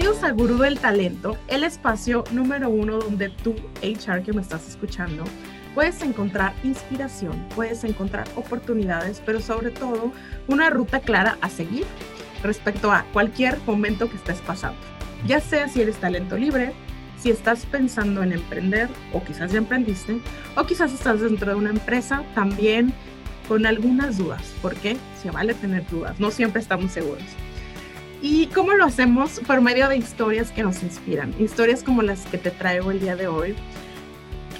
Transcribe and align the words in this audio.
Bienvenidos 0.00 0.30
a 0.30 0.32
Gurú 0.32 0.56
del 0.56 0.78
Talento, 0.78 1.36
el 1.46 1.62
espacio 1.62 2.24
número 2.32 2.70
uno 2.70 2.98
donde 3.00 3.28
tú, 3.28 3.54
HR 3.82 4.22
que 4.22 4.32
me 4.32 4.40
estás 4.40 4.66
escuchando, 4.66 5.24
puedes 5.74 6.00
encontrar 6.00 6.54
inspiración, 6.64 7.46
puedes 7.54 7.84
encontrar 7.84 8.26
oportunidades, 8.34 9.20
pero 9.26 9.40
sobre 9.40 9.70
todo 9.70 10.10
una 10.48 10.70
ruta 10.70 11.00
clara 11.00 11.36
a 11.42 11.50
seguir 11.50 11.84
respecto 12.42 12.90
a 12.90 13.04
cualquier 13.12 13.58
momento 13.66 14.08
que 14.08 14.16
estés 14.16 14.40
pasando. 14.40 14.78
Ya 15.26 15.38
sea 15.38 15.68
si 15.68 15.82
eres 15.82 15.96
talento 15.98 16.38
libre, 16.38 16.72
si 17.18 17.28
estás 17.28 17.66
pensando 17.66 18.22
en 18.22 18.32
emprender 18.32 18.88
o 19.12 19.22
quizás 19.22 19.52
ya 19.52 19.58
emprendiste, 19.58 20.18
o 20.56 20.64
quizás 20.64 20.94
estás 20.94 21.20
dentro 21.20 21.50
de 21.50 21.56
una 21.56 21.70
empresa 21.70 22.24
también 22.34 22.94
con 23.48 23.66
algunas 23.66 24.16
dudas, 24.16 24.54
porque 24.62 24.96
se 25.22 25.30
vale 25.30 25.52
tener 25.52 25.86
dudas, 25.90 26.18
no 26.18 26.30
siempre 26.30 26.62
estamos 26.62 26.90
seguros. 26.90 27.26
¿Y 28.22 28.48
cómo 28.48 28.72
lo 28.74 28.84
hacemos? 28.84 29.40
Por 29.46 29.62
medio 29.62 29.88
de 29.88 29.96
historias 29.96 30.52
que 30.52 30.62
nos 30.62 30.82
inspiran, 30.82 31.34
historias 31.38 31.82
como 31.82 32.02
las 32.02 32.26
que 32.26 32.36
te 32.36 32.50
traigo 32.50 32.90
el 32.90 33.00
día 33.00 33.16
de 33.16 33.28
hoy. 33.28 33.54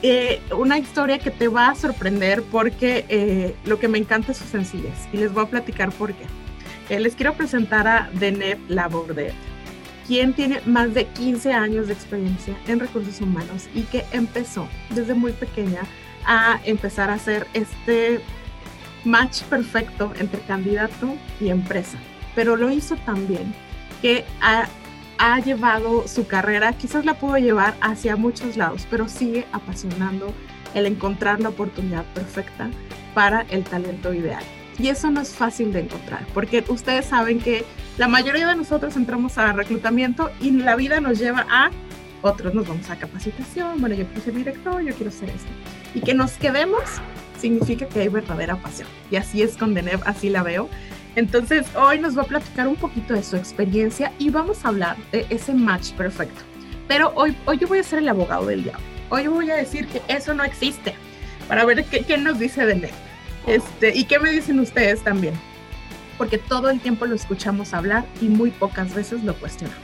Eh, 0.02 0.40
una 0.56 0.78
historia 0.78 1.18
que 1.18 1.30
te 1.30 1.48
va 1.48 1.68
a 1.68 1.74
sorprender 1.74 2.42
porque 2.44 3.04
eh, 3.10 3.54
lo 3.66 3.78
que 3.78 3.86
me 3.86 3.98
encanta 3.98 4.32
es 4.32 4.38
su 4.38 4.44
sencillez 4.44 4.94
y 5.12 5.18
les 5.18 5.30
voy 5.32 5.44
a 5.44 5.48
platicar 5.48 5.92
por 5.92 6.14
qué. 6.14 6.24
Eh, 6.88 7.00
les 7.00 7.14
quiero 7.14 7.34
presentar 7.34 7.86
a 7.86 8.10
Deneb 8.14 8.58
Laborde, 8.68 9.34
quien 10.06 10.32
tiene 10.32 10.62
más 10.64 10.94
de 10.94 11.06
15 11.06 11.52
años 11.52 11.86
de 11.86 11.92
experiencia 11.92 12.56
en 12.66 12.80
recursos 12.80 13.20
humanos 13.20 13.68
y 13.74 13.82
que 13.82 14.06
empezó 14.12 14.66
desde 14.94 15.12
muy 15.12 15.32
pequeña 15.32 15.82
a 16.24 16.60
empezar 16.64 17.10
a 17.10 17.14
hacer 17.14 17.46
este 17.52 18.20
match 19.04 19.42
perfecto 19.42 20.14
entre 20.18 20.40
candidato 20.40 21.14
y 21.40 21.50
empresa 21.50 21.98
pero 22.34 22.56
lo 22.56 22.70
hizo 22.70 22.96
también 22.96 23.52
que 24.02 24.24
ha, 24.40 24.68
llevado 25.44 26.08
su 26.08 26.26
carrera, 26.26 26.72
quizás 26.72 27.04
la 27.04 27.14
pudo 27.14 27.36
llevar 27.36 27.74
hacia 27.82 28.16
muchos 28.16 28.56
lados, 28.56 28.86
pero 28.90 29.06
sigue 29.06 29.46
apasionando 29.52 30.32
el 30.74 30.86
encontrar 30.86 31.40
la 31.40 31.50
oportunidad 31.50 32.06
perfecta 32.14 32.70
para 33.12 33.42
el 33.50 33.64
talento 33.64 34.14
ideal. 34.14 34.42
Y 34.78 34.88
eso 34.88 35.10
no 35.10 35.20
es 35.20 35.34
fácil 35.34 35.74
de 35.74 35.80
encontrar, 35.80 36.24
porque 36.32 36.64
ustedes 36.68 37.04
saben 37.04 37.38
que 37.38 37.66
la 37.98 38.08
mayoría 38.08 38.48
de 38.48 38.56
nosotros 38.56 38.96
entramos 38.96 39.36
a 39.36 39.52
reclutamiento 39.52 40.30
y 40.40 40.52
la 40.52 40.74
vida 40.74 41.02
nos 41.02 41.18
lleva 41.18 41.46
a 41.50 41.70
otros, 42.22 42.54
nos 42.54 42.66
vamos 42.66 42.88
a 42.88 42.96
capacitación, 42.96 43.80
bueno, 43.80 43.94
yo 43.94 44.06
quiero 44.06 44.22
ser 44.22 44.34
director, 44.34 44.82
yo 44.82 44.94
quiero 44.94 45.10
ser 45.10 45.28
esto. 45.28 45.50
Y 45.94 46.00
que 46.00 46.14
nos 46.14 46.32
quedemos 46.32 46.82
significa 47.40 47.86
que 47.86 48.00
hay 48.00 48.08
verdadera 48.08 48.56
pasión. 48.56 48.88
Y 49.10 49.16
así 49.16 49.42
es 49.42 49.56
con 49.56 49.74
Denev, 49.74 50.00
así 50.04 50.28
la 50.28 50.42
veo. 50.42 50.68
Entonces, 51.16 51.66
hoy 51.74 51.98
nos 51.98 52.16
va 52.16 52.22
a 52.22 52.26
platicar 52.26 52.68
un 52.68 52.76
poquito 52.76 53.14
de 53.14 53.22
su 53.22 53.36
experiencia 53.36 54.12
y 54.18 54.30
vamos 54.30 54.64
a 54.64 54.68
hablar 54.68 54.96
de 55.10 55.26
ese 55.30 55.52
match 55.54 55.92
perfecto. 55.92 56.42
Pero 56.86 57.12
hoy, 57.14 57.36
hoy 57.46 57.58
yo 57.58 57.68
voy 57.68 57.78
a 57.78 57.82
ser 57.82 58.00
el 58.00 58.08
abogado 58.08 58.46
del 58.46 58.64
diablo. 58.64 58.84
Hoy 59.10 59.26
voy 59.26 59.50
a 59.50 59.56
decir 59.56 59.88
que 59.88 60.02
eso 60.08 60.34
no 60.34 60.44
existe 60.44 60.94
para 61.48 61.64
ver 61.64 61.84
qué, 61.84 62.02
qué 62.02 62.16
nos 62.16 62.38
dice 62.38 62.64
de 62.64 62.90
Este, 63.46 63.96
y 63.96 64.04
qué 64.04 64.18
me 64.20 64.30
dicen 64.30 64.60
ustedes 64.60 65.02
también. 65.02 65.34
Porque 66.16 66.38
todo 66.38 66.70
el 66.70 66.80
tiempo 66.80 67.06
lo 67.06 67.16
escuchamos 67.16 67.74
hablar 67.74 68.04
y 68.20 68.26
muy 68.28 68.50
pocas 68.50 68.94
veces 68.94 69.24
lo 69.24 69.34
cuestionamos. 69.34 69.82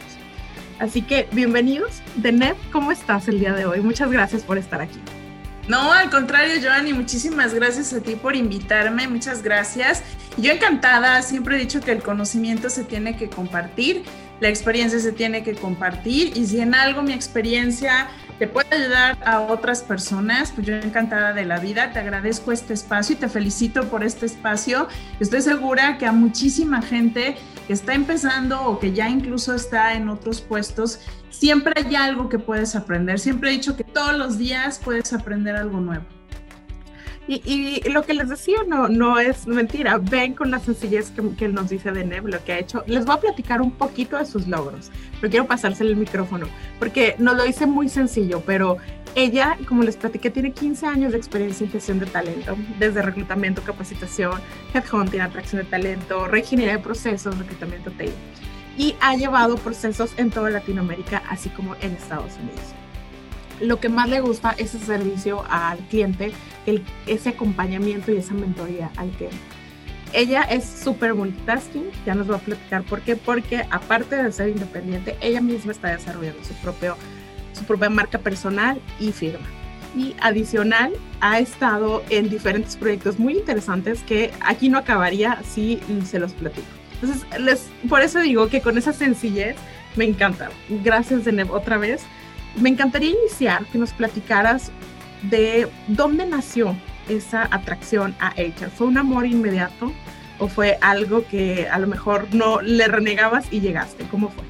Así 0.78 1.02
que 1.02 1.28
bienvenidos. 1.32 2.02
Deneb, 2.16 2.56
¿cómo 2.70 2.92
estás 2.92 3.26
el 3.28 3.40
día 3.40 3.54
de 3.54 3.66
hoy? 3.66 3.80
Muchas 3.80 4.12
gracias 4.12 4.42
por 4.42 4.58
estar 4.58 4.80
aquí. 4.80 5.00
No, 5.68 5.92
al 5.92 6.10
contrario, 6.10 6.60
Joanny, 6.62 6.92
muchísimas 6.92 7.52
gracias 7.52 7.92
a 7.92 8.00
ti 8.00 8.14
por 8.14 8.36
invitarme, 8.36 9.08
muchas 9.08 9.42
gracias. 9.42 10.02
Yo 10.36 10.52
encantada, 10.52 11.20
siempre 11.22 11.56
he 11.56 11.58
dicho 11.58 11.80
que 11.80 11.90
el 11.90 12.02
conocimiento 12.02 12.70
se 12.70 12.84
tiene 12.84 13.16
que 13.16 13.28
compartir, 13.28 14.04
la 14.38 14.48
experiencia 14.48 15.00
se 15.00 15.10
tiene 15.10 15.42
que 15.42 15.54
compartir 15.54 16.36
y 16.36 16.46
si 16.46 16.60
en 16.60 16.74
algo 16.74 17.02
mi 17.02 17.12
experiencia 17.12 18.08
te 18.38 18.46
puede 18.46 18.74
ayudar 18.74 19.18
a 19.24 19.40
otras 19.40 19.82
personas, 19.82 20.52
pues 20.52 20.66
yo 20.66 20.74
encantada 20.74 21.32
de 21.32 21.46
la 21.46 21.58
vida, 21.58 21.92
te 21.92 21.98
agradezco 21.98 22.52
este 22.52 22.74
espacio 22.74 23.16
y 23.16 23.18
te 23.18 23.28
felicito 23.28 23.88
por 23.88 24.04
este 24.04 24.26
espacio. 24.26 24.88
Estoy 25.20 25.42
segura 25.42 25.98
que 25.98 26.06
a 26.06 26.12
muchísima 26.12 26.82
gente 26.82 27.36
que 27.66 27.72
está 27.72 27.94
empezando 27.94 28.62
o 28.62 28.78
que 28.78 28.92
ya 28.92 29.08
incluso 29.08 29.54
está 29.54 29.94
en 29.94 30.08
otros 30.08 30.40
puestos, 30.40 31.00
siempre 31.30 31.72
hay 31.76 31.94
algo 31.96 32.28
que 32.28 32.38
puedes 32.38 32.76
aprender. 32.76 33.18
Siempre 33.18 33.50
he 33.50 33.52
dicho 33.52 33.76
que 33.76 33.84
todos 33.84 34.16
los 34.16 34.38
días 34.38 34.80
puedes 34.84 35.12
aprender 35.12 35.56
algo 35.56 35.80
nuevo. 35.80 36.15
Y, 37.28 37.80
lo 37.90 38.02
que 38.02 38.14
les 38.14 38.28
decía 38.28 38.58
no, 38.68 38.88
no 38.88 39.18
es 39.18 39.46
mentira. 39.46 39.98
Ven 39.98 40.34
con 40.34 40.50
la 40.50 40.60
sencillez 40.60 41.12
que, 41.36 41.48
nos 41.48 41.70
dice 41.70 41.90
Deneb 41.90 42.28
lo 42.28 42.42
que 42.44 42.52
ha 42.52 42.58
hecho. 42.58 42.84
Les 42.86 43.04
voy 43.04 43.16
a 43.16 43.20
platicar 43.20 43.60
un 43.60 43.72
poquito 43.72 44.16
de 44.16 44.26
sus 44.26 44.46
logros, 44.46 44.90
pero 45.20 45.30
quiero 45.30 45.46
pasárselo 45.46 45.90
el 45.90 45.96
micrófono, 45.96 46.46
porque 46.78 47.16
nos 47.18 47.36
lo 47.36 47.44
dice 47.44 47.66
muy 47.66 47.88
sencillo, 47.88 48.42
pero 48.46 48.76
ella, 49.16 49.56
como 49.66 49.82
les 49.82 49.96
platiqué, 49.96 50.30
tiene 50.30 50.52
15 50.52 50.86
años 50.86 51.12
de 51.12 51.18
experiencia 51.18 51.64
en 51.64 51.72
gestión 51.72 51.98
de 51.98 52.06
talento, 52.06 52.56
desde 52.78 53.02
reclutamiento, 53.02 53.62
capacitación, 53.62 54.40
headhunting, 54.74 55.20
atracción 55.20 55.62
de 55.62 55.68
talento, 55.68 56.28
reingeniería 56.28 56.76
de 56.76 56.82
procesos, 56.82 57.36
reclutamiento 57.38 57.90
TI. 57.92 58.10
Y 58.78 58.94
ha 59.00 59.16
llevado 59.16 59.56
procesos 59.56 60.12
en 60.18 60.30
toda 60.30 60.50
Latinoamérica, 60.50 61.22
así 61.30 61.48
como 61.48 61.74
en 61.80 61.92
Estados 61.92 62.36
Unidos 62.36 62.75
lo 63.60 63.80
que 63.80 63.88
más 63.88 64.08
le 64.08 64.20
gusta 64.20 64.54
es 64.58 64.74
ese 64.74 64.84
servicio 64.84 65.44
al 65.48 65.78
cliente, 65.88 66.32
ese 67.06 67.30
acompañamiento 67.30 68.12
y 68.12 68.16
esa 68.16 68.34
mentoría 68.34 68.90
al 68.96 69.10
cliente. 69.10 69.36
Ella 70.12 70.42
es 70.42 70.64
súper 70.64 71.14
multitasking, 71.14 71.90
ya 72.04 72.14
nos 72.14 72.30
va 72.30 72.36
a 72.36 72.38
platicar 72.38 72.82
por 72.84 73.00
qué, 73.02 73.16
porque 73.16 73.64
aparte 73.70 74.22
de 74.22 74.32
ser 74.32 74.50
independiente, 74.50 75.16
ella 75.20 75.40
misma 75.40 75.72
está 75.72 75.88
desarrollando 75.88 76.42
su, 76.44 76.54
propio, 76.54 76.96
su 77.52 77.64
propia 77.64 77.90
marca 77.90 78.18
personal 78.18 78.80
y 79.00 79.12
firma. 79.12 79.46
Y 79.96 80.14
adicional, 80.20 80.92
ha 81.20 81.38
estado 81.38 82.02
en 82.10 82.28
diferentes 82.28 82.76
proyectos 82.76 83.18
muy 83.18 83.34
interesantes 83.34 84.02
que 84.02 84.30
aquí 84.40 84.68
no 84.68 84.78
acabaría 84.78 85.42
si 85.42 85.80
se 86.04 86.18
los 86.18 86.32
platico. 86.32 86.66
Entonces, 87.00 87.70
por 87.88 88.02
eso 88.02 88.20
digo 88.20 88.48
que 88.48 88.60
con 88.60 88.78
esa 88.78 88.92
sencillez 88.92 89.56
me 89.96 90.04
encanta. 90.04 90.50
Gracias, 90.82 91.24
Deneb, 91.24 91.50
otra 91.50 91.78
vez 91.78 92.02
me 92.56 92.70
encantaría 92.70 93.10
iniciar 93.10 93.64
que 93.66 93.78
nos 93.78 93.92
platicaras 93.92 94.70
de 95.22 95.68
dónde 95.88 96.26
nació 96.26 96.76
esa 97.08 97.48
atracción 97.50 98.14
a 98.20 98.32
ella. 98.36 98.70
¿Fue 98.70 98.86
un 98.86 98.98
amor 98.98 99.26
inmediato 99.26 99.92
o 100.38 100.48
fue 100.48 100.78
algo 100.80 101.26
que 101.26 101.68
a 101.68 101.78
lo 101.78 101.86
mejor 101.86 102.28
no 102.32 102.60
le 102.60 102.88
renegabas 102.88 103.46
y 103.50 103.60
llegaste? 103.60 104.04
¿Cómo 104.10 104.30
fue? 104.30 104.44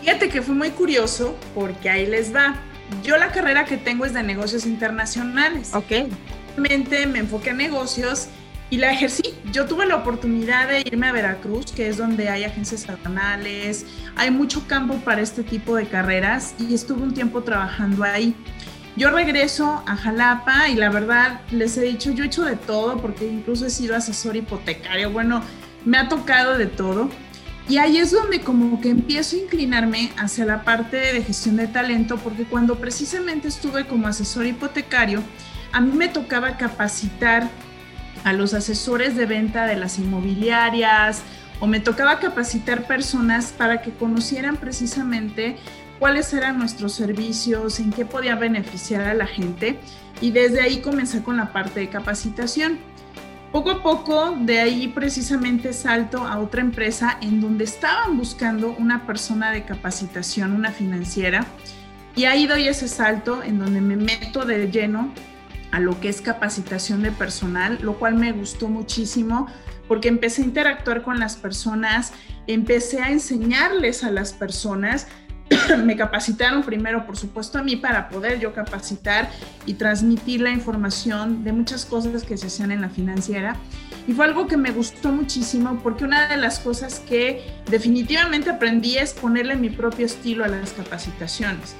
Fíjate 0.00 0.28
que 0.28 0.42
fue 0.42 0.54
muy 0.54 0.70
curioso 0.70 1.36
porque 1.54 1.90
ahí 1.90 2.06
les 2.06 2.34
va. 2.34 2.56
Yo 3.02 3.16
la 3.16 3.32
carrera 3.32 3.64
que 3.64 3.76
tengo 3.76 4.04
es 4.04 4.12
de 4.12 4.22
negocios 4.22 4.64
internacionales. 4.64 5.74
Ok. 5.74 6.08
Realmente 6.56 7.06
me 7.06 7.18
enfoqué 7.18 7.50
en 7.50 7.56
negocios 7.56 8.28
y 8.70 8.78
la 8.78 8.90
ejercí. 8.92 9.34
Yo 9.52 9.66
tuve 9.66 9.86
la 9.86 9.96
oportunidad 9.96 10.68
de 10.68 10.80
irme 10.80 11.06
a 11.06 11.12
Veracruz, 11.12 11.72
que 11.72 11.88
es 11.88 11.96
donde 11.96 12.28
hay 12.28 12.44
agencias 12.44 12.88
aduanales, 12.88 13.86
hay 14.16 14.30
mucho 14.30 14.66
campo 14.66 14.96
para 14.96 15.20
este 15.20 15.42
tipo 15.42 15.76
de 15.76 15.86
carreras 15.86 16.54
y 16.58 16.74
estuve 16.74 17.02
un 17.02 17.14
tiempo 17.14 17.42
trabajando 17.42 18.04
ahí. 18.04 18.34
Yo 18.96 19.10
regreso 19.10 19.82
a 19.86 19.94
Jalapa 19.94 20.68
y 20.68 20.74
la 20.74 20.88
verdad 20.88 21.42
les 21.50 21.76
he 21.76 21.82
dicho, 21.82 22.10
yo 22.12 22.24
he 22.24 22.28
hecho 22.28 22.44
de 22.44 22.56
todo 22.56 22.96
porque 22.96 23.26
incluso 23.26 23.66
he 23.66 23.70
sido 23.70 23.94
asesor 23.94 24.36
hipotecario, 24.36 25.10
bueno, 25.10 25.42
me 25.84 25.98
ha 25.98 26.08
tocado 26.08 26.56
de 26.56 26.66
todo. 26.66 27.10
Y 27.68 27.78
ahí 27.78 27.98
es 27.98 28.12
donde 28.12 28.40
como 28.40 28.80
que 28.80 28.90
empiezo 28.90 29.36
a 29.36 29.40
inclinarme 29.40 30.12
hacia 30.16 30.44
la 30.44 30.62
parte 30.62 30.96
de 30.96 31.22
gestión 31.22 31.56
de 31.56 31.66
talento 31.66 32.16
porque 32.16 32.44
cuando 32.44 32.76
precisamente 32.76 33.48
estuve 33.48 33.86
como 33.86 34.06
asesor 34.06 34.46
hipotecario, 34.46 35.20
a 35.72 35.80
mí 35.80 35.92
me 35.92 36.08
tocaba 36.08 36.56
capacitar 36.56 37.50
a 38.26 38.32
los 38.32 38.54
asesores 38.54 39.14
de 39.14 39.24
venta 39.24 39.66
de 39.66 39.76
las 39.76 40.00
inmobiliarias 40.00 41.22
o 41.60 41.68
me 41.68 41.78
tocaba 41.78 42.18
capacitar 42.18 42.88
personas 42.88 43.54
para 43.56 43.82
que 43.82 43.92
conocieran 43.92 44.56
precisamente 44.56 45.56
cuáles 46.00 46.34
eran 46.34 46.58
nuestros 46.58 46.92
servicios, 46.92 47.78
en 47.78 47.92
qué 47.92 48.04
podía 48.04 48.34
beneficiar 48.34 49.02
a 49.02 49.14
la 49.14 49.28
gente 49.28 49.78
y 50.20 50.32
desde 50.32 50.60
ahí 50.60 50.78
comencé 50.78 51.22
con 51.22 51.36
la 51.36 51.52
parte 51.52 51.78
de 51.78 51.88
capacitación. 51.88 52.78
Poco 53.52 53.70
a 53.70 53.82
poco 53.84 54.36
de 54.40 54.58
ahí 54.58 54.88
precisamente 54.88 55.72
salto 55.72 56.26
a 56.26 56.40
otra 56.40 56.62
empresa 56.62 57.18
en 57.22 57.40
donde 57.40 57.62
estaban 57.62 58.18
buscando 58.18 58.74
una 58.76 59.06
persona 59.06 59.52
de 59.52 59.64
capacitación, 59.64 60.52
una 60.52 60.72
financiera, 60.72 61.46
y 62.16 62.24
ahí 62.24 62.48
doy 62.48 62.66
ese 62.66 62.88
salto 62.88 63.44
en 63.44 63.60
donde 63.60 63.80
me 63.80 63.94
meto 63.94 64.44
de 64.44 64.68
lleno 64.68 65.12
a 65.76 65.80
lo 65.80 66.00
que 66.00 66.08
es 66.08 66.22
capacitación 66.22 67.02
de 67.02 67.12
personal, 67.12 67.78
lo 67.82 67.98
cual 67.98 68.14
me 68.14 68.32
gustó 68.32 68.66
muchísimo 68.66 69.46
porque 69.86 70.08
empecé 70.08 70.40
a 70.40 70.46
interactuar 70.46 71.02
con 71.02 71.20
las 71.20 71.36
personas, 71.36 72.14
empecé 72.46 73.02
a 73.02 73.10
enseñarles 73.10 74.02
a 74.02 74.10
las 74.10 74.32
personas. 74.32 75.06
me 75.84 75.94
capacitaron 75.94 76.62
primero, 76.62 77.04
por 77.04 77.18
supuesto, 77.18 77.58
a 77.58 77.62
mí 77.62 77.76
para 77.76 78.08
poder 78.08 78.40
yo 78.40 78.54
capacitar 78.54 79.30
y 79.66 79.74
transmitir 79.74 80.40
la 80.40 80.50
información 80.50 81.44
de 81.44 81.52
muchas 81.52 81.84
cosas 81.84 82.24
que 82.24 82.38
se 82.38 82.46
hacían 82.46 82.70
en 82.70 82.80
la 82.80 82.88
financiera. 82.88 83.56
Y 84.08 84.14
fue 84.14 84.24
algo 84.24 84.46
que 84.46 84.56
me 84.56 84.70
gustó 84.70 85.12
muchísimo 85.12 85.78
porque 85.82 86.04
una 86.04 86.26
de 86.26 86.38
las 86.38 86.58
cosas 86.58 87.00
que 87.00 87.44
definitivamente 87.70 88.48
aprendí 88.48 88.96
es 88.96 89.12
ponerle 89.12 89.56
mi 89.56 89.68
propio 89.68 90.06
estilo 90.06 90.42
a 90.42 90.48
las 90.48 90.72
capacitaciones. 90.72 91.76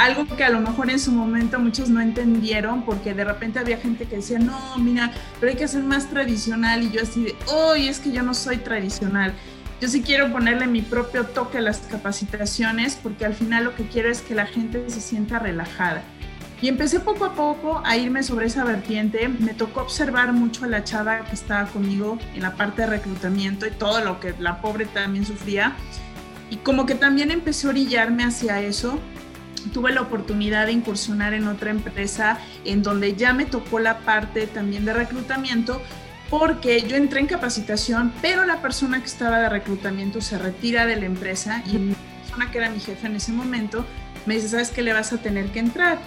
Algo 0.00 0.24
que 0.34 0.44
a 0.44 0.48
lo 0.48 0.60
mejor 0.60 0.88
en 0.88 0.98
su 0.98 1.12
momento 1.12 1.58
muchos 1.58 1.90
no 1.90 2.00
entendieron 2.00 2.86
porque 2.86 3.12
de 3.12 3.22
repente 3.22 3.58
había 3.58 3.76
gente 3.76 4.06
que 4.06 4.16
decía, 4.16 4.38
no, 4.38 4.78
mira, 4.78 5.12
pero 5.38 5.52
hay 5.52 5.58
que 5.58 5.68
ser 5.68 5.82
más 5.82 6.08
tradicional 6.08 6.82
y 6.82 6.90
yo 6.90 7.02
así 7.02 7.22
de, 7.22 7.36
hoy 7.52 7.86
es 7.86 8.00
que 8.00 8.10
yo 8.10 8.22
no 8.22 8.32
soy 8.32 8.56
tradicional. 8.56 9.34
Yo 9.78 9.88
sí 9.88 10.00
quiero 10.00 10.32
ponerle 10.32 10.66
mi 10.68 10.80
propio 10.80 11.26
toque 11.26 11.58
a 11.58 11.60
las 11.60 11.80
capacitaciones 11.80 12.98
porque 13.02 13.26
al 13.26 13.34
final 13.34 13.64
lo 13.64 13.74
que 13.74 13.88
quiero 13.88 14.08
es 14.08 14.22
que 14.22 14.34
la 14.34 14.46
gente 14.46 14.88
se 14.88 15.02
sienta 15.02 15.38
relajada 15.38 16.02
y 16.62 16.68
empecé 16.68 17.00
poco 17.00 17.26
a 17.26 17.34
poco 17.34 17.82
a 17.84 17.98
irme 17.98 18.22
sobre 18.22 18.46
esa 18.46 18.64
vertiente. 18.64 19.28
Me 19.28 19.52
tocó 19.52 19.82
observar 19.82 20.32
mucho 20.32 20.64
a 20.64 20.68
la 20.68 20.82
chava 20.82 21.26
que 21.26 21.34
estaba 21.34 21.66
conmigo 21.66 22.18
en 22.34 22.40
la 22.40 22.54
parte 22.54 22.82
de 22.82 22.88
reclutamiento 22.88 23.66
y 23.66 23.70
todo 23.70 24.02
lo 24.02 24.18
que 24.18 24.34
la 24.38 24.62
pobre 24.62 24.86
también 24.86 25.26
sufría. 25.26 25.74
Y 26.50 26.56
como 26.56 26.86
que 26.86 26.94
también 26.94 27.30
empecé 27.30 27.66
a 27.66 27.70
orillarme 27.70 28.24
hacia 28.24 28.60
eso. 28.60 28.98
Tuve 29.72 29.92
la 29.92 30.02
oportunidad 30.02 30.66
de 30.66 30.72
incursionar 30.72 31.34
en 31.34 31.46
otra 31.46 31.70
empresa 31.70 32.38
en 32.64 32.82
donde 32.82 33.14
ya 33.14 33.32
me 33.32 33.44
tocó 33.44 33.78
la 33.78 33.98
parte 33.98 34.46
también 34.46 34.84
de 34.84 34.92
reclutamiento 34.92 35.82
porque 36.30 36.82
yo 36.82 36.96
entré 36.96 37.20
en 37.20 37.26
capacitación, 37.26 38.12
pero 38.22 38.44
la 38.44 38.62
persona 38.62 39.00
que 39.00 39.06
estaba 39.06 39.40
de 39.40 39.48
reclutamiento 39.48 40.20
se 40.20 40.38
retira 40.38 40.86
de 40.86 40.96
la 40.96 41.06
empresa 41.06 41.62
y 41.66 41.72
la 41.72 41.96
persona 42.22 42.50
que 42.50 42.58
era 42.58 42.70
mi 42.70 42.78
jefe 42.78 43.06
en 43.08 43.16
ese 43.16 43.32
momento 43.32 43.84
me 44.26 44.34
dice, 44.34 44.48
¿sabes 44.48 44.70
qué 44.70 44.82
le 44.82 44.92
vas 44.92 45.12
a 45.12 45.18
tener 45.18 45.46
que 45.46 45.58
entrar? 45.58 45.98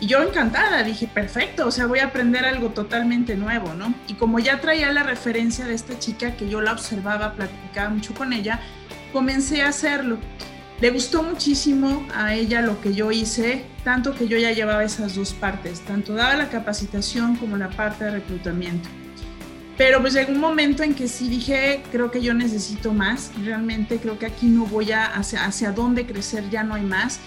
Y 0.00 0.06
yo 0.06 0.22
encantada, 0.22 0.82
dije, 0.82 1.06
perfecto, 1.06 1.66
o 1.66 1.70
sea, 1.70 1.86
voy 1.86 1.98
a 1.98 2.06
aprender 2.06 2.44
algo 2.44 2.70
totalmente 2.70 3.36
nuevo, 3.36 3.74
¿no? 3.74 3.94
Y 4.08 4.14
como 4.14 4.38
ya 4.38 4.60
traía 4.60 4.90
la 4.92 5.02
referencia 5.02 5.66
de 5.66 5.74
esta 5.74 5.98
chica, 5.98 6.36
que 6.36 6.48
yo 6.48 6.60
la 6.60 6.72
observaba, 6.72 7.34
platicaba 7.34 7.90
mucho 7.90 8.14
con 8.14 8.32
ella, 8.32 8.60
comencé 9.12 9.62
a 9.62 9.68
hacerlo. 9.68 10.18
Le 10.80 10.90
gustó 10.90 11.22
muchísimo 11.22 12.06
a 12.14 12.34
ella 12.34 12.62
lo 12.62 12.80
que 12.80 12.94
yo 12.94 13.12
hice, 13.12 13.66
tanto 13.84 14.14
que 14.14 14.28
yo 14.28 14.38
ya 14.38 14.52
llevaba 14.52 14.82
esas 14.82 15.14
dos 15.14 15.34
partes, 15.34 15.80
tanto 15.80 16.14
daba 16.14 16.36
la 16.36 16.48
capacitación 16.48 17.36
como 17.36 17.58
la 17.58 17.68
parte 17.68 18.04
de 18.04 18.12
reclutamiento. 18.12 18.88
Pero 19.76 20.00
pues 20.00 20.14
llegó 20.14 20.32
un 20.32 20.40
momento 20.40 20.82
en 20.82 20.94
que 20.94 21.06
sí 21.06 21.28
dije, 21.28 21.82
creo 21.92 22.10
que 22.10 22.22
yo 22.22 22.32
necesito 22.32 22.94
más, 22.94 23.30
realmente 23.44 23.98
creo 23.98 24.18
que 24.18 24.26
aquí 24.26 24.46
no 24.46 24.64
voy 24.64 24.92
a 24.92 25.04
hacia, 25.04 25.44
hacia 25.44 25.72
dónde 25.72 26.06
crecer, 26.06 26.48
ya 26.48 26.62
no 26.62 26.74
hay 26.74 26.82
más. 26.82 27.20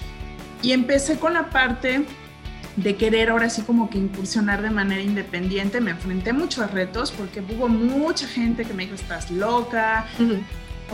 Y 0.63 0.71
empecé 0.71 1.19
con 1.19 1.33
la 1.33 1.51
parte 1.51 2.06
de 2.75 2.95
querer 2.95 3.29
ahora 3.29 3.49
sí 3.49 3.61
como 3.61 3.88
que 3.89 3.99
incursionar 3.99 4.63
de 4.63 4.71
manera 4.71 5.01
independiente, 5.01 5.79
me 5.79 5.91
enfrenté 5.91 6.31
a 6.31 6.33
muchos 6.33 6.71
retos 6.71 7.11
porque 7.11 7.41
hubo 7.41 7.67
mucha 7.67 8.27
gente 8.27 8.65
que 8.65 8.73
me 8.73 8.83
dijo, 8.83 8.95
estás 8.95 9.29
loca, 9.29 10.07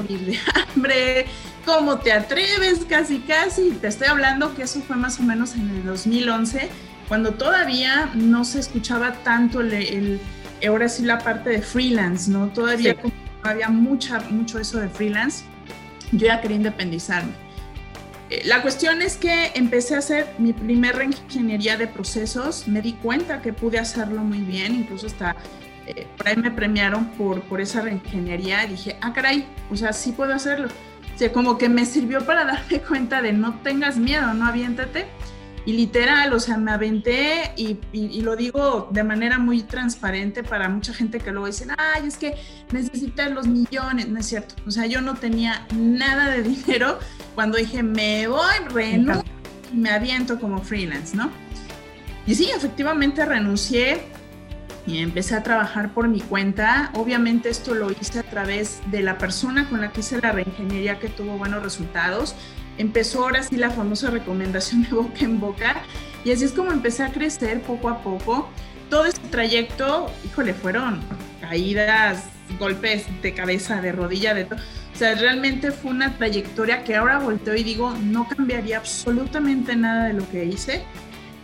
morir 0.01 0.19
de 0.25 0.39
hambre, 0.55 1.25
¿cómo 1.65 1.99
te 1.99 2.11
atreves? 2.11 2.85
Casi, 2.87 3.19
casi. 3.19 3.71
Te 3.71 3.87
estoy 3.87 4.07
hablando 4.07 4.55
que 4.55 4.63
eso 4.63 4.81
fue 4.81 4.95
más 4.95 5.19
o 5.19 5.23
menos 5.23 5.55
en 5.55 5.69
el 5.69 5.85
2011, 5.85 6.69
cuando 7.07 7.33
todavía 7.33 8.11
no 8.15 8.45
se 8.45 8.59
escuchaba 8.59 9.13
tanto 9.23 9.61
el, 9.61 10.19
ahora 10.65 10.89
sí 10.89 11.03
la 11.03 11.19
parte 11.19 11.49
de 11.49 11.61
freelance, 11.61 12.29
¿no? 12.29 12.47
Todavía 12.49 12.95
había 13.43 13.69
mucha, 13.69 14.19
mucho 14.29 14.59
eso 14.59 14.79
de 14.79 14.89
freelance. 14.89 15.43
Yo 16.11 16.27
ya 16.27 16.41
quería 16.41 16.57
independizarme 16.57 17.33
eh, 18.29 18.43
la 18.45 18.61
cuestión 18.61 19.01
es 19.01 19.17
que 19.17 19.51
empecé 19.55 19.95
a 19.95 19.99
hacer 19.99 20.27
mi 20.37 20.53
primera 20.53 21.03
ingeniería 21.03 21.77
de 21.77 21.87
procesos, 21.87 22.67
me 22.67 22.81
di 22.81 22.93
cuenta 22.93 23.41
que 23.41 23.53
pude 23.53 23.79
hacerlo 23.79 24.23
muy 24.23 24.39
bien, 24.39 24.75
incluso 24.75 25.07
hasta 25.07 25.35
eh, 25.89 26.05
por 26.17 26.27
ahí 26.27 26.35
me 26.35 26.51
premiaron 26.51 27.05
por, 27.11 27.41
por 27.41 27.59
esa 27.59 27.81
reingeniería 27.81 28.63
y 28.65 28.69
dije, 28.69 28.97
ah, 29.01 29.11
caray, 29.11 29.47
o 29.71 29.75
sea, 29.75 29.91
sí 29.91 30.11
puedo 30.11 30.35
hacerlo. 30.35 30.67
O 31.15 31.17
sea, 31.17 31.33
como 31.33 31.57
que 31.57 31.67
me 31.67 31.83
sirvió 31.85 32.23
para 32.25 32.45
darme 32.45 32.79
cuenta 32.81 33.23
de 33.23 33.33
no 33.33 33.59
tengas 33.61 33.97
miedo, 33.97 34.33
no 34.35 34.45
aviéntate. 34.45 35.07
Y 35.65 35.73
literal, 35.73 36.31
o 36.33 36.39
sea, 36.39 36.57
me 36.57 36.71
aventé 36.71 37.53
y, 37.57 38.21
lo 38.21 38.35
digo 38.35 38.87
de 38.91 39.03
manera 39.03 39.39
muy 39.39 39.63
transparente 39.63 40.43
para 40.43 40.69
mucha 40.69 40.93
gente 40.93 41.19
que 41.19 41.31
luego 41.31 41.47
dicen, 41.47 41.69
ay, 41.77 42.07
es 42.07 42.17
que 42.17 42.35
necesitas 42.71 43.31
los 43.31 43.47
millones. 43.47 44.07
No 44.09 44.19
es 44.19 44.27
cierto. 44.27 44.55
O 44.67 44.71
sea, 44.71 44.85
yo 44.85 45.01
no 45.01 45.15
tenía 45.15 45.67
nada 45.75 46.29
de 46.29 46.43
dinero 46.43 46.99
cuando 47.33 47.57
dije, 47.57 47.81
me 47.81 48.27
voy, 48.27 48.55
renuncio 48.71 49.23
y 49.73 49.77
me 49.77 49.89
aviento 49.89 50.39
como 50.39 50.61
freelance, 50.61 51.17
¿no? 51.17 51.31
Y 52.27 52.35
sí, 52.35 52.49
efectivamente 52.55 53.25
renuncié 53.25 54.18
y 54.87 54.99
empecé 54.99 55.35
a 55.35 55.43
trabajar 55.43 55.93
por 55.93 56.07
mi 56.07 56.21
cuenta. 56.21 56.91
Obviamente 56.93 57.49
esto 57.49 57.75
lo 57.75 57.91
hice 57.91 58.19
a 58.19 58.23
través 58.23 58.81
de 58.87 59.01
la 59.01 59.17
persona 59.17 59.69
con 59.69 59.81
la 59.81 59.91
que 59.91 59.99
hice 60.01 60.19
la 60.21 60.31
reingeniería 60.31 60.99
que 60.99 61.09
tuvo 61.09 61.37
buenos 61.37 61.63
resultados 61.63 62.35
empezó 62.79 63.23
ahora 63.23 63.43
sí 63.43 63.57
la 63.57 63.69
famosa 63.69 64.09
recomendación 64.09 64.83
de 64.83 64.89
boca 64.89 65.19
en 65.19 65.39
boca 65.39 65.83
y 66.25 66.31
así 66.31 66.45
es 66.45 66.53
como 66.53 66.71
empecé 66.71 67.03
a 67.03 67.11
crecer 67.11 67.61
poco 67.61 67.89
a 67.89 68.01
poco. 68.01 68.49
Todo 68.89 69.05
este 69.05 69.27
trayecto, 69.27 70.11
híjole, 70.25 70.53
fueron 70.55 70.99
caídas, 71.41 72.23
golpes 72.57 73.05
de 73.21 73.33
cabeza, 73.33 73.81
de 73.81 73.91
rodilla, 73.91 74.33
de 74.33 74.45
todo. 74.45 74.59
O 74.59 74.97
sea, 74.97 75.13
realmente 75.15 75.71
fue 75.71 75.91
una 75.91 76.17
trayectoria 76.17 76.83
que 76.83 76.95
ahora 76.95 77.19
volteo 77.19 77.55
y 77.55 77.63
digo, 77.63 77.95
no 78.01 78.27
cambiaría 78.27 78.77
absolutamente 78.77 79.75
nada 79.75 80.05
de 80.05 80.13
lo 80.13 80.29
que 80.29 80.45
hice, 80.45 80.83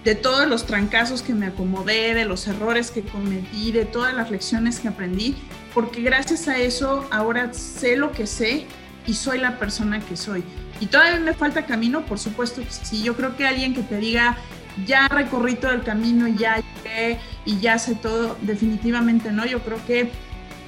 de 0.06 0.13
todos 0.13 0.48
los 0.48 0.68
trancazos 0.68 1.24
que 1.24 1.34
me 1.34 1.48
acomodé, 1.48 2.13
de 2.13 2.25
los 2.25 2.48
errores 2.48 2.92
que 2.92 3.02
cometí, 3.02 3.72
de 3.72 3.86
todas 3.86 4.13
las 4.13 4.30
lecciones 4.30 4.80
que 4.80 4.88
aprendí, 4.88 5.36
porque 5.74 6.04
gracias 6.04 6.48
a 6.48 6.60
eso 6.60 7.07
ahora 7.12 7.52
sé 7.54 7.98
lo 7.98 8.12
que 8.12 8.28
sé 8.28 8.68
y 9.07 9.16
soy 9.16 9.40
la 9.40 9.57
persona 9.57 10.00
que 10.00 10.16
soy. 10.16 10.44
Y 10.80 10.86
todavía 10.86 11.19
me 11.19 11.34
falta 11.34 11.66
camino, 11.66 12.06
por 12.06 12.19
supuesto. 12.19 12.62
Si 12.69 13.02
yo 13.02 13.16
creo 13.16 13.36
que 13.36 13.48
alguien 13.48 13.74
que 13.74 13.81
te 13.81 13.98
diga, 13.98 14.38
ya 14.86 15.07
recorrí 15.07 15.56
todo 15.56 15.72
el 15.72 15.81
camino, 15.81 16.28
ya 16.28 16.57
llegué 16.57 17.19
y 17.44 17.60
ya 17.60 17.80
sé 17.80 17.96
todo, 17.96 18.38
definitivamente 18.42 19.31
no. 19.31 19.46
Yo 19.48 19.62
creo 19.63 19.84
que 19.88 20.12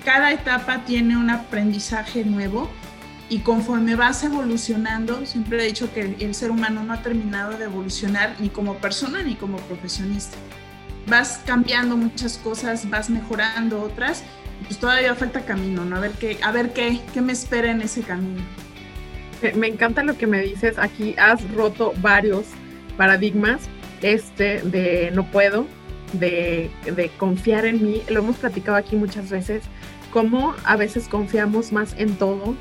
cada 0.03 0.31
etapa 0.31 0.83
tiene 0.85 1.15
un 1.15 1.29
aprendizaje 1.29 2.25
nuevo 2.25 2.71
y 3.29 3.39
conforme 3.39 3.95
vas 3.95 4.23
evolucionando, 4.23 5.25
siempre 5.25 5.61
he 5.61 5.67
dicho 5.67 5.93
que 5.93 6.15
el 6.19 6.33
ser 6.33 6.51
humano 6.51 6.83
no 6.83 6.93
ha 6.93 7.01
terminado 7.01 7.57
de 7.57 7.65
evolucionar 7.65 8.35
ni 8.39 8.49
como 8.49 8.75
persona 8.75 9.21
ni 9.21 9.35
como 9.35 9.57
profesionista. 9.57 10.37
Vas 11.07 11.41
cambiando 11.45 11.97
muchas 11.97 12.37
cosas, 12.37 12.89
vas 12.89 13.09
mejorando 13.09 13.81
otras, 13.81 14.23
pues 14.65 14.79
todavía 14.79 15.15
falta 15.15 15.41
camino, 15.41 15.85
¿no? 15.85 15.97
A 15.97 15.99
ver 15.99 16.11
qué, 16.11 16.37
a 16.41 16.51
ver 16.51 16.73
qué, 16.73 17.01
qué 17.13 17.21
me 17.21 17.33
espera 17.33 17.71
en 17.71 17.81
ese 17.81 18.01
camino. 18.01 18.41
Me 19.55 19.67
encanta 19.67 20.03
lo 20.03 20.17
que 20.17 20.25
me 20.25 20.41
dices. 20.41 20.79
Aquí 20.79 21.15
has 21.17 21.49
roto 21.51 21.93
varios 22.01 22.45
paradigmas 22.97 23.69
este 24.01 24.61
de 24.61 25.11
no 25.13 25.25
puedo, 25.25 25.67
de, 26.13 26.71
de, 26.85 27.09
confiar 27.17 27.65
en 27.65 27.83
mí. 27.83 28.01
Lo 28.09 28.19
hemos 28.19 28.37
platicado 28.37 28.77
aquí 28.77 28.95
muchas 28.95 29.29
veces, 29.29 29.63
cómo 30.11 30.55
a 30.63 30.75
veces 30.75 31.07
confiamos 31.07 31.71
más 31.71 31.95
en 31.97 32.15
todo, 32.15 32.55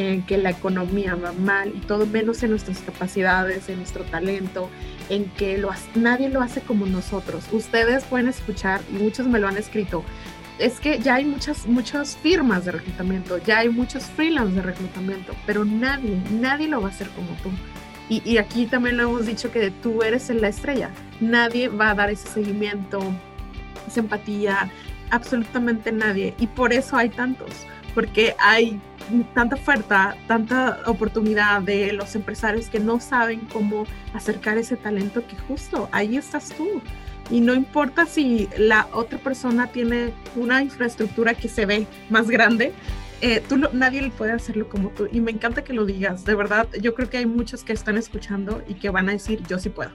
en 0.00 0.22
que 0.22 0.38
la 0.38 0.50
economía 0.50 1.14
va 1.14 1.32
mal 1.32 1.72
y 1.74 1.80
todo 1.80 2.06
menos 2.06 2.42
en 2.42 2.50
nuestras 2.50 2.78
capacidades, 2.80 3.68
en 3.68 3.76
nuestro 3.76 4.04
talento, 4.04 4.68
en 5.08 5.26
que 5.30 5.58
lo, 5.58 5.70
nadie 5.94 6.28
lo 6.28 6.40
hace 6.40 6.60
como 6.60 6.86
nosotros. 6.86 7.44
Ustedes 7.52 8.04
pueden 8.04 8.28
escuchar, 8.28 8.80
y 8.90 8.94
muchos 8.94 9.26
me 9.26 9.38
lo 9.38 9.48
han 9.48 9.56
escrito, 9.56 10.04
es 10.58 10.78
que 10.78 10.98
ya 10.98 11.14
hay 11.14 11.24
muchas, 11.24 11.66
muchas 11.66 12.16
firmas 12.16 12.64
de 12.64 12.72
reclutamiento, 12.72 13.38
ya 13.38 13.58
hay 13.58 13.70
muchos 13.70 14.04
freelance 14.04 14.54
de 14.54 14.62
reclutamiento, 14.62 15.34
pero 15.46 15.64
nadie, 15.64 16.20
nadie 16.32 16.68
lo 16.68 16.80
va 16.80 16.88
a 16.88 16.90
hacer 16.90 17.08
como 17.10 17.28
tú. 17.42 17.50
Y, 18.08 18.22
y, 18.28 18.38
aquí 18.38 18.66
también 18.66 18.96
lo 18.96 19.04
hemos 19.04 19.26
dicho 19.26 19.52
que 19.52 19.70
tú 19.70 20.02
eres 20.02 20.28
la 20.30 20.48
estrella. 20.48 20.90
Nadie 21.20 21.68
va 21.68 21.90
a 21.90 21.94
dar 21.94 22.10
ese 22.10 22.26
seguimiento, 22.26 22.98
esa 23.86 24.00
empatía, 24.00 24.68
absolutamente 25.10 25.92
nadie. 25.92 26.34
Y 26.38 26.48
por 26.48 26.72
eso 26.72 26.96
hay 26.96 27.08
tantos, 27.08 27.50
porque 27.94 28.34
hay 28.38 28.80
tanta 29.34 29.56
oferta, 29.56 30.16
tanta 30.28 30.80
oportunidad 30.86 31.62
de 31.62 31.92
los 31.92 32.14
empresarios 32.14 32.68
que 32.68 32.78
no 32.78 33.00
saben 33.00 33.40
cómo 33.52 33.84
acercar 34.14 34.58
ese 34.58 34.76
talento 34.76 35.26
que 35.26 35.36
justo 35.36 35.88
ahí 35.92 36.16
estás 36.16 36.50
tú 36.50 36.80
y 37.30 37.40
no 37.40 37.54
importa 37.54 38.06
si 38.06 38.48
la 38.58 38.88
otra 38.92 39.18
persona 39.18 39.68
tiene 39.68 40.12
una 40.34 40.62
infraestructura 40.62 41.34
que 41.34 41.48
se 41.48 41.64
ve 41.64 41.86
más 42.08 42.28
grande, 42.28 42.72
eh, 43.20 43.42
tú 43.48 43.56
nadie 43.72 44.02
le 44.02 44.10
puede 44.10 44.32
hacerlo 44.32 44.68
como 44.68 44.88
tú. 44.90 45.08
Y 45.12 45.20
me 45.20 45.30
encanta 45.30 45.62
que 45.62 45.72
lo 45.72 45.84
digas, 45.84 46.24
de 46.24 46.34
verdad, 46.34 46.66
yo 46.80 46.94
creo 46.94 47.08
que 47.08 47.18
hay 47.18 47.26
muchos 47.26 47.62
que 47.62 47.72
están 47.72 47.96
escuchando 47.96 48.62
y 48.66 48.74
que 48.74 48.90
van 48.90 49.08
a 49.08 49.12
decir, 49.12 49.42
yo 49.46 49.58
sí 49.58 49.68
puedo. 49.68 49.92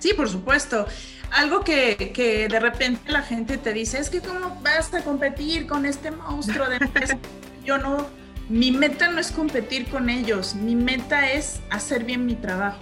Sí, 0.00 0.12
por 0.14 0.28
supuesto. 0.28 0.86
Algo 1.30 1.60
que, 1.60 2.12
que 2.14 2.48
de 2.48 2.60
repente 2.60 3.12
la 3.12 3.22
gente 3.22 3.58
te 3.58 3.72
dice, 3.72 3.98
es 3.98 4.10
que 4.10 4.20
cómo 4.20 4.60
vas 4.62 4.92
a 4.94 5.02
competir 5.02 5.66
con 5.66 5.86
este 5.86 6.10
monstruo 6.10 6.68
de... 6.68 6.78
yo 7.64 7.78
no, 7.78 8.06
mi 8.48 8.72
meta 8.72 9.08
no 9.08 9.20
es 9.20 9.30
competir 9.30 9.86
con 9.88 10.08
ellos, 10.08 10.54
mi 10.54 10.74
meta 10.74 11.30
es 11.30 11.60
hacer 11.70 12.04
bien 12.04 12.24
mi 12.24 12.34
trabajo 12.34 12.78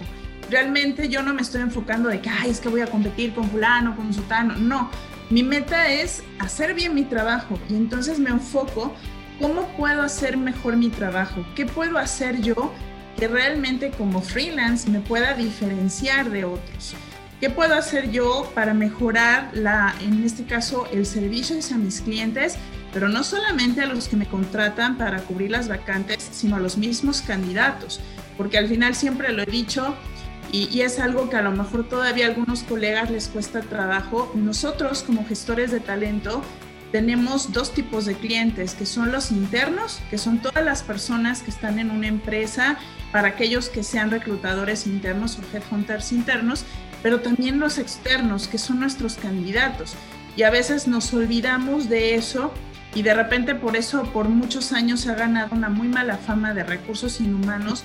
realmente 0.49 1.09
yo 1.09 1.23
no 1.23 1.33
me 1.33 1.41
estoy 1.41 1.61
enfocando 1.61 2.09
de 2.09 2.21
que, 2.21 2.29
ay, 2.29 2.49
es 2.49 2.59
que 2.59 2.69
voy 2.69 2.81
a 2.81 2.87
competir 2.87 3.33
con 3.33 3.49
fulano, 3.49 3.95
con 3.95 4.13
sultano. 4.13 4.55
No, 4.55 4.89
Mi 5.29 5.43
meta 5.43 5.91
es 5.91 6.23
hacer 6.39 6.73
bien 6.73 6.95
mi 6.95 7.03
trabajo 7.03 7.59
y 7.69 7.75
entonces 7.75 8.17
me 8.17 8.29
enfoco 8.29 8.93
cómo 9.41 9.67
puedo 9.75 10.01
hacer 10.01 10.37
mejor 10.37 10.77
mi 10.77 10.87
trabajo, 10.87 11.45
qué 11.53 11.65
puedo 11.65 11.97
hacer 11.97 12.41
yo 12.41 12.73
que 13.17 13.27
realmente 13.27 13.91
como 13.91 14.21
freelance 14.21 14.89
me 14.89 15.01
pueda 15.01 15.33
diferenciar 15.33 16.29
de 16.29 16.45
otros. 16.45 16.95
¿Qué 17.39 17.51
puedo 17.51 17.75
hacer 17.75 18.09
yo 18.09 18.51
para 18.55 18.73
mejorar 18.73 19.51
la, 19.53 19.93
en 20.01 20.23
este 20.23 20.45
caso, 20.45 20.87
el 20.91 21.05
servicio 21.05 21.59
hacia 21.59 21.77
mis 21.77 22.01
clientes, 22.01 22.55
pero 22.91 23.09
no 23.09 23.23
solamente 23.23 23.81
a 23.81 23.85
los 23.85 24.07
que 24.07 24.15
me 24.15 24.25
contratan 24.25 24.97
para 24.97 25.19
cubrir 25.19 25.51
las 25.51 25.67
vacantes, 25.67 26.27
sino 26.31 26.55
a 26.55 26.59
los 26.59 26.79
mismos 26.79 27.21
candidatos? 27.21 27.99
Porque 28.37 28.57
al 28.57 28.67
final 28.67 28.95
siempre 28.95 29.31
lo 29.33 29.43
he 29.43 29.45
dicho, 29.45 29.95
y, 30.51 30.81
es 30.81 30.99
algo 30.99 31.29
que 31.29 31.35
a 31.35 31.41
lo 31.41 31.51
mejor 31.51 31.87
todavía 31.87 32.25
a 32.25 32.29
algunos 32.29 32.63
colegas 32.63 33.11
les 33.11 33.27
cuesta 33.27 33.61
trabajo. 33.61 34.31
Nosotros 34.33 35.03
como 35.03 35.27
gestores 35.27 35.71
de 35.71 35.81
talento 35.81 36.41
tenemos 36.91 37.51
dos 37.51 37.73
tipos 37.73 38.05
de 38.05 38.15
clientes, 38.15 38.73
que 38.73 38.85
son 38.85 39.11
los 39.11 39.31
internos, 39.31 39.99
que 40.09 40.17
son 40.17 40.41
todas 40.41 40.63
las 40.63 40.83
personas 40.83 41.43
que 41.43 41.51
están 41.51 41.79
en 41.79 41.91
una 41.91 42.07
empresa, 42.07 42.77
para 43.11 43.29
aquellos 43.29 43.69
que 43.69 43.83
sean 43.83 44.09
reclutadores 44.09 44.87
internos 44.87 45.37
o 45.37 45.55
headhunters 45.55 46.11
internos, 46.13 46.65
pero 47.03 47.21
también 47.21 47.59
los 47.59 47.77
externos, 47.77 48.47
que 48.47 48.57
son 48.57 48.79
nuestros 48.79 49.15
candidatos. 49.15 49.95
Y 50.35 50.43
a 50.43 50.49
veces 50.49 50.87
nos 50.87 51.13
olvidamos 51.13 51.89
de 51.89 52.15
eso 52.15 52.53
y 52.93 53.01
de 53.01 53.13
repente 53.13 53.55
por 53.55 53.75
eso 53.75 54.03
por 54.13 54.29
muchos 54.29 54.71
años 54.71 55.01
se 55.01 55.11
ha 55.11 55.15
ganado 55.15 55.49
una 55.55 55.69
muy 55.69 55.87
mala 55.87 56.17
fama 56.17 56.53
de 56.53 56.63
recursos 56.63 57.19
inhumanos 57.19 57.83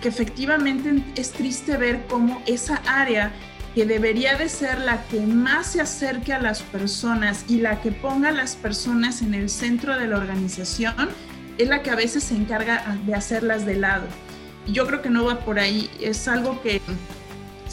que 0.00 0.08
efectivamente 0.08 1.02
es 1.16 1.32
triste 1.32 1.76
ver 1.76 2.06
cómo 2.08 2.42
esa 2.46 2.76
área 2.86 3.32
que 3.74 3.84
debería 3.84 4.36
de 4.36 4.48
ser 4.48 4.78
la 4.80 5.02
que 5.04 5.20
más 5.20 5.72
se 5.72 5.80
acerque 5.80 6.32
a 6.32 6.38
las 6.38 6.62
personas 6.62 7.44
y 7.48 7.56
la 7.56 7.80
que 7.80 7.90
ponga 7.90 8.28
a 8.28 8.32
las 8.32 8.54
personas 8.54 9.20
en 9.20 9.34
el 9.34 9.50
centro 9.50 9.98
de 9.98 10.06
la 10.06 10.16
organización, 10.16 11.08
es 11.58 11.68
la 11.68 11.82
que 11.82 11.90
a 11.90 11.96
veces 11.96 12.24
se 12.24 12.36
encarga 12.36 12.98
de 13.04 13.14
hacerlas 13.14 13.66
de 13.66 13.76
lado. 13.76 14.06
Yo 14.66 14.86
creo 14.86 15.02
que 15.02 15.10
no 15.10 15.24
va 15.24 15.40
por 15.40 15.58
ahí, 15.58 15.90
es 16.00 16.28
algo 16.28 16.62
que 16.62 16.80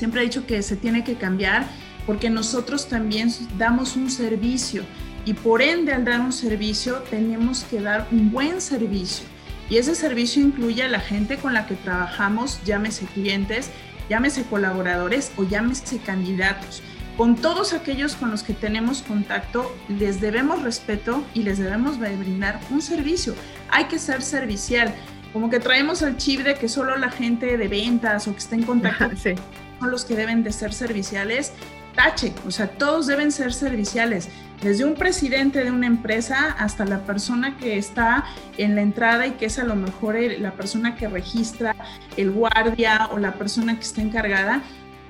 siempre 0.02 0.22
he 0.22 0.24
dicho 0.24 0.48
que 0.48 0.64
se 0.64 0.76
tiene 0.76 1.04
que 1.04 1.14
cambiar 1.14 1.68
porque 2.08 2.32
nosotros 2.32 2.88
también 2.88 3.30
damos 3.60 3.96
un 3.96 4.10
servicio 4.10 4.84
y 5.26 5.36
por 5.36 5.62
ende 5.62 5.94
al 5.94 6.06
dar 6.06 6.22
un 6.22 6.34
servicio 6.34 7.04
tenemos 7.12 7.66
que 7.66 7.80
dar 7.82 8.08
un 8.12 8.32
buen 8.32 8.62
servicio 8.62 9.28
y 9.70 9.78
ese 9.78 9.94
servicio 9.94 10.42
incluye 10.42 10.82
a 10.82 10.90
la 10.90 11.00
gente 11.00 11.38
con 11.38 11.54
la 11.54 11.68
que 11.68 11.76
trabajamos, 11.76 12.60
llámese 12.66 13.06
clientes, 13.06 13.70
llámese 14.10 14.44
colaboradores 14.46 15.32
o 15.38 15.44
llámese 15.44 16.00
candidatos. 16.00 16.82
Con 17.16 17.36
todos 17.36 17.74
aquellos 17.74 18.16
con 18.16 18.32
los 18.32 18.42
que 18.42 18.56
tenemos 18.56 19.04
contacto, 19.04 19.72
les 19.88 20.20
debemos 20.20 20.64
respeto 20.64 21.24
y 21.36 21.44
les 21.44 21.60
debemos 21.60 22.00
brindar 22.00 22.60
un 22.72 22.82
servicio. 22.82 23.36
Hay 23.70 23.86
que 23.86 24.00
ser 24.00 24.24
servicial. 24.24 24.96
Como 25.32 25.52
que 25.52 25.60
traemos 25.60 26.02
el 26.02 26.18
chip 26.18 26.42
de 26.42 26.56
que 26.56 26.68
solo 26.68 26.98
la 26.98 27.12
gente 27.12 27.56
de 27.56 27.68
ventas 27.68 28.28
o 28.28 28.32
que 28.32 28.40
está 28.40 28.56
en 28.56 28.64
contacto 28.64 29.06
los 29.88 30.06
que 30.06 30.16
deben 30.16 30.44
de 30.44 30.52
ser 30.52 30.74
serviciales. 30.74 31.54
Tache, 31.96 32.34
o 32.46 32.52
sea, 32.52 32.70
todos 32.70 33.08
deben 33.08 33.32
ser 33.32 33.54
serviciales 33.54 34.30
desde 34.62 34.86
un 34.86 34.94
presidente 34.94 35.64
de 35.64 35.72
una 35.72 35.88
empresa 35.88 36.56
hasta 36.58 36.86
la 36.86 37.04
persona 37.04 37.58
que 37.58 37.78
está 37.78 38.26
en 38.58 38.76
la 38.76 38.82
entrada 38.82 39.28
y 39.28 39.32
que 39.32 39.48
es 39.48 39.58
a 39.60 39.64
lo 39.64 39.76
mejor 39.76 40.16
la 40.40 40.54
persona 40.54 40.96
que 40.96 41.08
registra, 41.08 41.76
el 42.16 42.32
guardia 42.32 43.10
o 43.12 43.18
la 43.18 43.34
persona 43.34 43.76
que 43.76 43.82
está 43.82 44.02
encargada, 44.02 44.62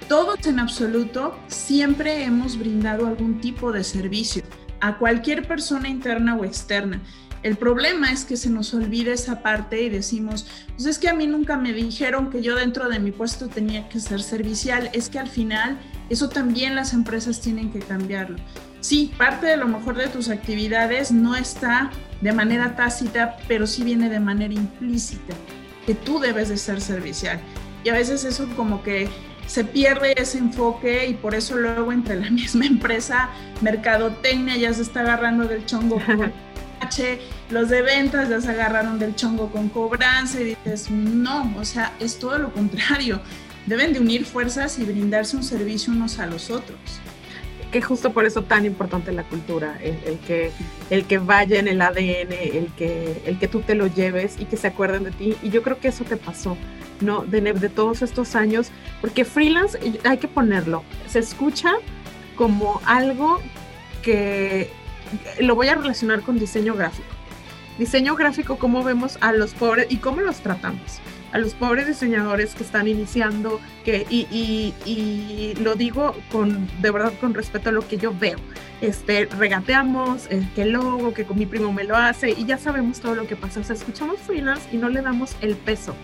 todos 0.07 0.45
en 0.47 0.59
absoluto 0.59 1.37
siempre 1.47 2.23
hemos 2.23 2.57
brindado 2.57 3.07
algún 3.07 3.39
tipo 3.41 3.71
de 3.71 3.83
servicio 3.83 4.43
a 4.79 4.97
cualquier 4.97 5.47
persona 5.47 5.89
interna 5.89 6.35
o 6.35 6.45
externa. 6.45 7.01
El 7.43 7.57
problema 7.57 8.11
es 8.11 8.25
que 8.25 8.37
se 8.37 8.49
nos 8.49 8.73
olvida 8.73 9.13
esa 9.13 9.41
parte 9.41 9.81
y 9.81 9.89
decimos, 9.89 10.47
pues 10.75 10.85
es 10.85 10.99
que 10.99 11.09
a 11.09 11.13
mí 11.13 11.27
nunca 11.27 11.57
me 11.57 11.73
dijeron 11.73 12.29
que 12.29 12.41
yo 12.41 12.55
dentro 12.55 12.87
de 12.89 12.99
mi 12.99 13.11
puesto 13.11 13.47
tenía 13.47 13.89
que 13.89 13.99
ser 13.99 14.21
servicial. 14.21 14.89
Es 14.93 15.09
que 15.09 15.19
al 15.19 15.27
final 15.27 15.79
eso 16.09 16.29
también 16.29 16.75
las 16.75 16.93
empresas 16.93 17.41
tienen 17.41 17.71
que 17.71 17.79
cambiarlo 17.79 18.37
sí, 18.81 19.11
parte 19.17 19.45
de 19.45 19.57
lo 19.57 19.67
mejor 19.67 19.95
de 19.95 20.07
tus 20.07 20.27
actividades 20.29 21.11
no 21.11 21.35
está 21.35 21.91
de 22.19 22.33
manera 22.33 22.75
tácita, 22.75 23.37
pero 23.47 23.65
sí 23.65 23.83
viene 23.83 24.09
de 24.09 24.19
manera 24.19 24.53
implícita, 24.53 25.33
que 25.85 25.95
tú 25.95 26.19
debes 26.19 26.49
de 26.49 26.57
ser 26.57 26.81
servicial. 26.81 27.39
Y 27.83 27.89
a 27.89 27.93
veces 27.93 28.25
eso 28.25 28.47
como 28.55 28.83
que 28.83 29.07
se 29.47 29.63
pierde 29.63 30.13
ese 30.17 30.37
enfoque 30.37 31.07
y 31.07 31.13
por 31.13 31.33
eso 31.35 31.55
luego 31.55 31.91
entre 31.91 32.19
la 32.19 32.29
misma 32.31 32.65
empresa, 32.65 33.29
mercadotecnia 33.61 34.57
ya 34.57 34.73
se 34.73 34.81
está 34.81 35.01
agarrando 35.01 35.45
del 35.45 35.65
chongo 35.65 36.01
los 37.49 37.69
de 37.69 37.81
ventas 37.81 38.29
ya 38.29 38.41
se 38.41 38.49
agarraron 38.49 38.99
del 38.99 39.15
chongo 39.15 39.51
con 39.51 39.69
cobranza 39.69 40.39
y 40.41 40.55
dices, 40.55 40.89
no, 40.89 41.53
o 41.57 41.65
sea, 41.65 41.93
es 41.99 42.19
todo 42.19 42.37
lo 42.37 42.51
contrario. 42.53 43.21
Deben 43.65 43.93
de 43.93 43.99
unir 43.99 44.25
fuerzas 44.25 44.79
y 44.79 44.83
brindarse 44.83 45.37
un 45.37 45.43
servicio 45.43 45.93
unos 45.93 46.19
a 46.19 46.25
los 46.25 46.49
otros 46.49 47.01
que 47.71 47.81
justo 47.81 48.11
por 48.11 48.25
eso 48.25 48.43
tan 48.43 48.65
importante 48.65 49.11
la 49.11 49.23
cultura, 49.23 49.79
el, 49.81 50.19
que, 50.19 50.51
el 50.89 51.05
que 51.05 51.17
vaya 51.17 51.57
en 51.57 51.69
el 51.69 51.81
ADN, 51.81 52.33
el 52.33 52.69
que, 52.77 53.21
el 53.25 53.39
que 53.39 53.47
tú 53.47 53.61
te 53.61 53.75
lo 53.75 53.87
lleves 53.87 54.35
y 54.37 54.45
que 54.45 54.57
se 54.57 54.67
acuerden 54.67 55.05
de 55.05 55.11
ti. 55.11 55.37
Y 55.41 55.49
yo 55.49 55.63
creo 55.63 55.79
que 55.79 55.87
eso 55.87 56.03
te 56.03 56.17
pasó, 56.17 56.57
¿no? 56.99 57.23
De, 57.23 57.39
de 57.41 57.69
todos 57.69 58.01
estos 58.01 58.35
años, 58.35 58.71
porque 58.99 59.23
freelance, 59.23 59.79
hay 60.03 60.17
que 60.17 60.27
ponerlo, 60.27 60.83
se 61.07 61.19
escucha 61.19 61.71
como 62.35 62.81
algo 62.85 63.39
que 64.01 64.69
lo 65.39 65.55
voy 65.55 65.67
a 65.67 65.75
relacionar 65.75 66.21
con 66.21 66.39
diseño 66.39 66.75
gráfico. 66.75 67.07
Diseño 67.77 68.15
gráfico, 68.15 68.57
cómo 68.57 68.83
vemos 68.83 69.17
a 69.21 69.33
los 69.33 69.53
pobres 69.53 69.87
y 69.89 69.97
cómo 69.97 70.21
los 70.21 70.37
tratamos 70.37 71.01
a 71.31 71.37
los 71.37 71.53
pobres 71.53 71.87
diseñadores 71.87 72.55
que 72.55 72.63
están 72.63 72.87
iniciando, 72.87 73.59
que, 73.85 74.05
y, 74.09 74.73
y, 74.85 75.53
lo 75.61 75.75
digo 75.75 76.15
con, 76.31 76.67
de 76.81 76.91
verdad 76.91 77.13
con 77.19 77.33
respeto 77.33 77.69
a 77.69 77.71
lo 77.71 77.87
que 77.87 77.97
yo 77.97 78.13
veo. 78.17 78.37
Este, 78.81 79.25
regateamos, 79.25 80.27
eh, 80.29 80.47
que 80.55 80.65
logo, 80.65 81.13
que 81.13 81.25
con 81.25 81.37
mi 81.37 81.45
primo 81.45 81.71
me 81.71 81.83
lo 81.83 81.95
hace, 81.95 82.31
y 82.31 82.45
ya 82.45 82.57
sabemos 82.57 82.99
todo 82.99 83.15
lo 83.15 83.27
que 83.27 83.35
pasa. 83.35 83.59
O 83.59 83.63
sea, 83.63 83.75
escuchamos 83.75 84.19
freelance 84.19 84.67
y 84.71 84.77
no 84.77 84.89
le 84.89 85.01
damos 85.01 85.35
el 85.41 85.55
peso. 85.55 85.95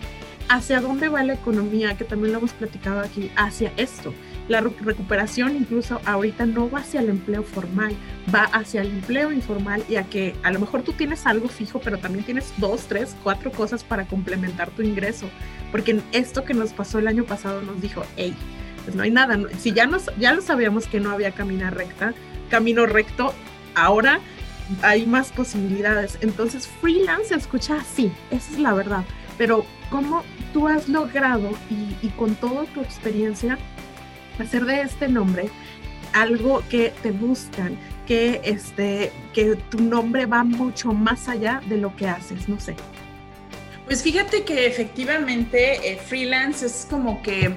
¿Hacia 0.48 0.80
dónde 0.80 1.08
va 1.08 1.22
la 1.22 1.34
economía? 1.34 1.94
Que 1.96 2.04
también 2.04 2.32
lo 2.32 2.38
hemos 2.38 2.52
platicado 2.52 3.00
aquí, 3.00 3.30
hacia 3.36 3.72
esto 3.76 4.14
la 4.48 4.62
recuperación 4.62 5.56
incluso 5.56 6.00
ahorita 6.04 6.46
no 6.46 6.70
va 6.70 6.80
hacia 6.80 7.00
el 7.00 7.10
empleo 7.10 7.42
formal, 7.42 7.94
va 8.34 8.44
hacia 8.44 8.80
el 8.80 8.88
empleo 8.88 9.30
informal 9.30 9.84
y 9.88 9.96
a 9.96 10.04
que 10.04 10.34
a 10.42 10.50
lo 10.50 10.58
mejor 10.58 10.82
tú 10.82 10.92
tienes 10.92 11.26
algo 11.26 11.48
fijo, 11.48 11.80
pero 11.80 11.98
también 11.98 12.24
tienes 12.24 12.52
dos, 12.56 12.86
tres, 12.88 13.14
cuatro 13.22 13.52
cosas 13.52 13.84
para 13.84 14.06
complementar 14.06 14.70
tu 14.70 14.82
ingreso. 14.82 15.28
Porque 15.70 16.00
esto 16.12 16.44
que 16.44 16.54
nos 16.54 16.72
pasó 16.72 16.98
el 16.98 17.08
año 17.08 17.24
pasado 17.24 17.60
nos 17.60 17.80
dijo, 17.80 18.02
hey, 18.16 18.34
pues 18.84 18.96
no 18.96 19.02
hay 19.02 19.10
nada. 19.10 19.38
Si 19.58 19.72
ya, 19.72 19.86
nos, 19.86 20.06
ya 20.18 20.32
lo 20.32 20.40
sabíamos 20.40 20.86
que 20.86 20.98
no 20.98 21.10
había 21.10 21.32
camino 21.32 21.68
recta, 21.70 22.14
camino 22.48 22.86
recto, 22.86 23.34
ahora 23.74 24.20
hay 24.80 25.04
más 25.04 25.30
posibilidades. 25.30 26.18
Entonces, 26.22 26.66
freelance 26.80 27.34
escucha 27.34 27.76
así, 27.76 28.10
esa 28.30 28.52
es 28.52 28.58
la 28.58 28.72
verdad. 28.72 29.04
Pero, 29.36 29.66
¿cómo 29.90 30.24
tú 30.54 30.68
has 30.68 30.88
logrado 30.88 31.50
y, 31.70 32.06
y 32.06 32.08
con 32.16 32.34
toda 32.34 32.64
tu 32.64 32.80
experiencia 32.80 33.58
hacer 34.44 34.64
de 34.64 34.82
este 34.82 35.08
nombre 35.08 35.50
algo 36.12 36.62
que 36.70 36.92
te 37.02 37.10
buscan, 37.10 37.78
que, 38.06 38.40
este, 38.44 39.12
que 39.34 39.56
tu 39.70 39.80
nombre 39.80 40.26
va 40.26 40.44
mucho 40.44 40.92
más 40.92 41.28
allá 41.28 41.60
de 41.66 41.76
lo 41.78 41.94
que 41.96 42.08
haces, 42.08 42.48
no 42.48 42.58
sé. 42.58 42.74
Pues 43.84 44.02
fíjate 44.02 44.44
que 44.44 44.66
efectivamente 44.66 45.92
eh, 45.92 45.96
freelance 45.96 46.66
es 46.66 46.86
como 46.88 47.22
que, 47.22 47.56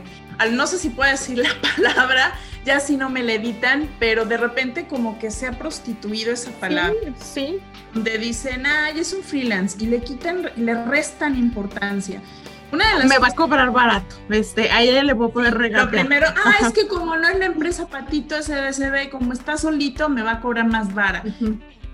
no 0.51 0.67
sé 0.67 0.77
si 0.77 0.89
puedo 0.89 1.11
decir 1.11 1.37
la 1.37 1.49
palabra, 1.75 2.33
ya 2.65 2.79
si 2.79 2.95
no 2.95 3.09
me 3.09 3.23
la 3.23 3.33
editan, 3.33 3.89
pero 3.99 4.25
de 4.25 4.37
repente 4.37 4.87
como 4.87 5.17
que 5.19 5.31
se 5.31 5.47
ha 5.47 5.53
prostituido 5.53 6.31
esa 6.31 6.51
palabra. 6.51 6.95
Sí, 7.17 7.23
sí. 7.33 7.59
Donde 7.93 8.17
dicen, 8.17 8.65
ay, 8.65 8.99
es 8.99 9.11
un 9.13 9.23
freelance 9.23 9.77
y 9.81 9.87
le 9.87 10.01
quitan, 10.01 10.49
le 10.55 10.85
restan 10.85 11.37
importancia 11.37 12.21
me 12.71 13.17
va 13.17 13.27
a 13.27 13.35
cobrar 13.35 13.71
barato. 13.71 14.15
Este, 14.29 14.71
a 14.71 14.81
ella 14.81 15.03
le 15.03 15.13
voy 15.13 15.29
a 15.29 15.33
poder 15.33 15.57
regalar. 15.57 15.85
Lo 15.85 15.91
primero, 15.91 16.27
ah, 16.43 16.53
es 16.61 16.73
que 16.73 16.87
como 16.87 17.15
no 17.15 17.27
es 17.27 17.37
la 17.37 17.45
empresa 17.45 17.87
Patito 17.87 18.41
SDCB, 18.41 19.09
como 19.09 19.33
está 19.33 19.57
solito, 19.57 20.09
me 20.09 20.23
va 20.23 20.33
a 20.33 20.39
cobrar 20.39 20.67
más 20.67 20.93
barato. 20.93 21.29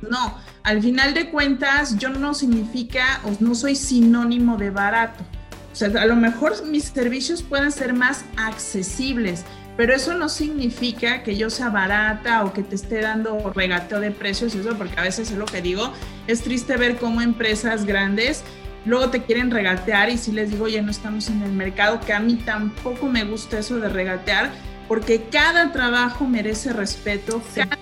No, 0.01 0.37
al 0.63 0.81
final 0.81 1.13
de 1.13 1.29
cuentas, 1.31 1.97
yo 1.97 2.09
no 2.09 2.33
significa 2.33 3.19
o 3.23 3.31
no 3.39 3.55
soy 3.55 3.75
sinónimo 3.75 4.57
de 4.57 4.69
barato. 4.69 5.23
O 5.71 5.75
sea, 5.75 5.89
a 6.01 6.05
lo 6.05 6.15
mejor 6.15 6.65
mis 6.65 6.85
servicios 6.85 7.41
pueden 7.41 7.71
ser 7.71 7.93
más 7.93 8.25
accesibles, 8.35 9.43
pero 9.75 9.93
eso 9.93 10.15
no 10.15 10.27
significa 10.27 11.23
que 11.23 11.37
yo 11.37 11.49
sea 11.49 11.69
barata 11.69 12.43
o 12.43 12.53
que 12.53 12.63
te 12.63 12.75
esté 12.75 13.01
dando 13.01 13.51
regateo 13.53 13.99
de 13.99 14.11
precios, 14.11 14.55
eso 14.55 14.75
porque 14.75 14.99
a 14.99 15.03
veces 15.03 15.31
es 15.31 15.37
lo 15.37 15.45
que 15.45 15.61
digo, 15.61 15.93
es 16.25 16.41
triste 16.41 16.77
ver 16.77 16.97
cómo 16.97 17.21
empresas 17.21 17.85
grandes 17.85 18.43
luego 18.87 19.09
te 19.09 19.21
quieren 19.21 19.51
regatear 19.51 20.09
y 20.09 20.17
si 20.17 20.31
les 20.31 20.49
digo, 20.49 20.67
ya 20.67 20.81
no 20.81 20.91
estamos 20.91 21.29
en 21.29 21.43
el 21.43 21.51
mercado, 21.51 21.99
que 21.99 22.13
a 22.13 22.19
mí 22.19 22.35
tampoco 22.35 23.07
me 23.07 23.23
gusta 23.23 23.59
eso 23.59 23.79
de 23.79 23.89
regatear, 23.89 24.49
porque 24.87 25.23
cada 25.29 25.71
trabajo 25.71 26.25
merece 26.25 26.73
respeto, 26.73 27.41
cada 27.53 27.77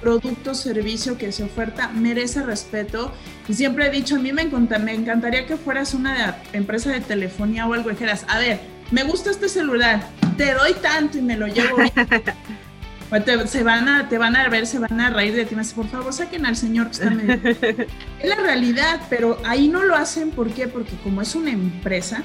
producto, 0.00 0.54
servicio 0.54 1.18
que 1.18 1.32
se 1.32 1.42
oferta 1.42 1.88
merece 1.88 2.42
respeto. 2.42 3.12
Y 3.48 3.54
siempre 3.54 3.86
he 3.86 3.90
dicho, 3.90 4.16
a 4.16 4.18
mí 4.18 4.32
me, 4.32 4.44
me 4.44 4.94
encantaría 4.94 5.46
que 5.46 5.56
fueras 5.56 5.94
una 5.94 6.36
empresa 6.52 6.92
de 6.92 7.00
telefonía 7.00 7.66
o 7.66 7.72
algo 7.72 7.90
y 7.90 7.94
dijeras, 7.94 8.24
a 8.28 8.38
ver, 8.38 8.60
me 8.90 9.02
gusta 9.04 9.30
este 9.30 9.48
celular, 9.48 10.06
te 10.36 10.52
doy 10.52 10.74
tanto 10.74 11.18
y 11.18 11.22
me 11.22 11.36
lo 11.36 11.46
llevo. 11.46 11.78
Pues 13.08 13.24
te, 13.24 13.46
se 13.46 13.62
van 13.62 13.88
a, 13.88 14.08
te 14.08 14.18
van 14.18 14.34
a 14.34 14.48
ver, 14.48 14.66
se 14.66 14.78
van 14.78 15.00
a 15.00 15.10
reír 15.10 15.34
de 15.34 15.44
ti. 15.44 15.54
Me 15.54 15.64
por 15.64 15.88
favor, 15.88 16.12
saquen 16.12 16.46
al 16.46 16.56
señor 16.56 16.86
que 16.86 16.92
está 16.92 17.10
medio. 17.10 17.40
es 18.20 18.28
la 18.28 18.36
realidad, 18.36 19.00
pero 19.08 19.38
ahí 19.44 19.68
no 19.68 19.82
lo 19.82 19.94
hacen. 19.94 20.30
¿Por 20.30 20.50
qué? 20.50 20.66
Porque 20.66 20.96
como 21.02 21.22
es 21.22 21.34
una 21.34 21.50
empresa 21.50 22.22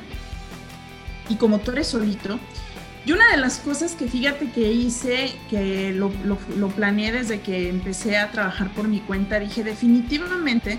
y 1.29 1.35
como 1.35 1.59
tú 1.59 1.71
eres 1.71 1.88
solito, 1.88 2.39
y 3.05 3.13
una 3.13 3.29
de 3.31 3.38
las 3.38 3.57
cosas 3.57 3.93
que 3.93 4.07
fíjate 4.07 4.51
que 4.51 4.71
hice, 4.71 5.33
que 5.50 5.91
lo, 5.91 6.11
lo, 6.23 6.67
planeé 6.69 7.11
desde 7.11 7.39
que 7.39 7.69
empecé 7.69 8.17
a 8.17 8.31
trabajar 8.31 8.71
por 8.73 8.88
mi 8.88 9.00
cuenta, 9.00 9.39
dije 9.39 9.63
definitivamente 9.63 10.77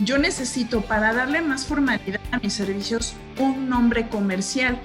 yo 0.00 0.18
necesito 0.18 0.80
para 0.80 1.12
darle 1.12 1.40
más 1.40 1.66
formalidad 1.66 2.20
a 2.32 2.38
mis 2.38 2.52
servicios 2.52 3.14
un 3.38 3.68
nombre 3.68 4.08
comercial, 4.08 4.78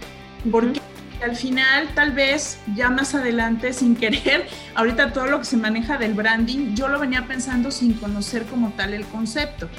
porque 0.52 0.80
al 1.24 1.36
final 1.36 1.90
tal 1.96 2.12
vez 2.12 2.60
ya 2.76 2.90
más 2.90 3.16
adelante 3.16 3.74
sin 3.74 3.96
querer, 3.96 4.48
ahorita 4.76 5.14
todo 5.14 5.28
lo 5.28 5.40
que 5.40 5.46
se 5.46 5.58
maneja 5.58 5.98
del 5.98 6.14
branding, 6.14 6.76
yo 6.76 6.88
lo 6.88 7.00
venía 7.00 7.28
pensando 7.28 7.72
sin 7.72 7.94
conocer 7.94 8.44
como 8.46 8.72
tal 8.72 8.94
el 8.94 9.06
concepto. 9.06 9.70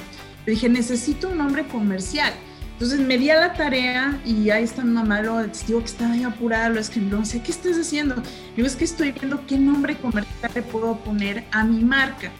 dije, 0.45 0.69
necesito 0.69 1.29
un 1.29 1.37
nombre 1.37 1.65
comercial. 1.67 2.33
Entonces 2.73 3.01
me 3.01 3.17
di 3.17 3.29
a 3.29 3.37
la 3.37 3.53
tarea 3.53 4.17
y 4.25 4.51
ahí 4.51 4.63
está 4.63 4.85
mi 4.85 4.93
mamá, 4.93 5.21
lo 5.21 5.43
digo 5.67 5.79
que 5.79 5.85
estaba 5.85 6.13
ahí 6.13 6.23
apurada, 6.23 6.69
lo 6.69 6.79
escribió, 6.79 7.23
sé, 7.25 7.41
¿qué 7.41 7.51
estás 7.51 7.77
haciendo? 7.77 8.15
Digo, 8.55 8.65
es 8.65 8.77
que 8.77 8.85
estoy 8.85 9.11
viendo 9.11 9.45
qué 9.45 9.57
nombre 9.57 9.97
comercial 9.97 10.49
le 10.55 10.61
puedo 10.61 10.95
poner 10.99 11.43
a 11.51 11.65
mi 11.65 11.83
marca. 11.83 12.31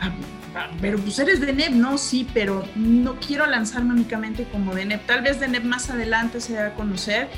Ah, 0.00 0.10
ah, 0.54 0.70
pero 0.80 0.98
pues 0.98 1.18
eres 1.18 1.40
de 1.40 1.52
NEP, 1.52 1.72
no, 1.72 1.98
sí, 1.98 2.26
pero 2.32 2.66
no 2.76 3.16
quiero 3.16 3.44
lanzarme 3.44 3.92
únicamente 3.92 4.44
como 4.50 4.74
de 4.74 4.86
NEP. 4.86 5.06
Tal 5.06 5.20
vez 5.20 5.38
de 5.38 5.48
NEP 5.48 5.64
más 5.64 5.90
adelante 5.90 6.40
se 6.40 6.54
dé 6.54 6.60
a 6.60 6.74
conocer 6.74 7.28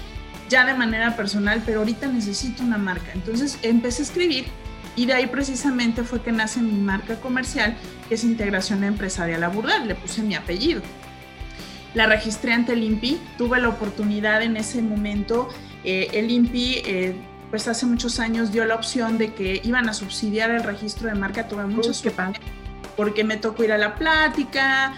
ya 0.49 0.65
de 0.65 0.75
manera 0.75 1.17
personal, 1.17 1.63
pero 1.65 1.81
ahorita 1.81 2.07
necesito 2.09 2.63
una 2.63 2.79
marca. 2.79 3.13
Entonces 3.13 3.59
empecé 3.63 4.03
a 4.03 4.05
escribir 4.05 4.47
y 4.97 5.07
de 5.07 5.15
ahí 5.15 5.27
precisamente 5.27 6.05
fue 6.05 6.23
que 6.23 6.33
nace 6.33 6.61
mi 6.61 6.79
marca 6.81 7.21
comercial, 7.21 7.77
que 8.09 8.15
es 8.15 8.25
Integración 8.25 8.85
Empresarial 8.85 9.43
Aburdal, 9.43 9.89
le 9.89 9.95
puse 9.95 10.23
mi 10.23 10.35
apellido. 10.35 10.83
La 11.95 12.07
registré 12.07 12.53
ante 12.53 12.73
el 12.73 12.83
INPI, 12.83 13.21
tuve 13.39 13.61
la 13.61 13.69
oportunidad 13.69 14.43
en 14.43 14.57
ese 14.57 14.83
momento, 14.83 15.49
eh, 15.85 16.09
el 16.13 16.31
INPI 16.31 16.83
eh, 16.87 17.17
pues 17.51 17.69
hace 17.69 17.87
muchos 17.87 18.19
años 18.19 18.51
dio 18.51 18.65
la 18.65 18.75
opción 18.75 19.17
de 19.17 19.33
que 19.33 19.61
iban 19.65 19.89
a 19.89 19.95
subsidiar 19.95 20.51
el 20.51 20.65
registro 20.65 21.09
de 21.09 21.15
marca, 21.15 21.47
tuve 21.47 21.67
muchos 21.67 22.03
que 22.03 22.13
porque 22.97 23.25
me 23.25 23.37
tocó 23.37 23.65
ir 23.65 23.73
a 23.73 23.79
la 23.79 23.95
plática, 23.95 24.95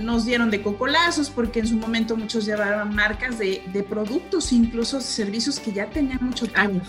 nos 0.00 0.24
dieron 0.24 0.50
de 0.50 0.62
cocolazos 0.62 1.30
porque 1.30 1.60
en 1.60 1.66
su 1.66 1.76
momento 1.76 2.16
muchos 2.16 2.46
llevaban 2.46 2.94
marcas 2.94 3.38
de, 3.38 3.62
de 3.72 3.82
productos, 3.82 4.52
incluso 4.52 5.00
servicios 5.00 5.58
que 5.60 5.72
ya 5.72 5.86
tenían 5.90 6.18
muchos 6.20 6.50
años. 6.54 6.88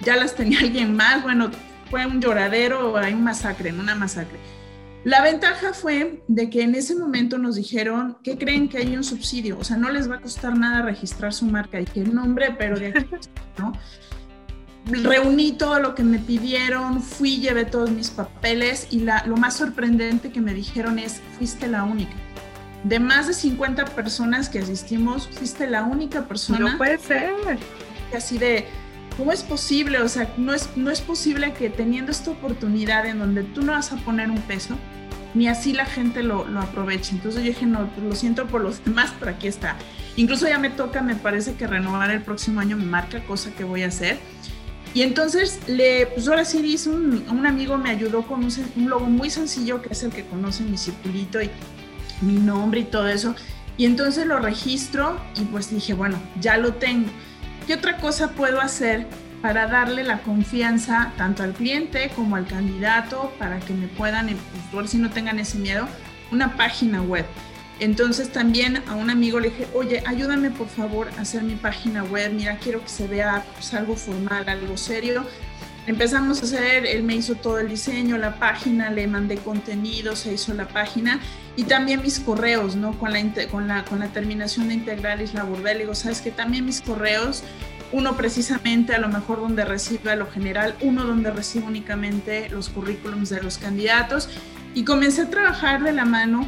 ya 0.00 0.16
las 0.16 0.34
tenía 0.34 0.60
alguien 0.62 0.96
más, 0.96 1.22
bueno, 1.22 1.50
fue 1.90 2.06
un 2.06 2.20
lloradero, 2.20 2.96
hay 2.96 3.14
un 3.14 3.24
masacre, 3.24 3.72
una 3.72 3.94
masacre. 3.94 4.38
La 5.04 5.22
ventaja 5.22 5.72
fue 5.72 6.22
de 6.26 6.50
que 6.50 6.62
en 6.62 6.74
ese 6.74 6.94
momento 6.96 7.38
nos 7.38 7.54
dijeron 7.54 8.18
que 8.22 8.36
creen 8.36 8.68
que 8.68 8.78
hay 8.78 8.96
un 8.96 9.04
subsidio, 9.04 9.58
o 9.58 9.64
sea, 9.64 9.76
no 9.76 9.90
les 9.90 10.10
va 10.10 10.16
a 10.16 10.20
costar 10.20 10.58
nada 10.58 10.82
registrar 10.82 11.32
su 11.32 11.46
marca 11.46 11.80
y 11.80 11.84
que 11.84 12.00
el 12.00 12.14
nombre, 12.14 12.54
pero 12.58 12.78
de 12.78 12.88
aquí, 12.88 13.06
¿no? 13.58 13.72
Reuní 14.90 15.52
todo 15.52 15.80
lo 15.80 15.94
que 15.94 16.02
me 16.02 16.18
pidieron, 16.18 17.02
fui, 17.02 17.38
llevé 17.38 17.64
todos 17.64 17.90
mis 17.90 18.10
papeles 18.10 18.86
y 18.90 19.00
la, 19.00 19.24
lo 19.26 19.36
más 19.36 19.56
sorprendente 19.56 20.30
que 20.30 20.40
me 20.40 20.54
dijeron 20.54 20.98
es, 20.98 21.20
fuiste 21.36 21.68
la 21.68 21.84
única. 21.84 22.14
De 22.84 22.98
más 23.00 23.26
de 23.26 23.34
50 23.34 23.84
personas 23.86 24.48
que 24.48 24.60
asistimos, 24.60 25.28
fuiste 25.28 25.68
la 25.68 25.82
única 25.82 26.26
persona. 26.26 26.58
No 26.58 26.78
puede 26.78 26.98
ser. 26.98 27.32
Así 28.16 28.38
de, 28.38 28.66
¿cómo 29.16 29.32
es 29.32 29.42
posible? 29.42 30.00
O 30.00 30.08
sea, 30.08 30.32
no 30.36 30.54
es, 30.54 30.70
no 30.76 30.90
es 30.90 31.00
posible 31.00 31.52
que 31.52 31.70
teniendo 31.70 32.12
esta 32.12 32.30
oportunidad 32.30 33.04
en 33.06 33.18
donde 33.18 33.42
tú 33.42 33.62
no 33.62 33.72
vas 33.72 33.92
a 33.92 33.96
poner 33.96 34.30
un 34.30 34.40
peso, 34.42 34.78
ni 35.34 35.48
así 35.48 35.72
la 35.72 35.84
gente 35.84 36.22
lo, 36.22 36.46
lo 36.46 36.60
aproveche. 36.60 37.14
Entonces 37.14 37.42
yo 37.42 37.48
dije, 37.48 37.66
no, 37.66 37.88
pues 37.88 38.06
lo 38.06 38.14
siento 38.14 38.46
por 38.46 38.62
los 38.62 38.82
demás, 38.84 39.12
pero 39.18 39.32
aquí 39.32 39.48
está. 39.48 39.76
Incluso 40.16 40.48
ya 40.48 40.58
me 40.58 40.70
toca, 40.70 41.02
me 41.02 41.14
parece 41.14 41.54
que 41.54 41.66
renovar 41.66 42.10
el 42.10 42.22
próximo 42.22 42.60
año 42.60 42.76
me 42.76 42.84
marca, 42.84 43.20
cosa 43.24 43.50
que 43.52 43.64
voy 43.64 43.82
a 43.82 43.88
hacer. 43.88 44.18
Y 44.98 45.02
entonces, 45.02 45.60
le, 45.68 46.06
pues 46.06 46.26
ahora 46.26 46.44
sí 46.44 46.58
hice 46.58 46.90
un, 46.90 47.46
amigo 47.46 47.78
me 47.78 47.88
ayudó 47.88 48.22
con 48.22 48.42
un, 48.42 48.88
logo 48.88 49.06
muy 49.06 49.30
sencillo, 49.30 49.80
que 49.80 49.92
es 49.92 50.02
el 50.02 50.10
que 50.10 50.24
conoce 50.24 50.64
mi 50.64 50.76
circulito 50.76 51.40
y 51.40 51.48
mi 52.20 52.32
nombre 52.32 52.80
y 52.80 52.84
todo 52.84 53.06
eso. 53.06 53.36
Y 53.76 53.84
entonces 53.84 54.26
lo 54.26 54.40
registro 54.40 55.20
y 55.36 55.44
pues 55.44 55.70
dije, 55.70 55.94
bueno, 55.94 56.20
ya 56.40 56.56
lo 56.56 56.74
tengo. 56.74 57.08
¿Qué 57.68 57.74
otra 57.74 57.98
cosa 57.98 58.32
puedo 58.32 58.60
hacer 58.60 59.06
para 59.40 59.68
darle 59.68 60.02
la 60.02 60.18
confianza 60.22 61.12
tanto 61.16 61.44
al 61.44 61.52
cliente 61.52 62.10
como 62.16 62.34
al 62.34 62.48
candidato 62.48 63.32
para 63.38 63.60
que 63.60 63.74
me 63.74 63.86
puedan, 63.86 64.28
pues, 64.72 64.90
si 64.90 64.98
no 64.98 65.10
tengan 65.10 65.38
ese 65.38 65.58
miedo, 65.58 65.86
una 66.32 66.56
página 66.56 67.02
web? 67.02 67.24
Entonces 67.80 68.32
también 68.32 68.82
a 68.88 68.94
un 68.94 69.10
amigo 69.10 69.38
le 69.38 69.50
dije, 69.50 69.68
oye, 69.72 70.02
ayúdame 70.06 70.50
por 70.50 70.68
favor 70.68 71.08
a 71.16 71.22
hacer 71.22 71.42
mi 71.42 71.54
página 71.54 72.02
web, 72.04 72.32
mira, 72.32 72.58
quiero 72.58 72.82
que 72.82 72.88
se 72.88 73.06
vea 73.06 73.44
pues, 73.54 73.72
algo 73.74 73.94
formal, 73.94 74.48
algo 74.48 74.76
serio. 74.76 75.24
Empezamos 75.86 76.42
a 76.42 76.44
hacer, 76.44 76.84
él 76.84 77.02
me 77.02 77.14
hizo 77.14 77.36
todo 77.36 77.60
el 77.60 77.68
diseño, 77.68 78.18
la 78.18 78.38
página, 78.38 78.90
le 78.90 79.06
mandé 79.06 79.36
contenido, 79.36 80.16
se 80.16 80.34
hizo 80.34 80.52
la 80.52 80.68
página 80.68 81.18
y 81.56 81.64
también 81.64 82.02
mis 82.02 82.20
correos, 82.20 82.76
¿no? 82.76 82.98
Con 82.98 83.12
la, 83.12 83.20
con 83.50 83.68
la, 83.68 83.84
con 83.84 84.00
la 84.00 84.08
terminación 84.08 84.68
de 84.68 84.74
integral 84.74 85.22
Isla 85.22 85.44
Burdel, 85.44 85.78
digo, 85.78 85.94
sabes 85.94 86.20
que 86.20 86.30
también 86.30 86.66
mis 86.66 86.82
correos, 86.82 87.42
uno 87.90 88.16
precisamente 88.18 88.94
a 88.94 88.98
lo 88.98 89.08
mejor 89.08 89.40
donde 89.40 89.64
recibe 89.64 90.14
lo 90.14 90.30
general, 90.30 90.74
uno 90.82 91.04
donde 91.04 91.30
recibe 91.30 91.64
únicamente 91.64 92.50
los 92.50 92.68
currículums 92.68 93.30
de 93.30 93.42
los 93.42 93.56
candidatos 93.56 94.28
y 94.74 94.84
comencé 94.84 95.22
a 95.22 95.30
trabajar 95.30 95.82
de 95.82 95.92
la 95.92 96.04
mano 96.04 96.46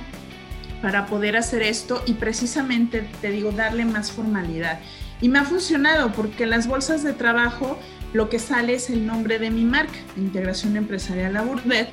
para 0.83 1.07
poder 1.07 1.37
hacer 1.37 1.63
esto 1.63 2.03
y 2.07 2.15
precisamente, 2.15 3.09
te 3.21 3.31
digo, 3.31 3.53
darle 3.53 3.85
más 3.85 4.13
formalidad. 4.13 4.81
Y 5.21 5.29
me 5.29 5.39
ha 5.39 5.45
funcionado 5.45 6.13
porque 6.13 6.47
las 6.47 6.67
bolsas 6.67 7.03
de 7.03 7.13
trabajo 7.13 7.79
lo 8.13 8.29
que 8.29 8.39
sale 8.39 8.75
es 8.75 8.91
el 8.91 9.07
nombre 9.07 9.39
de 9.39 9.51
mi 9.51 9.65
marca, 9.65 9.99
Integración 10.17 10.77
Empresarial 10.77 11.39
Burdel, 11.47 11.89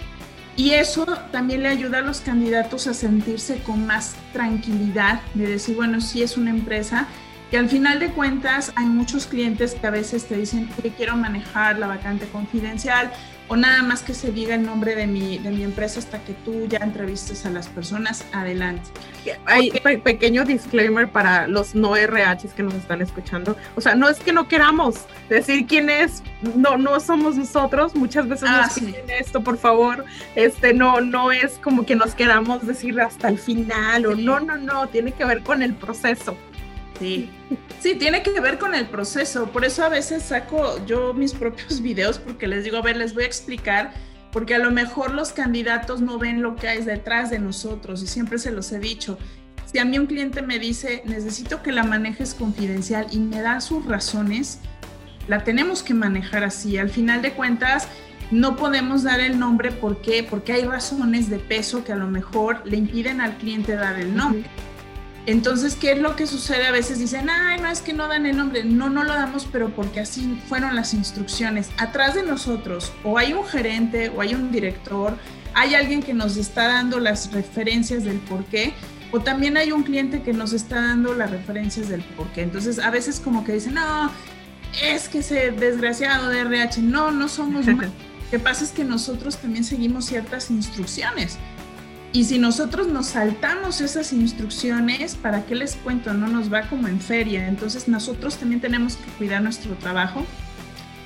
y 0.55 0.71
eso 0.71 1.05
también 1.31 1.61
le 1.61 1.69
ayuda 1.69 1.99
a 1.99 2.01
los 2.01 2.21
candidatos 2.21 2.87
a 2.87 2.95
sentirse 2.95 3.59
con 3.59 3.85
más 3.85 4.15
tranquilidad, 4.33 5.21
de 5.35 5.47
decir, 5.47 5.75
bueno, 5.75 6.01
sí 6.01 6.23
es 6.23 6.35
una 6.35 6.49
empresa, 6.49 7.07
que 7.51 7.57
al 7.57 7.69
final 7.69 7.99
de 7.99 8.11
cuentas 8.11 8.73
hay 8.75 8.87
muchos 8.87 9.27
clientes 9.27 9.75
que 9.75 9.85
a 9.85 9.91
veces 9.91 10.25
te 10.25 10.35
dicen 10.35 10.67
que 10.81 10.89
quiero 10.89 11.15
manejar 11.15 11.77
la 11.77 11.87
vacante 11.87 12.25
confidencial 12.27 13.11
o 13.47 13.55
nada 13.55 13.81
más 13.83 14.01
que 14.01 14.13
se 14.13 14.31
diga 14.31 14.55
el 14.55 14.63
nombre 14.63 14.95
de 14.95 15.07
mi, 15.07 15.37
de 15.37 15.51
mi 15.51 15.63
empresa 15.63 15.99
hasta 15.99 16.19
que 16.23 16.33
tú 16.33 16.67
ya 16.67 16.79
entrevistes 16.79 17.45
a 17.45 17.49
las 17.49 17.67
personas, 17.67 18.25
adelante. 18.33 18.89
Hay 19.45 19.71
pequeño 20.03 20.45
disclaimer 20.45 21.09
para 21.09 21.47
los 21.47 21.75
no 21.75 21.95
RHs 21.95 22.53
que 22.53 22.63
nos 22.63 22.73
están 22.73 23.01
escuchando. 23.01 23.55
O 23.75 23.81
sea, 23.81 23.95
no 23.95 24.09
es 24.09 24.19
que 24.19 24.33
no 24.33 24.47
queramos 24.47 25.05
decir 25.29 25.65
quién 25.67 25.89
es, 25.89 26.23
no, 26.55 26.77
no 26.77 26.99
somos 26.99 27.35
nosotros, 27.35 27.95
muchas 27.95 28.27
veces 28.27 28.49
ah, 28.51 28.63
nos 28.63 28.73
piden 28.73 29.09
esto, 29.09 29.43
por 29.43 29.57
favor, 29.57 30.05
este, 30.35 30.73
no, 30.73 31.01
no 31.01 31.31
es 31.31 31.59
como 31.63 31.85
que 31.85 31.95
nos 31.95 32.15
queramos 32.15 32.65
decir 32.65 32.99
hasta 32.99 33.29
el 33.29 33.37
final 33.37 34.05
o 34.05 34.15
no, 34.15 34.39
no, 34.39 34.57
no, 34.57 34.87
tiene 34.87 35.11
que 35.11 35.25
ver 35.25 35.43
con 35.43 35.61
el 35.61 35.73
proceso. 35.73 36.37
Sí. 36.99 37.29
Sí, 37.79 37.95
tiene 37.95 38.23
que 38.23 38.39
ver 38.39 38.57
con 38.57 38.73
el 38.73 38.87
proceso. 38.87 39.47
Por 39.47 39.65
eso 39.65 39.83
a 39.83 39.89
veces 39.89 40.23
saco 40.23 40.83
yo 40.85 41.13
mis 41.13 41.33
propios 41.33 41.81
videos 41.83 42.19
porque 42.19 42.47
les 42.47 42.63
digo, 42.63 42.77
a 42.77 42.81
ver, 42.81 42.97
les 42.97 43.13
voy 43.13 43.23
a 43.23 43.27
explicar, 43.27 43.93
porque 44.31 44.55
a 44.55 44.59
lo 44.59 44.71
mejor 44.71 45.13
los 45.13 45.31
candidatos 45.31 46.01
no 46.01 46.17
ven 46.17 46.41
lo 46.41 46.55
que 46.55 46.67
hay 46.67 46.83
detrás 46.83 47.29
de 47.29 47.39
nosotros 47.39 48.01
y 48.03 48.07
siempre 48.07 48.39
se 48.39 48.51
los 48.51 48.71
he 48.71 48.79
dicho. 48.79 49.17
Si 49.65 49.79
a 49.79 49.85
mí 49.85 49.99
un 49.99 50.05
cliente 50.05 50.41
me 50.41 50.59
dice, 50.59 51.03
necesito 51.05 51.61
que 51.61 51.71
la 51.71 51.83
manejes 51.83 52.33
confidencial 52.33 53.07
y 53.11 53.19
me 53.19 53.41
da 53.41 53.59
sus 53.59 53.85
razones, 53.85 54.59
la 55.27 55.43
tenemos 55.43 55.83
que 55.83 55.93
manejar 55.93 56.45
así. 56.45 56.77
Al 56.77 56.89
final 56.89 57.21
de 57.21 57.33
cuentas, 57.33 57.87
no 58.31 58.55
podemos 58.55 59.03
dar 59.03 59.19
el 59.19 59.37
nombre. 59.39 59.71
¿Por? 59.71 59.97
Porque 60.29 60.53
hay 60.53 60.63
razones 60.63 61.29
de 61.29 61.39
peso 61.39 61.83
que 61.83 61.91
a 61.91 61.95
lo 61.95 62.07
mejor 62.07 62.61
le 62.65 62.77
impiden 62.77 63.21
al 63.21 63.37
cliente 63.37 63.75
dar 63.75 63.99
el 63.99 64.15
nombre. 64.15 64.45
Entonces, 65.27 65.75
¿qué 65.75 65.91
es 65.91 65.99
lo 65.99 66.15
que 66.15 66.25
sucede? 66.25 66.67
A 66.67 66.71
veces 66.71 66.99
dicen, 66.99 67.29
ay, 67.29 67.59
no, 67.59 67.69
es 67.69 67.81
que 67.81 67.91
no 67.91 68.07
dan 68.07 68.25
el 68.25 68.37
nombre. 68.37 68.63
No, 68.63 68.89
no 68.89 69.03
lo 69.03 69.13
damos, 69.13 69.45
pero 69.51 69.69
porque 69.69 69.99
así 69.99 70.39
fueron 70.47 70.73
las 70.73 70.93
instrucciones. 70.93 71.69
Atrás 71.77 72.15
de 72.15 72.23
nosotros, 72.23 72.93
o 73.03 73.17
hay 73.17 73.33
un 73.33 73.45
gerente, 73.45 74.07
o 74.07 74.21
hay 74.21 74.33
un 74.33 74.53
director, 74.53 75.17
hay 75.53 75.75
alguien 75.75 76.01
que 76.01 76.13
nos 76.13 76.37
está 76.37 76.69
dando 76.69 77.01
las 77.01 77.33
referencias 77.33 78.05
del 78.05 78.19
por 78.19 78.45
qué, 78.45 78.73
o 79.11 79.19
también 79.19 79.57
hay 79.57 79.73
un 79.73 79.83
cliente 79.83 80.21
que 80.21 80.31
nos 80.31 80.53
está 80.53 80.77
dando 80.77 81.13
las 81.13 81.29
referencias 81.29 81.89
del 81.89 82.03
por 82.03 82.27
qué. 82.27 82.43
Entonces, 82.43 82.79
a 82.79 82.89
veces 82.89 83.19
como 83.19 83.43
que 83.43 83.51
dicen, 83.51 83.73
no, 83.73 84.09
es 84.81 85.09
que 85.09 85.19
ese 85.19 85.51
desgraciado 85.51 86.29
de 86.29 86.39
RH, 86.39 86.81
no, 86.81 87.11
no 87.11 87.27
somos 87.27 87.65
que 88.31 88.39
pasa 88.39 88.63
es 88.63 88.71
que 88.71 88.85
nosotros 88.85 89.37
también 89.37 89.65
seguimos 89.65 90.05
ciertas 90.05 90.49
instrucciones. 90.51 91.37
Y 92.13 92.23
si 92.23 92.39
nosotros 92.39 92.87
nos 92.87 93.07
saltamos 93.07 93.81
esas 93.81 94.13
instrucciones, 94.13 95.15
¿para 95.15 95.45
qué 95.45 95.55
les 95.55 95.75
cuento? 95.75 96.13
No 96.13 96.27
nos 96.27 96.51
va 96.51 96.63
como 96.63 96.87
en 96.87 96.99
feria. 96.99 97.47
Entonces 97.47 97.87
nosotros 97.87 98.37
también 98.37 98.61
tenemos 98.61 98.95
que 98.95 99.11
cuidar 99.17 99.41
nuestro 99.41 99.75
trabajo. 99.75 100.25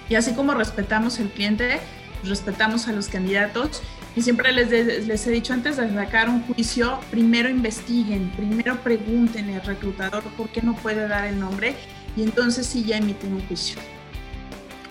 Y 0.10 0.16
así 0.16 0.34
como 0.34 0.54
respetamos 0.54 1.20
el 1.20 1.30
cliente, 1.30 1.80
respetamos 2.24 2.88
a 2.88 2.94
los 2.94 3.08
candidatos. 3.08 3.82
Y 4.16 4.22
siempre 4.22 4.52
les, 4.52 4.72
he 4.72 5.32
dicho, 5.32 5.54
antes 5.54 5.78
de 5.78 5.94
sacar 5.94 6.30
un 6.30 6.42
juicio, 6.44 7.00
primero 7.10 7.50
investiguen, 7.50 8.30
primero 8.36 8.82
pregunten 8.84 9.50
al 9.52 9.64
reclutador 9.64 10.24
por 10.36 10.50
qué 10.50 10.62
no 10.62 10.76
puede 10.76 11.08
dar 11.08 11.26
el 11.26 11.40
nombre 11.40 11.76
y 12.18 12.24
entonces 12.24 12.68
sí 12.68 12.84
ya 12.84 12.98
emiten 12.98 13.34
un 13.34 13.42
juicio. 13.48 13.80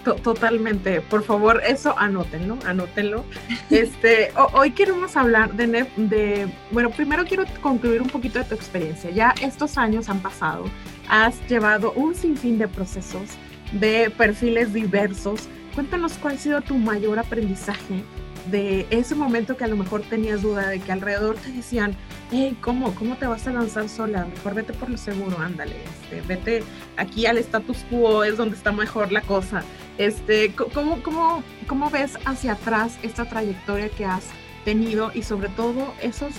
Totalmente, 0.04 1.02
por 1.02 1.22
favor, 1.22 1.60
eso 1.66 1.94
anótenlo, 1.98 2.58
anótenlo. 2.66 3.24
Este, 3.70 4.32
hoy 4.52 4.72
queremos 4.72 5.16
hablar 5.16 5.52
de, 5.54 5.86
de, 5.96 6.48
bueno, 6.70 6.90
primero 6.90 7.24
quiero 7.24 7.44
concluir 7.60 8.02
un 8.02 8.08
poquito 8.08 8.38
de 8.38 8.46
tu 8.46 8.54
experiencia. 8.54 9.10
Ya 9.10 9.34
estos 9.42 9.78
años 9.78 10.08
han 10.08 10.20
pasado, 10.20 10.64
has 11.08 11.38
llevado 11.48 11.92
un 11.92 12.14
sinfín 12.14 12.58
de 12.58 12.66
procesos, 12.66 13.30
de 13.72 14.10
perfiles 14.10 14.72
diversos. 14.72 15.48
Cuéntanos 15.74 16.14
cuál 16.14 16.34
ha 16.34 16.38
sido 16.38 16.60
tu 16.62 16.76
mayor 16.76 17.18
aprendizaje 17.18 18.02
de 18.50 18.86
ese 18.90 19.14
momento 19.14 19.56
que 19.56 19.64
a 19.64 19.68
lo 19.68 19.76
mejor 19.76 20.02
tenías 20.02 20.42
duda 20.42 20.68
de 20.68 20.80
que 20.80 20.92
alrededor 20.92 21.36
te 21.36 21.52
decían, 21.52 21.94
hey, 22.30 22.56
¿cómo? 22.60 22.94
¿Cómo 22.94 23.16
te 23.16 23.26
vas 23.26 23.46
a 23.46 23.52
lanzar 23.52 23.88
sola? 23.88 24.26
Mejor 24.26 24.54
vete 24.54 24.72
por 24.72 24.88
lo 24.88 24.96
seguro, 24.96 25.38
ándale, 25.38 25.76
este, 25.84 26.22
vete 26.22 26.62
aquí 26.96 27.26
al 27.26 27.38
status 27.38 27.84
quo, 27.90 28.24
es 28.24 28.36
donde 28.36 28.56
está 28.56 28.72
mejor 28.72 29.12
la 29.12 29.22
cosa. 29.22 29.62
Este, 30.00 30.54
¿cómo, 30.54 31.02
cómo, 31.02 31.42
¿Cómo 31.66 31.90
ves 31.90 32.18
hacia 32.24 32.52
atrás 32.52 32.98
esta 33.02 33.26
trayectoria 33.26 33.90
que 33.90 34.06
has 34.06 34.24
tenido 34.64 35.10
y 35.14 35.22
sobre 35.24 35.50
todo 35.50 35.92
esos 36.00 36.32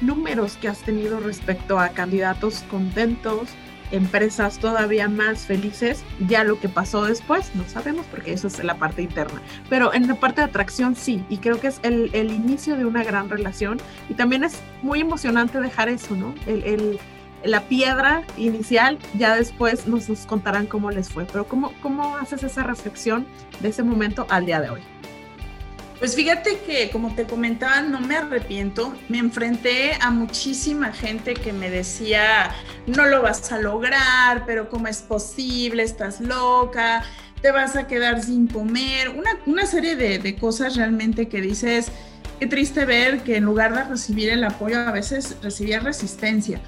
números 0.00 0.56
que 0.56 0.68
has 0.68 0.78
tenido 0.82 1.18
respecto 1.18 1.80
a 1.80 1.88
candidatos 1.88 2.62
contentos, 2.70 3.48
empresas 3.90 4.58
todavía 4.60 5.08
más 5.08 5.46
felices. 5.46 6.04
Ya 6.28 6.44
lo 6.44 6.60
que 6.60 6.68
pasó 6.68 7.06
después 7.06 7.50
no 7.56 7.68
sabemos 7.68 8.06
porque 8.06 8.32
eso 8.32 8.46
es 8.46 8.62
la 8.62 8.76
parte 8.76 9.02
interna. 9.02 9.42
Pero 9.68 9.92
en 9.92 10.06
la 10.06 10.14
parte 10.14 10.40
de 10.42 10.46
atracción 10.46 10.94
sí, 10.94 11.24
y 11.28 11.38
creo 11.38 11.58
que 11.58 11.66
es 11.66 11.80
el, 11.82 12.10
el 12.12 12.30
inicio 12.30 12.76
de 12.76 12.84
una 12.84 13.02
gran 13.02 13.28
relación 13.28 13.78
y 14.08 14.14
también 14.14 14.44
es 14.44 14.60
muy 14.80 15.00
emocionante 15.00 15.60
dejar 15.60 15.88
eso, 15.88 16.14
¿no? 16.14 16.36
El, 16.46 16.62
el, 16.62 17.00
la 17.48 17.68
piedra 17.68 18.22
inicial, 18.36 18.98
ya 19.14 19.34
después 19.36 19.86
nos, 19.86 20.08
nos 20.08 20.26
contarán 20.26 20.66
cómo 20.66 20.90
les 20.90 21.08
fue. 21.08 21.24
Pero 21.24 21.46
¿cómo, 21.46 21.72
¿cómo 21.82 22.16
haces 22.16 22.42
esa 22.42 22.62
reflexión 22.62 23.26
de 23.60 23.68
ese 23.68 23.82
momento 23.82 24.26
al 24.30 24.46
día 24.46 24.60
de 24.60 24.70
hoy? 24.70 24.80
Pues 25.98 26.14
fíjate 26.14 26.60
que, 26.60 26.90
como 26.90 27.12
te 27.16 27.24
comentaba, 27.24 27.80
no 27.80 28.00
me 28.00 28.16
arrepiento. 28.16 28.94
Me 29.08 29.18
enfrenté 29.18 29.94
a 30.00 30.12
muchísima 30.12 30.92
gente 30.92 31.34
que 31.34 31.52
me 31.52 31.70
decía, 31.70 32.54
no 32.86 33.06
lo 33.06 33.20
vas 33.20 33.50
a 33.50 33.58
lograr, 33.58 34.44
pero 34.46 34.68
¿cómo 34.68 34.86
es 34.86 34.98
posible? 34.98 35.82
Estás 35.82 36.20
loca, 36.20 37.02
te 37.42 37.50
vas 37.50 37.74
a 37.74 37.88
quedar 37.88 38.22
sin 38.22 38.46
comer. 38.46 39.08
Una, 39.08 39.30
una 39.46 39.66
serie 39.66 39.96
de, 39.96 40.20
de 40.20 40.36
cosas 40.36 40.76
realmente 40.76 41.28
que 41.28 41.40
dices, 41.40 41.90
qué 42.38 42.46
triste 42.46 42.84
ver 42.84 43.22
que 43.22 43.36
en 43.36 43.44
lugar 43.44 43.74
de 43.74 43.82
recibir 43.82 44.30
el 44.30 44.44
apoyo, 44.44 44.78
a 44.78 44.92
veces 44.92 45.36
recibía 45.42 45.80
resistencia. 45.80 46.60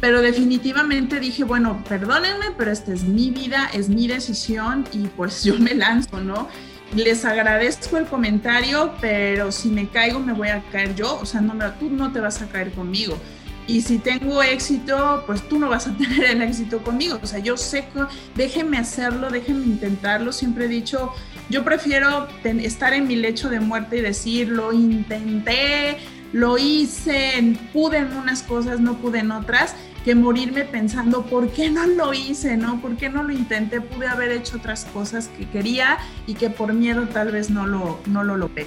Pero 0.00 0.20
definitivamente 0.20 1.20
dije, 1.20 1.44
bueno, 1.44 1.82
perdónenme, 1.88 2.46
pero 2.58 2.70
esta 2.70 2.92
es 2.92 3.04
mi 3.04 3.30
vida, 3.30 3.70
es 3.72 3.88
mi 3.88 4.06
decisión 4.06 4.86
y 4.92 5.06
pues 5.08 5.44
yo 5.44 5.58
me 5.58 5.74
lanzo, 5.74 6.20
¿no? 6.20 6.48
les 6.94 7.24
agradezco 7.24 7.96
el 7.96 8.06
comentario, 8.06 8.92
pero 9.00 9.50
si 9.50 9.68
me 9.68 9.88
caigo 9.88 10.20
me 10.20 10.32
voy 10.32 10.48
a 10.48 10.62
caer 10.70 10.94
yo, 10.94 11.18
o 11.20 11.26
sea, 11.26 11.40
no, 11.40 11.54
tú 11.72 11.90
no 11.90 12.12
te 12.12 12.20
vas 12.20 12.40
a 12.40 12.46
caer 12.46 12.70
conmigo. 12.72 13.18
Y 13.66 13.80
si 13.80 13.98
tengo 13.98 14.42
éxito, 14.42 15.24
pues 15.26 15.48
tú 15.48 15.58
no 15.58 15.68
vas 15.68 15.86
a 15.88 15.96
tener 15.96 16.24
el 16.24 16.42
éxito 16.42 16.82
conmigo. 16.82 17.18
O 17.22 17.26
sea, 17.26 17.38
yo 17.38 17.56
sé 17.56 17.86
que 17.92 18.04
déjenme 18.34 18.76
hacerlo, 18.76 19.30
déjenme 19.30 19.64
intentarlo. 19.64 20.32
Siempre 20.32 20.66
he 20.66 20.68
dicho, 20.68 21.12
yo 21.48 21.64
prefiero 21.64 22.28
estar 22.44 22.92
en 22.92 23.08
mi 23.08 23.16
lecho 23.16 23.48
de 23.48 23.60
muerte 23.60 23.98
y 23.98 24.00
decir, 24.02 24.48
lo 24.48 24.72
intenté, 24.72 25.98
lo 26.34 26.58
hice, 26.58 27.56
pude 27.72 27.98
en 27.98 28.16
unas 28.16 28.42
cosas, 28.42 28.80
no 28.80 28.96
pude 28.96 29.20
en 29.20 29.30
otras, 29.30 29.76
que 30.04 30.16
morirme 30.16 30.64
pensando, 30.64 31.24
¿por 31.26 31.48
qué 31.50 31.70
no 31.70 31.86
lo 31.86 32.12
hice? 32.12 32.56
¿No? 32.56 32.80
¿Por 32.80 32.96
qué 32.96 33.08
no 33.08 33.22
lo 33.22 33.32
intenté? 33.32 33.80
Pude 33.80 34.08
haber 34.08 34.32
hecho 34.32 34.56
otras 34.56 34.84
cosas 34.86 35.28
que 35.28 35.48
quería 35.48 35.96
y 36.26 36.34
que 36.34 36.50
por 36.50 36.74
miedo 36.74 37.06
tal 37.06 37.30
vez 37.30 37.50
no 37.50 37.68
lo, 37.68 38.00
no 38.06 38.24
lo 38.24 38.36
logré. 38.36 38.66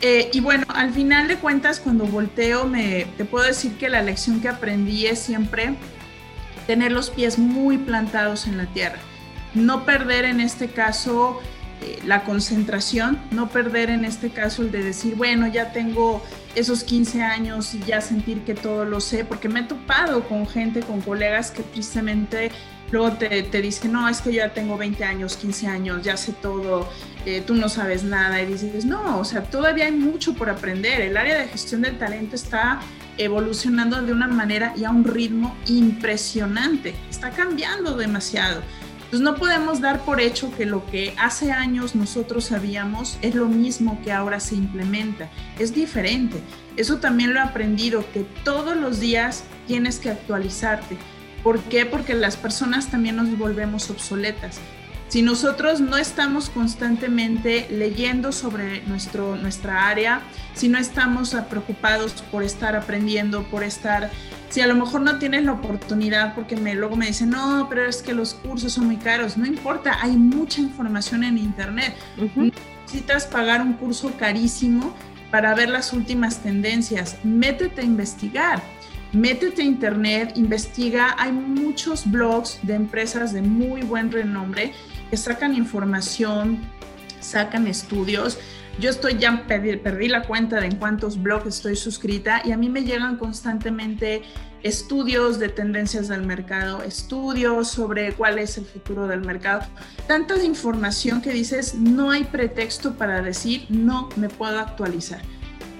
Eh, 0.00 0.30
y 0.32 0.40
bueno, 0.40 0.64
al 0.68 0.90
final 0.94 1.28
de 1.28 1.36
cuentas, 1.36 1.80
cuando 1.80 2.06
volteo, 2.06 2.66
me, 2.66 3.06
te 3.18 3.26
puedo 3.26 3.44
decir 3.44 3.74
que 3.76 3.90
la 3.90 4.00
lección 4.00 4.40
que 4.40 4.48
aprendí 4.48 5.04
es 5.04 5.18
siempre 5.18 5.74
tener 6.66 6.92
los 6.92 7.10
pies 7.10 7.38
muy 7.38 7.76
plantados 7.76 8.46
en 8.46 8.56
la 8.56 8.64
tierra. 8.64 8.98
No 9.52 9.84
perder 9.84 10.24
en 10.24 10.40
este 10.40 10.68
caso 10.68 11.40
eh, 11.82 11.98
la 12.06 12.24
concentración, 12.24 13.18
no 13.32 13.50
perder 13.50 13.90
en 13.90 14.06
este 14.06 14.30
caso 14.30 14.62
el 14.62 14.72
de 14.72 14.82
decir, 14.82 15.14
bueno, 15.14 15.46
ya 15.46 15.72
tengo 15.72 16.22
esos 16.54 16.84
15 16.84 17.22
años 17.22 17.74
y 17.74 17.80
ya 17.80 18.00
sentir 18.00 18.42
que 18.42 18.54
todo 18.54 18.84
lo 18.84 19.00
sé, 19.00 19.24
porque 19.24 19.48
me 19.48 19.60
he 19.60 19.62
topado 19.64 20.26
con 20.28 20.46
gente, 20.46 20.80
con 20.80 21.00
colegas 21.00 21.50
que 21.50 21.62
tristemente 21.62 22.50
luego 22.90 23.12
te, 23.12 23.42
te 23.44 23.62
dicen, 23.62 23.92
no, 23.92 24.08
es 24.08 24.20
que 24.20 24.32
yo 24.32 24.38
ya 24.38 24.52
tengo 24.52 24.76
20 24.76 25.04
años, 25.04 25.36
15 25.36 25.66
años, 25.68 26.02
ya 26.02 26.16
sé 26.16 26.32
todo, 26.32 26.88
eh, 27.24 27.42
tú 27.46 27.54
no 27.54 27.68
sabes 27.68 28.02
nada, 28.02 28.42
y 28.42 28.46
dices, 28.46 28.84
no, 28.84 29.20
o 29.20 29.24
sea, 29.24 29.42
todavía 29.42 29.86
hay 29.86 29.92
mucho 29.92 30.34
por 30.34 30.50
aprender, 30.50 31.00
el 31.00 31.16
área 31.16 31.38
de 31.38 31.48
gestión 31.48 31.82
del 31.82 31.98
talento 31.98 32.34
está 32.34 32.80
evolucionando 33.16 34.00
de 34.02 34.12
una 34.12 34.28
manera 34.28 34.72
y 34.76 34.84
a 34.84 34.90
un 34.90 35.04
ritmo 35.04 35.54
impresionante, 35.66 36.94
está 37.10 37.30
cambiando 37.30 37.96
demasiado. 37.96 38.62
Entonces 39.10 39.24
no 39.24 39.34
podemos 39.34 39.80
dar 39.80 40.04
por 40.04 40.20
hecho 40.20 40.52
que 40.56 40.66
lo 40.66 40.86
que 40.86 41.14
hace 41.18 41.50
años 41.50 41.96
nosotros 41.96 42.44
sabíamos 42.44 43.18
es 43.22 43.34
lo 43.34 43.48
mismo 43.48 44.00
que 44.04 44.12
ahora 44.12 44.38
se 44.38 44.54
implementa. 44.54 45.28
Es 45.58 45.74
diferente. 45.74 46.40
Eso 46.76 46.98
también 46.98 47.34
lo 47.34 47.40
he 47.40 47.42
aprendido, 47.42 48.04
que 48.12 48.20
todos 48.44 48.76
los 48.76 49.00
días 49.00 49.42
tienes 49.66 49.98
que 49.98 50.10
actualizarte. 50.10 50.96
¿Por 51.42 51.58
qué? 51.58 51.86
Porque 51.86 52.14
las 52.14 52.36
personas 52.36 52.88
también 52.88 53.16
nos 53.16 53.36
volvemos 53.36 53.90
obsoletas. 53.90 54.60
Si 55.08 55.22
nosotros 55.22 55.80
no 55.80 55.96
estamos 55.96 56.48
constantemente 56.48 57.66
leyendo 57.68 58.30
sobre 58.30 58.82
nuestro, 58.82 59.34
nuestra 59.34 59.88
área, 59.88 60.20
si 60.54 60.68
no 60.68 60.78
estamos 60.78 61.34
preocupados 61.48 62.12
por 62.30 62.44
estar 62.44 62.76
aprendiendo, 62.76 63.42
por 63.42 63.64
estar 63.64 64.12
si 64.50 64.60
a 64.60 64.66
lo 64.66 64.74
mejor 64.74 65.00
no 65.00 65.18
tienes 65.18 65.44
la 65.44 65.52
oportunidad, 65.52 66.34
porque 66.34 66.56
me, 66.56 66.74
luego 66.74 66.96
me 66.96 67.06
dicen, 67.06 67.30
no, 67.30 67.66
pero 67.68 67.86
es 67.86 68.02
que 68.02 68.12
los 68.12 68.34
cursos 68.34 68.72
son 68.72 68.86
muy 68.86 68.96
caros, 68.96 69.36
no 69.38 69.46
importa, 69.46 69.98
hay 70.02 70.16
mucha 70.16 70.60
información 70.60 71.24
en 71.24 71.38
Internet. 71.38 71.94
No 72.34 72.50
necesitas 72.82 73.26
pagar 73.26 73.62
un 73.62 73.74
curso 73.74 74.12
carísimo 74.18 74.94
para 75.30 75.54
ver 75.54 75.70
las 75.70 75.92
últimas 75.92 76.42
tendencias. 76.42 77.16
Métete 77.22 77.82
a 77.82 77.84
investigar, 77.84 78.60
métete 79.12 79.62
a 79.62 79.64
Internet, 79.64 80.32
investiga. 80.34 81.14
Hay 81.16 81.30
muchos 81.30 82.10
blogs 82.10 82.58
de 82.62 82.74
empresas 82.74 83.32
de 83.32 83.42
muy 83.42 83.82
buen 83.82 84.10
renombre 84.10 84.72
que 85.10 85.16
sacan 85.16 85.54
información, 85.54 86.58
sacan 87.20 87.68
estudios. 87.68 88.38
Yo 88.80 88.88
estoy 88.88 89.18
ya, 89.18 89.44
perdí, 89.46 89.76
perdí, 89.76 90.08
la 90.08 90.22
cuenta 90.22 90.58
de 90.58 90.64
en 90.64 90.76
cuántos 90.76 91.22
blogs 91.22 91.46
estoy 91.46 91.76
suscrita 91.76 92.40
y 92.46 92.52
a 92.52 92.56
mí 92.56 92.70
me 92.70 92.82
llegan 92.82 93.18
constantemente 93.18 94.22
estudios 94.62 95.38
de 95.38 95.50
tendencias 95.50 96.08
del 96.08 96.22
mercado, 96.22 96.82
estudios 96.82 97.68
sobre 97.68 98.14
cuál 98.14 98.38
es 98.38 98.56
el 98.56 98.64
futuro 98.64 99.06
del 99.06 99.20
mercado. 99.20 99.66
Tanta 100.08 100.42
información 100.42 101.20
que 101.20 101.30
dices, 101.30 101.74
no 101.74 102.10
hay 102.10 102.24
pretexto 102.24 102.94
para 102.94 103.20
decir, 103.20 103.66
no 103.68 104.08
me 104.16 104.30
puedo 104.30 104.58
actualizar. 104.58 105.20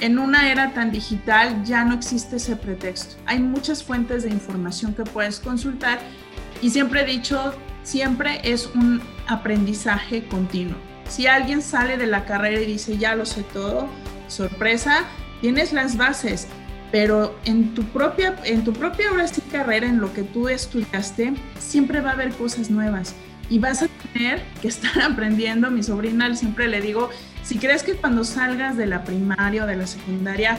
En 0.01 0.19
una 0.19 0.53
era 0.53 0.75
tan 0.75 0.93
digital 0.93 1.65
ya 1.65 1.87
no 1.87 1.95
existe 1.95 2.37
ese 2.37 2.55
pretexto. 2.55 3.17
Hay 3.25 3.41
muchas 3.41 3.83
fuentes 3.83 4.25
de 4.25 4.29
información 4.29 4.93
que 4.93 5.05
puedes 5.05 5.41
consultar 5.41 6.01
y 6.61 6.69
siempre 6.69 7.01
he 7.01 7.07
dicho, 7.07 7.55
siempre 7.83 8.43
es 8.45 8.67
un 8.67 9.01
aprendizaje 9.27 10.29
continuo 10.29 10.90
si 11.11 11.27
alguien 11.27 11.61
sale 11.61 11.97
de 11.97 12.07
la 12.07 12.25
carrera 12.25 12.61
y 12.61 12.67
dice, 12.67 12.97
ya 12.97 13.15
lo 13.15 13.27
sé 13.27 13.43
todo, 13.43 13.89
sorpresa, 14.29 15.05
tienes 15.41 15.73
las 15.73 15.97
bases, 15.97 16.47
pero 16.93 17.37
en 17.45 17.75
tu 17.75 17.83
propia, 17.85 18.37
en 18.45 18.65
tu 18.65 18.73
propia 18.73 19.11
ahora 19.11 19.27
carrera, 19.51 19.87
en 19.87 20.01
lo 20.01 20.13
que 20.13 20.23
tú 20.23 20.49
estudiaste, 20.49 21.35
siempre 21.59 22.01
va 22.01 22.11
a 22.11 22.13
haber 22.13 22.33
cosas 22.33 22.71
nuevas 22.71 23.15
y 23.49 23.59
vas 23.59 23.83
a 23.83 23.89
tener 24.13 24.43
que 24.63 24.69
estar 24.69 25.03
aprendiendo. 25.03 25.71
Mi 25.71 25.83
sobrina 25.83 26.35
siempre 26.37 26.69
le 26.69 26.81
digo, 26.81 27.11
si 27.43 27.59
crees 27.59 27.83
que 27.83 27.95
cuando 27.95 28.25
salgas 28.25 28.77
de 28.77 28.87
la 28.87 29.05
primaria 29.05 29.65
o 29.65 29.67
de 29.67 29.77
la 29.77 29.87
secundaria 29.87 30.59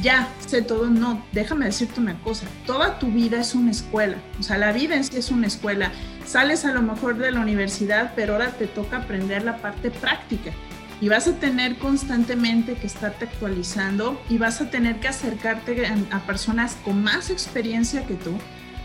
ya 0.00 0.28
sé 0.46 0.62
todo, 0.62 0.88
no, 0.88 1.24
déjame 1.32 1.66
decirte 1.66 2.00
una 2.00 2.18
cosa, 2.22 2.46
toda 2.66 2.98
tu 2.98 3.08
vida 3.08 3.40
es 3.40 3.54
una 3.54 3.70
escuela, 3.70 4.18
o 4.38 4.42
sea, 4.42 4.56
la 4.58 4.72
vida 4.72 4.94
en 4.94 5.04
sí 5.04 5.16
es 5.16 5.30
una 5.30 5.46
escuela. 5.46 5.90
Sales 6.24 6.64
a 6.64 6.72
lo 6.72 6.82
mejor 6.82 7.18
de 7.18 7.32
la 7.32 7.40
universidad, 7.40 8.12
pero 8.14 8.34
ahora 8.34 8.52
te 8.52 8.66
toca 8.66 8.98
aprender 8.98 9.42
la 9.42 9.56
parte 9.56 9.90
práctica. 9.90 10.52
y 11.02 11.08
vas 11.08 11.26
a 11.26 11.32
tener 11.32 11.78
constantemente 11.78 12.74
que 12.74 12.86
estarte 12.86 13.24
actualizando 13.24 14.20
y 14.28 14.36
vas 14.36 14.60
a 14.60 14.68
tener 14.68 15.00
que 15.00 15.08
acercarte 15.08 15.86
a, 15.86 16.18
personas 16.26 16.76
con 16.84 17.02
más 17.02 17.30
experiencia 17.30 18.04
que 18.04 18.16
tú, 18.16 18.36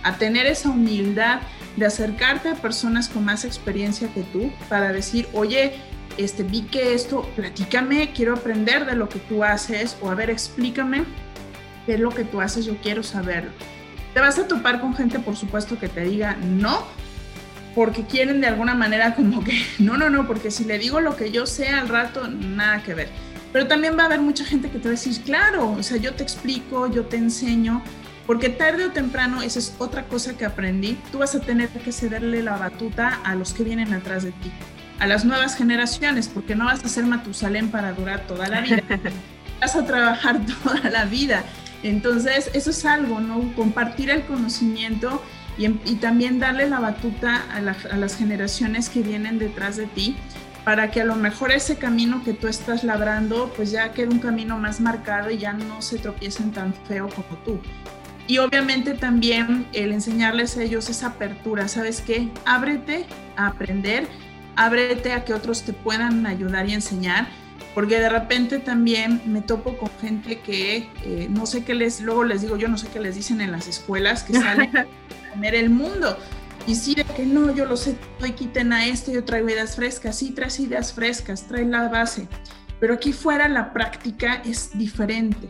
a 0.02 0.16
tener 0.16 0.46
esa 0.46 0.70
humildad 0.70 1.42
de 1.76 1.86
acercarte 1.86 2.48
a 2.48 2.56
personas 2.56 3.10
con 3.10 3.26
más 3.26 3.44
experiencia 3.44 4.08
que 4.14 4.22
tú 4.22 4.50
para 4.70 4.94
decir, 4.94 5.28
oye, 5.34 5.74
este, 6.18 6.44
vi 6.44 6.64
que 6.64 6.94
esto, 6.94 7.30
platícame, 7.36 8.12
quiero 8.14 8.34
aprender 8.34 8.86
de 8.86 8.96
lo 8.96 9.10
que 9.10 9.20
tú 9.20 9.44
haces 9.44 9.98
o 10.02 10.10
a 10.10 10.16
ver, 10.16 10.30
explícame 10.30 11.04
qué 11.86 11.96
es 11.96 12.00
lo 12.00 12.10
que 12.10 12.24
tú 12.24 12.42
haces, 12.42 12.66
yo 12.66 12.78
quiero 12.78 13.04
saberlo. 13.04 13.52
Te 14.14 14.20
vas 14.20 14.40
a 14.40 14.48
topar 14.48 14.80
con 14.80 14.96
gente, 14.96 15.20
por 15.20 15.36
supuesto, 15.36 15.78
que 15.78 15.90
te 15.90 16.02
diga 16.02 16.38
no, 16.42 16.86
porque 17.76 18.06
quieren 18.06 18.42
de 18.42 18.48
alguna 18.48 18.74
manera 18.74 19.14
como 19.14 19.44
que, 19.44 19.62
no, 19.80 19.98
no, 19.98 20.10
no, 20.10 20.26
porque 20.26 20.52
si 20.52 20.64
le 20.64 20.80
digo 20.80 21.02
lo 21.02 21.16
que 21.16 21.32
yo 21.32 21.46
sé 21.46 21.70
al 21.70 21.90
rato, 21.90 22.28
nada 22.28 22.82
que 22.82 22.94
ver. 22.94 23.10
Pero 23.52 23.68
también 23.68 23.98
va 23.98 24.04
a 24.04 24.06
haber 24.08 24.22
mucha 24.22 24.44
gente 24.44 24.70
que 24.70 24.80
te 24.80 24.86
va 24.86 24.90
a 24.90 24.92
decir, 24.92 25.22
claro, 25.24 25.72
o 25.72 25.84
sea, 25.84 25.98
yo 25.98 26.14
te 26.14 26.24
explico, 26.24 26.92
yo 26.92 27.06
te 27.06 27.18
enseño, 27.18 27.82
porque 28.26 28.50
tarde 28.50 28.86
o 28.86 28.92
temprano, 28.92 29.42
esa 29.42 29.60
es 29.60 29.76
otra 29.78 30.08
cosa 30.08 30.36
que 30.36 30.46
aprendí, 30.46 30.98
tú 31.12 31.20
vas 31.20 31.36
a 31.36 31.42
tener 31.42 31.70
que 31.70 31.92
cederle 31.92 32.42
la 32.42 32.58
batuta 32.58 33.22
a 33.24 33.36
los 33.36 33.54
que 33.54 33.64
vienen 33.64 33.94
atrás 33.94 34.24
de 34.24 34.32
ti, 34.32 34.52
a 35.00 35.08
las 35.08 35.26
nuevas 35.26 35.56
generaciones, 35.56 36.28
porque 36.28 36.56
no 36.56 36.66
vas 36.66 36.84
a 36.84 36.90
ser 36.90 37.06
Matusalén 37.06 37.70
para 37.70 37.94
durar 37.94 38.22
toda 38.28 38.48
la 38.48 38.62
vida, 38.62 38.84
vas 39.62 39.76
a 39.76 39.86
trabajar 39.86 40.40
toda 40.64 40.90
la 40.90 41.06
vida. 41.06 41.44
Entonces, 41.84 42.50
eso 42.54 42.72
es 42.72 42.86
algo, 42.86 43.20
¿no? 43.20 43.54
Compartir 43.56 44.10
el 44.10 44.24
conocimiento 44.24 45.22
Em, 45.58 45.80
y, 45.86 45.96
también 45.96 46.40
darle 46.40 46.70
la 46.70 46.80
batuta 46.80 47.44
a, 47.54 47.62
las 47.62 48.18
generaciones 48.18 48.90
que 48.90 49.02
vienen 49.02 49.40
detrás 49.40 49.78
de 49.78 49.86
ti 49.86 50.16
para 50.66 50.92
que 50.92 51.02
a 51.02 51.06
lo 51.06 51.16
mejor 51.16 51.52
ese 51.52 51.78
camino 51.78 52.24
que 52.24 52.34
tú 52.34 52.48
estás 52.48 52.84
labrando 52.84 53.54
pues 53.56 53.72
ya 53.72 53.94
quede 53.94 54.10
un 54.10 54.20
camino 54.20 54.58
más 54.58 54.82
marcado 54.82 55.30
y 55.30 55.38
ya 55.38 55.54
no 55.54 55.82
se 55.82 56.00
tropiecen 56.00 56.52
tan 56.52 56.74
feo 56.88 57.08
como 57.10 57.38
tú. 57.46 57.60
Y 58.28 58.40
obviamente 58.40 58.96
también 58.96 59.68
el 59.74 59.92
enseñarles 59.92 60.58
a 60.58 60.64
ellos 60.64 60.90
esa 60.90 61.08
apertura, 61.08 61.68
¿sabes 61.68 62.02
qué? 62.02 62.30
Ábrete 62.46 63.06
a 63.38 63.48
aprender, 63.48 64.08
ábrete 64.56 65.12
a 65.14 65.24
que 65.24 65.34
otros 65.34 65.64
te 65.64 65.74
puedan 65.74 66.26
ayudar 66.26 66.70
y 66.70 66.74
enseñar, 66.74 67.28
porque 67.74 68.00
de 68.00 68.10
repente 68.10 68.60
también 68.60 69.22
me 69.26 69.42
topo 69.42 69.78
con 69.78 69.90
gente 70.00 70.40
que 70.40 70.90
eh, 71.04 71.28
no 71.30 71.46
sé 71.46 71.64
qué 71.64 71.76
les, 71.76 72.02
luego 72.02 72.24
les 72.24 72.42
digo, 72.42 72.58
yo 72.58 72.68
no 72.68 72.78
sé 72.78 72.88
qué 72.88 73.00
les 73.00 73.16
dicen 73.16 73.42
en 73.42 73.52
las 73.52 73.68
escuelas, 73.68 74.24
que 74.24 74.34
salen 74.34 74.72
el 75.44 75.70
mundo. 75.70 76.18
Y 76.68 76.76
si 76.76 76.96
de 76.96 77.04
que 77.04 77.26
no, 77.26 77.54
yo 77.54 77.66
lo 77.66 77.78
sé, 77.78 77.96
hoy 78.22 78.32
quiten 78.32 78.74
a 78.74 78.88
este, 78.88 79.14
yo 79.14 79.24
traigo 79.24 79.50
ideas 79.50 79.76
frescas, 79.76 80.18
sí, 80.18 80.32
traes 80.32 80.60
ideas 80.60 80.94
frescas, 80.94 81.44
trae 81.44 81.66
la 81.66 81.90
base, 81.90 82.28
pero 82.80 82.96
aquí 82.96 83.14
fuera 83.14 83.48
la 83.48 83.72
práctica 83.72 84.42
es 84.46 84.76
diferente. 84.78 85.48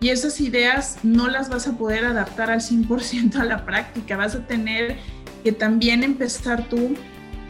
Y 0.00 0.08
esas 0.08 0.40
ideas 0.40 0.98
no 1.02 1.28
las 1.28 1.48
vas 1.48 1.66
a 1.66 1.76
poder 1.76 2.04
adaptar 2.04 2.50
al 2.50 2.60
100% 2.60 3.36
a 3.36 3.44
la 3.44 3.64
práctica, 3.64 4.16
vas 4.16 4.34
a 4.34 4.46
tener 4.46 4.98
que 5.44 5.52
también 5.52 6.02
empezar 6.02 6.68
tú 6.68 6.94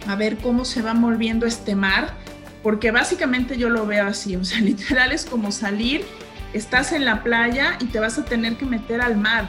a 0.06 0.16
ver 0.16 0.36
cómo 0.38 0.64
se 0.64 0.82
va 0.82 0.94
moviendo 0.94 1.46
este 1.46 1.74
mar, 1.74 2.14
porque 2.62 2.90
básicamente 2.90 3.56
yo 3.56 3.68
lo 3.68 3.86
veo 3.86 4.06
así, 4.06 4.36
o 4.36 4.44
sea, 4.44 4.60
literal 4.60 5.12
es 5.12 5.24
como 5.24 5.52
salir, 5.52 6.04
estás 6.52 6.92
en 6.92 7.04
la 7.04 7.22
playa 7.22 7.76
y 7.80 7.86
te 7.86 8.00
vas 8.00 8.18
a 8.18 8.24
tener 8.24 8.56
que 8.56 8.66
meter 8.66 9.00
al 9.00 9.16
mar 9.16 9.48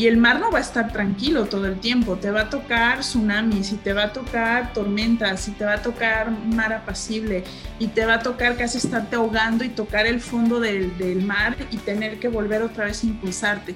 y 0.00 0.06
el 0.06 0.16
mar 0.16 0.40
no 0.40 0.50
va 0.50 0.56
a 0.56 0.62
estar 0.62 0.90
tranquilo 0.90 1.44
todo 1.44 1.66
el 1.66 1.78
tiempo, 1.78 2.16
te 2.16 2.30
va 2.30 2.42
a 2.42 2.48
tocar 2.48 3.00
tsunamis 3.00 3.72
y 3.72 3.76
te 3.76 3.92
va 3.92 4.04
a 4.04 4.12
tocar 4.14 4.72
tormentas 4.72 5.46
y 5.46 5.50
te 5.50 5.66
va 5.66 5.74
a 5.74 5.82
tocar 5.82 6.30
mar 6.30 6.72
apacible 6.72 7.44
y 7.78 7.88
te 7.88 8.06
va 8.06 8.14
a 8.14 8.18
tocar 8.20 8.56
casi 8.56 8.78
estarte 8.78 9.16
ahogando 9.16 9.62
y 9.62 9.68
tocar 9.68 10.06
el 10.06 10.22
fondo 10.22 10.58
del, 10.58 10.96
del 10.96 11.22
mar 11.22 11.54
y 11.70 11.76
tener 11.76 12.18
que 12.18 12.28
volver 12.28 12.62
otra 12.62 12.86
vez 12.86 13.04
a 13.04 13.08
impulsarte. 13.08 13.74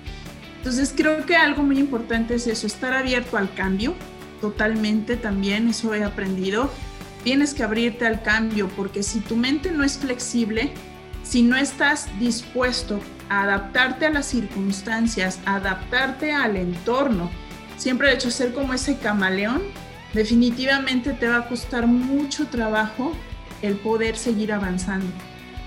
Entonces 0.56 0.94
creo 0.96 1.26
que 1.26 1.36
algo 1.36 1.62
muy 1.62 1.78
importante 1.78 2.36
es 2.36 2.46
eso, 2.46 2.66
estar 2.66 2.94
abierto 2.94 3.36
al 3.36 3.52
cambio, 3.52 3.94
totalmente 4.44 5.16
también, 5.16 5.68
eso 5.68 5.94
he 5.94 6.04
aprendido. 6.04 6.70
Tienes 7.22 7.54
que 7.54 7.62
abrirte 7.62 8.06
al 8.06 8.20
cambio 8.20 8.68
porque 8.76 9.02
si 9.02 9.20
tu 9.20 9.36
mente 9.36 9.70
no 9.72 9.84
es 9.84 9.96
flexible, 9.96 10.70
si 11.22 11.40
no 11.40 11.56
estás 11.56 12.08
dispuesto 12.20 13.00
adaptarte 13.30 14.04
a 14.04 14.10
las 14.10 14.26
circunstancias, 14.26 15.40
adaptarte 15.46 16.32
al 16.32 16.56
entorno. 16.56 17.30
Siempre 17.78 18.10
he 18.10 18.14
hecho 18.14 18.30
ser 18.30 18.52
como 18.52 18.74
ese 18.74 18.98
camaleón. 18.98 19.62
Definitivamente 20.12 21.14
te 21.14 21.26
va 21.26 21.38
a 21.38 21.48
costar 21.48 21.86
mucho 21.86 22.46
trabajo 22.48 23.12
el 23.62 23.76
poder 23.76 24.18
seguir 24.18 24.52
avanzando. 24.52 25.06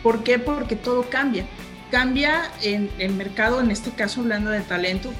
¿Por 0.04 0.24
qué? 0.24 0.38
Porque 0.38 0.76
todo 0.76 1.10
cambia. 1.10 1.48
Cambia 1.92 2.52
en 2.62 2.90
el 3.00 3.14
mercado, 3.14 3.62
en 3.62 3.72
este 3.72 3.92
caso 3.92 4.20
hablando 4.20 4.50
de 4.50 4.60
talento, 4.60 5.14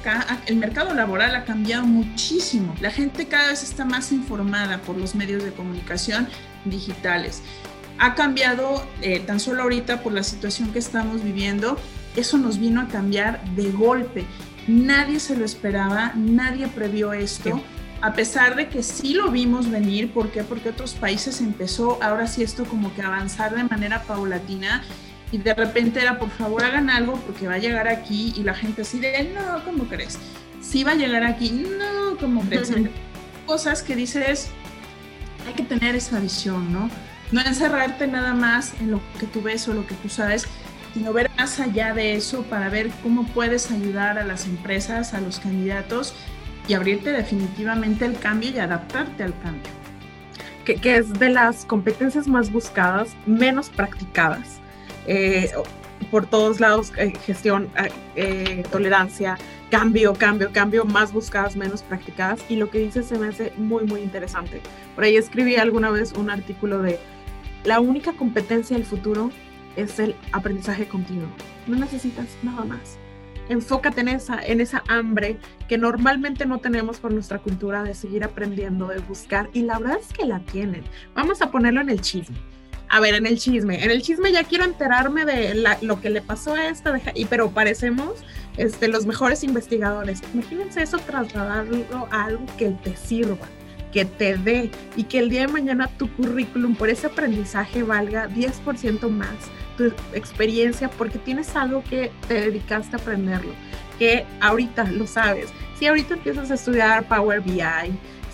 el 0.44 0.56
mercado 0.56 0.92
laboral 0.92 1.34
ha 1.34 1.44
cambiado 1.44 1.86
muchísimo. 1.86 2.74
La 2.82 2.90
gente 2.90 3.26
cada 3.26 3.48
vez 3.48 3.62
está 3.62 3.86
más 3.86 4.12
informada 4.12 4.76
por 4.82 4.98
los 4.98 5.14
medios 5.14 5.42
de 5.42 5.52
comunicación 5.52 6.28
digitales. 6.66 7.42
Ha 7.98 8.14
cambiado 8.14 8.86
eh, 9.00 9.20
tan 9.20 9.40
solo 9.40 9.62
ahorita 9.62 10.02
por 10.02 10.12
la 10.12 10.22
situación 10.22 10.70
que 10.70 10.78
estamos 10.78 11.24
viviendo, 11.24 11.78
eso 12.16 12.36
nos 12.36 12.58
vino 12.58 12.82
a 12.82 12.88
cambiar 12.88 13.42
de 13.54 13.70
golpe. 13.70 14.26
Nadie 14.66 15.20
se 15.20 15.36
lo 15.36 15.46
esperaba, 15.46 16.12
nadie 16.16 16.68
previó 16.68 17.14
esto. 17.14 17.62
A 18.02 18.12
pesar 18.12 18.56
de 18.56 18.68
que 18.68 18.82
sí 18.82 19.14
lo 19.14 19.30
vimos 19.30 19.70
venir, 19.70 20.12
¿por 20.12 20.30
qué? 20.30 20.44
Porque 20.44 20.68
otros 20.68 20.92
países 20.92 21.40
empezó 21.40 21.98
ahora 22.02 22.26
sí 22.26 22.42
esto 22.42 22.66
como 22.66 22.94
que 22.94 23.02
avanzar 23.02 23.56
de 23.56 23.64
manera 23.64 24.02
paulatina 24.02 24.84
y 25.30 25.38
de 25.38 25.54
repente 25.54 26.00
era, 26.00 26.18
por 26.18 26.30
favor 26.30 26.64
hagan 26.64 26.90
algo 26.90 27.16
porque 27.26 27.46
va 27.46 27.54
a 27.54 27.58
llegar 27.58 27.88
aquí 27.88 28.32
y 28.36 28.42
la 28.42 28.54
gente 28.54 28.82
así 28.82 28.98
de, 28.98 29.32
no, 29.34 29.64
¿cómo 29.64 29.84
crees? 29.84 30.18
Sí 30.60 30.84
va 30.84 30.92
a 30.92 30.94
llegar 30.94 31.24
aquí, 31.24 31.50
no, 31.50 32.16
¿cómo 32.18 32.42
crees? 32.42 32.72
Cosas 33.46 33.82
que 33.82 33.96
dices, 33.96 34.50
hay 35.46 35.54
que 35.54 35.62
tener 35.62 35.94
esa 35.94 36.20
visión, 36.20 36.72
¿no? 36.72 36.90
No 37.30 37.40
encerrarte 37.40 38.06
nada 38.06 38.34
más 38.34 38.74
en 38.80 38.90
lo 38.90 39.00
que 39.18 39.26
tú 39.26 39.42
ves 39.42 39.68
o 39.68 39.74
lo 39.74 39.86
que 39.86 39.94
tú 39.96 40.08
sabes, 40.08 40.46
sino 40.94 41.12
ver 41.12 41.30
más 41.36 41.60
allá 41.60 41.92
de 41.92 42.14
eso 42.14 42.42
para 42.44 42.68
ver 42.68 42.90
cómo 43.02 43.26
puedes 43.28 43.70
ayudar 43.70 44.18
a 44.18 44.24
las 44.24 44.46
empresas, 44.46 45.14
a 45.14 45.20
los 45.20 45.38
candidatos 45.38 46.14
y 46.66 46.74
abrirte 46.74 47.12
definitivamente 47.12 48.04
el 48.04 48.18
cambio 48.18 48.50
y 48.50 48.58
adaptarte 48.58 49.22
al 49.22 49.38
cambio. 49.40 49.72
Que, 50.64 50.96
es 50.96 51.12
de 51.14 51.30
las 51.30 51.64
competencias 51.64 52.28
más 52.28 52.52
buscadas, 52.52 53.16
menos 53.24 53.70
practicadas. 53.70 54.60
Eh, 55.08 55.50
por 56.10 56.26
todos 56.26 56.60
lados, 56.60 56.92
eh, 56.98 57.12
gestión, 57.24 57.68
eh, 58.14 58.62
tolerancia, 58.70 59.36
cambio, 59.70 60.12
cambio, 60.14 60.50
cambio, 60.52 60.84
más 60.84 61.12
buscadas, 61.12 61.56
menos 61.56 61.82
practicadas. 61.82 62.40
Y 62.48 62.56
lo 62.56 62.70
que 62.70 62.78
dices 62.78 63.06
se 63.06 63.18
me 63.18 63.28
hace 63.28 63.52
muy, 63.56 63.84
muy 63.84 64.02
interesante. 64.02 64.60
Por 64.94 65.04
ahí 65.04 65.16
escribí 65.16 65.56
alguna 65.56 65.90
vez 65.90 66.12
un 66.12 66.30
artículo 66.30 66.82
de 66.82 66.98
la 67.64 67.80
única 67.80 68.12
competencia 68.12 68.76
del 68.76 68.86
futuro 68.86 69.30
es 69.76 69.98
el 69.98 70.14
aprendizaje 70.32 70.86
continuo. 70.86 71.28
No 71.66 71.76
necesitas 71.76 72.26
nada 72.42 72.64
más. 72.64 72.98
Enfócate 73.48 74.02
en 74.02 74.08
esa, 74.08 74.44
en 74.44 74.60
esa 74.60 74.82
hambre 74.88 75.38
que 75.68 75.78
normalmente 75.78 76.44
no 76.44 76.58
tenemos 76.58 76.98
por 76.98 77.14
nuestra 77.14 77.38
cultura 77.38 77.82
de 77.82 77.94
seguir 77.94 78.24
aprendiendo, 78.24 78.88
de 78.88 78.98
buscar, 78.98 79.48
y 79.54 79.62
la 79.62 79.78
verdad 79.78 79.98
es 80.00 80.12
que 80.12 80.26
la 80.26 80.40
tienen. 80.40 80.84
Vamos 81.14 81.40
a 81.40 81.50
ponerlo 81.50 81.80
en 81.80 81.88
el 81.88 82.02
chisme. 82.02 82.36
A 82.90 83.00
ver, 83.00 83.14
en 83.14 83.26
el 83.26 83.38
chisme. 83.38 83.84
En 83.84 83.90
el 83.90 84.02
chisme 84.02 84.32
ya 84.32 84.44
quiero 84.44 84.64
enterarme 84.64 85.24
de 85.24 85.62
lo 85.82 86.00
que 86.00 86.10
le 86.10 86.22
pasó 86.22 86.54
a 86.54 86.68
esta, 86.68 87.00
y, 87.14 87.26
pero 87.26 87.50
parecemos 87.50 88.24
este, 88.56 88.88
los 88.88 89.06
mejores 89.06 89.44
investigadores. 89.44 90.22
Imagínense 90.32 90.82
eso 90.82 90.98
trasladarlo 90.98 92.08
a 92.10 92.24
algo 92.24 92.46
que 92.56 92.70
te 92.70 92.96
sirva 92.96 93.46
que 93.92 94.04
te 94.04 94.36
dé 94.36 94.70
y 94.96 95.04
que 95.04 95.18
el 95.18 95.30
día 95.30 95.42
de 95.42 95.48
mañana 95.48 95.88
tu 95.98 96.12
currículum 96.14 96.74
por 96.74 96.90
ese 96.90 97.06
aprendizaje 97.06 97.82
valga 97.82 98.28
10% 98.28 99.08
más 99.08 99.28
tu 99.78 99.92
experiencia 100.12 100.90
porque 100.90 101.18
tienes 101.18 101.54
algo 101.56 101.82
que 101.84 102.10
te 102.26 102.34
dedicaste 102.34 102.96
a 102.96 102.98
aprenderlo, 102.98 103.52
que 103.98 104.26
ahorita 104.40 104.84
lo 104.90 105.06
sabes. 105.06 105.48
Si 105.78 105.86
ahorita 105.86 106.14
empiezas 106.14 106.50
a 106.50 106.54
estudiar 106.54 107.06
Power 107.06 107.40
BI, 107.40 107.62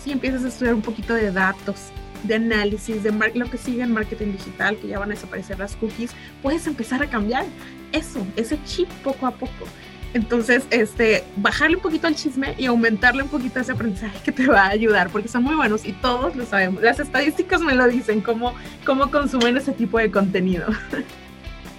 si 0.03 0.11
empiezas 0.11 0.43
a 0.43 0.47
estudiar 0.47 0.73
un 0.73 0.81
poquito 0.81 1.13
de 1.13 1.31
datos, 1.31 1.91
de 2.27 2.35
análisis, 2.35 3.03
de 3.03 3.11
lo 3.33 3.49
que 3.49 3.57
sigue 3.57 3.83
en 3.83 3.91
marketing 3.91 4.33
digital, 4.33 4.77
que 4.77 4.87
ya 4.87 4.99
van 4.99 5.11
a 5.11 5.15
desaparecer 5.15 5.59
las 5.59 5.75
cookies, 5.75 6.11
puedes 6.41 6.67
empezar 6.67 7.01
a 7.01 7.09
cambiar 7.09 7.45
eso, 7.91 8.25
ese 8.35 8.59
chip 8.65 8.89
poco 9.03 9.27
a 9.27 9.31
poco. 9.31 9.65
Entonces, 10.13 10.65
este, 10.69 11.25
bajarle 11.35 11.75
un 11.75 11.81
poquito 11.81 12.07
al 12.07 12.15
chisme 12.15 12.55
y 12.57 12.67
aumentarle 12.67 13.23
un 13.23 13.27
poquito 13.29 13.59
ese 13.59 13.73
aprendizaje 13.73 14.17
que 14.23 14.31
te 14.31 14.47
va 14.47 14.61
a 14.61 14.69
ayudar, 14.69 15.09
porque 15.09 15.27
son 15.27 15.43
muy 15.43 15.55
buenos 15.55 15.85
y 15.85 15.91
todos 15.91 16.35
lo 16.37 16.45
sabemos. 16.45 16.81
Las 16.81 17.01
estadísticas 17.01 17.59
me 17.61 17.75
lo 17.75 17.85
dicen, 17.87 18.21
cómo, 18.21 18.53
cómo 18.85 19.11
consumen 19.11 19.57
ese 19.57 19.73
tipo 19.73 19.99
de 19.99 20.11
contenido. 20.11 20.67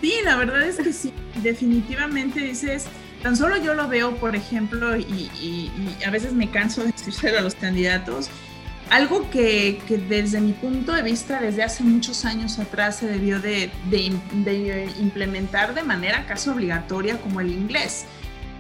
Sí, 0.03 0.13
la 0.23 0.37
verdad 0.37 0.63
es 0.63 0.77
que 0.77 0.93
sí, 0.93 1.13
definitivamente 1.43 2.41
dices, 2.41 2.87
tan 3.23 3.37
solo 3.37 3.57
yo 3.57 3.75
lo 3.75 3.89
veo, 3.89 4.15
por 4.17 4.37
ejemplo, 4.37 4.97
y, 4.97 5.73
a 6.07 6.11
veces 6.11 6.33
me 6.33 6.49
canso 6.51 6.85
de 6.85 6.91
escuchar 6.91 7.35
a 7.35 7.41
los 7.41 7.57
candidatos, 7.57 8.29
algo 8.91 9.29
que, 9.31 9.81
desde 10.09 10.41
mi 10.41 10.53
punto 10.53 10.93
de 10.93 11.03
vista, 11.03 11.41
desde 11.41 11.63
hace 11.63 11.83
muchos 11.83 12.25
años 12.25 12.59
atrás 12.59 12.97
se 12.97 13.07
debió 13.07 13.41
de, 13.41 13.71
de, 13.91 14.91
implementar 15.01 15.75
de 15.75 15.83
manera 15.83 16.25
casi 16.27 16.51
obligatoria 16.51 17.19
como 17.19 17.41
el 17.41 17.51
inglés. 17.51 18.05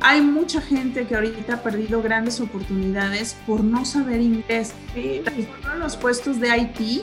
Hay 0.01 0.21
mucha 0.21 0.61
gente 0.61 1.07
que 1.07 1.15
ahorita 1.15 1.55
ha 1.55 1.63
perdido 1.63 2.03
grandes 2.03 2.41
oportunidades 2.41 3.37
por 3.47 3.63
no 3.63 3.85
saber 3.85 4.21
inglés. 4.21 4.75
Sí. 4.95 5.23
los 5.79 5.97
puestos 5.97 6.41
de 6.41 6.57
IT, 6.59 7.03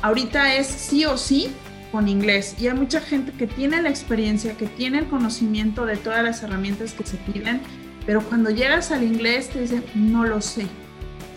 ahorita 0.00 0.54
es 0.54 0.66
sí 0.66 1.04
o 1.04 1.18
sí 1.18 1.50
con 1.92 2.08
inglés. 2.08 2.54
Y 2.58 2.68
hay 2.68 2.74
mucha 2.74 3.00
gente 3.00 3.32
que 3.32 3.46
tiene 3.46 3.82
la 3.82 3.90
experiencia, 3.90 4.56
que 4.56 4.66
tiene 4.66 5.00
el 5.00 5.08
conocimiento 5.08 5.86
de 5.86 5.96
todas 5.96 6.22
las 6.22 6.42
herramientas 6.42 6.94
que 6.94 7.04
se 7.04 7.16
piden, 7.16 7.60
pero 8.06 8.22
cuando 8.22 8.48
llegas 8.48 8.92
al 8.92 9.02
inglés 9.02 9.50
te 9.50 9.60
dicen, 9.60 9.84
no 9.94 10.24
lo 10.24 10.40
sé 10.40 10.66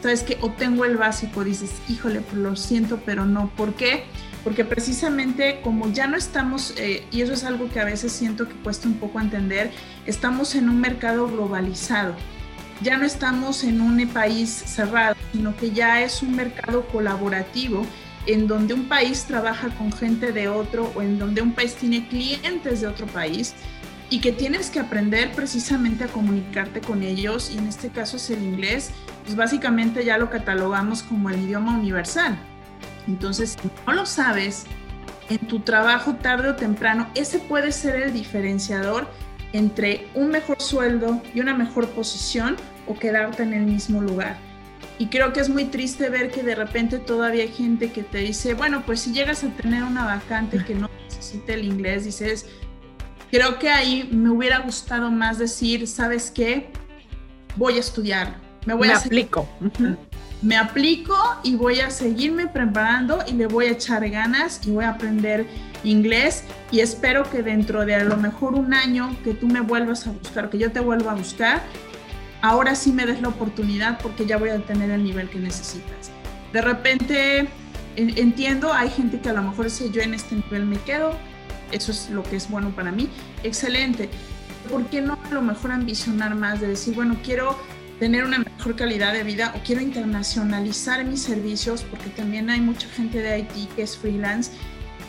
sabes 0.03 0.23
que 0.23 0.37
o 0.41 0.51
tengo 0.51 0.83
el 0.83 0.97
básico, 0.97 1.45
dices, 1.45 1.71
híjole, 1.87 2.19
pues 2.19 2.35
lo 2.35 2.57
siento, 2.57 2.99
pero 3.05 3.25
no. 3.25 3.49
¿Por 3.55 3.73
qué? 3.73 4.03
Porque 4.43 4.65
precisamente 4.65 5.61
como 5.63 5.93
ya 5.93 6.07
no 6.07 6.17
estamos, 6.17 6.73
eh, 6.77 7.07
y 7.09 7.21
eso 7.21 7.31
es 7.31 7.45
algo 7.45 7.69
que 7.69 7.79
a 7.79 7.85
veces 7.85 8.11
siento 8.11 8.49
que 8.49 8.53
cuesta 8.55 8.89
un 8.89 8.95
poco 8.95 9.21
entender, 9.21 9.71
estamos 10.05 10.55
en 10.55 10.67
un 10.67 10.81
mercado 10.81 11.29
globalizado. 11.29 12.15
Ya 12.81 12.97
no 12.97 13.05
estamos 13.05 13.63
en 13.63 13.79
un 13.79 14.05
país 14.09 14.49
cerrado, 14.49 15.15
sino 15.31 15.55
que 15.55 15.71
ya 15.71 16.01
es 16.01 16.21
un 16.21 16.35
mercado 16.35 16.85
colaborativo 16.87 17.85
en 18.25 18.47
donde 18.47 18.73
un 18.73 18.89
país 18.89 19.23
trabaja 19.23 19.69
con 19.69 19.93
gente 19.93 20.33
de 20.33 20.49
otro 20.49 20.91
o 20.95 21.01
en 21.01 21.17
donde 21.17 21.41
un 21.41 21.53
país 21.53 21.75
tiene 21.75 22.09
clientes 22.09 22.81
de 22.81 22.87
otro 22.87 23.07
país 23.07 23.55
y 24.09 24.19
que 24.19 24.31
tienes 24.31 24.69
que 24.69 24.79
aprender 24.79 25.31
precisamente 25.31 26.03
a 26.03 26.07
comunicarte 26.07 26.81
con 26.81 27.03
ellos 27.03 27.51
y 27.53 27.57
en 27.57 27.67
este 27.67 27.89
caso 27.89 28.17
es 28.17 28.29
el 28.29 28.43
inglés, 28.43 28.91
pues 29.23 29.35
básicamente 29.35 30.05
ya 30.05 30.17
lo 30.17 30.29
catalogamos 30.29 31.03
como 31.03 31.29
el 31.29 31.41
idioma 31.41 31.77
universal. 31.77 32.37
Entonces, 33.07 33.57
si 33.61 33.69
no 33.87 33.93
lo 33.93 34.05
sabes, 34.05 34.65
en 35.29 35.39
tu 35.47 35.59
trabajo 35.59 36.15
tarde 36.15 36.49
o 36.49 36.55
temprano, 36.55 37.09
ese 37.15 37.39
puede 37.39 37.71
ser 37.71 37.95
el 38.03 38.13
diferenciador 38.13 39.07
entre 39.53 40.07
un 40.15 40.29
mejor 40.29 40.61
sueldo 40.61 41.21
y 41.33 41.39
una 41.39 41.53
mejor 41.53 41.89
posición 41.89 42.55
o 42.87 42.95
quedarte 42.95 43.43
en 43.43 43.53
el 43.53 43.63
mismo 43.63 44.01
lugar. 44.01 44.37
Y 44.99 45.07
creo 45.07 45.33
que 45.33 45.39
es 45.39 45.49
muy 45.49 45.65
triste 45.65 46.09
ver 46.09 46.31
que 46.31 46.43
de 46.43 46.55
repente 46.55 46.99
todavía 46.99 47.43
hay 47.43 47.51
gente 47.51 47.91
que 47.91 48.03
te 48.03 48.19
dice, 48.19 48.53
bueno, 48.53 48.83
pues 48.85 49.01
si 49.01 49.11
llegas 49.11 49.43
a 49.43 49.49
tener 49.49 49.83
una 49.83 50.05
vacante 50.05 50.63
que 50.63 50.75
no 50.75 50.89
necesite 51.05 51.53
el 51.53 51.65
inglés, 51.65 52.05
dices, 52.05 52.45
creo 53.33 53.57
que 53.57 53.67
ahí 53.67 54.07
me 54.11 54.29
hubiera 54.29 54.59
gustado 54.59 55.09
más 55.09 55.39
decir, 55.39 55.87
¿sabes 55.87 56.29
qué? 56.29 56.69
Voy 57.55 57.77
a 57.77 57.79
estudiar, 57.79 58.35
me 58.67 58.75
voy 58.75 58.89
me 58.89 58.93
a 58.93 58.97
aplico. 58.97 59.49
Me 60.43 60.55
aplico 60.55 61.15
y 61.41 61.55
voy 61.55 61.79
a 61.79 61.89
seguirme 61.89 62.45
preparando 62.45 63.23
y 63.25 63.31
le 63.31 63.47
voy 63.47 63.65
a 63.65 63.71
echar 63.71 64.07
ganas 64.07 64.61
y 64.67 64.69
voy 64.69 64.83
a 64.83 64.89
aprender 64.89 65.47
inglés 65.83 66.43
y 66.71 66.81
espero 66.81 67.27
que 67.27 67.41
dentro 67.41 67.85
de 67.85 67.95
a 67.95 68.03
lo 68.03 68.17
mejor 68.17 68.53
un 68.53 68.71
año 68.71 69.17
que 69.23 69.33
tú 69.33 69.47
me 69.47 69.61
vuelvas 69.61 70.05
a 70.05 70.11
buscar, 70.11 70.51
que 70.51 70.59
yo 70.59 70.71
te 70.71 70.79
vuelva 70.79 71.13
a 71.13 71.15
buscar, 71.15 71.63
ahora 72.43 72.75
sí 72.75 72.91
me 72.91 73.03
des 73.07 73.19
la 73.19 73.29
oportunidad 73.29 73.99
porque 73.99 74.27
ya 74.27 74.37
voy 74.37 74.49
a 74.49 74.59
tener 74.59 74.91
el 74.91 75.03
nivel 75.03 75.27
que 75.29 75.39
necesitas. 75.39 76.11
De 76.51 76.61
repente 76.61 77.47
entiendo, 77.95 78.71
hay 78.71 78.91
gente 78.91 79.19
que 79.19 79.29
a 79.29 79.33
lo 79.33 79.41
mejor 79.41 79.65
dice 79.65 79.89
yo 79.89 80.03
en 80.03 80.13
este 80.13 80.35
nivel 80.35 80.65
me 80.65 80.77
quedo, 80.77 81.17
eso 81.73 81.91
es 81.91 82.09
lo 82.09 82.23
que 82.23 82.36
es 82.36 82.49
bueno 82.49 82.69
para 82.71 82.91
mí, 82.91 83.09
excelente. 83.43 84.09
¿Por 84.69 84.86
qué 84.88 85.01
no 85.01 85.19
a 85.21 85.33
lo 85.33 85.41
mejor 85.41 85.71
ambicionar 85.71 86.36
más 86.36 86.62
de 86.62 86.67
decir, 86.67 86.95
bueno, 86.95 87.17
quiero 87.23 87.57
tener 87.99 88.23
una 88.23 88.39
mejor 88.39 88.75
calidad 88.75 89.13
de 89.13 89.23
vida 89.23 89.53
o 89.55 89.63
quiero 89.63 89.81
internacionalizar 89.81 91.03
mis 91.05 91.21
servicios 91.21 91.83
porque 91.83 92.09
también 92.09 92.49
hay 92.49 92.62
mucha 92.62 92.88
gente 92.89 93.21
de 93.21 93.39
IT 93.39 93.75
que 93.75 93.83
es 93.83 93.97
freelance, 93.97 94.51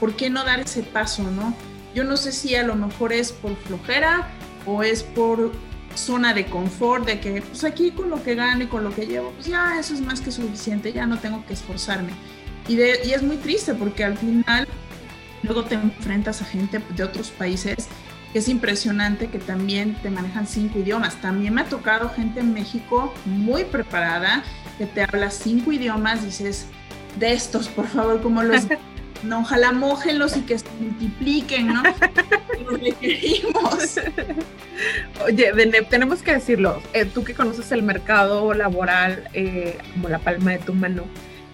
¿por 0.01 0.15
qué 0.17 0.31
no 0.31 0.45
dar 0.45 0.61
ese 0.61 0.83
paso, 0.83 1.23
no? 1.31 1.55
Yo 1.95 2.05
no 2.05 2.17
sé 2.17 2.33
si 2.33 2.55
a 2.57 2.65
lo 2.65 2.75
mejor 2.75 3.13
es 3.13 3.33
por 3.33 3.57
flojera 3.57 4.29
o 4.67 4.83
es 4.83 5.03
por 5.03 5.53
zona 5.95 6.35
de 6.35 6.47
confort, 6.47 7.07
de 7.07 7.21
que 7.21 7.43
pues 7.43 7.65
aquí 7.65 7.93
con 7.93 8.11
lo 8.11 8.23
que 8.23 8.35
gano 8.35 8.65
y 8.65 8.67
con 8.67 8.83
lo 8.83 8.95
que 8.95 9.07
llevo, 9.07 9.31
pues 9.33 9.47
ya 9.47 9.79
eso 9.79 9.95
es 9.95 10.01
más 10.01 10.21
que 10.21 10.33
suficiente, 10.33 10.93
ya 10.93 11.07
no 11.07 11.19
tengo 11.19 11.45
que 11.47 11.55
esforzarme. 11.55 12.11
Y, 12.67 12.77
de, 12.77 13.01
y 13.05 13.11
es 13.11 13.23
muy 13.23 13.37
triste 13.37 13.75
porque 13.75 14.05
al 14.05 14.17
final 14.17 14.67
Luego 15.45 15.65
te 15.65 15.75
enfrentas 15.75 16.41
a 16.41 16.47
gente 16.47 16.81
de 16.97 17.03
otros 17.03 17.31
países 17.31 17.89
que 18.33 18.39
es 18.39 18.49
impresionante 18.49 19.29
que 19.29 19.39
también 19.39 19.95
te 20.03 20.11
manejan 20.11 20.47
cinco 20.47 20.79
idiomas. 20.81 21.21
También 21.21 21.55
me 21.55 21.61
ha 21.61 21.67
tocado 21.67 22.09
gente 22.09 22.41
en 22.41 22.53
México 22.53 23.15
muy 23.27 23.65
preparada 23.65 24.43
que 24.79 24.87
te 24.87 25.03
habla 25.03 25.31
cinco 25.31 25.71
idiomas, 25.71 26.25
dices, 26.25 26.67
de 27.19 27.33
estos, 27.33 27.69
por 27.69 27.87
favor, 27.87 28.21
como 28.21 28.43
los... 28.43 28.67
No, 29.23 29.41
ojalá 29.41 29.73
mojenlos 29.73 30.37
y 30.37 30.43
que 30.43 30.59
se 30.59 30.67
multipliquen, 30.79 31.69
¿no? 31.69 31.83
Los 32.71 32.79
requerimos. 32.79 33.99
Oye, 35.25 35.51
tenemos 35.89 36.21
que 36.21 36.33
decirlo, 36.33 36.83
eh, 36.93 37.07
tú 37.07 37.25
que 37.25 37.33
conoces 37.33 37.73
el 37.73 37.83
mercado 37.83 38.53
laboral 38.53 39.31
eh, 39.33 39.79
como 39.95 40.11
la 40.11 40.19
palma 40.19 40.51
de 40.51 40.59
tu 40.59 40.75
mano, 40.75 41.05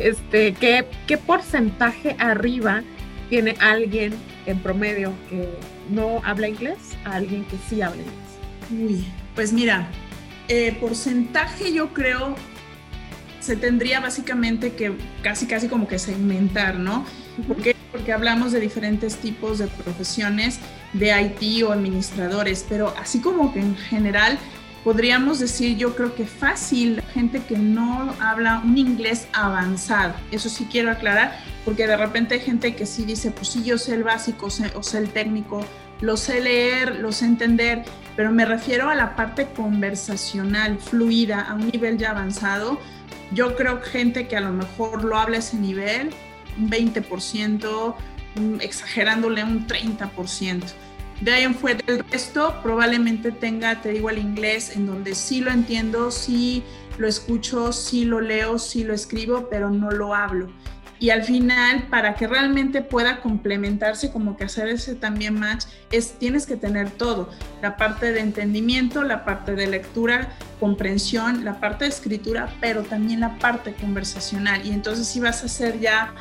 este, 0.00 0.53
¿qué, 0.55 0.85
¿qué 1.07 1.16
porcentaje 1.16 2.16
arriba 2.18 2.83
tiene 3.31 3.55
alguien 3.61 4.12
en 4.45 4.59
promedio 4.59 5.14
que 5.31 5.49
no 5.88 6.21
habla 6.25 6.49
inglés 6.49 6.79
a 7.05 7.14
alguien 7.14 7.45
que 7.45 7.57
sí 7.69 7.81
habla 7.81 8.03
inglés? 8.03 8.16
Uy, 8.71 9.07
pues 9.35 9.53
mira, 9.53 9.88
eh, 10.49 10.77
porcentaje 10.79 11.73
yo 11.73 11.95
creo 11.95 12.35
se 13.40 13.57
tendría 13.57 14.01
básicamente 14.01 14.75
que 14.75 14.93
casi 15.23 15.47
casi 15.47 15.69
como 15.69 15.88
que 15.88 15.99
segmentar, 15.99 16.77
¿no? 16.79 17.07
¿Por 17.49 17.57
qué? 17.57 17.75
Porque 17.90 18.12
hablamos 18.12 18.53
de 18.53 18.61
diferentes 18.61 19.16
tipos 19.16 19.59
de 19.59 19.66
profesiones 19.66 20.61
de 20.93 21.21
IT 21.21 21.64
o 21.64 21.73
administradores, 21.73 22.64
pero 22.69 22.95
así 23.01 23.21
como 23.21 23.53
que 23.53 23.61
en 23.61 23.77
general 23.77 24.38
podríamos 24.85 25.38
decir, 25.38 25.77
yo 25.77 25.95
creo 25.95 26.14
que 26.14 26.27
fácil, 26.27 27.03
gente 27.12 27.43
que 27.43 27.57
no 27.57 28.14
habla 28.21 28.62
un 28.64 28.79
inglés 28.79 29.29
avanzado. 29.33 30.14
Eso 30.31 30.49
sí 30.49 30.66
quiero 30.71 30.90
aclarar, 30.90 31.38
porque 31.64 31.87
de 31.87 31.97
repente 31.97 32.35
hay 32.35 32.40
gente 32.40 32.75
que 32.75 32.87
sí 32.87 33.05
dice, 33.05 33.31
pues 33.31 33.49
sí, 33.49 33.62
yo 33.64 33.79
sé 33.79 33.95
el 33.95 34.05
básico 34.05 34.49
o 34.75 34.83
sé 34.83 34.99
el 34.99 35.11
técnico, 35.11 35.64
lo 36.01 36.16
sé 36.16 36.40
leer, 36.40 36.97
lo 36.97 37.12
sé 37.12 37.27
entender, 37.27 37.85
pero 38.16 38.33
me 38.33 38.45
refiero 38.45 38.88
a 38.88 38.95
la 38.95 39.16
parte 39.16 39.49
conversacional, 39.49 40.79
fluida, 40.79 41.40
a 41.43 41.55
un 41.55 41.69
nivel 41.71 41.99
ya 41.99 42.11
avanzado. 42.11 42.81
Yo 43.33 43.55
creo 43.57 43.81
que 43.81 43.88
gente 43.90 44.29
que 44.29 44.37
a 44.37 44.40
lo 44.40 44.53
mejor 44.53 45.05
lo 45.05 45.16
habla 45.16 45.37
a 45.37 45.40
ese 45.40 45.57
nivel, 45.57 46.11
un 46.59 46.71
20%, 46.71 47.95
exagerándole 48.61 49.45
un 49.45 49.66
30%. 49.66 50.62
De 51.20 51.33
ahí 51.33 51.42
en 51.42 51.54
fuera, 51.54 51.80
el 51.87 52.02
resto 52.11 52.54
probablemente 52.62 53.30
tenga, 53.30 53.83
te 53.83 53.90
digo, 53.90 54.09
el 54.09 54.18
inglés 54.18 54.74
en 54.74 54.87
donde 54.87 55.14
sí 55.14 55.40
lo 55.40 55.50
entiendo, 55.50 56.11
sí 56.11 56.62
lo 56.96 57.06
escucho, 57.06 57.72
sí 57.72 58.04
lo 58.04 58.20
leo, 58.20 58.59
sí 58.59 58.85
lo 58.85 58.94
escribo, 58.94 59.48
pero 59.50 59.70
no 59.70 59.90
lo 59.90 60.14
hablo. 60.14 60.48
Y 60.98 61.09
al 61.09 61.24
final, 61.24 61.87
para 61.88 62.14
que 62.14 62.26
realmente 62.26 62.83
pueda 62.83 63.20
complementarse, 63.20 64.12
como 64.12 64.37
que 64.37 64.44
hacer 64.44 64.68
ese 64.68 64.94
también 64.94 65.38
match, 65.38 65.64
es 65.90 66.18
tienes 66.18 66.46
que 66.46 66.56
tener 66.56 66.90
todo, 66.90 67.30
la 67.62 67.78
parte 67.78 68.12
de 68.12 68.20
entendimiento, 68.20 69.02
la 69.02 69.24
parte 69.24 69.54
de 69.54 69.66
lectura, 69.66 70.37
comprensión, 70.59 71.42
la 71.42 71.59
parte 71.59 71.85
de 71.85 71.90
escritura, 71.90 72.54
pero 72.61 72.83
también 72.83 73.20
la 73.20 73.38
parte 73.38 73.72
conversacional. 73.72 74.66
Y 74.66 74.72
entonces 74.72 75.06
si 75.06 75.20
vas 75.20 75.42
a 75.42 75.46
hacer 75.46 75.80
ya 75.80 76.14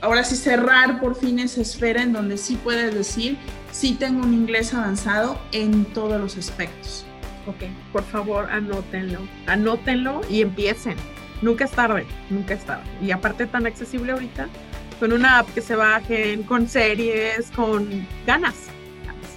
ahora 0.00 0.24
sí 0.24 0.36
cerrar 0.36 0.98
por 0.98 1.14
fin 1.14 1.38
esa 1.38 1.60
esfera 1.60 2.02
en 2.02 2.14
donde 2.14 2.38
sí 2.38 2.56
puedes 2.56 2.94
decir, 2.94 3.36
sí 3.72 3.96
tengo 3.98 4.22
un 4.22 4.32
inglés 4.32 4.72
avanzado 4.72 5.40
en 5.50 5.84
todos 5.86 6.20
los 6.20 6.36
aspectos. 6.36 7.04
Ok, 7.46 7.64
por 7.92 8.04
favor 8.04 8.48
anótenlo, 8.50 9.18
anótenlo 9.46 10.20
y 10.30 10.42
empiecen. 10.42 10.94
Nunca 11.40 11.64
es 11.64 11.72
tarde, 11.72 12.06
nunca 12.30 12.54
es 12.54 12.64
tarde. 12.64 12.84
Y 13.02 13.10
aparte 13.10 13.46
tan 13.46 13.66
accesible 13.66 14.12
ahorita, 14.12 14.48
con 15.00 15.12
una 15.12 15.38
app 15.38 15.52
que 15.52 15.60
se 15.60 15.74
bajen, 15.74 16.44
con 16.44 16.68
series, 16.68 17.50
con 17.50 18.06
ganas, 18.24 18.54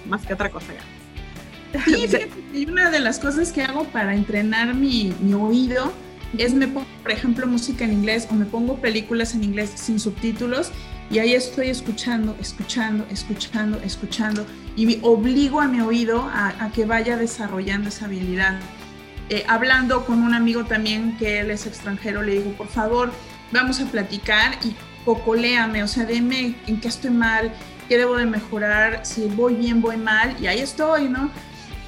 más 0.07 0.23
que 0.27 0.35
otra 0.35 0.51
cosa, 0.51 0.67
ganas. 0.73 1.85
Sí, 1.85 2.07
y 2.53 2.69
una 2.69 2.91
de 2.91 2.99
las 2.99 3.17
cosas 3.17 3.51
que 3.51 3.63
hago 3.63 3.85
para 3.85 4.13
entrenar 4.13 4.75
mi, 4.75 5.15
mi 5.19 5.33
oído 5.33 5.91
es 6.37 6.53
me 6.53 6.67
pongo, 6.67 6.85
por 7.01 7.11
ejemplo, 7.11 7.47
música 7.47 7.85
en 7.85 7.93
inglés 7.93 8.27
o 8.29 8.33
me 8.35 8.45
pongo 8.45 8.77
películas 8.77 9.33
en 9.33 9.43
inglés 9.43 9.71
sin 9.75 9.99
subtítulos 9.99 10.71
y 11.09 11.19
ahí 11.19 11.33
estoy 11.33 11.69
escuchando, 11.69 12.35
escuchando, 12.39 13.05
escuchando, 13.11 13.79
escuchando 13.83 14.45
y 14.75 14.85
me 14.85 14.99
obligo 15.03 15.61
a 15.61 15.67
mi 15.67 15.81
oído 15.81 16.29
a, 16.33 16.69
que 16.73 16.85
vaya 16.85 17.17
desarrollando 17.17 17.89
esa 17.89 18.05
habilidad. 18.05 18.59
Eh, 19.29 19.43
hablando 19.47 20.05
con 20.05 20.21
un 20.21 20.33
amigo 20.33 20.65
también 20.65 21.17
que 21.17 21.39
él 21.39 21.51
es 21.51 21.65
extranjero, 21.65 22.21
le 22.21 22.33
digo, 22.33 22.51
por 22.53 22.67
favor, 22.67 23.11
vamos 23.51 23.79
a 23.79 23.85
platicar 23.85 24.57
y 24.63 24.75
cocoléame, 25.03 25.83
o 25.83 25.87
sea, 25.87 26.05
dime 26.05 26.55
en 26.67 26.79
qué 26.79 26.87
estoy 26.87 27.11
mal, 27.11 27.51
qué 27.87 27.97
debo 27.97 28.17
de 28.17 28.25
mejorar, 28.25 29.05
si 29.05 29.25
voy 29.27 29.55
bien, 29.55 29.81
voy 29.81 29.97
mal, 29.97 30.35
y 30.41 30.47
ahí 30.47 30.59
estoy, 30.59 31.07
¿no? 31.07 31.29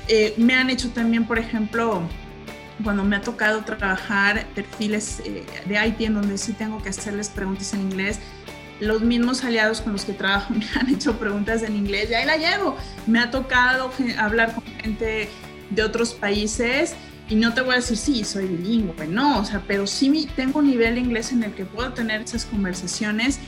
Eh, 0.08 0.34
me 0.38 0.56
han 0.56 0.70
hecho 0.70 0.90
también, 0.90 1.26
por 1.26 1.38
ejemplo, 1.38 2.02
cuando 2.84 3.04
me 3.04 3.16
ha 3.16 3.22
tocado 3.22 3.64
trabajar 3.66 4.46
perfiles 4.56 5.22
eh, 5.26 5.44
de 5.66 5.88
IT 5.88 6.02
en 6.02 6.14
donde 6.14 6.38
sí 6.38 6.54
tengo 6.54 6.82
que 6.82 6.90
hacerles 6.90 7.30
preguntas 7.30 7.74
en 7.74 7.82
inglés, 7.82 8.20
los 8.80 9.02
mismos 9.02 9.44
aliados 9.44 9.82
con 9.82 9.94
los 9.94 10.06
que 10.06 10.14
trabajo 10.14 10.54
me 10.54 10.66
han 10.80 10.90
hecho 10.90 11.18
preguntas 11.18 11.64
en 11.64 11.76
inglés 11.76 12.10
y 12.12 12.14
ahí 12.14 12.26
la 12.26 12.38
llevo. 12.38 12.76
Me 13.06 13.20
ha 13.20 13.32
tocado 13.32 13.92
hablar 14.18 14.54
con 14.54 14.64
gente 14.82 15.30
de 15.70 15.84
otros 15.84 16.14
países 16.14 16.96
y 17.30 17.36
no 17.36 17.54
te 17.54 17.62
voy 17.62 17.74
a 17.74 17.76
decir, 17.78 17.98
sí, 17.98 18.24
soy 18.24 18.46
bilingüe, 18.48 19.08
no, 19.08 19.40
o 19.40 19.46
sea, 19.46 19.62
pero 19.68 19.86
sí 19.86 20.30
tengo 20.36 20.60
un 20.60 20.68
nivel 20.68 20.96
de 20.96 21.02
inglés 21.02 21.34
en 21.34 21.44
el 21.44 21.54
que 21.54 21.66
puedo 21.66 21.92
tener 21.92 22.22
esas 22.22 22.46
conversaciones 22.46 23.40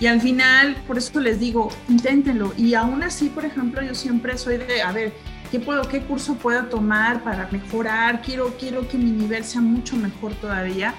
y 0.00 0.06
al 0.06 0.20
final, 0.20 0.76
por 0.86 0.98
eso 0.98 1.20
les 1.20 1.38
digo, 1.38 1.70
inténtenlo. 1.88 2.52
Y 2.56 2.74
aún 2.74 3.02
así, 3.02 3.28
por 3.28 3.44
ejemplo, 3.44 3.80
yo 3.82 3.94
siempre 3.94 4.36
soy 4.36 4.58
de, 4.58 4.82
a 4.82 4.92
ver, 4.92 5.12
¿qué, 5.50 5.60
puedo, 5.60 5.88
qué 5.88 6.00
curso 6.00 6.34
puedo 6.34 6.64
tomar 6.66 7.22
para 7.22 7.48
mejorar? 7.50 8.20
Quiero, 8.22 8.54
quiero 8.58 8.88
que 8.88 8.98
mi 8.98 9.10
nivel 9.10 9.44
sea 9.44 9.60
mucho 9.60 9.96
mejor 9.96 10.34
todavía. 10.34 10.94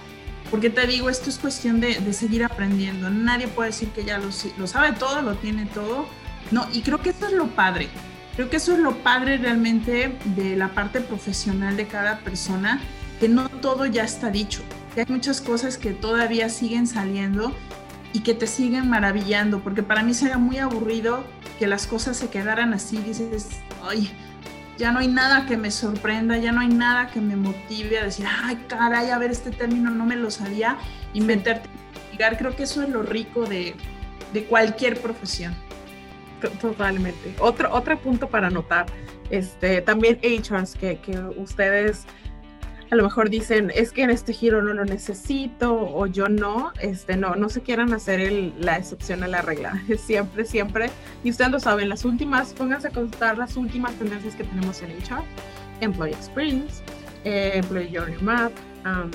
Porque 0.51 0.69
te 0.69 0.85
digo, 0.87 1.09
esto 1.09 1.29
es 1.29 1.37
cuestión 1.37 1.79
de, 1.79 1.99
de 1.99 2.13
seguir 2.13 2.43
aprendiendo. 2.43 3.09
Nadie 3.09 3.47
puede 3.47 3.69
decir 3.69 3.89
que 3.89 4.05
ya 4.05 4.17
lo, 4.17 4.29
lo 4.57 4.67
sabe 4.67 4.93
todo, 4.93 5.21
lo 5.21 5.35
tiene 5.35 5.65
todo. 5.65 6.07
No, 6.51 6.67
y 6.71 6.81
creo 6.81 7.01
que 7.01 7.09
eso 7.09 7.27
es 7.27 7.33
lo 7.33 7.47
padre. 7.47 7.89
Creo 8.35 8.49
que 8.49 8.57
eso 8.57 8.73
es 8.73 8.79
lo 8.79 8.97
padre 8.97 9.37
realmente 9.37 10.17
de 10.35 10.55
la 10.55 10.69
parte 10.69 11.01
profesional 11.01 11.77
de 11.77 11.87
cada 11.87 12.19
persona, 12.19 12.81
que 13.19 13.29
no 13.29 13.49
todo 13.49 13.85
ya 13.85 14.03
está 14.03 14.29
dicho. 14.29 14.61
Que 14.93 15.01
hay 15.01 15.07
muchas 15.09 15.41
cosas 15.41 15.77
que 15.77 15.91
todavía 15.91 16.49
siguen 16.49 16.85
saliendo 16.85 17.53
y 18.13 18.21
que 18.21 18.33
te 18.33 18.47
siguen 18.47 18.89
maravillando, 18.89 19.59
porque 19.59 19.83
para 19.83 20.03
mí 20.03 20.13
sería 20.13 20.37
muy 20.37 20.57
aburrido 20.57 21.25
que 21.59 21.67
las 21.67 21.87
cosas 21.87 22.17
se 22.17 22.29
quedaran 22.29 22.73
así, 22.73 22.97
dices, 22.97 23.47
ay, 23.83 24.11
ya 24.77 24.91
no 24.91 24.99
hay 24.99 25.07
nada 25.07 25.45
que 25.45 25.57
me 25.57 25.71
sorprenda, 25.71 26.37
ya 26.37 26.51
no 26.51 26.61
hay 26.61 26.67
nada 26.67 27.07
que 27.07 27.21
me 27.21 27.35
motive 27.35 27.99
a 27.99 28.05
decir, 28.05 28.25
ay, 28.43 28.57
caray, 28.67 29.09
a 29.09 29.17
ver, 29.17 29.31
este 29.31 29.51
término 29.51 29.91
no 29.91 30.05
me 30.05 30.15
lo 30.15 30.29
sabía, 30.29 30.71
a 30.71 30.77
investigar, 31.13 32.37
creo 32.37 32.55
que 32.55 32.63
eso 32.63 32.83
es 32.83 32.89
lo 32.89 33.03
rico 33.03 33.45
de, 33.45 33.75
de 34.33 34.43
cualquier 34.45 34.99
profesión. 34.99 35.55
Totalmente. 36.61 37.33
Otro, 37.39 37.73
otro 37.73 37.97
punto 37.97 38.27
para 38.27 38.49
notar, 38.49 38.85
este, 39.29 39.81
también 39.81 40.19
HRs, 40.21 40.75
que, 40.75 40.99
que 40.99 41.17
ustedes 41.37 42.05
a 42.91 42.95
lo 42.95 43.03
mejor 43.03 43.29
dicen, 43.29 43.71
es 43.73 43.91
que 43.91 44.03
en 44.03 44.09
este 44.09 44.33
giro 44.33 44.61
no 44.61 44.73
lo 44.73 44.85
necesito 44.85 45.73
o 45.73 46.05
yo 46.05 46.29
no, 46.29 46.71
este, 46.79 47.17
no, 47.17 47.35
no 47.35 47.49
se 47.49 47.61
quieran 47.61 47.93
hacer 47.93 48.19
el, 48.19 48.53
la 48.59 48.77
excepción 48.77 49.23
a 49.23 49.27
la 49.27 49.41
regla. 49.41 49.81
Siempre, 49.97 50.45
siempre, 50.45 50.89
y 51.23 51.31
ustedes 51.31 51.51
lo 51.51 51.59
saben, 51.59 51.89
las 51.89 52.05
últimas, 52.05 52.53
pónganse 52.53 52.89
a 52.89 52.91
consultar 52.91 53.37
las 53.37 53.57
últimas 53.57 53.93
tendencias 53.93 54.35
que 54.35 54.43
tenemos 54.43 54.81
en 54.81 54.91
HR, 54.91 55.23
Employee 55.81 56.13
Experience, 56.13 56.83
eh, 57.23 57.53
Employee 57.55 57.89
Journey 57.91 58.21
Map, 58.21 58.51
um, 58.85 59.09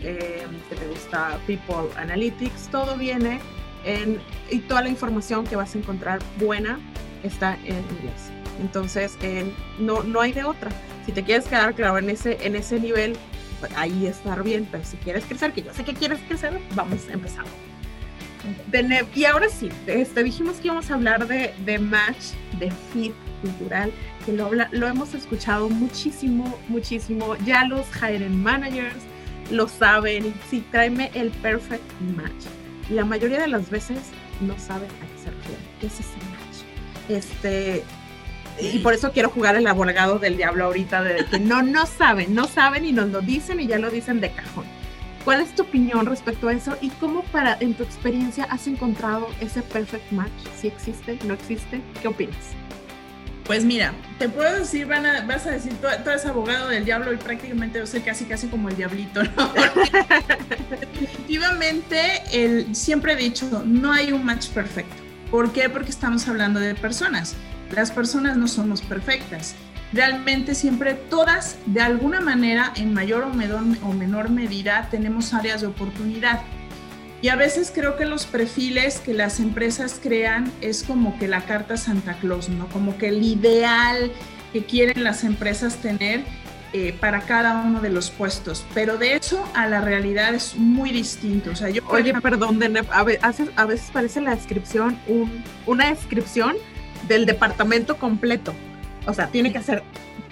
eh, 0.00 0.46
te 0.68 0.86
gusta 0.86 1.38
People 1.46 1.88
Analytics, 1.96 2.68
todo 2.68 2.96
viene 2.96 3.40
en, 3.84 4.20
y 4.50 4.60
toda 4.60 4.82
la 4.82 4.88
información 4.88 5.44
que 5.44 5.56
vas 5.56 5.74
a 5.74 5.78
encontrar 5.78 6.20
buena 6.38 6.78
está 7.22 7.54
en 7.64 7.78
inglés. 7.96 8.30
Entonces, 8.60 9.16
no, 9.78 10.02
no 10.02 10.20
hay 10.20 10.32
de 10.32 10.44
otra 10.44 10.70
si 11.08 11.12
te 11.12 11.22
quieres 11.22 11.46
quedar 11.46 11.74
claro 11.74 11.96
en 11.96 12.10
ese, 12.10 12.36
en 12.42 12.54
ese 12.54 12.78
nivel, 12.78 13.16
pues, 13.60 13.72
ahí 13.76 14.04
estar 14.04 14.42
bien, 14.42 14.68
pero 14.70 14.84
si 14.84 14.98
quieres 14.98 15.24
crecer, 15.24 15.54
que 15.54 15.62
yo 15.62 15.72
sé 15.72 15.82
que 15.82 15.94
quieres 15.94 16.18
crecer, 16.28 16.60
vamos 16.74 17.08
a 17.08 17.14
empezar. 17.14 17.46
y 19.14 19.24
ahora 19.24 19.48
sí, 19.48 19.70
este, 19.86 20.22
dijimos 20.22 20.56
que 20.56 20.66
íbamos 20.66 20.90
a 20.90 20.94
hablar 20.96 21.26
de, 21.26 21.78
match, 21.78 22.34
de 22.58 22.70
fit 22.92 23.14
cultural, 23.40 23.90
que 24.26 24.34
lo, 24.34 24.50
lo 24.52 24.86
hemos 24.86 25.14
escuchado 25.14 25.70
muchísimo, 25.70 26.58
muchísimo. 26.68 27.36
Ya 27.36 27.64
los 27.64 27.86
hiring 27.96 28.42
managers 28.42 29.02
lo 29.50 29.66
saben. 29.66 30.34
Sí, 30.50 30.62
tráeme 30.70 31.10
el 31.14 31.30
perfect 31.30 31.90
match. 32.18 32.44
La 32.90 33.06
mayoría 33.06 33.40
de 33.40 33.48
las 33.48 33.70
veces 33.70 33.98
no 34.42 34.58
saben 34.58 34.90
a 34.90 35.06
qué 35.06 35.22
se 35.24 35.30
refiere. 35.30 35.62
¿Qué 35.80 35.86
es 35.86 36.00
ese 36.00 36.18
match? 36.18 37.08
Este, 37.08 37.82
y 38.60 38.78
por 38.78 38.94
eso 38.94 39.12
quiero 39.12 39.30
jugar 39.30 39.56
el 39.56 39.66
abogado 39.66 40.18
del 40.18 40.36
diablo 40.36 40.66
ahorita, 40.66 41.02
de 41.02 41.24
que 41.24 41.38
no, 41.38 41.62
no 41.62 41.86
saben, 41.86 42.34
no 42.34 42.46
saben 42.46 42.84
y 42.84 42.92
nos 42.92 43.08
lo 43.10 43.20
dicen 43.20 43.60
y 43.60 43.66
ya 43.66 43.78
lo 43.78 43.90
dicen 43.90 44.20
de 44.20 44.30
cajón. 44.30 44.64
¿Cuál 45.24 45.40
es 45.42 45.54
tu 45.54 45.62
opinión 45.62 46.06
respecto 46.06 46.48
a 46.48 46.52
eso 46.52 46.76
y 46.80 46.88
cómo 46.90 47.22
para, 47.24 47.56
en 47.60 47.74
tu 47.74 47.82
experiencia, 47.82 48.44
has 48.44 48.66
encontrado 48.66 49.28
ese 49.40 49.62
perfect 49.62 50.10
match? 50.10 50.30
Si 50.56 50.68
existe, 50.68 51.18
no 51.26 51.34
existe, 51.34 51.80
¿qué 52.00 52.08
opinas? 52.08 52.36
Pues 53.44 53.64
mira, 53.64 53.94
te 54.18 54.28
puedo 54.28 54.58
decir, 54.58 54.86
van 54.86 55.06
a, 55.06 55.22
vas 55.22 55.46
a 55.46 55.50
decir, 55.50 55.72
todo, 55.80 55.90
todo, 56.04 56.14
es 56.14 56.26
abogado 56.26 56.68
del 56.68 56.84
diablo 56.84 57.12
y 57.12 57.16
prácticamente 57.16 57.78
yo 57.78 57.86
soy 57.86 58.00
casi 58.00 58.26
casi 58.26 58.48
como 58.48 58.68
el 58.68 58.76
diablito, 58.76 59.22
¿no? 59.22 59.52
definitivamente, 60.70 62.22
el, 62.32 62.74
siempre 62.74 63.14
he 63.14 63.16
dicho, 63.16 63.62
no 63.64 63.92
hay 63.92 64.12
un 64.12 64.24
match 64.24 64.48
perfecto. 64.48 64.96
¿Por 65.30 65.52
qué? 65.52 65.68
Porque 65.68 65.90
estamos 65.90 66.28
hablando 66.28 66.60
de 66.60 66.74
personas. 66.74 67.36
Las 67.74 67.90
personas 67.90 68.36
no 68.36 68.48
somos 68.48 68.82
perfectas. 68.82 69.54
Realmente 69.92 70.54
siempre 70.54 70.94
todas, 70.94 71.56
de 71.66 71.80
alguna 71.80 72.20
manera, 72.20 72.72
en 72.76 72.92
mayor 72.92 73.24
o 73.24 73.32
menor, 73.32 73.62
o 73.82 73.92
menor 73.92 74.30
medida, 74.30 74.88
tenemos 74.90 75.32
áreas 75.32 75.62
de 75.62 75.66
oportunidad. 75.66 76.40
Y 77.20 77.28
a 77.28 77.36
veces 77.36 77.72
creo 77.74 77.96
que 77.96 78.04
los 78.04 78.26
perfiles 78.26 79.00
que 79.00 79.12
las 79.12 79.40
empresas 79.40 79.98
crean 80.00 80.52
es 80.60 80.84
como 80.84 81.18
que 81.18 81.26
la 81.26 81.40
carta 81.42 81.76
Santa 81.76 82.14
Claus, 82.14 82.48
¿no? 82.48 82.68
Como 82.68 82.96
que 82.96 83.08
el 83.08 83.22
ideal 83.22 84.12
que 84.52 84.64
quieren 84.64 85.02
las 85.02 85.24
empresas 85.24 85.76
tener 85.76 86.22
eh, 86.74 86.94
para 87.00 87.22
cada 87.22 87.62
uno 87.62 87.80
de 87.80 87.88
los 87.88 88.10
puestos. 88.10 88.64
Pero 88.74 88.98
de 88.98 89.16
eso 89.16 89.42
a 89.54 89.66
la 89.66 89.80
realidad 89.80 90.34
es 90.34 90.54
muy 90.54 90.90
distinto. 90.90 91.50
O 91.50 91.56
sea, 91.56 91.70
yo, 91.70 91.82
Oye, 91.88 92.12
perdón, 92.20 92.60
a, 92.90 93.04
veces, 93.04 93.48
a 93.56 93.64
veces 93.64 93.90
parece 93.90 94.20
la 94.20 94.34
descripción 94.34 94.98
un, 95.06 95.42
una 95.64 95.88
descripción 95.88 96.56
del 97.08 97.26
departamento 97.26 97.96
completo. 97.96 98.54
O 99.06 99.14
sea, 99.14 99.28
tiene 99.28 99.50
que 99.50 99.58
hacer 99.58 99.82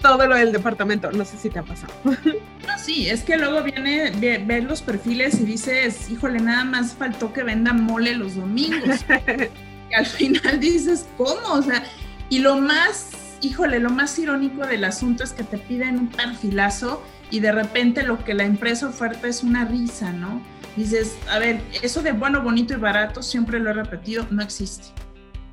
todo 0.03 0.27
lo 0.27 0.37
del 0.37 0.53
departamento. 0.53 1.11
No 1.11 1.25
sé 1.25 1.39
si 1.39 1.51
te 1.51 1.59
ha 1.59 1.63
pasado. 1.63 1.93
No, 2.05 2.79
sí, 2.79 3.09
es 3.09 3.23
que 3.23 3.37
luego 3.37 3.63
viene 3.63 4.11
ver 4.45 4.65
los 4.65 4.83
perfiles 4.83 5.41
y 5.41 5.45
dices, 5.45 6.11
híjole, 6.11 6.41
nada 6.41 6.65
más 6.65 6.95
faltó 6.95 7.33
que 7.33 7.43
venda 7.43 7.73
mole 7.73 8.15
los 8.15 8.37
domingos. 8.37 9.05
y 9.91 9.95
al 9.95 10.07
final 10.07 10.61
dices, 10.61 11.07
¿cómo? 11.17 11.55
O 11.55 11.63
sea, 11.63 11.85
y 12.29 12.41
lo 12.41 12.57
más, 12.57 13.11
híjole, 13.41 13.79
lo 13.79 13.91
más 13.91 14.19
irónico 14.19 14.67
del 14.67 14.85
asunto 14.85 15.25
es 15.25 15.33
que 15.33 15.45
te 15.45 15.59
piden 15.59 15.99
un 15.99 16.09
perfilazo 16.09 17.03
y 17.31 17.41
de 17.41 17.53
repente 17.53 18.03
lo 18.03 18.23
que 18.25 18.35
la 18.35 18.45
empresa 18.45 18.89
oferta 18.89 19.29
es 19.29 19.43
una 19.43 19.65
risa, 19.65 20.13
¿no? 20.13 20.43
Dices, 20.77 21.17
a 21.31 21.39
ver, 21.39 21.61
eso 21.83 22.03
de 22.03 22.13
bueno, 22.13 22.43
bonito 22.43 22.75
y 22.75 22.77
barato, 22.77 23.23
siempre 23.23 23.59
lo 23.59 23.71
he 23.71 23.73
repetido, 23.73 24.27
no 24.31 24.43
existe. 24.43 24.89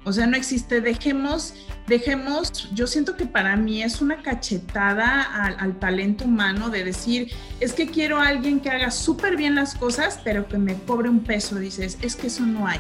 O 0.06 0.12
sea, 0.12 0.28
no 0.28 0.36
existe. 0.36 0.82
Dejemos, 0.82 1.54
dejemos, 1.88 2.70
yo 2.74 2.88
siento 2.88 3.16
que 3.16 3.26
para 3.26 3.56
mí 3.56 3.84
es 3.84 4.01
una 4.01 4.22
cachetada 4.22 5.22
al, 5.22 5.80
talento 5.80 6.26
humano 6.26 6.70
de 6.70 6.84
decir, 6.84 7.32
es 7.60 7.74
que 7.74 7.88
quiero 7.88 8.20
a 8.20 8.28
alguien 8.28 8.60
que 8.60 8.70
haga 8.70 8.91
súper 8.91 9.38
bien 9.38 9.56
las 9.56 9.76
cosas, 9.76 10.20
pero 10.24 10.47
que 10.47 10.58
me 10.58 10.76
cobre 10.76 11.10
un 11.10 11.22
peso. 11.22 11.56
Dices, 11.56 11.97
es 12.01 12.16
que 12.16 12.28
eso 12.28 12.45
no 12.45 12.68
hay. 12.68 12.80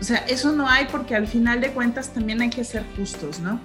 O 0.00 0.04
sea, 0.04 0.18
eso 0.28 0.52
no 0.52 0.68
hay 0.68 0.86
porque 0.90 1.14
al 1.14 1.26
final 1.26 1.60
de 1.60 1.70
cuentas 1.70 2.12
también 2.14 2.40
hay 2.40 2.50
que 2.50 2.64
ser 2.64 2.84
justos, 2.96 3.40
¿no? 3.40 3.60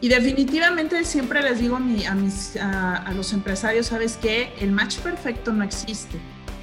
Y 0.00 0.08
definitivamente 0.08 1.04
siempre 1.04 1.42
les 1.42 1.60
digo 1.60 1.76
a, 1.76 1.78
a, 1.78 2.14
mis, 2.14 2.56
a 2.56 3.12
los 3.14 3.32
empresarios, 3.32 3.86
¿sabes 3.86 4.16
qué? 4.20 4.52
El 4.60 4.72
match 4.72 4.98
perfecto 4.98 5.52
no 5.52 5.62
existe 5.62 6.18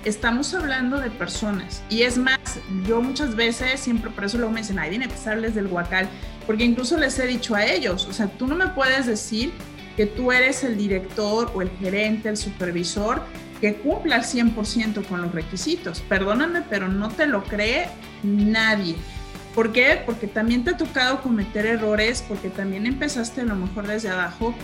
estamos 0.06 0.54
hablando 0.54 1.00
de 1.00 1.10
personas. 1.10 1.84
Y 1.90 2.04
es 2.04 2.18
más, 2.18 2.40
yo 2.88 3.02
muchas 3.02 3.36
veces, 3.36 3.80
siempre 3.80 4.12
por 4.12 4.26
eso 4.26 4.38
luego 4.38 4.52
me 4.52 4.62
dicen, 4.62 4.80
ay, 4.80 4.90
viene 4.90 5.06
a 5.06 5.10
pasarles 5.10 5.56
del 5.56 5.68
guacal, 5.68 6.08
porque 6.48 6.64
incluso 6.64 6.98
les 6.98 7.18
he 7.20 7.28
dicho 7.28 7.56
a 7.56 7.66
ellos, 7.66 8.08
o 8.08 8.14
sea, 8.14 8.28
tú 8.28 8.48
no 8.48 8.56
me 8.56 8.68
puedes 8.70 9.06
decir 9.06 9.52
que 9.96 10.06
tú 10.06 10.32
eres 10.32 10.64
el 10.64 10.78
director 10.78 11.52
o 11.54 11.62
el 11.62 11.70
gerente, 11.80 12.30
el 12.30 12.38
supervisor, 12.38 13.22
que 13.60 13.76
cumpla 13.76 14.16
al 14.16 14.24
100% 14.24 15.06
con 15.06 15.22
los 15.22 15.34
requisitos. 15.34 16.00
Perdóname, 16.02 16.62
pero 16.70 16.88
no 16.88 17.10
te 17.10 17.28
lo 17.28 17.44
cree 17.44 17.88
nadie. 18.24 18.96
¿Por 19.54 19.74
qué? 19.74 20.02
Porque 20.06 20.28
también 20.28 20.64
te 20.64 20.72
ha 20.72 20.78
tocado 20.78 21.22
cometer 21.22 21.66
errores, 21.66 22.24
porque 22.26 22.50
también 22.50 22.86
empezaste 22.86 23.42
a 23.42 23.44
lo 23.46 23.56
mejor 23.56 23.88
desde 23.88 24.10
abajo 24.10 24.56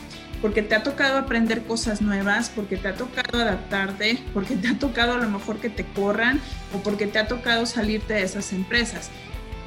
porque 0.42 0.62
te 0.62 0.76
ha 0.76 0.84
tocado 0.84 1.18
aprender 1.18 1.64
cosas 1.64 2.02
nuevas, 2.02 2.50
porque 2.50 2.78
te 2.78 2.88
ha 2.88 2.96
tocado 2.96 3.40
adaptarte, 3.42 4.20
porque 4.34 4.56
te 4.56 4.68
ha 4.68 4.78
tocado 4.78 5.14
a 5.14 5.18
lo 5.18 5.30
mejor 5.30 5.58
que 5.58 5.70
te 5.70 5.86
corran 5.86 6.40
o 6.74 6.80
porque 6.80 7.08
te 7.08 7.20
ha 7.20 7.28
tocado 7.28 7.66
salirte 7.66 8.14
de 8.14 8.24
esas 8.24 8.54
empresas. 8.54 9.10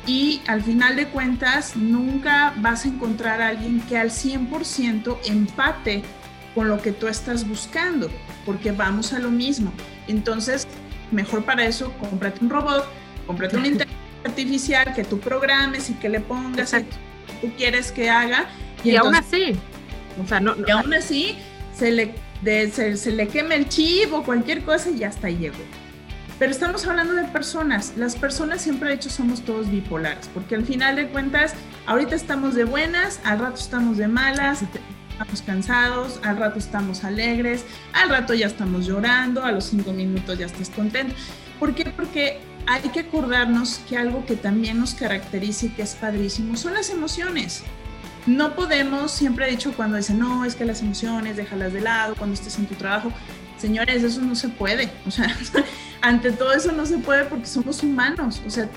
Y 0.06 0.40
al 0.46 0.62
final 0.62 0.96
de 0.96 1.08
cuentas, 1.08 1.76
nunca 1.76 2.54
vas 2.58 2.84
a 2.84 2.88
encontrar 2.88 3.42
a 3.42 3.48
alguien 3.48 3.80
que 3.82 3.98
al 3.98 4.10
100% 4.10 5.18
empate 5.26 6.02
con 6.54 6.68
lo 6.68 6.80
que 6.80 6.92
tú 6.92 7.08
estás 7.08 7.46
buscando, 7.46 8.08
porque 8.46 8.72
vamos 8.72 9.12
a 9.12 9.18
lo 9.18 9.30
mismo. 9.30 9.72
Entonces, 10.06 10.66
mejor 11.10 11.44
para 11.44 11.66
eso, 11.66 11.92
cómprate 12.00 12.42
un 12.42 12.50
robot, 12.50 12.86
cómprate 13.26 13.56
una 13.56 13.66
inteligencia 13.68 14.08
artificial 14.24 14.94
que 14.94 15.04
tú 15.04 15.20
programes 15.20 15.90
y 15.90 15.94
que 15.94 16.08
le 16.08 16.20
pongas 16.20 16.72
que 16.72 16.86
tú 17.40 17.52
quieres 17.56 17.92
que 17.92 18.08
haga. 18.08 18.48
Y, 18.82 18.96
aún 18.96 19.14
así, 19.14 19.56
y 20.66 20.70
aún 20.70 20.94
así, 20.94 21.36
se 21.74 21.90
le 21.90 22.14
de 22.42 22.70
se, 22.70 22.96
se 22.96 23.10
le 23.12 23.28
queme 23.28 23.56
el 23.56 23.68
chip 23.68 24.12
o 24.12 24.22
cualquier 24.22 24.62
cosa 24.62 24.90
y 24.90 25.04
hasta 25.04 25.26
ahí 25.26 25.36
llegó. 25.36 25.56
Pero 26.38 26.52
estamos 26.52 26.86
hablando 26.86 27.14
de 27.14 27.24
personas. 27.24 27.94
Las 27.96 28.14
personas 28.14 28.62
siempre, 28.62 28.90
de 28.90 28.94
hecho, 28.94 29.10
somos 29.10 29.42
todos 29.42 29.68
bipolares, 29.70 30.30
porque 30.32 30.54
al 30.54 30.64
final 30.64 30.94
de 30.94 31.08
cuentas, 31.08 31.54
ahorita 31.86 32.14
estamos 32.14 32.54
de 32.54 32.64
buenas, 32.64 33.20
al 33.24 33.40
rato 33.40 33.56
estamos 33.56 33.96
de 33.96 34.06
malas, 34.06 34.62
estamos 34.62 35.42
cansados, 35.42 36.20
al 36.22 36.36
rato 36.36 36.60
estamos 36.60 37.02
alegres, 37.02 37.64
al 37.92 38.08
rato 38.08 38.34
ya 38.34 38.46
estamos 38.46 38.86
llorando, 38.86 39.44
a 39.44 39.50
los 39.50 39.64
cinco 39.64 39.92
minutos 39.92 40.38
ya 40.38 40.46
estás 40.46 40.70
contento. 40.70 41.12
¿Por 41.58 41.74
qué? 41.74 41.86
Porque 41.86 42.38
hay 42.68 42.82
que 42.82 43.00
acordarnos 43.00 43.80
que 43.88 43.96
algo 43.96 44.24
que 44.24 44.36
también 44.36 44.78
nos 44.78 44.94
caracteriza 44.94 45.66
y 45.66 45.68
que 45.70 45.82
es 45.82 45.96
padrísimo 45.96 46.56
son 46.56 46.74
las 46.74 46.90
emociones. 46.90 47.64
No 48.26 48.54
podemos, 48.54 49.12
siempre 49.12 49.46
he 49.46 49.50
dicho 49.50 49.72
cuando 49.72 49.96
dicen, 49.96 50.18
no, 50.18 50.44
es 50.44 50.54
que 50.54 50.64
las 50.64 50.82
emociones, 50.82 51.36
déjalas 51.36 51.72
de 51.72 51.80
lado 51.80 52.14
cuando 52.16 52.34
estés 52.34 52.58
en 52.58 52.66
tu 52.66 52.74
trabajo. 52.74 53.12
Señores, 53.56 54.02
eso 54.02 54.20
no 54.20 54.34
se 54.34 54.48
puede. 54.48 54.90
O 55.06 55.10
sea, 55.10 55.34
ante 56.02 56.32
todo 56.32 56.52
eso 56.52 56.72
no 56.72 56.86
se 56.86 56.98
puede 56.98 57.24
porque 57.24 57.46
somos 57.46 57.82
humanos. 57.82 58.42
O 58.46 58.50
sea, 58.50 58.68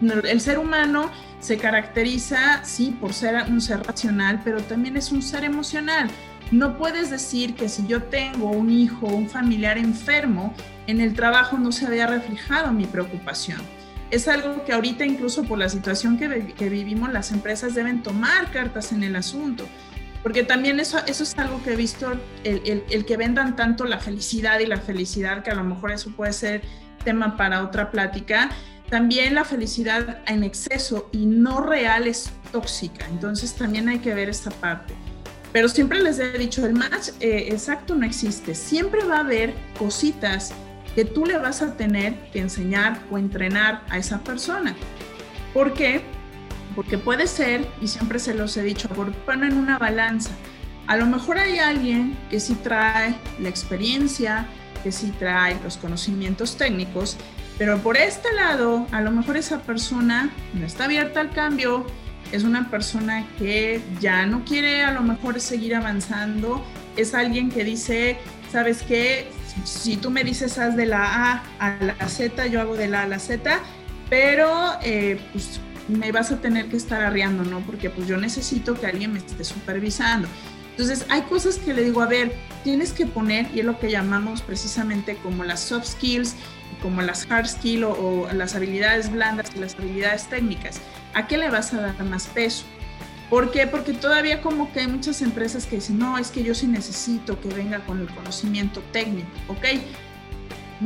el 0.00 0.40
ser 0.40 0.58
humano 0.58 1.10
se 1.40 1.56
caracteriza, 1.56 2.64
sí, 2.64 2.96
por 3.00 3.12
ser 3.12 3.44
un 3.48 3.60
ser 3.60 3.82
racional, 3.82 4.40
pero 4.44 4.60
también 4.62 4.96
es 4.96 5.10
un 5.12 5.22
ser 5.22 5.44
emocional. 5.44 6.08
No 6.50 6.78
puedes 6.78 7.10
decir 7.10 7.54
que 7.54 7.68
si 7.68 7.86
yo 7.86 8.04
tengo 8.04 8.50
un 8.50 8.70
hijo 8.70 9.06
un 9.06 9.28
familiar 9.28 9.76
enfermo, 9.76 10.54
en 10.86 11.00
el 11.00 11.14
trabajo 11.14 11.58
no 11.58 11.72
se 11.72 11.88
vea 11.88 12.06
reflejado 12.06 12.72
mi 12.72 12.86
preocupación. 12.86 13.60
Es 14.10 14.26
algo 14.28 14.64
que 14.64 14.72
ahorita 14.72 15.04
incluso 15.04 15.44
por 15.44 15.58
la 15.58 15.68
situación 15.68 16.16
que, 16.16 16.68
vivimos 16.68 17.12
las 17.12 17.30
empresas 17.30 17.74
deben 17.74 18.02
tomar 18.02 18.50
cartas 18.50 18.92
en 18.92 19.02
el 19.02 19.16
asunto. 19.16 19.66
Porque 20.22 20.42
también 20.42 20.80
eso, 20.80 20.98
eso 21.06 21.22
es 21.22 21.38
algo 21.38 21.62
que 21.62 21.72
he 21.72 21.76
visto, 21.76 22.12
el, 22.44 22.84
el, 22.90 23.04
que 23.04 23.16
vendan 23.16 23.54
tanto 23.54 23.84
la 23.84 23.98
felicidad 23.98 24.58
y 24.58 24.66
la 24.66 24.78
felicidad, 24.78 25.42
que 25.42 25.50
a 25.50 25.54
lo 25.54 25.64
mejor 25.64 25.92
eso 25.92 26.10
puede 26.10 26.32
ser 26.32 26.62
tema 27.04 27.36
para 27.36 27.62
otra 27.62 27.90
plática. 27.90 28.50
También 28.88 29.34
la 29.34 29.44
felicidad 29.44 30.22
en 30.26 30.42
exceso 30.42 31.08
y 31.12 31.26
no 31.26 31.60
real 31.60 32.06
es 32.06 32.30
tóxica. 32.50 33.06
Entonces 33.06 33.54
también 33.54 33.88
hay 33.88 33.98
que 33.98 34.14
ver 34.14 34.28
esta 34.28 34.50
parte. 34.50 34.94
Pero 35.52 35.68
siempre 35.68 36.00
les 36.00 36.18
he 36.18 36.36
dicho, 36.36 36.64
el 36.66 36.74
match 36.74 37.10
eh, 37.20 37.48
exacto 37.50 37.94
no 37.94 38.04
existe. 38.04 38.54
Siempre 38.54 39.04
va 39.04 39.16
a 39.16 39.20
haber 39.20 39.54
cositas 39.78 40.52
que 40.98 41.04
tú 41.04 41.26
le 41.26 41.38
vas 41.38 41.62
a 41.62 41.76
tener 41.76 42.16
que 42.32 42.40
enseñar 42.40 42.98
o 43.08 43.18
entrenar 43.18 43.84
a 43.88 43.98
esa 43.98 44.24
persona. 44.24 44.74
¿Por 45.54 45.72
qué? 45.72 46.02
porque 46.74 46.98
puede 46.98 47.28
ser, 47.28 47.64
y 47.80 47.86
siempre 47.86 48.18
se 48.18 48.34
los 48.34 48.56
he 48.56 48.64
dicho, 48.64 48.88
por 48.88 49.12
en 49.28 49.56
una 49.56 49.78
balanza. 49.78 50.32
A 50.88 50.96
lo 50.96 51.06
mejor 51.06 51.38
hay 51.38 51.60
alguien 51.60 52.18
que 52.30 52.40
sí 52.40 52.56
trae 52.56 53.14
la 53.38 53.48
experiencia, 53.48 54.48
que 54.82 54.90
sí 54.90 55.12
trae 55.20 55.56
los 55.62 55.76
conocimientos 55.76 56.56
técnicos, 56.56 57.16
pero 57.58 57.78
por 57.78 57.96
este 57.96 58.32
lado, 58.34 58.88
a 58.90 59.00
lo 59.00 59.12
mejor 59.12 59.36
esa 59.36 59.62
persona 59.62 60.30
no 60.54 60.66
está 60.66 60.86
abierta 60.86 61.20
al 61.20 61.30
cambio, 61.30 61.86
es 62.32 62.42
una 62.42 62.70
persona 62.70 63.24
que 63.38 63.80
ya 64.00 64.26
no 64.26 64.44
quiere 64.44 64.82
a 64.82 64.90
lo 64.90 65.02
mejor 65.02 65.40
seguir 65.40 65.76
avanzando, 65.76 66.64
es 66.96 67.14
alguien 67.14 67.50
que 67.52 67.62
dice, 67.62 68.18
¿sabes 68.50 68.82
qué? 68.82 69.37
Si 69.64 69.96
tú 69.96 70.10
me 70.10 70.24
dices 70.24 70.58
haz 70.58 70.76
de 70.76 70.86
la 70.86 71.32
A 71.32 71.42
a 71.58 71.76
la 71.82 72.08
Z, 72.08 72.46
yo 72.46 72.60
hago 72.60 72.76
de 72.76 72.88
la 72.88 73.00
A 73.00 73.02
a 73.04 73.08
la 73.08 73.18
Z, 73.18 73.60
pero 74.10 74.72
eh, 74.82 75.20
pues 75.32 75.60
me 75.88 76.12
vas 76.12 76.30
a 76.30 76.40
tener 76.40 76.68
que 76.68 76.76
estar 76.76 77.02
arreando, 77.02 77.44
¿no? 77.44 77.60
Porque 77.60 77.90
pues 77.90 78.06
yo 78.06 78.16
necesito 78.16 78.74
que 78.74 78.86
alguien 78.86 79.12
me 79.12 79.18
esté 79.18 79.44
supervisando. 79.44 80.28
Entonces, 80.70 81.06
hay 81.08 81.22
cosas 81.22 81.58
que 81.58 81.74
le 81.74 81.82
digo, 81.82 82.02
a 82.02 82.06
ver, 82.06 82.32
tienes 82.62 82.92
que 82.92 83.04
poner, 83.04 83.48
y 83.52 83.60
es 83.60 83.64
lo 83.64 83.80
que 83.80 83.90
llamamos 83.90 84.42
precisamente 84.42 85.16
como 85.16 85.42
las 85.42 85.58
soft 85.58 85.86
skills, 85.86 86.36
como 86.80 87.02
las 87.02 87.28
hard 87.28 87.48
skills 87.48 87.84
o, 87.84 88.28
las 88.32 88.54
habilidades 88.54 89.10
blandas 89.10 89.50
y 89.56 89.58
las 89.58 89.74
habilidades 89.74 90.28
técnicas. 90.28 90.80
¿A 91.14 91.26
qué 91.26 91.36
le 91.36 91.50
vas 91.50 91.74
a 91.74 91.80
dar 91.80 92.04
más 92.04 92.28
peso? 92.28 92.64
¿Por 93.30 93.50
qué? 93.50 93.66
Porque 93.66 93.92
todavía 93.92 94.40
como 94.40 94.72
que 94.72 94.80
hay 94.80 94.86
muchas 94.88 95.20
empresas 95.22 95.66
que 95.66 95.76
dicen, 95.76 95.98
no, 95.98 96.16
es 96.16 96.30
que 96.30 96.42
yo 96.42 96.54
sí 96.54 96.66
necesito 96.66 97.40
que 97.40 97.48
venga 97.48 97.80
con 97.80 98.00
el 98.00 98.08
conocimiento 98.08 98.82
técnico, 98.92 99.28
¿ok? 99.48 99.64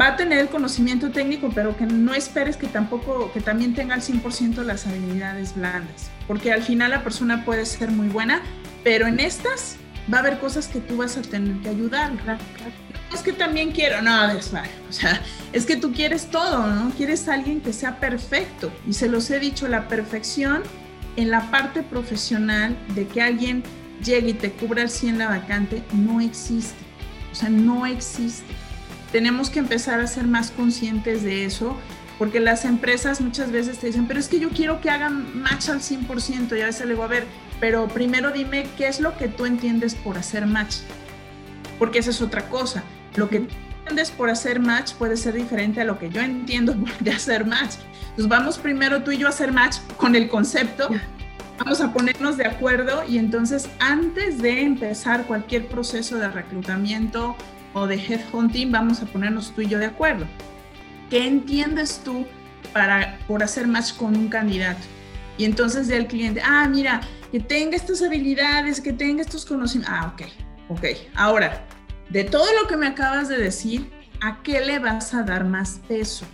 va 0.01 0.09
a 0.09 0.17
tener 0.17 0.39
el 0.39 0.49
conocimiento 0.49 1.11
técnico, 1.11 1.51
pero 1.55 1.77
que 1.77 1.87
no 1.87 2.15
esperes 2.15 2.57
que 2.57 2.67
tampoco, 2.67 3.31
que 3.33 3.41
también 3.41 3.75
tenga 3.75 3.95
al 3.95 4.01
100% 4.01 4.63
las 4.65 4.87
habilidades 4.87 5.55
blandas, 5.55 6.11
porque 6.27 6.53
al 6.53 6.63
final 6.63 6.91
la 6.91 7.05
persona 7.05 7.45
puede 7.45 7.67
ser 7.67 7.91
muy 7.91 8.09
buena, 8.09 8.43
pero 8.85 9.07
en 9.07 9.21
estas 9.21 9.77
va 10.13 10.19
a 10.19 10.21
haber 10.21 10.39
cosas 10.39 10.69
que 10.69 10.81
tú 10.81 10.97
vas 10.97 11.17
a 11.17 11.23
tener 11.23 11.57
que 11.59 11.69
ayudar. 11.69 12.13
Es 13.13 13.21
que 13.21 13.33
también 13.33 13.73
quiero, 13.73 14.01
no, 14.01 14.31
es, 14.31 14.53
o 14.89 14.93
sea, 14.93 15.21
es 15.53 15.67
que 15.67 15.77
tú 15.77 15.93
quieres 15.93 16.31
todo, 16.31 16.67
¿no? 16.67 16.91
Quieres 16.97 17.29
alguien 17.29 17.61
que 17.61 17.75
sea 17.75 18.01
perfecto. 18.01 18.73
Y 18.89 18.95
se 18.95 19.09
los 19.09 19.31
he 19.31 19.39
dicho, 19.39 19.69
la 19.69 19.87
perfección 19.87 20.63
en 21.17 21.31
la 21.31 21.51
parte 21.51 21.83
profesional 21.83 22.77
de 22.95 23.07
que 23.07 23.23
alguien 23.23 23.63
llegue 24.05 24.31
y 24.31 24.35
te 24.35 24.51
cubra 24.51 24.83
al 24.83 24.91
100 24.91 25.19
la 25.19 25.29
vacante 25.29 25.83
no 25.93 26.21
existe. 26.21 26.77
O 27.31 27.35
sea, 27.35 27.49
no 27.49 27.87
existe 27.87 28.53
tenemos 29.13 29.51
que 29.51 29.59
empezar 29.59 30.01
a 30.01 30.07
ser 30.07 30.27
más 30.27 30.51
conscientes 30.51 31.23
de 31.23 31.45
eso, 31.45 31.77
porque 32.19 32.41
las 32.41 32.65
empresas 32.65 33.21
muchas 33.21 33.53
veces 33.53 33.79
te 33.79 33.89
dicen, 33.89 34.07
pero 34.07 34.19
es 34.19 34.29
que 34.29 34.41
yo 34.41 34.49
quiero 34.49 34.81
que 34.81 34.91
hagan 34.91 35.39
match 35.41 35.69
al 35.69 35.81
100%, 35.81 36.57
y 36.57 36.63
a 36.63 36.67
veces 36.67 36.87
le 36.87 36.95
digo, 36.95 37.05
a 37.05 37.09
ver, 37.09 37.27
pero 37.61 37.87
primero 37.89 38.33
dime 38.33 38.67
qué 38.77 38.89
es 38.89 39.01
lo 39.01 39.17
que 39.19 39.29
tú 39.29 39.45
entiendes 39.45 39.95
por 39.95 40.17
hacer 40.17 40.47
match, 40.47 40.77
porque 41.79 41.99
esa 41.99 42.11
es 42.11 42.23
otra 42.23 42.49
cosa. 42.49 42.83
Lo 43.15 43.29
que 43.29 43.47
entiendes 43.83 44.11
por 44.13 44.31
hacer 44.31 44.61
match 44.61 44.93
puede 44.95 45.17
ser 45.17 45.35
diferente 45.35 45.81
a 45.81 45.85
lo 45.85 45.99
que 45.99 46.09
yo 46.09 46.21
entiendo 46.21 46.75
de 47.01 47.11
hacer 47.11 47.45
match. 47.45 47.75
Entonces 48.03 48.29
vamos 48.29 48.59
primero 48.59 49.03
tú 49.03 49.11
y 49.11 49.19
yo 49.19 49.27
a 49.27 49.31
hacer 49.31 49.53
match 49.53 49.79
con 49.97 50.15
el 50.15 50.29
concepto, 50.29 50.89
vamos 51.59 51.81
a 51.81 51.93
ponernos 51.93 52.37
de 52.37 52.47
acuerdo 52.47 53.03
y 53.09 53.19
entonces 53.19 53.69
antes 53.81 54.41
de 54.41 54.63
empezar 54.63 55.27
cualquier 55.27 55.67
proceso 55.67 56.17
de 56.19 56.29
reclutamiento 56.29 57.37
o 57.75 57.87
de 57.87 57.97
headhunting, 57.97 58.71
vamos 58.71 59.03
a 59.03 59.07
ponernos 59.07 59.53
tú 59.53 59.63
y 59.63 59.69
yo 59.69 59.79
de 59.79 59.87
acuerdo. 59.87 60.27
¿Qué 61.11 61.27
entiendes 61.27 62.01
tú 62.05 62.27
para, 62.73 63.19
por 63.27 63.43
hacer 63.43 63.67
match 63.67 63.95
con 63.97 64.17
un 64.17 64.29
candidato? 64.29 64.83
Y 65.39 65.45
entonces 65.45 65.89
del 65.89 66.07
cliente, 66.07 66.41
ah, 66.45 66.69
mira, 66.69 67.01
que 67.33 67.41
tenga 67.41 67.77
estas 67.77 68.03
habilidades, 68.03 68.81
que 68.81 68.93
tenga 68.93 69.23
estos 69.23 69.45
conocimientos. 69.45 69.99
Ah, 69.99 70.15
ok, 70.15 70.23
ok. 70.69 70.85
Ahora, 71.15 71.67
de 72.13 72.25
todo 72.25 72.47
lo 72.61 72.69
que 72.69 72.77
me 72.77 72.87
acabas 72.87 73.29
de 73.29 73.39
decir, 73.39 73.91
¿a 74.21 74.43
qué 74.43 74.61
le 74.61 74.79
vas 74.79 75.15
a 75.15 75.23
dar 75.23 75.45
más 75.45 75.81
peso? 75.89 76.27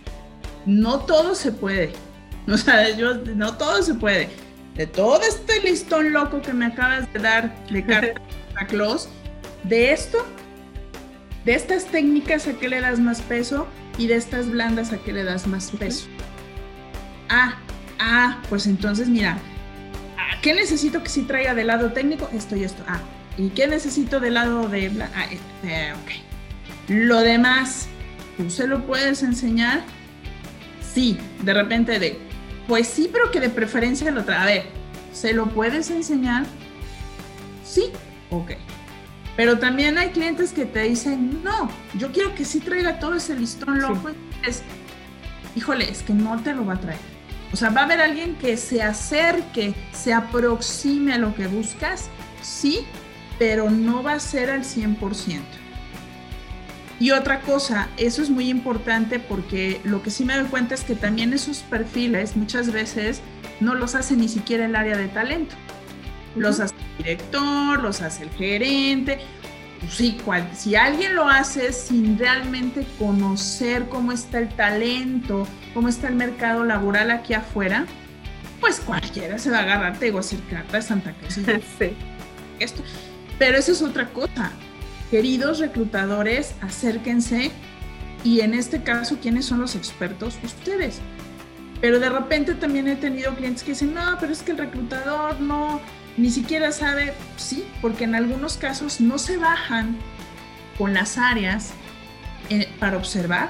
No 0.65 0.99
todo 0.99 1.35
se 1.35 1.51
puede. 1.51 1.93
O 2.47 2.57
sea, 2.57 2.89
yo, 2.95 3.13
no 3.35 3.57
todo 3.57 3.83
se 3.83 3.93
puede. 3.93 4.27
De 4.73 4.87
todo 4.87 5.21
este 5.21 5.61
listón 5.61 6.13
loco 6.13 6.41
que 6.41 6.51
me 6.51 6.65
acabas 6.65 7.11
de 7.13 7.19
dar 7.19 7.65
de 7.69 7.85
carta 7.85 8.19
a 8.55 8.65
close, 8.65 9.07
de 9.63 9.91
esto 9.91 10.25
de 11.45 11.53
estas 11.53 11.85
técnicas 11.85 12.47
a 12.47 12.53
qué 12.53 12.67
le 12.67 12.81
das 12.81 12.99
más 12.99 13.21
peso 13.21 13.67
y 13.97 14.07
de 14.07 14.15
estas 14.15 14.49
blandas 14.49 14.91
a 14.91 14.97
qué 14.97 15.13
le 15.13 15.23
das 15.23 15.47
más 15.47 15.71
peso. 15.71 16.07
Ah, 17.29 17.57
ah, 17.99 18.41
pues 18.49 18.67
entonces 18.67 19.07
mira, 19.07 19.37
¿qué 20.41 20.53
necesito 20.53 21.01
que 21.03 21.09
sí 21.09 21.23
traiga 21.23 21.53
del 21.53 21.67
lado 21.67 21.91
técnico? 21.91 22.29
Esto 22.33 22.55
y 22.55 22.63
esto. 22.63 22.83
Ah, 22.87 22.99
¿y 23.39 23.49
qué 23.49 23.67
necesito 23.67 24.19
del 24.19 24.33
lado 24.33 24.67
de... 24.67 24.91
Ah, 25.15 25.27
eh, 25.63 25.93
ok. 25.93 26.89
Lo 26.89 27.21
demás, 27.21 27.87
¿tú 28.35 28.49
se 28.49 28.67
lo 28.67 28.85
puedes 28.85 29.23
enseñar? 29.23 29.81
Sí, 30.93 31.17
de 31.43 31.53
repente 31.53 31.99
de, 31.99 32.19
pues 32.67 32.87
sí, 32.87 33.09
pero 33.11 33.31
que 33.31 33.39
de 33.39 33.49
preferencia 33.49 34.11
lo 34.11 34.25
trae. 34.25 34.39
A 34.39 34.45
ver, 34.45 34.65
¿se 35.13 35.33
lo 35.33 35.47
puedes 35.47 35.89
enseñar? 35.89 36.43
Sí, 37.63 37.91
ok. 38.29 38.51
Pero 39.37 39.57
también 39.57 39.97
hay 39.97 40.09
clientes 40.09 40.51
que 40.51 40.65
te 40.65 40.81
dicen, 40.81 41.41
no, 41.41 41.71
yo 41.97 42.11
quiero 42.11 42.35
que 42.35 42.43
sí 42.43 42.59
traiga 42.59 42.99
todo 42.99 43.15
ese 43.15 43.35
listón 43.35 43.79
loco. 43.79 44.09
Es, 44.45 44.63
híjole, 45.55 45.89
es 45.89 46.03
que 46.03 46.13
no 46.13 46.41
te 46.41 46.53
lo 46.53 46.65
va 46.65 46.73
a 46.73 46.79
traer. 46.81 46.99
O 47.53 47.55
sea, 47.55 47.69
va 47.69 47.81
a 47.81 47.83
haber 47.85 48.01
alguien 48.01 48.35
que 48.35 48.57
se 48.57 48.83
acerque, 48.83 49.73
se 49.93 50.13
aproxime 50.13 51.13
a 51.13 51.17
lo 51.17 51.33
que 51.33 51.47
buscas, 51.47 52.09
sí, 52.41 52.85
pero 53.39 53.71
no 53.71 54.03
va 54.03 54.13
a 54.13 54.19
ser 54.19 54.51
al 54.51 54.63
100%. 54.63 55.39
Y 56.99 57.11
otra 57.11 57.39
cosa, 57.39 57.87
eso 57.95 58.21
es 58.21 58.29
muy 58.29 58.49
importante 58.49 59.19
porque 59.19 59.79
lo 59.85 60.03
que 60.03 60.11
sí 60.11 60.25
me 60.25 60.37
doy 60.37 60.47
cuenta 60.47 60.75
es 60.75 60.83
que 60.83 60.95
también 60.95 61.31
esos 61.31 61.59
perfiles 61.59 62.35
muchas 62.35 62.73
veces 62.73 63.21
no 63.61 63.73
los 63.73 63.95
hace 63.95 64.17
ni 64.17 64.27
siquiera 64.27 64.65
el 64.65 64.75
área 64.75 64.97
de 64.97 65.07
talento. 65.07 65.55
Los 66.35 66.59
hace 66.59 66.75
director, 66.97 67.81
los 67.81 68.01
hace 68.01 68.23
el 68.23 68.29
gerente. 68.31 69.19
Pues 69.79 69.93
sí, 69.93 70.17
cual, 70.25 70.49
si 70.53 70.75
alguien 70.75 71.15
lo 71.15 71.29
hace 71.29 71.71
sin 71.71 72.19
realmente 72.19 72.85
conocer 72.99 73.87
cómo 73.87 74.11
está 74.11 74.39
el 74.39 74.49
talento, 74.49 75.47
cómo 75.73 75.87
está 75.87 76.09
el 76.09 76.15
mercado 76.15 76.65
laboral 76.65 77.11
aquí 77.11 77.33
afuera, 77.33 77.85
pues 78.59 78.81
cualquiera 78.81 79.37
se 79.37 79.49
va 79.49 79.59
a 79.59 79.61
agarrar, 79.61 79.97
te 79.97 80.05
digo, 80.05 80.19
hacer 80.19 80.39
carta 80.49 80.75
de 80.75 80.83
Santa 80.83 81.13
Cruz. 81.13 81.35
sí. 81.79 81.95
Esto. 82.59 82.83
Pero 83.39 83.57
eso 83.57 83.71
es 83.71 83.81
otra 83.81 84.09
cosa. 84.09 84.51
queridos 85.09 85.57
reclutadores, 85.57 86.53
acérquense 86.61 87.51
y 88.23 88.41
en 88.41 88.53
este 88.53 88.83
caso, 88.83 89.17
¿quiénes 89.19 89.45
son 89.45 89.59
los 89.59 89.75
expertos? 89.75 90.37
Ustedes. 90.43 90.99
Pero 91.81 91.99
de 91.99 92.09
repente 92.09 92.53
también 92.53 92.87
he 92.87 92.95
tenido 92.95 93.33
clientes 93.33 93.63
que 93.63 93.71
dicen, 93.71 93.95
no, 93.95 94.17
pero 94.19 94.33
es 94.33 94.43
que 94.43 94.51
el 94.51 94.57
reclutador 94.57 95.39
no, 95.39 95.81
ni 96.17 96.29
siquiera 96.29 96.71
sabe, 96.71 97.13
sí, 97.37 97.65
porque 97.81 98.03
en 98.03 98.13
algunos 98.13 98.57
casos 98.57 98.99
no 98.99 99.17
se 99.17 99.37
bajan 99.37 99.95
con 100.77 100.93
las 100.93 101.17
áreas 101.17 101.71
eh, 102.49 102.69
para 102.79 102.97
observar. 102.97 103.49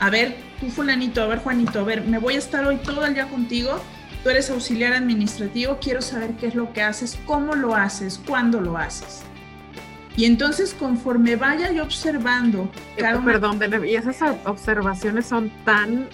A 0.00 0.10
ver, 0.10 0.36
tú 0.58 0.70
fulanito, 0.70 1.22
a 1.22 1.26
ver 1.26 1.38
Juanito, 1.40 1.80
a 1.80 1.84
ver, 1.84 2.04
me 2.06 2.18
voy 2.18 2.34
a 2.34 2.38
estar 2.38 2.64
hoy 2.64 2.76
todo 2.78 3.04
el 3.04 3.14
día 3.14 3.28
contigo, 3.28 3.80
tú 4.22 4.30
eres 4.30 4.50
auxiliar 4.50 4.92
administrativo, 4.92 5.78
quiero 5.80 6.02
saber 6.02 6.32
qué 6.32 6.46
es 6.46 6.54
lo 6.54 6.72
que 6.72 6.82
haces, 6.82 7.18
cómo 7.26 7.54
lo 7.54 7.74
haces, 7.74 8.20
cuándo 8.26 8.60
lo 8.60 8.76
haces. 8.76 9.22
Y 10.16 10.26
entonces 10.26 10.74
conforme 10.74 11.36
vaya 11.36 11.72
yo 11.72 11.82
observando... 11.82 12.70
Cada 12.96 13.24
Perdón, 13.24 13.58
y 13.86 13.94
esas 13.94 14.18
observaciones 14.44 15.26
son 15.26 15.50
tan 15.64 16.08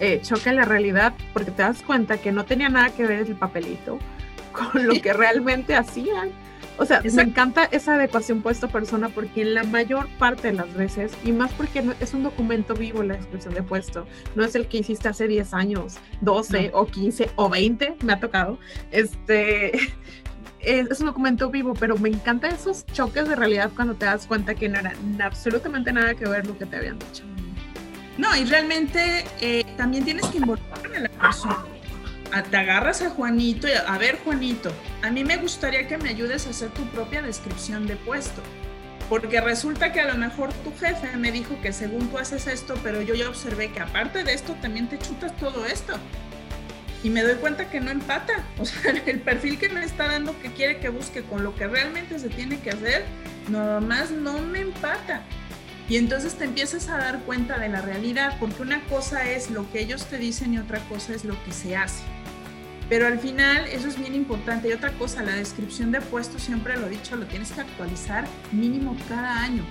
eh, 0.00 0.20
choque 0.22 0.52
la 0.52 0.64
realidad 0.64 1.14
porque 1.32 1.50
te 1.50 1.62
das 1.62 1.82
cuenta 1.82 2.18
que 2.18 2.30
no 2.30 2.44
tenía 2.44 2.68
nada 2.68 2.90
que 2.90 3.06
ver 3.06 3.26
el 3.26 3.36
papelito 3.36 3.98
con 4.52 4.86
lo 4.86 4.94
que 5.02 5.12
realmente 5.12 5.74
hacían. 5.74 6.30
O 6.78 6.84
sea, 6.84 7.02
me 7.02 7.22
encanta 7.22 7.64
esa 7.64 7.94
adecuación 7.94 8.40
puesto 8.40 8.68
persona 8.68 9.08
porque 9.08 9.42
en 9.42 9.54
la 9.54 9.64
mayor 9.64 10.08
parte 10.18 10.48
de 10.48 10.54
las 10.54 10.72
veces, 10.74 11.12
y 11.24 11.32
más 11.32 11.50
porque 11.52 11.84
es 12.00 12.14
un 12.14 12.22
documento 12.22 12.74
vivo 12.74 13.02
la 13.02 13.16
descripción 13.16 13.54
de 13.54 13.62
puesto, 13.62 14.06
no 14.34 14.44
es 14.44 14.54
el 14.54 14.68
que 14.68 14.78
hiciste 14.78 15.08
hace 15.08 15.26
10 15.26 15.54
años, 15.54 15.96
12 16.20 16.70
o 16.74 16.86
15 16.86 17.30
o 17.36 17.48
20, 17.48 17.96
me 18.04 18.12
ha 18.12 18.20
tocado, 18.20 18.58
este, 18.92 19.72
es, 20.60 21.00
un 21.00 21.06
documento 21.06 21.50
vivo, 21.50 21.74
pero 21.74 21.96
me 21.98 22.08
encantan 22.08 22.54
esos 22.54 22.86
choques 22.86 23.28
de 23.28 23.36
realidad 23.36 23.70
cuando 23.74 23.94
te 23.94 24.06
das 24.06 24.26
cuenta 24.26 24.54
que 24.54 24.68
no 24.68 24.78
era 24.78 24.94
absolutamente 25.22 25.92
nada 25.92 26.14
que 26.14 26.26
ver 26.28 26.46
lo 26.46 26.56
que 26.56 26.66
te 26.66 26.76
habían 26.76 26.98
dicho. 26.98 27.24
No, 28.16 28.36
y 28.36 28.44
realmente 28.44 29.24
eh, 29.40 29.64
también 29.76 30.04
tienes 30.04 30.26
que 30.26 30.38
involucrar 30.38 30.96
a 30.96 31.00
la 31.00 31.08
persona. 31.08 31.64
Te 32.50 32.56
agarras 32.56 33.02
a 33.02 33.10
Juanito 33.10 33.68
y 33.68 33.72
a, 33.72 33.98
ver 33.98 34.18
Juanito, 34.24 34.72
a 35.02 35.10
mí 35.10 35.24
me 35.24 35.36
gustaría 35.36 35.88
que 35.88 35.98
me 35.98 36.10
ayudes 36.10 36.46
a 36.46 36.50
hacer 36.50 36.70
tu 36.70 36.84
propia 36.88 37.22
descripción 37.22 37.86
de 37.86 37.96
puesto, 37.96 38.42
porque 39.08 39.40
resulta 39.40 39.92
que 39.92 40.00
a 40.00 40.06
lo 40.06 40.16
mejor 40.16 40.52
tu 40.52 40.72
jefe 40.78 41.16
me 41.16 41.32
dijo 41.32 41.60
que 41.62 41.72
según 41.72 42.08
tú 42.08 42.18
haces 42.18 42.46
esto, 42.46 42.74
pero 42.82 43.02
yo 43.02 43.14
ya 43.14 43.28
observé 43.28 43.72
que 43.72 43.80
aparte 43.80 44.24
de 44.24 44.34
esto 44.34 44.54
también 44.60 44.88
te 44.88 44.98
chutas 44.98 45.36
todo 45.36 45.66
esto 45.66 45.98
y 47.02 47.10
me 47.10 47.22
doy 47.22 47.36
cuenta 47.36 47.70
que 47.70 47.80
no 47.80 47.90
empata. 47.90 48.44
O 48.58 48.64
sea, 48.64 48.92
el 49.06 49.20
perfil 49.20 49.58
que 49.58 49.68
me 49.68 49.84
está 49.84 50.08
dando 50.08 50.38
que 50.40 50.52
quiere 50.52 50.78
que 50.78 50.88
busque 50.88 51.22
con 51.22 51.44
lo 51.44 51.54
que 51.54 51.66
realmente 51.66 52.18
se 52.18 52.28
tiene 52.28 52.58
que 52.60 52.70
hacer, 52.70 53.04
nada 53.48 53.80
más 53.80 54.10
no 54.10 54.38
me 54.40 54.60
empata. 54.60 55.22
Y 55.88 55.96
entonces 55.96 56.34
te 56.34 56.44
empiezas 56.44 56.88
a 56.88 56.98
dar 56.98 57.20
cuenta 57.20 57.58
de 57.58 57.70
la 57.70 57.80
realidad, 57.80 58.36
porque 58.38 58.60
una 58.60 58.84
cosa 58.84 59.30
es 59.30 59.50
lo 59.50 59.70
que 59.72 59.80
ellos 59.80 60.04
te 60.06 60.18
dicen 60.18 60.52
y 60.52 60.58
otra 60.58 60.80
cosa 60.80 61.14
es 61.14 61.24
lo 61.24 61.42
que 61.44 61.52
se 61.52 61.76
hace. 61.76 62.02
Pero 62.88 63.06
al 63.06 63.18
final 63.18 63.66
eso 63.66 63.88
es 63.88 63.98
bien 63.98 64.14
importante. 64.14 64.68
Y 64.68 64.72
otra 64.72 64.92
cosa, 64.92 65.22
la 65.22 65.34
descripción 65.34 65.92
de 65.92 66.00
puestos, 66.00 66.42
siempre 66.42 66.76
lo 66.76 66.86
he 66.86 66.90
dicho, 66.90 67.16
lo 67.16 67.26
tienes 67.26 67.52
que 67.52 67.60
actualizar 67.60 68.26
mínimo 68.52 68.96
cada 69.08 69.42
año. 69.42 69.64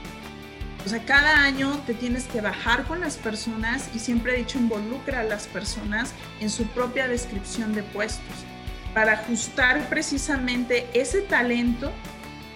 O 0.85 0.89
sea, 0.89 1.03
cada 1.03 1.43
año 1.43 1.81
te 1.85 1.93
tienes 1.93 2.25
que 2.25 2.39
bajar 2.39 2.83
con 2.85 3.01
las 3.01 3.17
personas 3.17 3.89
y 3.93 3.99
siempre 3.99 4.33
he 4.33 4.37
dicho 4.37 4.57
involucra 4.57 5.21
a 5.21 5.23
las 5.23 5.47
personas 5.47 6.13
en 6.39 6.49
su 6.49 6.65
propia 6.67 7.07
descripción 7.07 7.73
de 7.73 7.83
puestos 7.83 8.45
para 8.93 9.13
ajustar 9.13 9.89
precisamente 9.89 10.87
ese 10.93 11.21
talento 11.21 11.91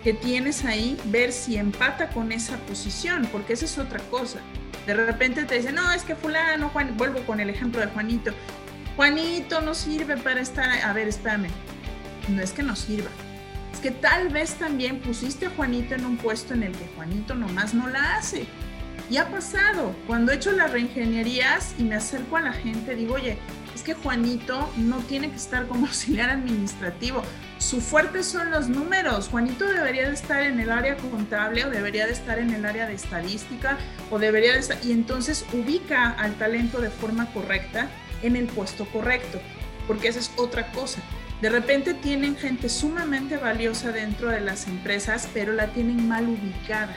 que 0.04 0.14
tienes 0.14 0.66
ahí, 0.66 0.98
ver 1.06 1.32
si 1.32 1.58
empata 1.58 2.10
con 2.10 2.32
esa 2.32 2.58
posición, 2.58 3.28
porque 3.32 3.54
esa 3.54 3.66
es 3.66 3.78
otra 3.78 4.00
cosa. 4.10 4.40
De 4.88 4.94
repente 4.94 5.44
te 5.44 5.56
dicen, 5.56 5.76
no, 5.76 5.92
es 5.92 6.04
que 6.04 6.16
fulano, 6.16 6.70
Juan, 6.70 6.96
vuelvo 6.98 7.20
con 7.26 7.40
el 7.40 7.50
ejemplo 7.50 7.82
de 7.82 7.88
Juanito. 7.88 8.32
Juanito 9.02 9.62
no 9.62 9.74
sirve 9.74 10.16
para 10.16 10.42
estar, 10.42 10.70
a 10.70 10.94
ver, 10.94 11.08
espérame, 11.08 11.48
no 12.30 12.40
es 12.40 12.52
que 12.52 12.62
no 12.62 12.76
sirva, 12.76 13.10
que 13.82 13.90
tal 13.90 14.30
vez 14.30 14.54
también 14.60 15.00
pusiste 15.00 15.48
a 15.48 15.50
Juanito 15.50 15.96
en 15.96 16.06
un 16.06 16.18
puesto 16.18 16.54
en 16.54 16.62
el 16.62 16.72
que 16.72 16.86
Juanito 16.96 17.34
nomás 17.34 17.74
no 17.74 17.90
la 17.90 18.18
hace. 18.18 18.46
Y 19.10 19.18
ha 19.18 19.28
pasado, 19.28 19.96
cuando 20.06 20.32
he 20.32 20.36
hecho 20.36 20.52
las 20.52 20.72
reingenierías 20.72 21.74
y 21.80 21.84
me 21.84 21.96
acerco 21.96 22.38
a 22.38 22.42
la 22.42 22.54
gente, 22.54 22.96
digo, 22.96 23.16
oye, 23.16 23.40
es 23.74 23.82
que 23.82 23.96
Juanito 23.96 24.72
no 24.78 25.00
tiene 25.00 25.32
que 25.32 25.38
estar 25.38 25.66
como 25.66 25.86
auxiliar 25.88 26.30
administrativo. 26.30 27.24
Su 27.58 27.82
fuerte 27.82 28.22
son 28.22 28.52
los 28.52 28.70
números. 28.70 29.30
Juanito 29.30 29.66
debería 29.66 30.10
de 30.10 30.14
estar 30.14 30.44
en 30.44 30.60
el 30.60 30.70
área 30.70 30.96
contable 30.98 31.66
o 31.66 31.72
debería 31.72 32.06
de 32.06 32.14
estar 32.14 32.38
en 32.38 32.54
el 32.54 32.66
área 32.66 32.86
de 32.86 32.94
estadística 32.94 33.80
o 34.12 34.20
debería 34.20 34.54
de 34.54 34.60
estar... 34.60 34.78
Y 34.84 34.92
entonces 34.92 35.44
ubica 35.54 36.12
al 36.12 36.36
talento 36.36 36.80
de 36.82 36.92
forma 36.92 37.26
correcta 37.34 37.90
en 38.22 38.36
el 38.36 38.48
puesto 38.48 38.86
correcto, 38.86 39.40
porque 39.88 40.08
esa 40.08 40.20
es 40.20 40.32
otra 40.38 40.72
cosa. 40.72 41.02
De 41.42 41.50
repente 41.50 41.94
tienen 41.94 42.36
gente 42.36 42.70
sumamente 42.70 43.38
valiosa 43.38 43.92
dentro 43.92 44.30
de 44.30 44.42
las 44.42 44.68
empresas, 44.68 45.28
pero 45.34 45.54
la 45.54 45.68
tienen 45.74 46.08
mal 46.08 46.28
ubicada. 46.28 46.96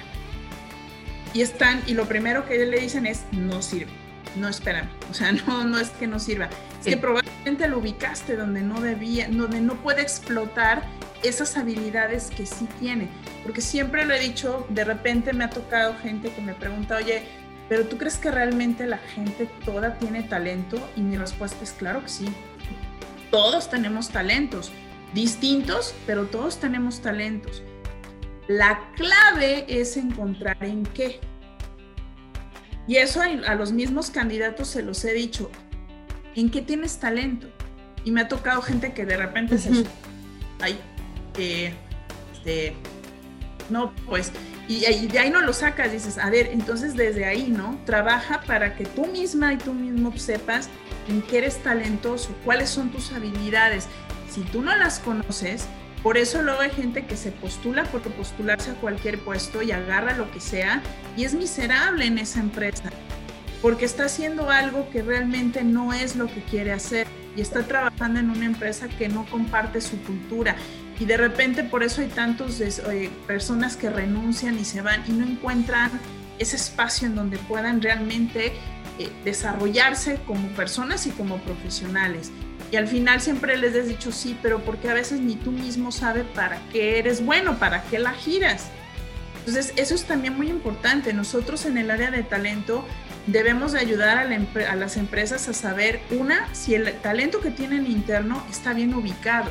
Y 1.32 1.40
están, 1.40 1.82
y 1.86 1.94
lo 1.94 2.06
primero 2.06 2.46
que 2.46 2.64
le 2.64 2.78
dicen 2.78 3.06
es, 3.06 3.24
no 3.32 3.62
sirve, 3.62 3.90
no 4.36 4.48
espérame, 4.48 4.88
o 5.10 5.14
sea, 5.14 5.32
no, 5.46 5.64
no 5.64 5.80
es 5.80 5.90
que 5.90 6.06
no 6.06 6.18
sirva, 6.18 6.48
es 6.78 6.86
que 6.86 6.96
probablemente 6.96 7.66
lo 7.68 7.78
ubicaste 7.78 8.36
donde 8.36 8.60
no 8.60 8.80
debía, 8.80 9.28
donde 9.30 9.60
no 9.60 9.74
puede 9.76 10.02
explotar 10.02 10.84
esas 11.22 11.56
habilidades 11.56 12.30
que 12.30 12.46
sí 12.46 12.68
tiene. 12.78 13.08
Porque 13.42 13.60
siempre 13.60 14.04
lo 14.04 14.14
he 14.14 14.20
dicho, 14.20 14.66
de 14.68 14.84
repente 14.84 15.32
me 15.32 15.44
ha 15.44 15.50
tocado 15.50 15.96
gente 16.02 16.30
que 16.30 16.40
me 16.40 16.54
pregunta, 16.54 16.96
oye, 16.96 17.24
pero 17.68 17.86
¿tú 17.86 17.98
crees 17.98 18.16
que 18.16 18.30
realmente 18.30 18.86
la 18.86 18.98
gente 18.98 19.48
toda 19.64 19.98
tiene 19.98 20.22
talento? 20.22 20.78
Y 20.96 21.00
mi 21.00 21.16
respuesta 21.16 21.62
es 21.62 21.72
claro 21.72 22.02
que 22.02 22.08
sí 22.08 22.28
todos 23.34 23.68
tenemos 23.68 24.10
talentos, 24.10 24.70
distintos, 25.12 25.92
pero 26.06 26.26
todos 26.26 26.60
tenemos 26.60 27.00
talentos. 27.00 27.64
La 28.46 28.92
clave 28.94 29.64
es 29.66 29.96
encontrar 29.96 30.56
en 30.60 30.84
qué. 30.84 31.18
Y 32.86 32.94
eso 32.98 33.20
a, 33.20 33.54
los 33.56 33.72
mismos 33.72 34.10
candidatos 34.10 34.68
se 34.68 34.84
los 34.84 35.04
he 35.04 35.12
dicho. 35.14 35.50
¿En 36.36 36.48
qué 36.48 36.62
tienes 36.62 36.98
talento? 36.98 37.48
Y 38.04 38.12
me 38.12 38.20
ha 38.20 38.28
tocado 38.28 38.62
gente 38.62 38.94
que 38.94 39.04
de 39.04 39.16
repente 39.16 39.58
se... 39.58 39.84
Ay, 40.60 40.78
este, 41.36 42.76
no, 43.68 43.92
pues, 44.06 44.30
y, 44.66 44.86
y, 44.86 45.08
de 45.08 45.18
ahí 45.18 45.30
no 45.30 45.42
lo 45.42 45.52
sacas, 45.52 45.92
dices, 45.92 46.16
a 46.18 46.30
ver, 46.30 46.48
entonces 46.52 46.94
desde 46.94 47.26
ahí, 47.26 47.48
¿no? 47.48 47.78
Trabaja 47.84 48.40
para 48.42 48.76
que 48.76 48.84
tú 48.84 49.06
misma 49.06 49.52
y 49.52 49.58
tú 49.58 49.74
mismo 49.74 50.16
sepas 50.16 50.68
en 51.08 51.20
qué 51.22 51.38
eres 51.38 51.62
talentoso, 51.62 52.34
cuáles 52.44 52.70
son 52.70 52.90
tus 52.90 53.12
habilidades. 53.12 53.88
Si 54.30 54.40
tú 54.40 54.62
no 54.62 54.74
las 54.74 55.00
conoces, 55.00 55.66
por 56.02 56.18
eso 56.18 56.42
luego 56.42 56.60
hay 56.60 56.70
gente 56.70 57.06
que 57.06 57.16
se 57.16 57.30
postula 57.30 57.84
por 57.84 58.02
postularse 58.02 58.72
a 58.72 58.74
cualquier 58.74 59.18
puesto 59.18 59.62
y 59.62 59.72
agarra 59.72 60.14
lo 60.14 60.30
que 60.30 60.40
sea 60.40 60.82
y 61.16 61.24
es 61.24 61.32
miserable 61.32 62.04
en 62.04 62.18
esa 62.18 62.40
empresa, 62.40 62.90
porque 63.62 63.86
está 63.86 64.04
haciendo 64.04 64.50
algo 64.50 64.90
que 64.90 65.02
realmente 65.02 65.64
no 65.64 65.94
es 65.94 66.14
lo 66.16 66.26
que 66.26 66.42
quiere 66.42 66.72
hacer 66.72 67.06
y 67.36 67.40
está 67.40 67.62
trabajando 67.62 68.20
en 68.20 68.30
una 68.30 68.44
empresa 68.44 68.86
que 68.88 69.08
no 69.08 69.24
comparte 69.26 69.80
su 69.80 69.98
cultura. 70.02 70.56
Y 70.98 71.06
de 71.06 71.16
repente 71.16 71.64
por 71.64 71.82
eso 71.82 72.02
hay 72.02 72.08
tantas 72.08 72.60
eh, 72.60 73.10
personas 73.26 73.76
que 73.76 73.90
renuncian 73.90 74.58
y 74.58 74.64
se 74.64 74.80
van 74.80 75.02
y 75.08 75.12
no 75.12 75.26
encuentran 75.26 75.90
ese 76.38 76.56
espacio 76.56 77.06
en 77.06 77.14
donde 77.14 77.38
puedan 77.38 77.80
realmente 77.80 78.52
eh, 78.98 79.10
desarrollarse 79.24 80.20
como 80.26 80.48
personas 80.48 81.06
y 81.06 81.10
como 81.10 81.38
profesionales. 81.38 82.30
Y 82.70 82.76
al 82.76 82.88
final 82.88 83.20
siempre 83.20 83.56
les 83.56 83.74
he 83.74 83.82
dicho 83.82 84.12
sí, 84.12 84.36
pero 84.42 84.60
porque 84.60 84.88
a 84.88 84.94
veces 84.94 85.20
ni 85.20 85.36
tú 85.36 85.52
mismo 85.52 85.92
sabes 85.92 86.24
para 86.34 86.60
qué 86.72 86.98
eres 86.98 87.24
bueno, 87.24 87.58
para 87.58 87.82
qué 87.84 87.98
la 87.98 88.12
giras. 88.12 88.68
Entonces, 89.38 89.74
eso 89.76 89.94
es 89.94 90.04
también 90.04 90.34
muy 90.36 90.48
importante. 90.48 91.12
Nosotros 91.12 91.66
en 91.66 91.76
el 91.76 91.90
área 91.90 92.10
de 92.10 92.22
talento 92.22 92.86
debemos 93.26 93.72
de 93.72 93.80
ayudar 93.80 94.18
a, 94.18 94.22
a 94.22 94.76
las 94.76 94.96
empresas 94.96 95.48
a 95.48 95.52
saber, 95.52 96.00
una, 96.10 96.52
si 96.54 96.74
el 96.74 96.92
talento 97.00 97.40
que 97.40 97.50
tienen 97.50 97.86
interno 97.86 98.42
está 98.50 98.72
bien 98.72 98.94
ubicado. 98.94 99.50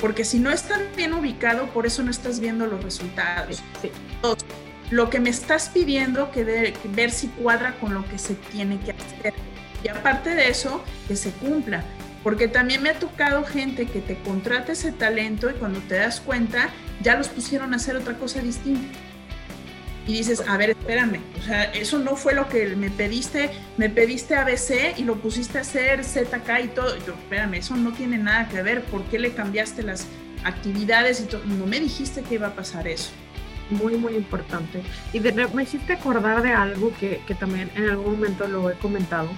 Porque 0.00 0.24
si 0.24 0.38
no 0.38 0.50
está 0.50 0.78
bien 0.96 1.14
ubicado, 1.14 1.66
por 1.68 1.86
eso 1.86 2.02
no 2.02 2.10
estás 2.10 2.40
viendo 2.40 2.66
los 2.66 2.82
resultados. 2.82 3.62
Dos, 4.22 4.38
lo 4.90 5.10
que 5.10 5.20
me 5.20 5.30
estás 5.30 5.70
pidiendo, 5.70 6.30
que, 6.30 6.74
ver 6.90 7.10
si 7.10 7.28
cuadra 7.28 7.74
con 7.80 7.94
lo 7.94 8.04
que 8.06 8.18
se 8.18 8.34
tiene 8.34 8.78
que 8.80 8.92
hacer. 8.92 9.34
Y 9.82 9.88
aparte 9.88 10.30
de 10.30 10.48
eso, 10.48 10.82
que 11.08 11.16
se 11.16 11.30
cumpla. 11.32 11.84
Porque 12.22 12.48
también 12.48 12.82
me 12.82 12.90
ha 12.90 12.98
tocado 12.98 13.44
gente 13.44 13.86
que 13.86 14.00
te 14.00 14.18
contrata 14.18 14.72
ese 14.72 14.92
talento 14.92 15.50
y 15.50 15.54
cuando 15.54 15.80
te 15.80 15.96
das 15.96 16.20
cuenta, 16.20 16.70
ya 17.02 17.16
los 17.16 17.28
pusieron 17.28 17.74
a 17.74 17.76
hacer 17.76 17.96
otra 17.96 18.14
cosa 18.14 18.40
distinta. 18.40 18.98
Y 20.06 20.12
dices, 20.12 20.42
a 20.46 20.56
ver, 20.58 20.70
espérame, 20.70 21.20
o 21.38 21.42
sea, 21.42 21.64
eso 21.64 21.98
no 21.98 22.14
fue 22.14 22.34
lo 22.34 22.48
que 22.48 22.76
me 22.76 22.90
pediste, 22.90 23.50
me 23.78 23.88
pediste 23.88 24.34
ABC 24.36 24.98
y 24.98 25.04
lo 25.04 25.16
pusiste 25.16 25.58
a 25.58 25.60
hacer 25.62 26.04
ZK 26.04 26.64
y 26.64 26.68
todo. 26.68 26.94
Yo, 27.06 27.14
espérame, 27.14 27.54
eso 27.54 27.76
no 27.76 27.92
tiene 27.92 28.18
nada 28.18 28.48
que 28.48 28.62
ver, 28.62 28.82
¿por 28.84 29.02
qué 29.04 29.18
le 29.18 29.32
cambiaste 29.32 29.82
las 29.82 30.06
actividades 30.44 31.20
y 31.20 31.24
todo? 31.24 31.42
No 31.44 31.66
me 31.66 31.80
dijiste 31.80 32.22
que 32.22 32.34
iba 32.34 32.48
a 32.48 32.54
pasar 32.54 32.86
eso. 32.86 33.10
muy, 33.70 33.96
muy 33.96 34.14
importante. 34.14 34.82
Y 35.14 35.20
me 35.20 35.62
hiciste 35.62 35.94
acordar 35.94 36.42
de 36.42 36.52
algo 36.52 36.92
que, 37.00 37.22
que, 37.26 37.34
también 37.34 37.70
en 37.74 37.88
algún 37.88 38.16
momento 38.16 38.46
lo 38.46 38.70
he 38.70 38.74
comentado 38.74 39.30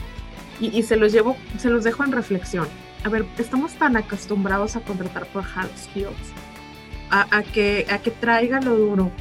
y, 0.60 0.76
y, 0.76 0.82
se 0.82 0.96
los 0.96 1.12
llevo, 1.12 1.36
se 1.58 1.70
los 1.70 1.84
dejo 1.84 2.02
en 2.02 2.10
reflexión. 2.10 2.66
A 3.04 3.08
ver, 3.08 3.24
estamos 3.38 3.74
tan 3.74 3.96
acostumbrados 3.96 4.74
a 4.74 4.80
contratar 4.80 5.26
por 5.26 5.44
hard 5.44 5.70
skills, 5.78 6.32
a, 7.10 7.36
a, 7.36 7.42
que, 7.44 7.86
a 7.88 7.98
que 7.98 8.10
traiga 8.10 8.60
lo 8.60 8.76
duro, 8.76 9.12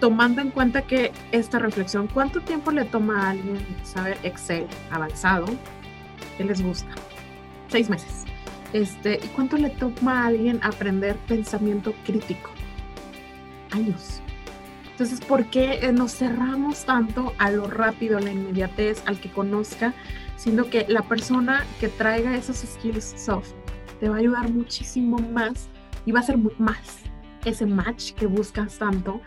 tomando 0.00 0.40
en 0.40 0.50
cuenta 0.50 0.82
que 0.82 1.12
esta 1.32 1.58
reflexión, 1.58 2.08
¿cuánto 2.08 2.40
tiempo 2.40 2.70
le 2.70 2.84
toma 2.84 3.26
a 3.26 3.30
alguien 3.30 3.58
saber 3.82 4.18
Excel 4.22 4.66
avanzado? 4.90 5.46
¿Qué 6.36 6.44
les 6.44 6.62
gusta? 6.62 6.90
Seis 7.68 7.88
meses. 7.88 8.24
Este, 8.72 9.20
¿Y 9.22 9.28
cuánto 9.28 9.56
le 9.56 9.70
toma 9.70 10.22
a 10.22 10.26
alguien 10.26 10.60
aprender 10.62 11.16
pensamiento 11.26 11.94
crítico? 12.04 12.50
Años. 13.70 14.20
Entonces, 14.90 15.20
¿por 15.20 15.46
qué 15.46 15.92
nos 15.92 16.12
cerramos 16.14 16.84
tanto 16.84 17.34
a 17.38 17.50
lo 17.50 17.68
rápido, 17.68 18.16
a 18.16 18.20
la 18.20 18.32
inmediatez, 18.32 19.02
al 19.06 19.20
que 19.20 19.30
conozca, 19.30 19.92
siendo 20.36 20.70
que 20.70 20.86
la 20.88 21.02
persona 21.02 21.64
que 21.80 21.88
traiga 21.88 22.34
esos 22.34 22.58
skills 22.58 23.14
soft 23.16 23.52
te 24.00 24.08
va 24.08 24.16
a 24.16 24.18
ayudar 24.18 24.50
muchísimo 24.50 25.18
más 25.18 25.68
y 26.04 26.12
va 26.12 26.20
a 26.20 26.22
ser 26.22 26.38
más 26.58 27.00
ese 27.44 27.66
match 27.66 28.12
que 28.12 28.26
buscas 28.26 28.78
tanto 28.78 29.20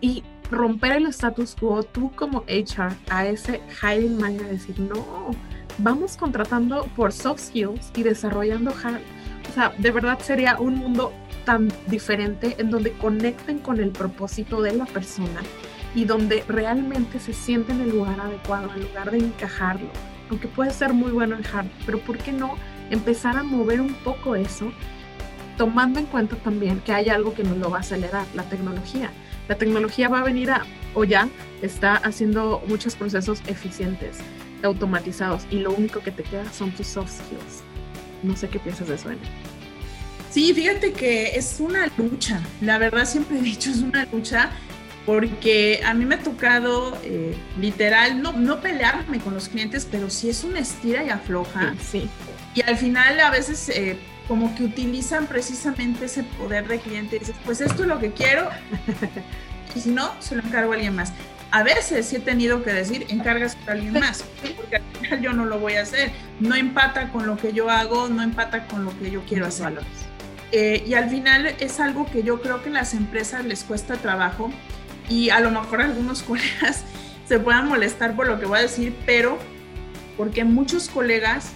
y 0.00 0.22
romper 0.50 0.92
el 0.92 1.06
status 1.06 1.54
quo, 1.54 1.82
tú 1.82 2.10
como 2.14 2.44
HR, 2.48 2.94
a 3.10 3.26
ese 3.26 3.60
hiring 3.82 4.18
manager, 4.18 4.48
decir, 4.48 4.80
no, 4.80 5.30
vamos 5.78 6.16
contratando 6.16 6.84
por 6.96 7.12
soft 7.12 7.40
skills 7.40 7.92
y 7.96 8.02
desarrollando 8.02 8.72
hard. 8.82 9.00
O 9.48 9.54
sea, 9.54 9.72
de 9.78 9.90
verdad 9.90 10.18
sería 10.20 10.58
un 10.58 10.76
mundo 10.76 11.12
tan 11.44 11.72
diferente 11.86 12.56
en 12.58 12.70
donde 12.70 12.92
conecten 12.92 13.58
con 13.58 13.80
el 13.80 13.90
propósito 13.90 14.60
de 14.60 14.72
la 14.72 14.84
persona 14.84 15.40
y 15.94 16.04
donde 16.04 16.44
realmente 16.46 17.18
se 17.18 17.32
siente 17.32 17.72
en 17.72 17.80
el 17.80 17.90
lugar 17.90 18.20
adecuado, 18.20 18.70
en 18.74 18.82
lugar 18.82 19.10
de 19.10 19.18
encajarlo. 19.18 19.88
Aunque 20.30 20.48
puede 20.48 20.70
ser 20.72 20.92
muy 20.92 21.10
bueno 21.10 21.36
en 21.36 21.46
hard, 21.46 21.68
pero 21.86 21.98
¿por 22.00 22.18
qué 22.18 22.32
no 22.32 22.54
empezar 22.90 23.36
a 23.36 23.42
mover 23.42 23.80
un 23.80 23.94
poco 23.94 24.36
eso, 24.36 24.70
tomando 25.56 25.98
en 25.98 26.06
cuenta 26.06 26.36
también 26.36 26.80
que 26.80 26.92
hay 26.92 27.08
algo 27.08 27.34
que 27.34 27.44
nos 27.44 27.56
lo 27.56 27.70
va 27.70 27.78
a 27.78 27.80
acelerar, 27.80 28.26
la 28.34 28.42
tecnología? 28.42 29.10
La 29.48 29.56
tecnología 29.56 30.08
va 30.08 30.20
a 30.20 30.22
venir 30.22 30.50
a, 30.50 30.64
o 30.94 31.04
ya 31.04 31.28
está 31.62 31.96
haciendo 31.96 32.62
muchos 32.68 32.94
procesos 32.94 33.42
eficientes, 33.46 34.18
automatizados, 34.62 35.46
y 35.50 35.58
lo 35.58 35.72
único 35.72 36.00
que 36.00 36.12
te 36.12 36.22
queda 36.22 36.50
son 36.52 36.70
tus 36.72 36.86
soft 36.86 37.10
skills. 37.10 37.62
No 38.22 38.36
sé 38.36 38.48
qué 38.48 38.58
piensas 38.58 38.88
de 38.88 38.94
eso, 38.96 39.10
Ene. 39.10 39.20
Sí, 40.30 40.52
fíjate 40.52 40.92
que 40.92 41.36
es 41.36 41.56
una 41.58 41.90
lucha. 41.96 42.42
La 42.60 42.78
verdad 42.78 43.06
siempre 43.06 43.38
he 43.38 43.42
dicho 43.42 43.70
es 43.70 43.78
una 43.78 44.04
lucha 44.12 44.50
porque 45.06 45.80
a 45.86 45.94
mí 45.94 46.04
me 46.04 46.16
ha 46.16 46.22
tocado 46.22 46.98
eh, 47.02 47.34
literal 47.58 48.20
no, 48.20 48.32
no 48.32 48.60
pelearme 48.60 49.20
con 49.20 49.32
los 49.32 49.48
clientes, 49.48 49.88
pero 49.90 50.10
sí 50.10 50.28
es 50.28 50.44
una 50.44 50.58
estira 50.58 51.02
y 51.02 51.08
afloja. 51.08 51.74
Sí. 51.80 52.10
Y 52.54 52.60
al 52.62 52.76
final 52.76 53.18
a 53.20 53.30
veces 53.30 53.70
eh, 53.70 53.98
como 54.28 54.54
que 54.54 54.64
utilizan 54.64 55.26
precisamente 55.26 56.04
ese 56.04 56.22
poder 56.22 56.68
de 56.68 56.78
cliente 56.78 57.16
y 57.16 57.18
dices, 57.20 57.34
pues 57.44 57.62
esto 57.62 57.82
es 57.82 57.88
lo 57.88 57.98
que 57.98 58.12
quiero, 58.12 58.48
y 59.74 59.80
si 59.80 59.90
no, 59.90 60.12
se 60.20 60.36
lo 60.36 60.42
encargo 60.42 60.72
a 60.72 60.74
alguien 60.74 60.94
más. 60.94 61.12
A 61.50 61.62
veces 61.62 62.04
sí 62.06 62.16
he 62.16 62.20
tenido 62.20 62.62
que 62.62 62.72
decir, 62.72 63.06
encargas 63.08 63.56
a 63.66 63.72
alguien 63.72 63.94
más, 63.94 64.22
porque 64.54 64.76
al 64.76 64.82
final 65.00 65.20
yo 65.22 65.32
no 65.32 65.46
lo 65.46 65.58
voy 65.58 65.74
a 65.74 65.82
hacer. 65.82 66.12
No 66.40 66.54
empata 66.54 67.10
con 67.10 67.26
lo 67.26 67.38
que 67.38 67.54
yo 67.54 67.70
hago, 67.70 68.08
no 68.08 68.22
empata 68.22 68.66
con 68.66 68.84
lo 68.84 68.96
que 68.98 69.10
yo 69.10 69.22
quiero 69.26 69.46
hacer. 69.46 69.78
Eh, 70.52 70.84
y 70.86 70.92
al 70.92 71.08
final 71.08 71.46
es 71.58 71.80
algo 71.80 72.04
que 72.04 72.22
yo 72.22 72.42
creo 72.42 72.62
que 72.62 72.68
las 72.68 72.92
empresas 72.92 73.46
les 73.46 73.64
cuesta 73.64 73.96
trabajo 73.96 74.50
y 75.08 75.30
a 75.30 75.40
lo 75.40 75.50
mejor 75.50 75.80
algunos 75.80 76.22
colegas 76.24 76.84
se 77.26 77.38
puedan 77.38 77.68
molestar 77.68 78.14
por 78.14 78.26
lo 78.26 78.38
que 78.38 78.44
voy 78.44 78.58
a 78.58 78.62
decir, 78.62 78.94
pero 79.06 79.38
porque 80.18 80.44
muchos 80.44 80.88
colegas 80.88 81.52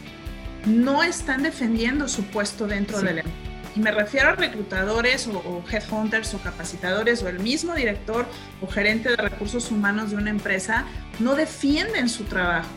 no 0.67 1.03
están 1.03 1.43
defendiendo 1.43 2.09
su 2.09 2.25
puesto 2.25 2.67
dentro 2.67 3.01
del 3.01 3.19
empleo. 3.19 3.53
Y 3.75 3.81
me 3.81 3.91
refiero 3.91 4.29
a 4.29 4.33
reclutadores 4.33 5.27
o, 5.27 5.65
headhunters 5.71 6.35
o 6.35 6.39
capacitadores 6.39 7.23
o 7.23 7.29
el 7.29 7.39
mismo 7.39 7.75
director 7.75 8.27
o 8.61 8.67
gerente 8.67 9.09
de 9.11 9.17
recursos 9.17 9.71
humanos 9.71 10.11
de 10.11 10.17
una 10.17 10.31
empresa, 10.31 10.85
no 11.19 11.35
defienden 11.35 12.09
su 12.09 12.25
trabajo. 12.25 12.69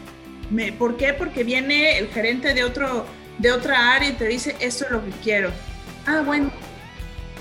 Me, 0.50 0.72
¿Por 0.72 0.96
qué? 0.96 1.14
Porque 1.14 1.44
viene 1.44 1.98
el 1.98 2.08
gerente 2.08 2.54
de, 2.54 2.64
otro, 2.64 3.06
de 3.40 3.52
otra 3.52 3.94
área 3.94 4.10
y 4.10 4.14
te 4.14 4.28
dice, 4.28 4.56
esto 4.62 4.86
es 4.86 4.92
lo 4.92 5.04
que 5.04 5.12
quiero. 5.22 5.52
Ah, 6.06 6.22
bueno. 6.26 6.50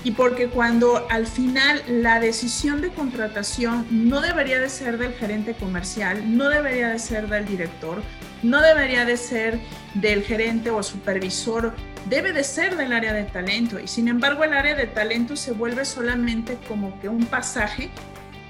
Y 0.03 0.11
porque 0.11 0.49
cuando 0.49 1.07
al 1.09 1.25
final 1.25 1.81
la 1.87 2.19
decisión 2.19 2.81
de 2.81 2.89
contratación 2.89 3.87
no 3.89 4.21
debería 4.21 4.59
de 4.59 4.69
ser 4.69 4.97
del 4.97 5.13
gerente 5.13 5.53
comercial, 5.53 6.37
no 6.37 6.49
debería 6.49 6.89
de 6.89 6.99
ser 6.99 7.27
del 7.27 7.45
director, 7.45 8.03
no 8.45 8.61
debería 8.61 9.05
de 9.05 9.17
ser 9.17 9.59
del 9.95 10.23
gerente 10.23 10.71
o 10.71 10.81
supervisor, 10.83 11.73
debe 12.09 12.33
de 12.33 12.43
ser 12.43 12.77
del 12.77 12.93
área 12.93 13.13
de 13.13 13.23
talento. 13.23 13.79
Y 13.79 13.87
sin 13.87 14.07
embargo 14.07 14.43
el 14.43 14.53
área 14.53 14.75
de 14.75 14.87
talento 14.87 15.35
se 15.35 15.51
vuelve 15.51 15.85
solamente 15.85 16.57
como 16.67 16.99
que 16.99 17.09
un 17.09 17.25
pasaje 17.25 17.89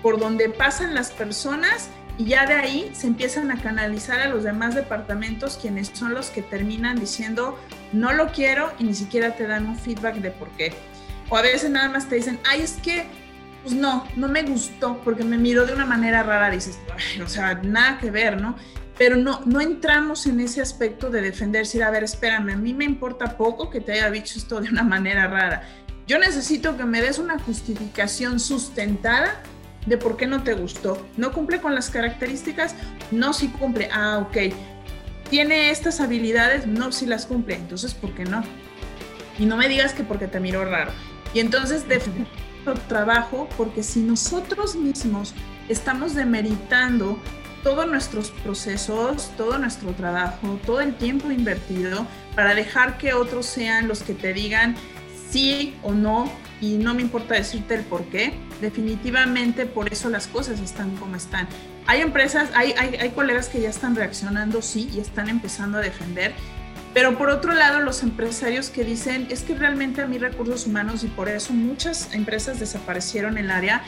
por 0.01 0.19
donde 0.19 0.49
pasan 0.49 0.93
las 0.93 1.11
personas 1.11 1.89
y 2.17 2.25
ya 2.25 2.45
de 2.45 2.53
ahí 2.53 2.91
se 2.93 3.07
empiezan 3.07 3.51
a 3.51 3.61
canalizar 3.61 4.19
a 4.21 4.27
los 4.27 4.43
demás 4.43 4.75
departamentos 4.75 5.57
quienes 5.61 5.89
son 5.93 6.13
los 6.13 6.29
que 6.29 6.41
terminan 6.41 6.97
diciendo 6.97 7.59
no 7.91 8.13
lo 8.13 8.27
quiero 8.27 8.71
y 8.79 8.85
ni 8.85 8.93
siquiera 8.93 9.35
te 9.35 9.47
dan 9.47 9.65
un 9.65 9.77
feedback 9.77 10.15
de 10.15 10.31
por 10.31 10.49
qué. 10.51 10.73
O 11.29 11.37
a 11.37 11.41
veces 11.41 11.69
nada 11.69 11.89
más 11.89 12.07
te 12.07 12.15
dicen, 12.15 12.39
ay, 12.47 12.61
es 12.61 12.73
que, 12.73 13.05
pues 13.63 13.73
no, 13.73 14.07
no 14.15 14.27
me 14.27 14.43
gustó 14.43 15.01
porque 15.03 15.23
me 15.23 15.37
miró 15.37 15.65
de 15.65 15.73
una 15.73 15.85
manera 15.85 16.23
rara. 16.23 16.51
Dices, 16.51 16.79
o 17.23 17.27
sea, 17.27 17.55
nada 17.55 17.97
que 17.97 18.11
ver, 18.11 18.39
¿no? 18.39 18.55
Pero 18.97 19.17
no, 19.17 19.41
no 19.45 19.61
entramos 19.61 20.25
en 20.25 20.39
ese 20.39 20.61
aspecto 20.61 21.09
de 21.09 21.21
defender, 21.21 21.63
decir, 21.63 21.83
a 21.83 21.91
ver, 21.91 22.03
espérame, 22.03 22.51
a 22.51 22.57
mí 22.57 22.73
me 22.73 22.85
importa 22.85 23.37
poco 23.37 23.69
que 23.69 23.81
te 23.81 23.93
haya 23.93 24.09
dicho 24.09 24.37
esto 24.37 24.61
de 24.61 24.69
una 24.69 24.83
manera 24.83 25.27
rara. 25.27 25.63
Yo 26.07 26.19
necesito 26.19 26.77
que 26.77 26.85
me 26.85 27.01
des 27.01 27.19
una 27.19 27.39
justificación 27.39 28.39
sustentada 28.39 29.41
de 29.85 29.97
por 29.97 30.17
qué 30.17 30.27
no 30.27 30.43
te 30.43 30.53
gustó. 30.53 31.05
¿No 31.17 31.33
cumple 31.33 31.59
con 31.59 31.75
las 31.75 31.89
características? 31.89 32.75
No, 33.11 33.33
sí 33.33 33.49
cumple. 33.49 33.89
Ah, 33.91 34.19
ok. 34.19 34.53
¿Tiene 35.29 35.71
estas 35.71 35.99
habilidades? 35.99 36.67
No, 36.67 36.91
sí 36.91 37.05
las 37.05 37.25
cumple. 37.25 37.55
Entonces, 37.55 37.93
¿por 37.93 38.13
qué 38.13 38.23
no? 38.23 38.43
Y 39.39 39.45
no 39.45 39.57
me 39.57 39.67
digas 39.67 39.93
que 39.93 40.03
porque 40.03 40.27
te 40.27 40.39
miró 40.39 40.63
raro. 40.63 40.91
Y 41.33 41.39
entonces, 41.39 41.87
de 41.87 41.99
trabajo, 42.87 43.49
porque 43.57 43.83
si 43.83 43.99
nosotros 43.99 44.75
mismos 44.75 45.33
estamos 45.69 46.15
demeritando 46.15 47.19
todos 47.65 47.87
nuestros 47.87 48.29
procesos, 48.29 49.31
todo 49.37 49.57
nuestro 49.57 49.89
trabajo, 49.93 50.59
todo 50.67 50.81
el 50.81 50.93
tiempo 50.93 51.31
invertido 51.31 52.05
para 52.35 52.53
dejar 52.53 52.99
que 52.99 53.15
otros 53.15 53.47
sean 53.47 53.87
los 53.87 54.03
que 54.03 54.13
te 54.13 54.33
digan 54.33 54.75
sí 55.31 55.75
o 55.81 55.91
no 55.91 56.31
y 56.61 56.77
no 56.77 56.93
me 56.93 57.01
importa 57.01 57.33
decirte 57.33 57.73
el 57.73 57.81
por 57.81 58.03
qué. 58.05 58.33
Definitivamente 58.61 59.65
por 59.65 59.91
eso 59.91 60.11
las 60.11 60.27
cosas 60.27 60.59
están 60.59 60.95
como 60.97 61.15
están. 61.15 61.47
Hay 61.87 62.01
empresas, 62.01 62.51
hay, 62.53 62.73
hay, 62.77 62.97
hay 62.97 63.09
colegas 63.09 63.49
que 63.49 63.59
ya 63.59 63.69
están 63.69 63.95
reaccionando, 63.95 64.61
sí, 64.61 64.87
y 64.93 64.99
están 64.99 65.27
empezando 65.27 65.79
a 65.79 65.81
defender. 65.81 66.35
Pero 66.93 67.17
por 67.17 67.29
otro 67.29 67.53
lado, 67.53 67.81
los 67.81 68.03
empresarios 68.03 68.69
que 68.69 68.83
dicen, 68.83 69.25
es 69.31 69.41
que 69.41 69.55
realmente 69.55 70.03
a 70.03 70.07
mí 70.07 70.19
recursos 70.19 70.67
humanos 70.67 71.03
y 71.03 71.07
por 71.07 71.29
eso 71.29 71.51
muchas 71.51 72.13
empresas 72.13 72.59
desaparecieron 72.59 73.39
en 73.39 73.45
el 73.45 73.51
área, 73.51 73.81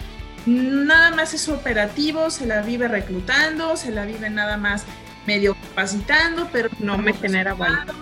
nada 0.48 1.12
más 1.12 1.34
es 1.34 1.50
operativo, 1.50 2.30
se 2.30 2.46
la 2.46 2.62
vive 2.62 2.88
reclutando, 2.88 3.76
se 3.76 3.92
la 3.92 4.06
vive 4.06 4.30
nada 4.30 4.58
más 4.58 4.86
medio 5.26 5.56
capacitando, 5.56 6.50
pero 6.52 6.70
no 6.80 6.98
me 6.98 7.14
genera 7.14 7.54
valor. 7.54 7.96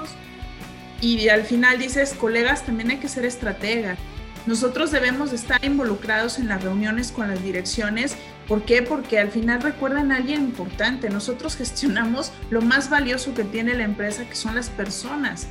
Y 1.01 1.27
al 1.29 1.43
final 1.43 1.79
dices, 1.79 2.13
colegas, 2.13 2.65
también 2.65 2.91
hay 2.91 2.97
que 2.97 3.09
ser 3.09 3.25
estrategas. 3.25 3.97
Nosotros 4.45 4.91
debemos 4.91 5.33
estar 5.33 5.63
involucrados 5.65 6.37
en 6.37 6.47
las 6.47 6.63
reuniones 6.63 7.11
con 7.11 7.27
las 7.27 7.43
direcciones. 7.43 8.15
¿Por 8.47 8.63
qué? 8.63 8.83
Porque 8.83 9.19
al 9.19 9.31
final 9.31 9.61
recuerdan 9.61 10.11
a 10.11 10.17
alguien 10.17 10.41
importante. 10.41 11.09
Nosotros 11.09 11.55
gestionamos 11.57 12.31
lo 12.51 12.61
más 12.61 12.89
valioso 12.89 13.33
que 13.33 13.43
tiene 13.43 13.73
la 13.73 13.83
empresa, 13.83 14.25
que 14.25 14.35
son 14.35 14.55
las 14.55 14.69
personas. 14.69 15.47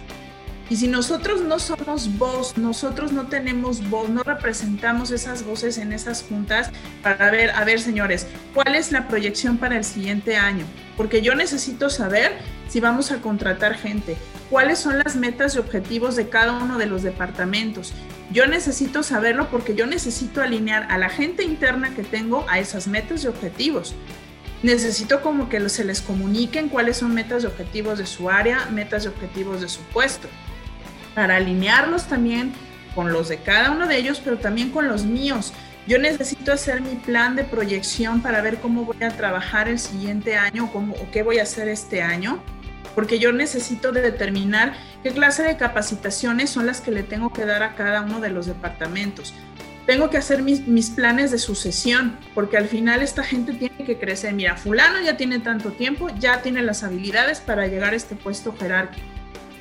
Y 0.71 0.77
si 0.77 0.89
nosotros 0.89 1.43
no 1.43 1.59
somos 1.59 2.17
voz, 2.17 2.57
nosotros 2.57 3.13
no 3.13 3.27
tenemos 3.27 3.87
voz, 3.91 4.09
no 4.09 4.23
representamos 4.23 5.11
esas 5.11 5.45
voces 5.45 5.77
en 5.77 5.93
esas 5.93 6.23
juntas 6.23 6.71
para 7.03 7.31
ver, 7.31 7.51
a 7.51 7.65
ver 7.65 7.81
señores, 7.81 8.27
¿cuál 8.55 8.75
es 8.75 8.91
la 8.91 9.07
proyección 9.07 9.59
para 9.59 9.77
el 9.77 9.85
siguiente 9.85 10.37
año? 10.37 10.65
Porque 10.97 11.21
yo 11.21 11.35
necesito 11.35 11.91
saber 11.91 12.33
si 12.69 12.81
vamos 12.81 13.11
a 13.11 13.21
contratar 13.21 13.75
gente, 13.75 14.17
cuáles 14.49 14.79
son 14.79 14.99
las 14.99 15.17
metas 15.17 15.55
y 15.55 15.59
objetivos 15.59 16.17
de 16.17 16.31
cada 16.31 16.53
uno 16.53 16.79
de 16.79 16.87
los 16.87 17.03
departamentos. 17.03 17.93
Yo 18.33 18.47
necesito 18.47 19.03
saberlo 19.03 19.51
porque 19.51 19.75
yo 19.75 19.85
necesito 19.85 20.41
alinear 20.41 20.91
a 20.91 20.97
la 20.97 21.11
gente 21.11 21.45
interna 21.45 21.95
que 21.95 22.03
tengo 22.03 22.47
a 22.49 22.59
esas 22.59 22.87
metas 22.87 23.25
y 23.25 23.27
objetivos 23.27 23.95
necesito 24.63 25.21
como 25.21 25.51
que 25.51 25.69
se 25.69 25.85
les 25.85 26.01
comuniquen 26.01 26.71
cuáles 26.71 26.97
son 26.97 27.13
metas 27.13 27.43
y 27.43 27.47
objetivos 27.47 27.99
de 27.99 28.07
su 28.07 28.31
área, 28.31 28.65
metas 28.73 29.05
y 29.05 29.09
objetivos 29.09 29.61
de 29.61 29.69
su 29.69 29.81
puesto 29.93 30.27
para 31.15 31.37
alinearlos 31.37 32.05
también 32.07 32.53
con 32.95 33.13
los 33.13 33.29
de 33.29 33.39
cada 33.39 33.71
uno 33.71 33.87
de 33.87 33.97
ellos, 33.97 34.21
pero 34.23 34.39
también 34.39 34.71
con 34.71 34.89
los 34.89 35.05
míos. 35.05 35.53
yo 35.87 35.99
necesito 35.99 36.51
hacer 36.51 36.81
mi 36.81 36.95
plan 36.95 37.37
de 37.37 37.45
proyección 37.45 38.23
para 38.23 38.41
ver 38.41 38.57
cómo 38.57 38.87
voy 38.87 39.03
a 39.03 39.11
trabajar 39.11 39.69
el 39.69 39.79
siguiente 39.79 40.37
año 40.37 40.71
cómo, 40.73 40.95
o 40.95 41.11
qué 41.11 41.23
voy 41.23 41.41
a 41.41 41.43
hacer 41.43 41.69
este 41.69 42.01
año, 42.01 42.43
porque 42.95 43.19
yo 43.19 43.33
necesito 43.33 43.93
determinar 43.93 44.75
qué 45.03 45.11
clase 45.11 45.43
de 45.43 45.59
capacitaciones 45.59 46.49
son 46.49 46.65
las 46.65 46.81
que 46.81 46.91
le 46.91 47.03
tengo 47.03 47.33
que 47.35 47.45
dar 47.45 47.63
a 47.63 47.75
cada 47.75 48.01
uno 48.01 48.21
de 48.21 48.31
los 48.31 48.47
departamentos. 48.47 49.35
Tengo 49.85 50.09
que 50.09 50.17
hacer 50.17 50.41
mis, 50.43 50.67
mis 50.67 50.89
planes 50.89 51.31
de 51.31 51.37
sucesión, 51.37 52.17
porque 52.35 52.57
al 52.57 52.69
final 52.69 53.03
esta 53.03 53.23
gente 53.23 53.53
tiene 53.53 53.85
que 53.85 53.99
crecer. 53.99 54.33
Mira, 54.33 54.57
fulano 54.57 55.03
ya 55.03 55.19
tiene 55.19 55.41
tanto 55.41 55.73
tiempo, 55.73 56.09
ya 56.19 56.41
tiene 56.41 56.63
las 56.63 56.83
habilidades 56.83 57.41
para 57.41 57.67
llegar 57.67 57.93
a 57.93 57.97
este 57.97 58.15
puesto 58.15 58.57
jerárquico. 58.57 59.07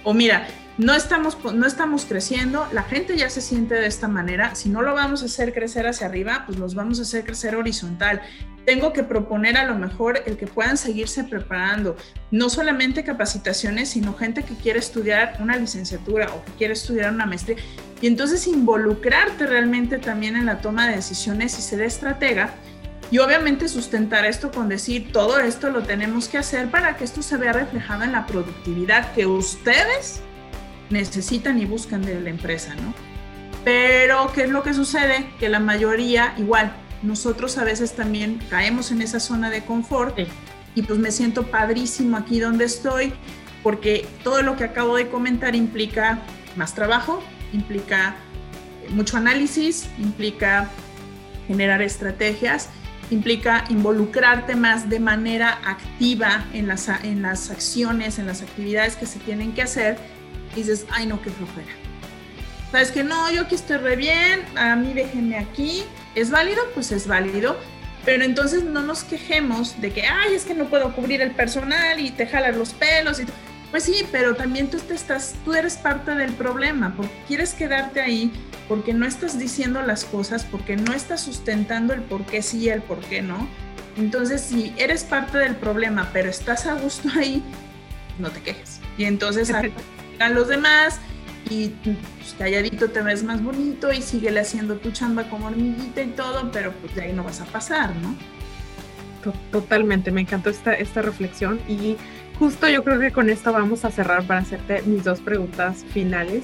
O 0.04 0.14
mira, 0.14 0.48
no 0.78 0.96
estamos, 0.96 1.38
no 1.54 1.68
estamos 1.68 2.06
creciendo, 2.06 2.68
la 2.72 2.84
gente 2.84 3.16
ya 3.16 3.30
se 3.30 3.42
siente 3.42 3.76
de 3.76 3.86
esta 3.86 4.08
manera, 4.08 4.56
si 4.56 4.70
no 4.70 4.82
lo 4.82 4.94
vamos 4.94 5.22
a 5.22 5.26
hacer 5.26 5.54
crecer 5.54 5.86
hacia 5.86 6.08
arriba, 6.08 6.44
pues 6.48 6.58
los 6.58 6.74
vamos 6.74 7.00
a 7.00 7.04
hacer 7.04 7.24
crecer 7.24 7.56
horizontal. 7.56 8.22
Tengo 8.66 8.94
que 8.94 9.04
proponer 9.04 9.58
a 9.58 9.66
lo 9.66 9.76
mejor 9.76 10.24
el 10.26 10.38
que 10.38 10.48
puedan 10.48 10.78
seguirse 10.78 11.26
preparando, 11.26 11.96
no 12.32 12.50
solamente 12.50 13.04
capacitaciones, 13.04 13.90
sino 13.90 14.16
gente 14.16 14.44
que 14.44 14.56
quiere 14.56 14.80
estudiar 14.80 15.38
una 15.42 15.58
licenciatura 15.58 16.34
o 16.34 16.44
que 16.46 16.52
quiere 16.54 16.74
estudiar 16.74 17.14
una 17.14 17.26
maestría. 17.26 17.58
Y 18.02 18.08
entonces 18.08 18.48
involucrarte 18.48 19.46
realmente 19.46 19.98
también 19.98 20.36
en 20.36 20.46
la 20.46 20.60
toma 20.60 20.88
de 20.88 20.96
decisiones 20.96 21.58
y 21.60 21.62
ser 21.62 21.82
estratega. 21.82 22.54
Y 23.12 23.20
obviamente 23.20 23.68
sustentar 23.68 24.26
esto 24.26 24.50
con 24.50 24.70
decir, 24.70 25.12
todo 25.12 25.40
esto 25.40 25.70
lo 25.70 25.84
tenemos 25.84 26.30
que 26.30 26.40
hacer 26.40 26.72
para 26.72 26.96
que 26.96 27.04
esto 27.04 27.22
se 27.22 27.38
vea 27.38 27.54
reflejado 27.54 28.04
en 28.04 28.14
la 28.14 28.26
productividad 28.26 29.12
que 29.14 29.28
ustedes 29.28 30.22
necesitan 30.94 31.60
y 31.60 31.66
buscan 31.66 32.02
de 32.02 32.22
la 32.22 32.30
empresa, 32.30 32.76
¿no? 32.76 32.94
Pero, 33.64 34.32
¿qué 34.34 34.44
es 34.44 34.50
lo 34.50 34.64
que 34.64 34.74
sucede? 34.74 35.30
Que 35.40 35.50
la 35.50 35.60
mayoría, 35.60 36.34
igual, 36.38 36.74
nosotros 37.02 37.58
a 37.58 37.64
veces 37.64 37.94
también 37.94 38.40
caemos 38.50 38.92
en 38.92 39.02
esa 39.02 39.20
zona 39.20 39.50
de 39.50 39.64
confort 39.64 40.18
y 40.76 40.82
pues 40.84 41.00
me 41.00 41.12
siento 41.12 41.44
padrísimo 41.44 42.18
aquí 42.18 42.40
donde 42.40 42.66
estoy 42.66 43.14
porque 43.62 44.06
todo 44.24 44.42
lo 44.42 44.56
que 44.58 44.66
acabo 44.66 44.96
de 44.96 45.08
comentar 45.10 45.56
implica 45.56 46.20
más 46.56 46.76
trabajo, 46.76 47.24
implica 47.54 48.16
mucho 48.90 49.18
análisis, 49.18 49.88
implica 49.98 50.70
generar 51.48 51.82
estrategias, 51.82 52.70
implica 53.10 53.64
involucrarte 53.70 54.56
más 54.56 54.90
de 54.90 55.00
manera 55.00 55.60
activa 55.66 56.46
en 56.54 56.68
las, 56.68 56.90
en 57.04 57.22
las 57.22 57.50
acciones, 57.50 58.20
en 58.20 58.28
las 58.28 58.42
actividades 58.42 58.96
que 58.96 59.06
se 59.06 59.20
tienen 59.20 59.54
que 59.54 59.62
hacer 59.62 59.98
dices, 60.62 60.86
ay 60.92 61.06
no, 61.06 61.22
qué 61.22 61.30
flojera. 61.30 61.72
Sabes 62.72 62.92
que 62.92 63.04
no, 63.04 63.32
yo 63.32 63.42
aquí 63.42 63.56
estoy 63.56 63.78
re 63.78 63.96
bien, 63.96 64.44
a 64.56 64.76
mí 64.76 64.94
déjenme 64.94 65.38
aquí. 65.38 65.84
¿Es 66.16 66.32
válido? 66.32 66.64
Pues 66.74 66.92
es 66.92 67.08
válido. 67.08 67.58
Pero 68.04 68.24
entonces 68.24 68.64
no 68.64 68.82
nos 68.82 69.04
quejemos 69.04 69.80
de 69.80 69.92
que, 69.92 70.06
ay, 70.06 70.34
es 70.34 70.44
que 70.44 70.54
no 70.54 70.66
puedo 70.66 70.94
cubrir 70.94 71.22
el 71.22 71.32
personal 71.32 72.00
y 72.00 72.12
te 72.12 72.28
jalas 72.28 72.58
los 72.58 72.74
pelos 72.74 73.20
y 73.20 73.26
pues 73.74 73.86
sí, 73.86 74.06
pero 74.12 74.36
también 74.36 74.70
tú 74.70 74.78
te 74.78 74.94
estás, 74.94 75.34
tú 75.44 75.56
eres 75.56 75.78
parte 75.78 76.12
del 76.14 76.32
problema, 76.34 76.94
porque 76.96 77.12
quieres 77.28 77.56
quedarte 77.56 78.02
ahí, 78.02 78.32
porque 78.68 78.94
no 78.94 79.08
estás 79.08 79.40
diciendo 79.40 79.82
las 79.82 80.06
cosas, 80.06 80.46
porque 80.46 80.76
no 80.76 80.94
estás 80.94 81.22
sustentando 81.22 81.92
el 81.96 82.04
por 82.04 82.24
qué 82.24 82.44
sí 82.44 82.60
y 82.60 82.70
el 82.70 82.84
por 82.84 83.00
qué 83.00 83.24
no. 83.24 83.48
Entonces, 83.98 84.42
si 84.42 84.76
eres 84.78 85.04
parte 85.04 85.40
del 85.40 85.56
problema, 85.56 86.12
pero 86.14 86.30
estás 86.30 86.68
a 86.68 86.76
gusto 86.76 87.10
ahí, 87.18 87.42
no 88.20 88.30
te 88.30 88.42
quejes. 88.42 88.80
Y 88.96 89.06
entonces 89.06 89.52
a 90.20 90.30
los 90.30 90.48
demás 90.48 91.00
y 91.50 91.70
pues, 91.84 92.36
calladito 92.38 92.90
te 92.90 93.02
ves 93.02 93.24
más 93.24 93.44
bonito 93.44 93.92
y 93.92 94.02
síguele 94.02 94.40
haciendo 94.40 94.78
tu 94.78 94.92
chamba 94.92 95.30
como 95.30 95.48
hormiguita 95.48 96.02
y 96.02 96.08
todo, 96.08 96.52
pero 96.52 96.72
pues 96.74 96.96
de 96.96 97.04
ahí 97.04 97.14
no 97.14 97.24
vas 97.24 97.42
a 97.42 97.46
pasar, 97.46 97.96
¿no? 97.98 98.16
Totalmente, 99.52 100.12
me 100.12 100.22
encantó 100.22 100.50
esta, 100.50 100.74
esta 100.74 101.02
reflexión 101.02 101.60
y 101.68 101.96
justo 102.38 102.68
yo 102.68 102.84
creo 102.84 103.00
que 103.00 103.12
con 103.12 103.30
esto 103.30 103.54
vamos 103.54 103.86
a 103.86 103.92
cerrar 103.92 104.26
para 104.26 104.42
hacerte 104.42 104.82
mis 104.84 105.04
dos 105.04 105.22
preguntas 105.22 105.86
finales 105.94 106.44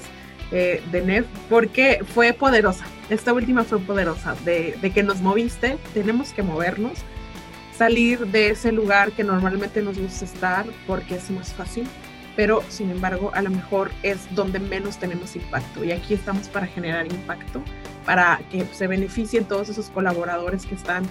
eh, 0.50 0.82
de 0.90 1.02
Nev, 1.02 1.26
porque 1.48 2.00
fue 2.14 2.32
poderosa, 2.32 2.84
esta 3.10 3.32
última 3.32 3.64
fue 3.64 3.80
poderosa, 3.80 4.34
de, 4.44 4.76
de 4.80 4.90
que 4.92 5.02
nos 5.02 5.20
moviste, 5.20 5.78
tenemos 5.92 6.32
que 6.32 6.42
movernos, 6.42 6.98
salir 7.76 8.26
de 8.26 8.50
ese 8.50 8.72
lugar 8.72 9.12
que 9.12 9.24
normalmente 9.24 9.82
nos 9.82 9.98
gusta 9.98 10.24
estar 10.24 10.66
porque 10.86 11.16
es 11.16 11.30
más 11.30 11.52
fácil 11.52 11.86
pero 12.36 12.62
sin 12.68 12.90
embargo 12.90 13.30
a 13.34 13.42
lo 13.42 13.50
mejor 13.50 13.90
es 14.02 14.32
donde 14.34 14.58
menos 14.58 14.98
tenemos 14.98 15.36
impacto 15.36 15.84
y 15.84 15.92
aquí 15.92 16.14
estamos 16.14 16.48
para 16.48 16.66
generar 16.66 17.06
impacto, 17.06 17.62
para 18.04 18.40
que 18.50 18.64
se 18.72 18.86
beneficien 18.86 19.44
todos 19.44 19.68
esos 19.68 19.90
colaboradores 19.90 20.66
que 20.66 20.74
están 20.74 21.04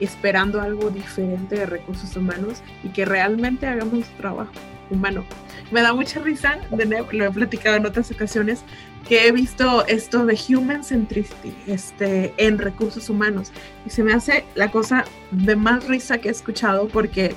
esperando 0.00 0.60
algo 0.60 0.90
diferente 0.90 1.56
de 1.56 1.66
recursos 1.66 2.16
humanos 2.16 2.62
y 2.82 2.90
que 2.90 3.04
realmente 3.04 3.66
hagamos 3.66 3.94
nuestro 3.94 4.16
trabajo 4.18 4.52
humano. 4.90 5.24
Me 5.70 5.82
da 5.82 5.92
mucha 5.94 6.20
risa, 6.20 6.58
lo 6.70 7.24
he 7.24 7.30
platicado 7.30 7.76
en 7.76 7.86
otras 7.86 8.10
ocasiones, 8.10 8.62
que 9.08 9.26
he 9.26 9.32
visto 9.32 9.86
esto 9.86 10.26
de 10.26 10.38
human 10.48 10.82
centricity 10.82 11.54
este, 11.66 12.34
en 12.38 12.58
recursos 12.58 13.08
humanos 13.08 13.52
y 13.84 13.90
se 13.90 14.02
me 14.02 14.12
hace 14.12 14.44
la 14.54 14.70
cosa 14.70 15.04
de 15.30 15.54
más 15.54 15.86
risa 15.86 16.18
que 16.18 16.28
he 16.28 16.32
escuchado 16.32 16.88
porque 16.88 17.34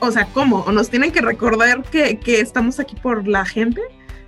o 0.00 0.10
sea, 0.10 0.26
¿cómo? 0.26 0.60
¿O 0.60 0.72
nos 0.72 0.90
tienen 0.90 1.12
que 1.12 1.20
recordar 1.20 1.82
que, 1.82 2.18
estamos 2.26 2.80
aquí 2.80 2.96
por 2.96 3.26
la 3.26 3.44
gente? 3.44 3.80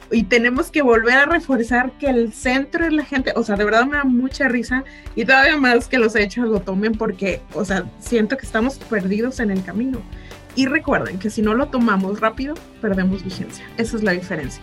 y 0.09 0.23
tenemos 0.23 0.71
que 0.71 0.83
volver 0.83 1.15
a 1.15 1.27
reforzar 1.27 1.91
que 1.99 2.07
el 2.07 2.33
centro 2.33 2.87
es 2.87 2.93
la 2.93 3.05
gente. 3.05 3.33
O 3.35 3.43
sea, 3.43 3.57
de 3.57 3.65
verdad 3.65 3.87
me 3.87 3.97
da 3.97 4.05
mucha 4.05 4.47
risa 4.47 4.85
y 5.17 5.25
todavía 5.25 5.57
más 5.57 5.89
que 5.89 5.99
los 5.99 6.15
hechos 6.15 6.49
lo 6.49 6.61
tomen 6.61 6.93
porque, 6.93 7.41
o 7.55 7.65
sea, 7.65 7.91
siento 7.99 8.37
que 8.37 8.47
estamos 8.47 8.79
perdidos 8.79 9.41
en 9.41 9.51
el 9.51 9.65
camino. 9.65 10.01
Y 10.55 10.67
recuerden 10.67 11.19
que 11.19 11.29
si 11.29 11.43
no 11.43 11.55
lo 11.55 11.67
tomamos 11.71 12.21
rápido, 12.21 12.55
perdemos 12.81 13.25
vigencia. 13.25 13.67
Esa 13.79 13.97
es 13.97 14.05
la 14.05 14.13
diferencia. 14.13 14.63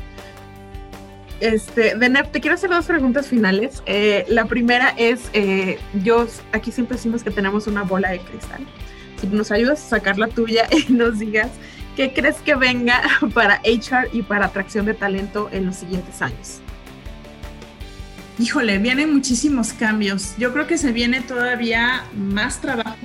Este, 1.41 1.97
Denep, 1.97 2.31
te 2.31 2.39
quiero 2.39 2.55
hacer 2.55 2.69
dos 2.69 2.85
preguntas 2.85 3.27
finales. 3.27 3.83
Eh, 3.85 4.25
la 4.29 4.45
primera 4.45 4.93
es, 4.97 5.29
eh, 5.33 5.77
yo, 6.05 6.25
aquí 6.53 6.71
siempre 6.71 6.95
decimos 6.95 7.21
que 7.21 7.31
tenemos 7.31 7.67
una 7.67 7.83
bola 7.83 8.11
de 8.11 8.19
cristal 8.19 8.65
nos 9.27 9.51
ayudas 9.51 9.83
a 9.85 9.89
sacar 9.89 10.17
la 10.17 10.27
tuya 10.27 10.67
y 10.71 10.91
nos 10.91 11.19
digas 11.19 11.49
qué 11.95 12.13
crees 12.13 12.37
que 12.37 12.55
venga 12.55 13.01
para 13.33 13.61
HR 13.63 14.09
y 14.13 14.21
para 14.21 14.45
atracción 14.47 14.85
de 14.85 14.93
talento 14.93 15.49
en 15.51 15.65
los 15.65 15.77
siguientes 15.77 16.21
años. 16.21 16.59
Híjole, 18.39 18.79
vienen 18.79 19.13
muchísimos 19.13 19.73
cambios. 19.73 20.33
Yo 20.39 20.53
creo 20.53 20.65
que 20.65 20.77
se 20.77 20.91
viene 20.91 21.21
todavía 21.21 22.03
más 22.15 22.61
trabajo. 22.61 22.97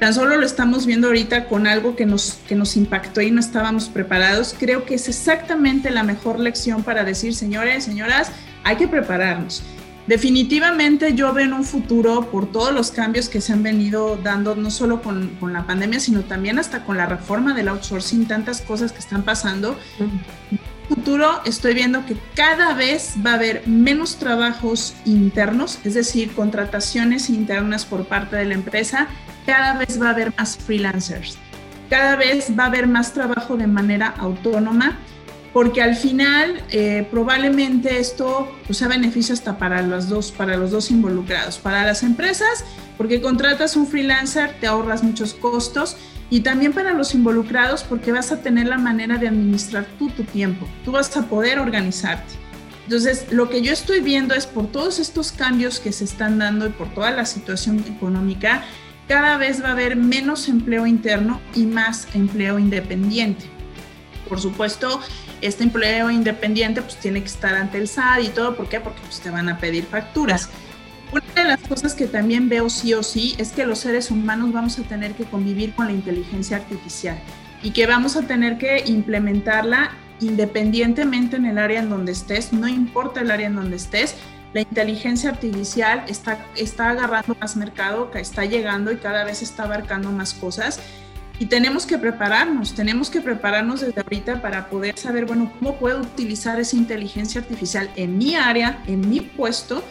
Tan 0.00 0.14
solo 0.14 0.36
lo 0.36 0.46
estamos 0.46 0.86
viendo 0.86 1.08
ahorita 1.08 1.46
con 1.46 1.66
algo 1.66 1.96
que 1.96 2.06
nos, 2.06 2.34
que 2.46 2.54
nos 2.54 2.76
impactó 2.76 3.20
y 3.20 3.32
no 3.32 3.40
estábamos 3.40 3.88
preparados. 3.88 4.54
Creo 4.56 4.84
que 4.84 4.94
es 4.94 5.08
exactamente 5.08 5.90
la 5.90 6.04
mejor 6.04 6.38
lección 6.38 6.84
para 6.84 7.02
decir, 7.02 7.34
señores, 7.34 7.84
señoras, 7.84 8.30
hay 8.62 8.76
que 8.76 8.86
prepararnos. 8.86 9.62
Definitivamente 10.08 11.12
yo 11.12 11.34
veo 11.34 11.44
en 11.44 11.52
un 11.52 11.64
futuro, 11.64 12.30
por 12.30 12.50
todos 12.50 12.72
los 12.72 12.90
cambios 12.90 13.28
que 13.28 13.42
se 13.42 13.52
han 13.52 13.62
venido 13.62 14.16
dando, 14.16 14.56
no 14.56 14.70
solo 14.70 15.02
con, 15.02 15.36
con, 15.38 15.52
la 15.52 15.66
pandemia, 15.66 16.00
sino 16.00 16.22
también 16.22 16.58
hasta 16.58 16.82
con 16.82 16.96
la 16.96 17.04
reforma 17.04 17.52
del 17.52 17.68
outsourcing, 17.68 18.26
tantas 18.26 18.62
cosas 18.62 18.90
que 18.90 19.00
están 19.00 19.22
pasando. 19.22 19.78
En 20.00 20.06
un 20.08 20.96
futuro 20.96 21.42
estoy 21.44 21.74
viendo 21.74 22.06
que 22.06 22.16
cada 22.34 22.72
vez 22.72 23.16
va 23.24 23.32
a 23.32 23.34
haber 23.34 23.68
menos 23.68 24.16
trabajos 24.16 24.94
internos, 25.04 25.78
es 25.84 25.92
decir, 25.92 26.32
contrataciones 26.32 27.28
internas 27.28 27.84
por 27.84 28.06
parte 28.06 28.36
de 28.36 28.46
la 28.46 28.54
empresa, 28.54 29.08
cada 29.44 29.76
vez 29.76 30.00
va 30.00 30.06
a 30.06 30.10
haber 30.12 30.32
más 30.38 30.56
freelancers, 30.56 31.36
cada 31.90 32.16
vez 32.16 32.58
va 32.58 32.64
a 32.64 32.68
haber 32.68 32.86
más 32.86 33.12
trabajo 33.12 33.58
de 33.58 33.66
manera 33.66 34.14
autónoma 34.16 34.96
porque 35.58 35.82
al 35.82 35.96
final 35.96 36.62
eh, 36.70 37.04
probablemente 37.10 37.98
esto 37.98 38.48
pues, 38.64 38.78
sea 38.78 38.86
beneficio 38.86 39.34
hasta 39.34 39.58
para 39.58 39.82
los, 39.82 40.08
dos, 40.08 40.30
para 40.30 40.56
los 40.56 40.70
dos 40.70 40.88
involucrados, 40.92 41.58
para 41.58 41.84
las 41.84 42.04
empresas, 42.04 42.64
porque 42.96 43.20
contratas 43.20 43.74
un 43.74 43.88
freelancer, 43.88 44.54
te 44.60 44.68
ahorras 44.68 45.02
muchos 45.02 45.34
costos, 45.34 45.96
y 46.30 46.42
también 46.42 46.72
para 46.72 46.92
los 46.92 47.12
involucrados, 47.12 47.82
porque 47.82 48.12
vas 48.12 48.30
a 48.30 48.40
tener 48.40 48.68
la 48.68 48.78
manera 48.78 49.18
de 49.18 49.26
administrar 49.26 49.84
tú 49.98 50.10
tu 50.10 50.22
tiempo, 50.22 50.64
tú 50.84 50.92
vas 50.92 51.16
a 51.16 51.26
poder 51.26 51.58
organizarte. 51.58 52.34
Entonces, 52.84 53.26
lo 53.32 53.48
que 53.48 53.60
yo 53.60 53.72
estoy 53.72 53.98
viendo 53.98 54.36
es 54.36 54.46
por 54.46 54.68
todos 54.68 55.00
estos 55.00 55.32
cambios 55.32 55.80
que 55.80 55.90
se 55.90 56.04
están 56.04 56.38
dando 56.38 56.68
y 56.68 56.70
por 56.70 56.94
toda 56.94 57.10
la 57.10 57.26
situación 57.26 57.84
económica, 57.92 58.62
cada 59.08 59.36
vez 59.38 59.60
va 59.60 59.70
a 59.70 59.72
haber 59.72 59.96
menos 59.96 60.48
empleo 60.48 60.86
interno 60.86 61.40
y 61.52 61.66
más 61.66 62.06
empleo 62.14 62.60
independiente. 62.60 63.57
Por 64.28 64.40
supuesto, 64.40 65.00
este 65.40 65.64
empleo 65.64 66.10
independiente 66.10 66.82
pues 66.82 66.96
tiene 66.96 67.20
que 67.20 67.26
estar 67.26 67.54
ante 67.54 67.78
el 67.78 67.88
SAT 67.88 68.22
y 68.22 68.28
todo. 68.28 68.56
¿Por 68.56 68.68
qué? 68.68 68.80
Porque 68.80 69.00
pues, 69.02 69.20
te 69.20 69.30
van 69.30 69.48
a 69.48 69.58
pedir 69.58 69.84
facturas. 69.84 70.50
Una 71.10 71.42
de 71.42 71.44
las 71.44 71.60
cosas 71.60 71.94
que 71.94 72.06
también 72.06 72.48
veo 72.48 72.68
sí 72.68 72.92
o 72.92 73.02
sí 73.02 73.34
es 73.38 73.52
que 73.52 73.64
los 73.64 73.78
seres 73.78 74.10
humanos 74.10 74.52
vamos 74.52 74.78
a 74.78 74.82
tener 74.82 75.12
que 75.12 75.24
convivir 75.24 75.74
con 75.74 75.86
la 75.86 75.92
inteligencia 75.92 76.58
artificial 76.58 77.18
y 77.62 77.70
que 77.70 77.86
vamos 77.86 78.16
a 78.16 78.22
tener 78.22 78.58
que 78.58 78.84
implementarla 78.86 79.92
independientemente 80.20 81.36
en 81.36 81.46
el 81.46 81.58
área 81.58 81.80
en 81.80 81.88
donde 81.88 82.12
estés, 82.12 82.52
no 82.52 82.68
importa 82.68 83.20
el 83.20 83.30
área 83.30 83.46
en 83.46 83.54
donde 83.54 83.76
estés, 83.76 84.16
la 84.52 84.62
inteligencia 84.62 85.30
artificial 85.30 86.04
está, 86.08 86.44
está 86.56 86.90
agarrando 86.90 87.36
más 87.40 87.56
mercado, 87.56 88.10
está 88.14 88.44
llegando 88.44 88.90
y 88.92 88.96
cada 88.96 89.24
vez 89.24 89.42
está 89.42 89.64
abarcando 89.64 90.10
más 90.10 90.32
cosas. 90.34 90.80
Y 91.40 91.46
tenemos 91.46 91.86
que 91.86 91.98
prepararnos, 91.98 92.74
tenemos 92.74 93.10
que 93.10 93.20
prepararnos 93.20 93.80
desde 93.80 94.00
ahorita 94.00 94.42
para 94.42 94.68
poder 94.68 94.98
saber, 94.98 95.24
bueno, 95.24 95.52
cómo 95.58 95.76
puedo 95.76 96.00
utilizar 96.00 96.58
esa 96.58 96.76
inteligencia 96.76 97.40
artificial 97.40 97.88
en 97.94 98.18
mi 98.18 98.34
área, 98.34 98.82
en 98.88 99.08
mi 99.08 99.20
puesto, 99.20 99.84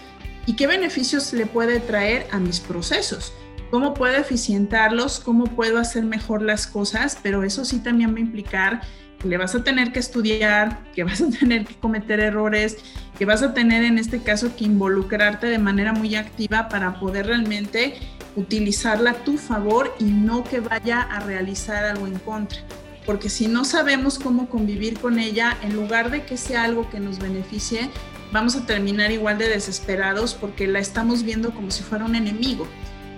y 0.46 0.56
qué 0.56 0.68
beneficios 0.68 1.32
le 1.34 1.46
puede 1.46 1.80
traer 1.80 2.28
a 2.32 2.40
mis 2.40 2.60
procesos. 2.60 3.34
Cómo 3.72 3.94
puedo 3.94 4.16
eficientarlos, 4.16 5.20
cómo 5.20 5.46
puedo 5.46 5.78
hacer 5.78 6.04
mejor 6.04 6.42
las 6.42 6.68
cosas, 6.68 7.18
pero 7.22 7.44
eso 7.44 7.64
sí 7.66 7.80
también 7.80 8.14
va 8.14 8.18
a 8.18 8.22
implicar 8.22 8.82
que 9.20 9.28
le 9.28 9.38
vas 9.38 9.56
a 9.56 9.64
tener 9.64 9.92
que 9.92 10.00
estudiar, 10.00 10.80
que 10.94 11.04
vas 11.04 11.22
a 11.22 11.30
tener 11.30 11.66
que 11.66 11.76
cometer 11.76 12.20
errores, 12.20 12.78
que 13.18 13.26
vas 13.26 13.42
a 13.42 13.54
tener 13.54 13.84
en 13.84 13.98
este 13.98 14.22
caso 14.22 14.56
que 14.56 14.66
involucrarte 14.66 15.48
de 15.48 15.60
manera 15.60 15.92
muy 15.92 16.16
activa 16.16 16.70
para 16.70 17.00
poder 17.00 17.28
realmente 17.28 17.96
utilizarla 18.38 19.12
a 19.12 19.14
tu 19.26 19.38
favor 19.38 19.94
y 20.00 20.06
no 20.06 20.46
que 20.46 20.62
vaya 20.62 21.02
a 21.02 21.20
realizar 21.20 21.84
algo 21.84 22.08
en 22.08 22.18
contra. 22.20 22.60
Porque 23.06 23.30
si 23.30 23.48
no 23.48 23.66
sabemos 23.66 24.20
cómo 24.20 24.50
convivir 24.50 25.00
con 25.00 25.20
ella, 25.20 25.58
en 25.62 25.76
lugar 25.76 26.12
de 26.12 26.24
que 26.24 26.38
sea 26.38 26.64
algo 26.64 26.90
que 26.90 27.02
nos 27.02 27.20
beneficie, 27.20 27.90
vamos 28.32 28.56
a 28.56 28.66
terminar 28.66 29.12
igual 29.12 29.38
de 29.38 29.50
desesperados 29.50 30.34
porque 30.34 30.68
la 30.68 30.80
estamos 30.80 31.24
viendo 31.24 31.52
como 31.52 31.72
si 31.72 31.84
fuera 31.84 32.06
un 32.06 32.16
enemigo. 32.16 32.68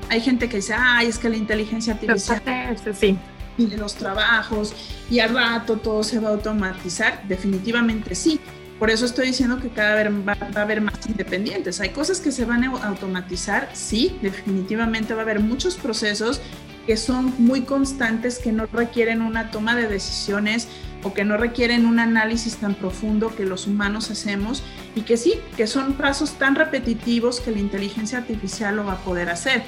Hay 0.09 0.21
gente 0.21 0.49
que 0.49 0.57
dice, 0.57 0.73
ay, 0.75 1.07
es 1.07 1.19
que 1.19 1.29
la 1.29 1.37
inteligencia 1.37 1.93
artificial... 1.93 2.41
Sí 2.99 3.17
de 3.67 3.77
los 3.77 3.95
trabajos 3.95 4.73
y 5.09 5.19
al 5.19 5.33
rato 5.33 5.77
todo 5.77 6.03
se 6.03 6.19
va 6.19 6.29
a 6.29 6.31
automatizar? 6.33 7.27
Definitivamente 7.27 8.15
sí. 8.15 8.39
Por 8.79 8.89
eso 8.89 9.05
estoy 9.05 9.27
diciendo 9.27 9.59
que 9.59 9.67
cada 9.69 9.95
vez 9.95 10.07
va, 10.25 10.37
a 10.55 10.61
haber 10.61 10.79
más 10.79 11.05
independientes. 11.05 11.81
Hay 11.81 11.89
cosas 11.89 12.21
que 12.21 12.31
se 12.31 12.45
van 12.45 12.63
a 12.63 12.67
automatizar, 12.87 13.69
sí, 13.73 14.17
definitivamente 14.21 15.13
va 15.13 15.19
a 15.19 15.23
haber 15.23 15.41
muchos 15.41 15.75
procesos 15.75 16.41
que 16.87 16.95
son 16.95 17.33
muy 17.37 17.63
constantes, 17.63 18.39
que 18.39 18.53
no 18.53 18.65
requieren 18.65 19.21
una 19.21 19.51
toma 19.51 19.75
de 19.75 19.87
decisiones 19.87 20.69
o 21.03 21.13
que 21.13 21.25
no 21.25 21.37
requieren 21.37 21.85
un 21.85 21.99
análisis 21.99 22.55
tan 22.55 22.73
profundo 22.73 23.35
que 23.35 23.45
los 23.45 23.67
humanos 23.67 24.09
hacemos 24.11 24.63
y 24.95 25.01
que 25.01 25.17
sí, 25.17 25.35
que 25.57 25.67
son 25.67 25.93
pasos 25.93 26.39
tan 26.39 26.55
repetitivos 26.55 27.41
que 27.41 27.51
la 27.51 27.59
inteligencia 27.59 28.17
artificial 28.17 28.77
lo 28.77 28.85
va 28.85 28.93
a 28.93 28.97
poder 29.03 29.29
hacer. 29.29 29.63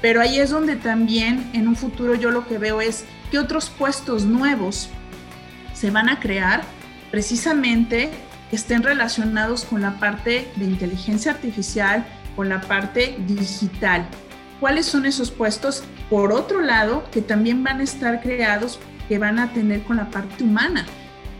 Pero 0.00 0.20
ahí 0.20 0.38
es 0.38 0.50
donde 0.50 0.76
también 0.76 1.50
en 1.52 1.68
un 1.68 1.76
futuro 1.76 2.14
yo 2.14 2.30
lo 2.30 2.46
que 2.46 2.58
veo 2.58 2.80
es 2.80 3.04
qué 3.30 3.38
otros 3.38 3.70
puestos 3.70 4.24
nuevos 4.24 4.88
se 5.74 5.90
van 5.90 6.08
a 6.08 6.18
crear 6.18 6.62
precisamente 7.10 8.10
estén 8.54 8.82
relacionados 8.82 9.64
con 9.64 9.82
la 9.82 9.98
parte 9.98 10.50
de 10.56 10.64
inteligencia 10.64 11.32
artificial, 11.32 12.06
con 12.36 12.48
la 12.48 12.60
parte 12.60 13.16
digital. 13.26 14.06
¿Cuáles 14.60 14.86
son 14.86 15.06
esos 15.06 15.30
puestos? 15.30 15.84
Por 16.10 16.32
otro 16.32 16.60
lado, 16.60 17.04
que 17.10 17.20
también 17.20 17.62
van 17.62 17.80
a 17.80 17.84
estar 17.84 18.20
creados 18.20 18.78
que 19.08 19.18
van 19.18 19.38
a 19.38 19.52
tener 19.52 19.82
con 19.82 19.96
la 19.96 20.10
parte 20.10 20.44
humana, 20.44 20.86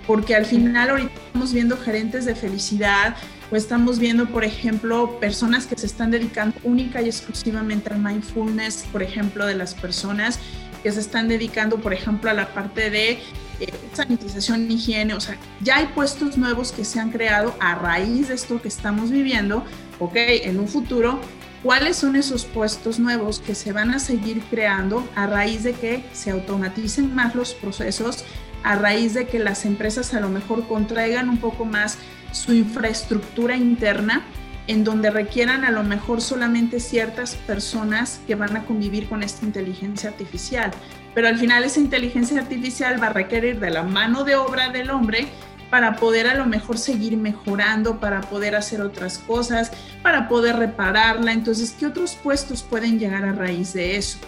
porque 0.06 0.34
al 0.34 0.44
final 0.44 0.90
ahorita 0.90 1.14
estamos 1.14 1.52
viendo 1.52 1.76
gerentes 1.76 2.24
de 2.26 2.34
felicidad, 2.34 3.16
o 3.50 3.56
estamos 3.56 3.98
viendo, 3.98 4.26
por 4.26 4.44
ejemplo, 4.44 5.18
personas 5.20 5.66
que 5.66 5.76
se 5.76 5.86
están 5.86 6.10
dedicando 6.10 6.56
única 6.64 7.02
y 7.02 7.06
exclusivamente 7.06 7.92
al 7.92 8.00
mindfulness, 8.00 8.84
por 8.90 9.02
ejemplo, 9.02 9.46
de 9.46 9.54
las 9.54 9.74
personas 9.74 10.38
que 10.82 10.92
se 10.92 11.00
están 11.00 11.28
dedicando, 11.28 11.78
por 11.78 11.92
ejemplo, 11.92 12.30
a 12.30 12.34
la 12.34 12.52
parte 12.52 12.90
de 12.90 13.18
eh, 13.61 13.72
sanitización, 13.92 14.70
higiene, 14.70 15.14
o 15.14 15.20
sea, 15.20 15.36
ya 15.61 15.76
hay 15.76 15.86
puestos 15.86 16.36
nuevos 16.36 16.72
que 16.72 16.84
se 16.84 17.00
han 17.00 17.11
creado 17.11 17.55
a 17.61 17.74
raíz 17.74 18.28
de 18.28 18.34
esto 18.34 18.61
que 18.61 18.68
estamos 18.68 19.11
viviendo, 19.11 19.64
ok, 19.98 20.14
en 20.16 20.59
un 20.59 20.68
futuro, 20.68 21.20
¿cuáles 21.62 21.96
son 21.96 22.16
esos 22.16 22.44
puestos 22.44 22.98
nuevos 22.98 23.40
que 23.40 23.55
se 23.55 23.72
van 23.72 23.90
a 23.90 23.98
seguir 23.98 24.42
creando 24.50 25.09
a 25.14 25.26
raíz 25.26 25.62
de 25.62 25.72
que 25.72 26.05
se 26.12 26.30
automaticen 26.30 27.14
más 27.14 27.34
los 27.34 27.55
procesos, 27.55 28.24
a 28.62 28.76
raíz 28.76 29.14
de 29.14 29.26
que 29.26 29.38
las 29.38 29.64
empresas 29.66 30.14
a 30.14 30.20
lo 30.20 30.28
mejor 30.28 30.66
contraigan 30.66 31.28
un 31.28 31.38
poco 31.38 31.64
más 31.64 31.98
su 32.32 32.52
infraestructura 32.52 33.57
interna 33.57 34.24
en 34.66 34.82
donde 34.84 35.11
requieran 35.11 35.64
a 35.64 35.70
lo 35.70 35.82
mejor 35.82 36.20
solamente 36.20 36.80
ciertas 36.80 37.34
personas 37.34 38.20
que 38.26 38.34
van 38.34 38.57
a 38.57 38.64
convivir 38.64 39.09
con 39.09 39.22
esta 39.22 39.44
inteligencia 39.44 40.11
artificial. 40.11 40.70
Pero 41.14 41.28
al 41.28 41.38
final 41.38 41.64
esa 41.64 41.80
inteligencia 41.80 42.40
artificial 42.40 43.00
va 43.00 43.08
a 43.08 43.12
requerir 43.12 43.60
de 43.60 43.70
la 43.70 43.82
mano 43.82 44.24
de 44.24 44.36
obra 44.36 44.70
del 44.70 44.90
hombre 44.90 45.28
para 45.70 45.96
poder 45.96 46.26
a 46.26 46.34
lo 46.34 46.46
mejor 46.46 46.78
seguir 46.78 47.16
mejorando, 47.16 47.98
para 47.98 48.20
poder 48.20 48.54
hacer 48.54 48.80
otras 48.80 49.18
cosas, 49.18 49.72
para 50.02 50.28
poder 50.28 50.56
repararla. 50.56 51.32
Entonces, 51.32 51.74
¿qué 51.78 51.86
otros 51.86 52.14
puestos 52.14 52.62
pueden 52.62 52.98
llegar 52.98 53.24
a 53.24 53.32
raíz 53.32 53.72
de 53.72 53.96
eso? 53.96 54.18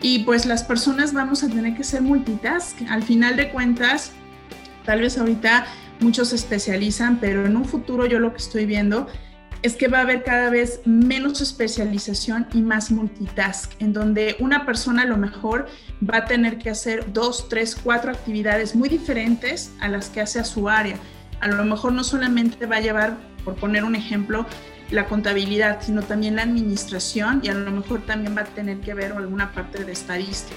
Y 0.00 0.20
pues 0.20 0.46
las 0.46 0.62
personas 0.62 1.12
vamos 1.12 1.42
a 1.42 1.48
tener 1.48 1.74
que 1.74 1.84
ser 1.84 2.02
multitask. 2.02 2.78
Al 2.88 3.02
final 3.02 3.36
de 3.36 3.50
cuentas, 3.50 4.12
tal 4.84 5.00
vez 5.00 5.18
ahorita 5.18 5.66
muchos 6.00 6.28
se 6.28 6.36
especializan, 6.36 7.18
pero 7.18 7.46
en 7.46 7.56
un 7.56 7.64
futuro 7.64 8.06
yo 8.06 8.20
lo 8.20 8.32
que 8.32 8.38
estoy 8.38 8.64
viendo 8.64 9.08
es 9.62 9.74
que 9.74 9.88
va 9.88 9.98
a 9.98 10.02
haber 10.02 10.22
cada 10.22 10.50
vez 10.50 10.80
menos 10.84 11.40
especialización 11.40 12.46
y 12.52 12.62
más 12.62 12.90
multitask, 12.90 13.72
en 13.80 13.92
donde 13.92 14.36
una 14.38 14.64
persona 14.64 15.02
a 15.02 15.06
lo 15.06 15.16
mejor 15.16 15.66
va 16.02 16.18
a 16.18 16.24
tener 16.26 16.58
que 16.58 16.70
hacer 16.70 17.12
dos, 17.12 17.48
tres, 17.48 17.76
cuatro 17.76 18.12
actividades 18.12 18.74
muy 18.76 18.88
diferentes 18.88 19.72
a 19.80 19.88
las 19.88 20.10
que 20.10 20.20
hace 20.20 20.38
a 20.38 20.44
su 20.44 20.68
área. 20.68 20.96
A 21.40 21.48
lo 21.48 21.64
mejor 21.64 21.92
no 21.92 22.04
solamente 22.04 22.66
va 22.66 22.76
a 22.76 22.80
llevar, 22.80 23.16
por 23.44 23.56
poner 23.56 23.84
un 23.84 23.96
ejemplo, 23.96 24.46
la 24.90 25.06
contabilidad, 25.06 25.80
sino 25.82 26.02
también 26.02 26.36
la 26.36 26.42
administración 26.42 27.40
y 27.42 27.48
a 27.48 27.54
lo 27.54 27.70
mejor 27.70 28.06
también 28.06 28.36
va 28.36 28.42
a 28.42 28.46
tener 28.46 28.78
que 28.80 28.94
ver 28.94 29.12
alguna 29.12 29.52
parte 29.52 29.84
de 29.84 29.92
estadística. 29.92 30.56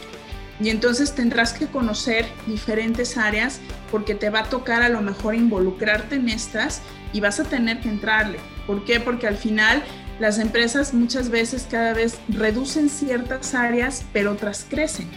Y 0.59 0.69
entonces 0.69 1.13
tendrás 1.13 1.53
que 1.53 1.65
conocer 1.65 2.25
diferentes 2.45 3.17
áreas 3.17 3.59
porque 3.89 4.13
te 4.13 4.29
va 4.29 4.41
a 4.41 4.43
tocar 4.43 4.83
a 4.83 4.89
lo 4.89 5.01
mejor 5.01 5.33
involucrarte 5.33 6.15
en 6.15 6.29
estas 6.29 6.81
y 7.13 7.19
vas 7.19 7.39
a 7.39 7.43
tener 7.43 7.79
que 7.81 7.89
entrarle. 7.89 8.37
¿Por 8.71 8.85
qué? 8.85 9.01
Porque 9.01 9.27
al 9.27 9.35
final 9.35 9.83
las 10.17 10.39
empresas 10.39 10.93
muchas 10.93 11.27
veces 11.27 11.67
cada 11.69 11.93
vez 11.93 12.19
reducen 12.29 12.87
ciertas 12.87 13.53
áreas, 13.53 14.05
pero 14.13 14.31
otras 14.31 14.65
crecen. 14.69 15.09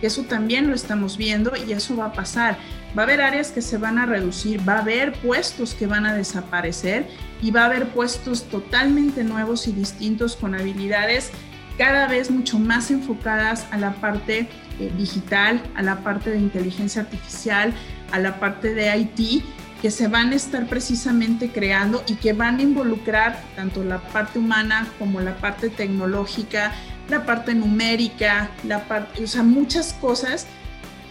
Eso 0.00 0.22
también 0.22 0.68
lo 0.68 0.76
estamos 0.76 1.16
viendo 1.16 1.50
y 1.56 1.72
eso 1.72 1.96
va 1.96 2.04
a 2.04 2.12
pasar. 2.12 2.56
Va 2.96 3.02
a 3.02 3.06
haber 3.06 3.20
áreas 3.20 3.50
que 3.50 3.62
se 3.62 3.78
van 3.78 3.98
a 3.98 4.06
reducir, 4.06 4.60
va 4.60 4.74
a 4.74 4.82
haber 4.82 5.14
puestos 5.14 5.74
que 5.74 5.88
van 5.88 6.06
a 6.06 6.14
desaparecer 6.14 7.08
y 7.42 7.50
va 7.50 7.62
a 7.62 7.66
haber 7.66 7.88
puestos 7.88 8.44
totalmente 8.44 9.24
nuevos 9.24 9.66
y 9.66 9.72
distintos 9.72 10.36
con 10.36 10.54
habilidades 10.54 11.32
cada 11.78 12.06
vez 12.06 12.30
mucho 12.30 12.60
más 12.60 12.92
enfocadas 12.92 13.66
a 13.72 13.76
la 13.76 13.94
parte 13.94 14.48
eh, 14.78 14.92
digital, 14.96 15.60
a 15.74 15.82
la 15.82 16.04
parte 16.04 16.30
de 16.30 16.38
inteligencia 16.38 17.02
artificial, 17.02 17.74
a 18.12 18.20
la 18.20 18.38
parte 18.38 18.72
de 18.72 18.96
IT 18.96 19.42
que 19.80 19.90
se 19.90 20.08
van 20.08 20.32
a 20.32 20.36
estar 20.36 20.66
precisamente 20.66 21.50
creando 21.50 22.02
y 22.06 22.14
que 22.14 22.32
van 22.32 22.58
a 22.58 22.62
involucrar 22.62 23.42
tanto 23.56 23.82
la 23.82 23.98
parte 23.98 24.38
humana 24.38 24.86
como 24.98 25.20
la 25.20 25.36
parte 25.36 25.70
tecnológica, 25.70 26.72
la 27.08 27.24
parte 27.24 27.54
numérica, 27.54 28.50
la 28.64 28.84
parte, 28.84 29.24
o 29.24 29.26
sea, 29.26 29.42
muchas 29.42 29.94
cosas 29.94 30.46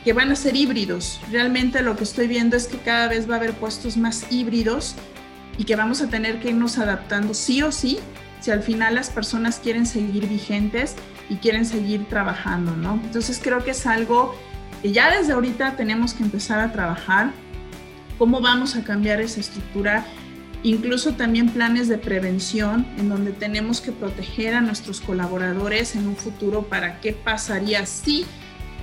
que 0.03 0.13
van 0.13 0.31
a 0.31 0.35
ser 0.35 0.55
híbridos. 0.55 1.19
Realmente 1.31 1.81
lo 1.81 1.95
que 1.95 2.03
estoy 2.03 2.27
viendo 2.27 2.55
es 2.55 2.67
que 2.67 2.77
cada 2.77 3.07
vez 3.07 3.29
va 3.29 3.35
a 3.35 3.37
haber 3.37 3.53
puestos 3.53 3.97
más 3.97 4.31
híbridos 4.31 4.95
y 5.57 5.63
que 5.63 5.75
vamos 5.75 6.01
a 6.01 6.07
tener 6.07 6.39
que 6.39 6.49
irnos 6.49 6.77
adaptando 6.77 7.33
sí 7.33 7.63
o 7.63 7.71
sí 7.71 7.99
si 8.39 8.51
al 8.51 8.63
final 8.63 8.95
las 8.95 9.09
personas 9.09 9.59
quieren 9.59 9.85
seguir 9.85 10.27
vigentes 10.27 10.95
y 11.29 11.35
quieren 11.35 11.65
seguir 11.65 12.07
trabajando, 12.07 12.75
¿no? 12.77 12.93
Entonces 13.03 13.39
creo 13.43 13.63
que 13.63 13.71
es 13.71 13.85
algo 13.85 14.33
que 14.81 14.93
ya 14.93 15.15
desde 15.15 15.33
ahorita 15.33 15.75
tenemos 15.75 16.13
que 16.13 16.23
empezar 16.23 16.59
a 16.59 16.71
trabajar 16.71 17.33
cómo 18.19 18.41
vamos 18.41 18.75
a 18.75 18.83
cambiar 18.83 19.21
esa 19.21 19.39
estructura, 19.39 20.05
incluso 20.61 21.13
también 21.13 21.49
planes 21.49 21.87
de 21.87 21.97
prevención 21.97 22.85
en 22.97 23.07
donde 23.07 23.31
tenemos 23.31 23.79
que 23.79 23.93
proteger 23.93 24.53
a 24.53 24.61
nuestros 24.61 24.99
colaboradores 24.99 25.95
en 25.95 26.05
un 26.05 26.17
futuro 26.17 26.63
para 26.63 26.99
qué 26.99 27.13
pasaría 27.13 27.85
si 27.85 28.25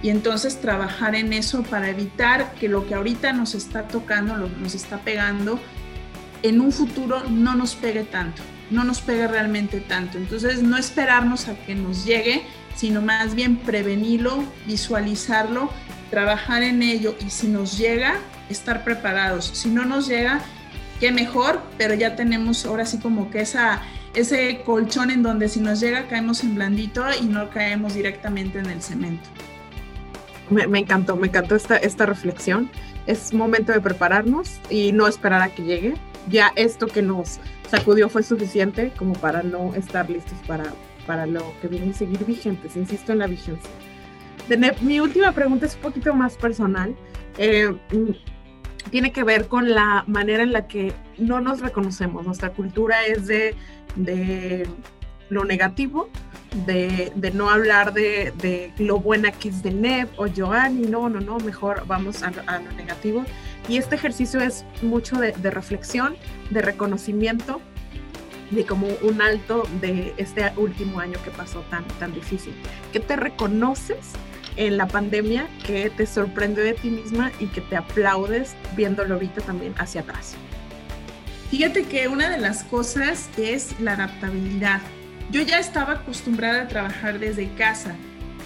y 0.02 0.08
entonces 0.08 0.60
trabajar 0.60 1.14
en 1.14 1.34
eso 1.34 1.62
para 1.62 1.90
evitar 1.90 2.54
que 2.54 2.68
lo 2.68 2.86
que 2.86 2.94
ahorita 2.94 3.32
nos 3.34 3.54
está 3.54 3.88
tocando, 3.88 4.36
nos 4.36 4.74
está 4.74 4.98
pegando, 4.98 5.60
en 6.42 6.60
un 6.60 6.72
futuro 6.72 7.22
no 7.28 7.54
nos 7.54 7.74
pegue 7.74 8.04
tanto, 8.04 8.42
no 8.70 8.84
nos 8.84 9.00
pegue 9.00 9.26
realmente 9.26 9.80
tanto. 9.80 10.16
Entonces 10.16 10.62
no 10.62 10.78
esperarnos 10.78 11.48
a 11.48 11.56
que 11.56 11.74
nos 11.74 12.04
llegue, 12.04 12.42
sino 12.74 13.02
más 13.02 13.34
bien 13.34 13.56
prevenirlo, 13.56 14.44
visualizarlo, 14.66 15.70
trabajar 16.10 16.62
en 16.62 16.82
ello 16.82 17.16
y 17.24 17.30
si 17.30 17.48
nos 17.48 17.76
llega, 17.76 18.20
estar 18.48 18.84
preparados. 18.84 19.46
Si 19.46 19.68
no 19.68 19.84
nos 19.84 20.08
llega, 20.08 20.40
qué 21.00 21.12
mejor, 21.12 21.60
pero 21.78 21.94
ya 21.94 22.16
tenemos 22.16 22.64
ahora 22.66 22.86
sí 22.86 22.98
como 22.98 23.30
que 23.30 23.40
esa, 23.40 23.82
ese 24.14 24.62
colchón 24.64 25.10
en 25.10 25.22
donde 25.22 25.48
si 25.48 25.60
nos 25.60 25.80
llega 25.80 26.08
caemos 26.08 26.42
en 26.42 26.54
blandito 26.54 27.04
y 27.20 27.26
no 27.26 27.50
caemos 27.50 27.94
directamente 27.94 28.58
en 28.58 28.66
el 28.66 28.82
cemento. 28.82 29.28
Me, 30.50 30.78
encantó, 30.78 31.16
me 31.16 31.26
encantó 31.26 31.56
esta, 31.56 31.76
esta 31.76 32.06
reflexión. 32.06 32.70
Es 33.06 33.34
momento 33.34 33.72
de 33.72 33.80
prepararnos 33.80 34.60
y 34.70 34.92
no 34.92 35.06
esperar 35.06 35.42
a 35.42 35.48
que 35.48 35.62
llegue. 35.62 35.94
Ya 36.28 36.52
esto 36.56 36.86
que 36.86 37.02
nos 37.02 37.40
sacudió 37.68 38.08
fue 38.08 38.22
suficiente 38.22 38.92
como 38.96 39.14
para 39.14 39.42
no 39.42 39.74
estar 39.74 40.08
listos 40.08 40.38
para, 40.46 40.64
para 41.06 41.26
lo 41.26 41.52
que 41.60 41.68
viene 41.68 41.90
a 41.90 41.94
seguir 41.94 42.24
vigentes. 42.24 42.76
Insisto 42.76 43.12
en 43.12 43.18
la 43.18 43.26
vigencia. 43.26 43.70
mi 44.82 45.00
última 45.00 45.32
pregunta 45.32 45.66
es 45.66 45.74
un 45.74 45.82
poquito 45.82 46.14
más 46.14 46.36
personal. 46.36 46.94
Eh, 47.38 47.74
tiene 48.90 49.12
que 49.12 49.24
ver 49.24 49.48
con 49.48 49.70
la 49.70 50.04
manera 50.06 50.42
en 50.42 50.52
la 50.52 50.66
que 50.66 50.92
no 51.18 51.40
nos 51.40 51.60
reconocemos. 51.60 52.24
Nuestra 52.24 52.50
cultura 52.50 53.04
es 53.04 53.26
de, 53.26 53.54
de 53.96 54.66
lo 55.28 55.44
negativo, 55.44 56.08
de, 56.66 57.12
de 57.14 57.30
no 57.32 57.50
hablar 57.50 57.92
de, 57.92 58.32
de, 58.40 58.72
lo 58.78 59.00
buena 59.00 59.32
que 59.32 59.48
es 59.48 59.62
de 59.62 59.72
Neb 59.72 60.08
o 60.16 60.26
Joanny, 60.34 60.86
no, 60.86 61.08
no, 61.08 61.20
no, 61.20 61.38
mejor 61.38 61.84
vamos 61.86 62.22
a, 62.22 62.32
a 62.46 62.60
lo 62.60 62.72
negativo. 62.72 63.24
Y 63.68 63.78
este 63.78 63.96
ejercicio 63.96 64.40
es 64.40 64.64
mucho 64.82 65.16
de, 65.16 65.32
de, 65.32 65.50
reflexión, 65.50 66.16
de 66.50 66.62
reconocimiento, 66.62 67.60
de 68.50 68.64
como 68.64 68.86
un 69.02 69.20
alto 69.20 69.64
de 69.80 70.14
este 70.18 70.52
último 70.56 71.00
año 71.00 71.18
que 71.24 71.30
pasó 71.30 71.60
tan, 71.62 71.84
tan 71.98 72.14
difícil. 72.14 72.54
¿Qué 72.92 73.00
te 73.00 73.16
reconoces 73.16 74.12
en 74.56 74.76
la 74.76 74.88
pandemia 74.88 75.46
que 75.66 75.90
te 75.90 76.06
sorprendió 76.06 76.64
de 76.64 76.74
ti 76.74 76.90
misma 76.90 77.32
y 77.38 77.46
que 77.46 77.60
te 77.60 77.76
aplaudes 77.76 78.54
viéndolo 78.76 79.14
ahorita 79.14 79.40
también 79.42 79.74
hacia 79.78 80.02
atrás? 80.02 80.34
Fíjate 81.50 81.84
que 81.84 82.08
una 82.08 82.28
de 82.28 82.38
las 82.38 82.64
cosas 82.64 83.28
es 83.36 83.78
la 83.80 83.92
adaptabilidad. 83.92 84.80
Yo 85.30 85.42
ya 85.42 85.58
estaba 85.58 85.94
acostumbrada 85.94 86.62
a 86.62 86.68
trabajar 86.68 87.18
desde 87.18 87.48
casa, 87.54 87.94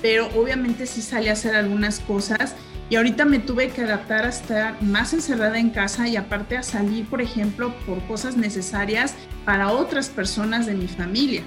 pero 0.02 0.28
obviamente 0.34 0.86
sí 0.86 1.02
salí 1.02 1.28
a 1.28 1.32
hacer 1.32 1.54
algunas 1.54 2.00
cosas 2.00 2.54
y 2.90 2.96
ahorita 2.96 3.24
me 3.24 3.38
tuve 3.38 3.68
que 3.68 3.82
adaptar 3.82 4.26
a 4.26 4.30
estar 4.30 4.82
más 4.82 5.12
encerrada 5.12 5.58
en 5.58 5.70
casa 5.70 6.08
y 6.08 6.16
aparte 6.16 6.56
a 6.56 6.62
salir, 6.62 7.06
por 7.06 7.22
ejemplo, 7.22 7.72
por 7.86 8.02
cosas 8.06 8.36
necesarias 8.36 9.14
para 9.44 9.70
otras 9.70 10.08
personas 10.08 10.66
de 10.66 10.74
mi 10.74 10.88
familia. 10.88 11.42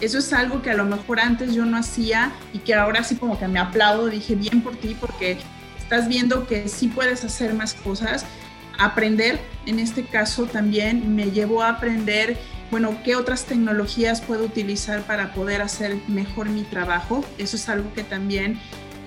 Eso 0.00 0.18
es 0.18 0.32
algo 0.32 0.62
que 0.62 0.70
a 0.70 0.74
lo 0.74 0.84
mejor 0.84 1.20
antes 1.20 1.54
yo 1.54 1.64
no 1.64 1.76
hacía 1.76 2.32
y 2.52 2.58
que 2.58 2.74
ahora 2.74 3.04
sí 3.04 3.16
como 3.16 3.38
que 3.38 3.48
me 3.48 3.58
aplaudo, 3.58 4.08
dije 4.08 4.34
bien 4.34 4.60
por 4.62 4.76
ti 4.76 4.96
porque 4.98 5.38
estás 5.78 6.08
viendo 6.08 6.46
que 6.46 6.68
sí 6.68 6.88
puedes 6.88 7.24
hacer 7.24 7.54
más 7.54 7.74
cosas. 7.74 8.26
Aprender, 8.78 9.40
en 9.66 9.78
este 9.78 10.04
caso 10.04 10.46
también 10.46 11.14
me 11.14 11.30
llevó 11.30 11.62
a 11.62 11.70
aprender 11.70 12.36
bueno, 12.70 12.96
qué 13.04 13.14
otras 13.14 13.44
tecnologías 13.44 14.20
puedo 14.20 14.44
utilizar 14.44 15.02
para 15.02 15.32
poder 15.32 15.62
hacer 15.62 15.96
mejor 16.08 16.48
mi 16.48 16.62
trabajo. 16.62 17.24
Eso 17.38 17.54
es 17.54 17.68
algo 17.68 17.92
que 17.94 18.02
también 18.02 18.58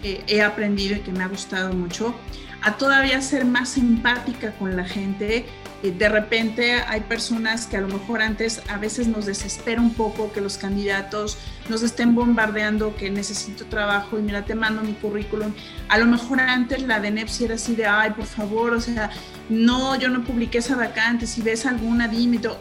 eh, 0.03 0.23
he 0.27 0.41
aprendido 0.41 0.95
y 0.95 0.99
que 0.99 1.11
me 1.11 1.23
ha 1.23 1.27
gustado 1.27 1.73
mucho. 1.73 2.15
A 2.61 2.77
todavía 2.77 3.21
ser 3.21 3.43
más 3.43 3.77
empática 3.77 4.53
con 4.53 4.77
la 4.77 4.85
gente. 4.85 5.45
Eh, 5.83 5.91
de 5.91 6.09
repente 6.09 6.73
hay 6.73 7.01
personas 7.01 7.67
que 7.67 7.77
a 7.77 7.81
lo 7.81 7.87
mejor 7.87 8.21
antes 8.21 8.61
a 8.69 8.77
veces 8.77 9.07
nos 9.07 9.25
desespera 9.25 9.79
un 9.79 9.93
poco 9.93 10.31
que 10.31 10.41
los 10.41 10.57
candidatos 10.57 11.37
nos 11.69 11.83
estén 11.83 12.15
bombardeando 12.15 12.95
que 12.95 13.09
necesito 13.09 13.65
trabajo 13.65 14.17
y 14.17 14.21
mira, 14.21 14.45
te 14.45 14.55
mando 14.55 14.81
mi 14.81 14.93
currículum. 14.93 15.53
A 15.89 15.97
lo 15.97 16.05
mejor 16.05 16.39
antes 16.39 16.81
la 16.81 16.99
de 16.99 17.11
NEPSI 17.11 17.45
era 17.45 17.55
así 17.55 17.75
de, 17.75 17.85
ay, 17.85 18.11
por 18.11 18.25
favor, 18.25 18.73
o 18.73 18.81
sea, 18.81 19.11
no, 19.49 19.95
yo 19.95 20.09
no 20.09 20.23
publiqué 20.23 20.59
esa 20.59 20.75
vacante, 20.75 21.27
si 21.27 21.41
ves 21.41 21.65
alguna, 21.65 22.07
dime. 22.07 22.39
Todo 22.39 22.57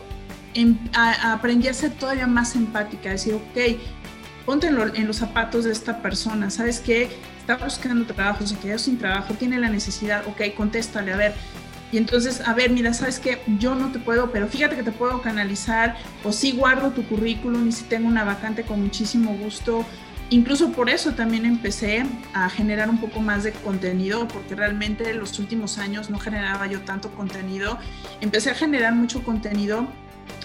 aprendí 1.23 1.69
a 1.69 1.75
ser 1.75 1.93
todavía 1.93 2.27
más 2.27 2.55
empática, 2.57 3.11
decir, 3.11 3.35
ok, 3.35 3.79
ponte 4.45 4.69
en, 4.69 5.07
los 5.07 5.17
zapatos 5.17 5.65
de 5.65 5.73
esta 5.73 6.01
persona, 6.01 6.51
¿sabes 6.51 6.81
qué? 6.81 7.11
Está 7.41 7.57
buscando 7.57 8.07
trabajo, 8.07 8.47
se 8.47 8.57
quedó 8.57 8.79
sin 8.79 8.99
trabajo, 8.99 9.35
tiene 9.35 9.59
la 9.59 9.69
necesidad, 9.69 10.27
ok, 10.27 10.55
contéstale, 10.57 11.13
a 11.13 11.17
ver. 11.17 11.35
Y 11.97 11.99
entonces, 11.99 12.43
a 12.43 12.53
ver, 12.53 12.73
mira, 12.73 12.93
¿sabes 12.93 13.19
qué? 13.19 13.41
Yo 13.59 13.75
no 13.75 13.91
te 13.91 13.99
puedo, 13.99 14.31
pero 14.31 14.49
fíjate 14.49 14.77
que 14.77 14.83
te 14.83 14.93
puedo 14.93 15.23
canalizar, 15.23 15.97
o 16.25 16.31
sí 16.31 16.53
guardo 16.53 16.91
tu 16.91 17.07
currículum 17.07 17.67
y 17.67 17.73
si 17.73 17.85
tengo 17.85 18.07
una 18.07 18.23
vacante 18.23 18.65
con 18.65 18.83
muchísimo 18.83 19.33
gusto. 19.33 19.83
Incluso 20.29 20.73
por 20.73 20.91
eso 20.91 21.13
también 21.13 21.47
empecé 21.47 22.05
a 22.35 22.51
generar 22.51 22.91
un 22.91 22.99
poco 23.01 23.21
más 23.21 23.45
de 23.45 23.53
contenido, 23.53 24.29
porque 24.29 24.55
realmente 24.55 25.09
en 25.09 25.21
los 25.21 25.39
últimos 25.39 25.79
años 25.79 26.11
no 26.11 26.19
generaba 26.19 26.67
yo 26.67 26.83
tanto 26.83 27.11
contenido. 27.13 27.79
Empecé 28.21 28.51
a 28.51 28.55
generar 28.55 28.95
mucho 28.95 29.25
contenido 29.25 29.89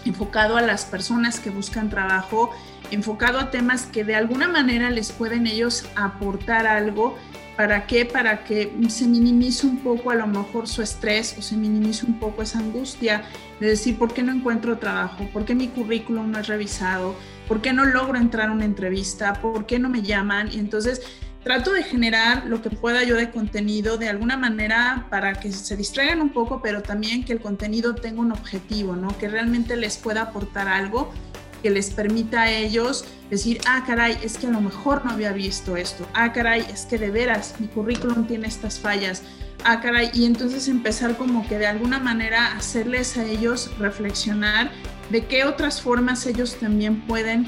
enfocado 0.06 0.56
a 0.56 0.62
las 0.62 0.86
personas 0.86 1.42
que 1.42 1.50
buscan 1.50 1.90
trabajo, 1.90 2.52
enfocado 2.92 3.40
a 3.40 3.52
temas 3.52 3.88
que 3.88 4.06
de 4.06 4.16
alguna 4.16 4.48
manera 4.48 4.90
les 4.90 5.12
pueden 5.12 5.48
ellos 5.48 5.86
aportar 5.98 6.66
algo. 6.66 7.18
¿Para 7.62 7.86
qué? 7.86 8.08
Para 8.08 8.44
que 8.44 8.74
se 8.90 9.08
minimice 9.08 9.68
un 9.68 9.78
poco 9.84 10.10
a 10.10 10.16
lo 10.16 10.26
mejor 10.26 10.68
su 10.68 10.82
estrés 10.82 11.36
o 11.38 11.44
se 11.44 11.56
minimice 11.56 12.08
un 12.08 12.18
poco 12.18 12.42
esa 12.42 12.58
angustia 12.58 13.22
de 13.60 13.68
decir, 13.68 14.00
¿por 14.00 14.16
qué 14.16 14.24
no 14.24 14.34
encuentro 14.34 14.80
trabajo? 14.80 15.30
¿Por 15.32 15.46
qué 15.46 15.54
mi 15.54 15.68
currículum 15.68 16.32
no 16.32 16.40
es 16.40 16.48
revisado? 16.48 17.14
¿Por 17.48 17.62
qué 17.62 17.72
no 17.72 17.86
logro 17.86 18.18
entrar 18.18 18.50
a 18.50 18.52
una 18.52 18.66
entrevista? 18.66 19.34
¿Por 19.34 19.68
qué 19.68 19.78
no 19.78 19.90
me 19.90 20.02
llaman? 20.02 20.50
Y 20.52 20.58
entonces 20.58 21.04
trato 21.44 21.72
de 21.72 21.84
generar 21.84 22.48
lo 22.48 22.64
que 22.64 22.72
pueda 22.72 23.04
yo 23.04 23.16
de 23.16 23.30
contenido 23.30 23.98
de 23.98 24.10
alguna 24.10 24.38
manera 24.38 25.06
para 25.12 25.34
que 25.34 25.52
se 25.52 25.78
distraigan 25.78 26.20
un 26.20 26.30
poco, 26.30 26.64
pero 26.64 26.82
también 26.82 27.24
que 27.24 27.34
el 27.34 27.42
contenido 27.42 27.94
tenga 27.94 28.22
un 28.22 28.32
objetivo, 28.32 28.96
¿no? 28.96 29.16
Que 29.20 29.30
realmente 29.30 29.76
les 29.76 29.98
pueda 29.98 30.24
aportar 30.24 30.68
algo 30.68 31.14
que 31.62 31.70
les 31.70 31.90
permita 31.90 32.44
a 32.44 32.52
ellos 32.52 33.06
decir, 33.30 33.62
ah, 33.68 33.84
caray, 33.86 34.18
es 34.24 34.38
que 34.38 34.48
a 34.48 34.52
lo 34.52 34.62
mejor 34.62 35.06
no 35.06 35.12
había 35.12 35.32
visto 35.32 35.78
esto, 35.78 36.08
ah, 36.14 36.34
caray, 36.34 36.66
es 36.74 36.86
que 36.86 36.98
de 36.98 37.12
veras 37.12 37.56
mi 37.60 37.68
currículum 37.68 38.28
tiene 38.28 38.48
estas 38.48 38.80
fallas, 38.80 39.24
ah, 39.64 39.80
caray, 39.80 40.12
y 40.14 40.26
entonces 40.26 40.68
empezar 40.68 41.18
como 41.18 41.48
que 41.48 41.58
de 41.58 41.68
alguna 41.68 42.00
manera 42.00 42.54
hacerles 42.56 43.18
a 43.18 43.26
ellos 43.26 43.72
reflexionar 43.80 44.72
de 45.10 45.26
qué 45.26 45.46
otras 45.46 45.82
formas 45.82 46.26
ellos 46.26 46.58
también 46.60 47.02
pueden 47.02 47.46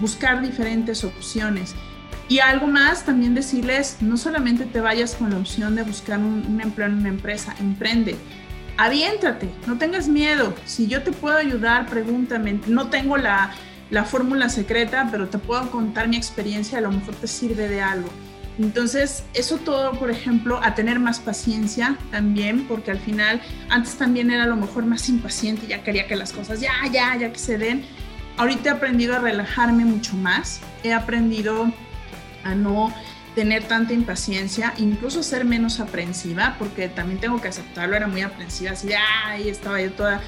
buscar 0.00 0.42
diferentes 0.42 1.04
opciones. 1.04 1.74
Y 2.28 2.38
algo 2.38 2.66
más, 2.66 3.04
también 3.04 3.34
decirles, 3.34 3.98
no 4.00 4.16
solamente 4.16 4.64
te 4.64 4.80
vayas 4.80 5.14
con 5.14 5.30
la 5.30 5.36
opción 5.36 5.74
de 5.74 5.82
buscar 5.82 6.18
un, 6.18 6.60
empleo 6.60 6.88
en 6.88 6.94
una 6.94 7.10
empresa, 7.10 7.54
emprende, 7.60 8.16
aviéntate, 8.76 9.48
no 9.66 9.78
tengas 9.78 10.08
miedo. 10.08 10.54
Si 10.64 10.86
yo 10.86 11.02
te 11.02 11.12
puedo 11.12 11.36
ayudar, 11.36 11.86
pregúntame. 11.86 12.60
No 12.66 12.88
tengo 12.88 13.16
la, 13.16 13.52
la 13.90 14.04
fórmula 14.04 14.48
secreta, 14.48 15.08
pero 15.10 15.28
te 15.28 15.38
puedo 15.38 15.70
contar 15.70 16.08
mi 16.08 16.16
experiencia, 16.16 16.78
a 16.78 16.80
lo 16.80 16.90
mejor 16.90 17.14
te 17.14 17.26
sirve 17.26 17.68
de 17.68 17.80
algo. 17.80 18.08
Entonces, 18.58 19.24
eso 19.34 19.58
todo, 19.58 19.92
por 19.98 20.10
ejemplo, 20.10 20.60
a 20.62 20.74
tener 20.74 21.00
más 21.00 21.18
paciencia 21.18 21.98
también, 22.12 22.66
porque 22.68 22.92
al 22.92 22.98
final, 22.98 23.40
antes 23.68 23.96
también 23.96 24.30
era 24.30 24.44
a 24.44 24.46
lo 24.46 24.56
mejor 24.56 24.86
más 24.86 25.08
impaciente, 25.08 25.66
ya 25.66 25.82
quería 25.82 26.06
que 26.06 26.14
las 26.14 26.32
cosas 26.32 26.60
ya, 26.60 26.72
ya, 26.92 27.16
ya 27.16 27.32
que 27.32 27.38
se 27.38 27.58
den. 27.58 27.84
Ahorita 28.36 28.70
he 28.70 28.72
aprendido 28.72 29.16
a 29.16 29.18
relajarme 29.18 29.84
mucho 29.84 30.14
más, 30.16 30.60
he 30.84 30.92
aprendido 30.92 31.72
a 32.44 32.54
no 32.54 32.94
tener 33.34 33.64
tanta 33.64 33.92
impaciencia, 33.92 34.74
incluso 34.76 35.22
ser 35.22 35.44
menos 35.44 35.80
aprensiva, 35.80 36.56
porque 36.58 36.88
también 36.88 37.20
tengo 37.20 37.40
que 37.40 37.48
aceptarlo, 37.48 37.96
era 37.96 38.06
muy 38.06 38.22
aprensiva, 38.22 38.72
así 38.72 38.88
de, 38.88 38.96
ay, 38.96 39.48
estaba 39.48 39.80
yo 39.80 39.92
toda... 39.92 40.20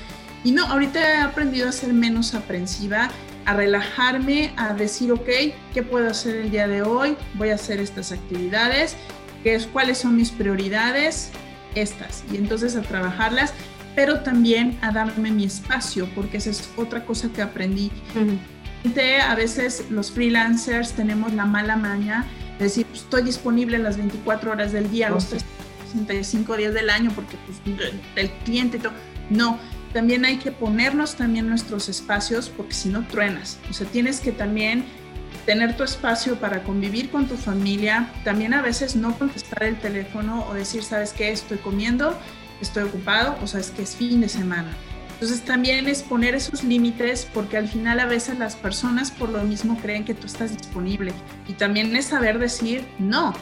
Y 0.45 0.53
no, 0.53 0.67
ahorita 0.67 1.01
he 1.01 1.21
aprendido 1.23 1.69
a 1.69 1.73
ser 1.73 1.93
menos 1.93 2.35
aprensiva, 2.35 3.11
a 3.45 3.55
relajarme, 3.55 4.53
a 4.57 4.75
decir, 4.75 5.13
ok, 5.13 5.29
¿qué 5.73 5.83
puedo 5.83 6.09
hacer 6.09 6.37
el 6.37 6.51
día 6.51 6.69
de 6.69 6.83
hoy? 6.83 7.17
Voy 7.35 7.51
a 7.51 7.55
hacer 7.55 7.81
estas 7.81 8.13
actividades, 8.13 8.97
¿qué 9.43 9.55
es, 9.55 9.67
¿cuáles 9.67 9.99
son 9.99 10.17
mis 10.17 10.31
prioridades? 10.31 11.31
Estas. 11.75 12.25
Y 12.33 12.37
entonces 12.37 12.75
a 12.77 12.83
trabajarlas, 12.83 13.55
pero 13.95 14.21
también 14.21 14.79
a 14.83 14.93
darme 14.93 15.31
mi 15.31 15.45
espacio, 15.45 16.09
porque 16.15 16.39
esa 16.39 16.51
es 16.51 16.69
otra 16.77 17.05
cosa 17.05 17.29
que 17.33 17.43
aprendí 17.43 17.91
a 19.21 19.35
veces 19.35 19.85
los 19.91 20.11
freelancers 20.13 20.93
tenemos 20.93 21.33
la 21.33 21.45
mala 21.45 21.77
maña 21.77 22.25
de 22.59 22.65
decir, 22.65 22.87
pues, 22.87 23.03
estoy 23.03 23.23
disponible 23.23 23.79
las 23.79 23.97
24 23.97 24.53
horas 24.53 24.73
del 24.73 24.91
día, 24.91 25.11
los 25.11 25.27
365 25.29 26.57
días 26.57 26.75
del 26.75 26.91
año, 26.91 27.11
porque 27.15 27.37
pues, 27.47 27.79
el 28.17 28.31
cliente, 28.45 28.79
todo. 28.79 28.93
no, 29.31 29.59
también 29.93 30.25
hay 30.25 30.39
que 30.39 30.53
ponernos 30.53 31.17
también 31.17 31.49
nuestros 31.49 31.89
espacios, 31.89 32.49
porque 32.49 32.75
si 32.75 32.89
no 32.89 33.07
truenas, 33.07 33.59
o 33.71 33.73
sea, 33.73 33.87
tienes 33.87 34.21
que 34.21 34.33
también 34.33 34.85
tener 35.47 35.77
tu 35.77 35.85
espacio 35.85 36.37
para 36.37 36.65
convivir 36.65 37.09
con 37.09 37.27
tu 37.27 37.37
familia, 37.37 38.11
también 38.25 38.53
a 38.53 38.63
veces 38.63 38.97
no 38.97 39.17
contestar 39.17 39.63
el 39.63 39.79
teléfono 39.79 40.45
o 40.51 40.55
decir, 40.55 40.83
¿sabes 40.83 41.13
qué? 41.13 41.31
Estoy 41.31 41.59
comiendo, 41.59 42.19
estoy 42.61 42.83
ocupado, 42.83 43.37
o 43.43 43.47
sea, 43.47 43.61
es 43.61 43.71
que 43.71 43.83
es 43.83 43.95
fin 43.95 44.21
de 44.21 44.29
semana. 44.29 44.71
Entonces 45.17 45.41
también 45.47 45.89
es 45.89 46.03
poner 46.03 46.35
esos 46.35 46.63
límites 46.63 47.27
porque 47.33 47.57
al 47.57 47.69
final 47.69 48.01
a 48.01 48.07
veces 48.07 48.39
las 48.39 48.55
personas 48.55 49.11
por 49.11 49.31
lo 49.31 49.43
mismo 49.45 49.79
creen 49.81 50.05
que 50.05 50.13
tú 50.13 50.27
estás 50.27 50.55
disponible 50.55 51.15
y 51.49 51.55
también 51.55 51.97
es 51.97 52.05
saber 52.05 52.39
decir, 52.39 52.87
no, 52.99 53.33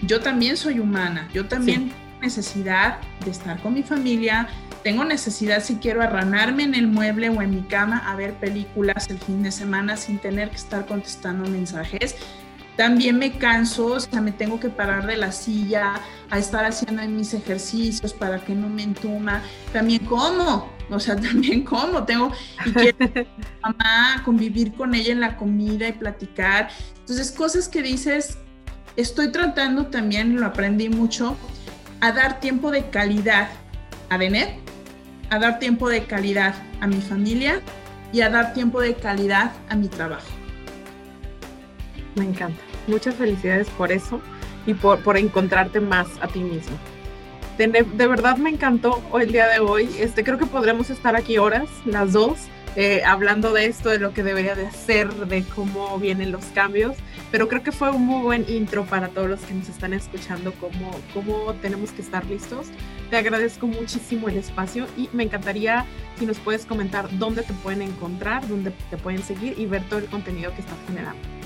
yo 0.00 0.20
también 0.20 0.56
soy 0.56 0.78
humana, 0.78 1.28
yo 1.34 1.46
también 1.46 1.90
tengo 1.90 2.20
necesidad 2.22 2.98
de 3.26 3.30
estar 3.30 3.60
con 3.60 3.74
mi 3.74 3.82
familia, 3.82 4.48
tengo 4.82 5.04
necesidad 5.04 5.62
si 5.62 5.76
quiero 5.76 6.00
arranarme 6.00 6.62
en 6.62 6.74
el 6.74 6.86
mueble 6.86 7.28
o 7.28 7.42
en 7.42 7.50
mi 7.50 7.60
cama 7.60 7.98
a 8.10 8.16
ver 8.16 8.32
películas 8.32 9.10
el 9.10 9.18
fin 9.18 9.42
de 9.42 9.52
semana 9.52 9.98
sin 9.98 10.18
tener 10.18 10.48
que 10.48 10.56
estar 10.56 10.86
contestando 10.86 11.46
mensajes. 11.50 12.16
También 12.78 13.18
me 13.18 13.32
canso, 13.32 13.86
o 13.86 13.98
sea, 14.00 14.20
me 14.20 14.30
tengo 14.30 14.60
que 14.60 14.68
parar 14.68 15.04
de 15.04 15.16
la 15.16 15.32
silla 15.32 15.94
a 16.30 16.38
estar 16.38 16.64
haciendo 16.64 17.02
mis 17.08 17.34
ejercicios 17.34 18.14
para 18.14 18.38
que 18.38 18.54
no 18.54 18.68
me 18.68 18.84
entuma. 18.84 19.42
También 19.72 20.06
como, 20.06 20.70
o 20.88 21.00
sea, 21.00 21.16
también 21.20 21.64
como, 21.64 22.04
tengo 22.04 22.30
y 22.64 22.70
quiero 22.70 22.98
mamá 23.62 24.22
convivir 24.24 24.74
con 24.74 24.94
ella 24.94 25.10
en 25.10 25.20
la 25.20 25.36
comida 25.36 25.88
y 25.88 25.92
platicar. 25.92 26.68
Entonces, 27.00 27.32
cosas 27.32 27.68
que 27.68 27.82
dices, 27.82 28.38
estoy 28.94 29.32
tratando 29.32 29.88
también, 29.88 30.38
lo 30.38 30.46
aprendí 30.46 30.88
mucho, 30.88 31.36
a 32.00 32.12
dar 32.12 32.38
tiempo 32.38 32.70
de 32.70 32.90
calidad 32.90 33.48
a 34.08 34.16
Benet, 34.18 34.54
a 35.30 35.40
dar 35.40 35.58
tiempo 35.58 35.88
de 35.88 36.04
calidad 36.04 36.54
a 36.80 36.86
mi 36.86 37.00
familia 37.00 37.60
y 38.12 38.20
a 38.20 38.30
dar 38.30 38.54
tiempo 38.54 38.80
de 38.80 38.94
calidad 38.94 39.50
a 39.68 39.74
mi 39.74 39.88
trabajo. 39.88 40.28
Me 42.14 42.24
encanta. 42.24 42.67
Muchas 42.88 43.14
felicidades 43.14 43.68
por 43.70 43.92
eso 43.92 44.20
y 44.66 44.74
por, 44.74 44.98
por 45.00 45.16
encontrarte 45.16 45.80
más 45.80 46.08
a 46.20 46.26
ti 46.26 46.40
mismo. 46.40 46.76
De, 47.58 47.66
de, 47.66 48.06
verdad 48.06 48.36
me 48.36 48.50
encantó 48.50 49.02
el 49.20 49.32
día 49.32 49.48
de 49.48 49.60
hoy. 49.60 49.88
Este, 49.98 50.22
creo 50.22 50.38
que 50.38 50.46
podremos 50.46 50.90
estar 50.90 51.16
aquí 51.16 51.38
horas, 51.38 51.68
las 51.84 52.12
dos, 52.12 52.38
eh, 52.76 53.02
hablando 53.04 53.52
de 53.52 53.66
esto, 53.66 53.88
de 53.88 53.98
lo 53.98 54.12
que 54.12 54.22
debería 54.22 54.54
de 54.54 54.66
hacer, 54.66 55.12
de 55.12 55.42
cómo 55.42 55.98
vienen 55.98 56.30
los 56.30 56.44
cambios. 56.46 56.96
Pero 57.32 57.48
creo 57.48 57.62
que 57.64 57.72
fue 57.72 57.90
un 57.90 58.06
muy 58.06 58.22
buen 58.22 58.44
intro 58.48 58.84
para 58.84 59.08
todos 59.08 59.28
los 59.28 59.40
que 59.40 59.54
nos 59.54 59.68
están 59.68 59.92
escuchando, 59.92 60.52
cómo, 60.60 60.92
cómo 61.12 61.52
tenemos 61.54 61.90
que 61.90 62.02
estar 62.02 62.24
listos. 62.26 62.68
Te 63.10 63.16
agradezco 63.16 63.66
muchísimo 63.66 64.28
el 64.28 64.36
espacio 64.36 64.86
y 64.96 65.08
me 65.12 65.24
encantaría 65.24 65.84
si 66.18 66.26
nos 66.26 66.38
puedes 66.38 66.64
comentar 66.64 67.08
dónde 67.18 67.42
te 67.42 67.52
pueden 67.54 67.82
encontrar, 67.82 68.46
dónde 68.46 68.70
te 68.88 68.96
pueden 68.96 69.22
seguir 69.22 69.58
y 69.58 69.66
ver 69.66 69.82
todo 69.88 69.98
el 69.98 70.06
contenido 70.06 70.54
que 70.54 70.60
estás 70.60 70.78
generando. 70.86 71.37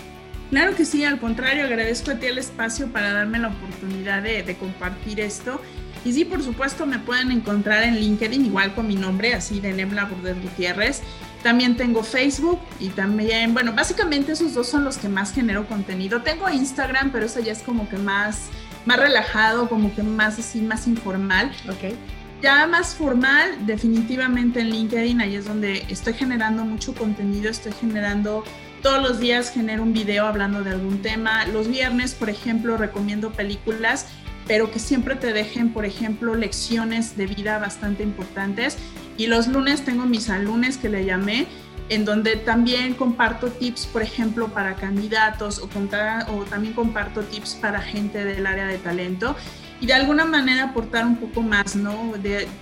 Claro 0.52 0.76
que 0.76 0.84
sí, 0.84 1.02
al 1.02 1.18
contrario, 1.18 1.64
agradezco 1.64 2.10
a 2.10 2.16
ti 2.16 2.26
el 2.26 2.36
espacio 2.36 2.92
para 2.92 3.14
darme 3.14 3.38
la 3.38 3.48
oportunidad 3.48 4.22
de, 4.22 4.54
compartir 4.60 5.18
esto. 5.18 5.58
Y 6.04 6.12
sí, 6.12 6.26
por 6.26 6.42
supuesto, 6.42 6.84
me 6.84 6.98
pueden 6.98 7.32
encontrar 7.32 7.84
en 7.84 7.98
LinkedIn, 7.98 8.44
igual 8.44 8.74
con 8.74 8.86
mi 8.86 8.94
nombre, 8.94 9.32
así 9.32 9.60
de 9.60 9.72
Nebla 9.72 10.04
Burdet 10.04 10.42
Gutiérrez. 10.42 11.00
También 11.42 11.78
tengo 11.78 12.02
Facebook 12.02 12.60
y 12.78 12.90
también, 12.90 13.54
bueno, 13.54 13.72
básicamente 13.72 14.32
esos 14.32 14.52
dos 14.52 14.68
son 14.68 14.84
los 14.84 14.98
que 14.98 15.08
más 15.08 15.32
genero 15.32 15.66
contenido. 15.66 16.20
Tengo 16.20 16.50
Instagram, 16.50 17.12
pero 17.12 17.24
eso 17.24 17.40
ya 17.40 17.52
es 17.52 17.62
como 17.62 17.88
que 17.88 17.96
más, 17.96 18.50
más 18.84 18.98
relajado, 18.98 19.70
como 19.70 19.94
que 19.94 20.02
más 20.02 20.38
así, 20.38 20.60
más 20.60 20.86
informal. 20.86 21.50
Ok. 21.66 21.94
Ya 22.42 22.66
más 22.66 22.96
formal, 22.96 23.66
definitivamente 23.66 24.58
en 24.58 24.70
LinkedIn, 24.70 25.20
ahí 25.20 25.36
es 25.36 25.44
donde 25.44 25.86
estoy 25.88 26.14
generando 26.14 26.64
mucho 26.64 26.92
contenido, 26.92 27.48
estoy 27.48 27.70
generando 27.70 28.42
todos 28.82 29.00
los 29.00 29.20
días 29.20 29.52
genero 29.52 29.84
un 29.84 29.92
video 29.92 30.26
hablando 30.26 30.64
de 30.64 30.70
algún 30.70 31.02
tema. 31.02 31.46
Los 31.46 31.68
viernes, 31.68 32.14
por 32.14 32.28
ejemplo, 32.28 32.76
recomiendo 32.76 33.30
películas, 33.30 34.08
pero 34.48 34.72
que 34.72 34.80
siempre 34.80 35.14
te 35.14 35.32
dejen, 35.32 35.72
por 35.72 35.84
ejemplo, 35.84 36.34
lecciones 36.34 37.16
de 37.16 37.28
vida 37.28 37.60
bastante 37.60 38.02
importantes. 38.02 38.76
Y 39.16 39.28
los 39.28 39.46
lunes 39.46 39.84
tengo 39.84 40.04
mis 40.06 40.28
alumnos 40.28 40.78
que 40.78 40.88
le 40.88 41.04
llamé, 41.04 41.46
en 41.90 42.04
donde 42.04 42.34
también 42.34 42.94
comparto 42.94 43.52
tips, 43.52 43.86
por 43.86 44.02
ejemplo, 44.02 44.48
para 44.48 44.74
candidatos 44.74 45.60
o, 45.60 45.66
o 45.66 46.44
también 46.46 46.74
comparto 46.74 47.22
tips 47.22 47.54
para 47.54 47.80
gente 47.80 48.24
del 48.24 48.46
área 48.46 48.66
de 48.66 48.78
talento 48.78 49.36
y 49.82 49.86
de 49.86 49.92
alguna 49.94 50.24
manera 50.24 50.66
aportar 50.66 51.04
un 51.04 51.16
poco 51.16 51.42
más, 51.42 51.74
¿no? 51.74 52.12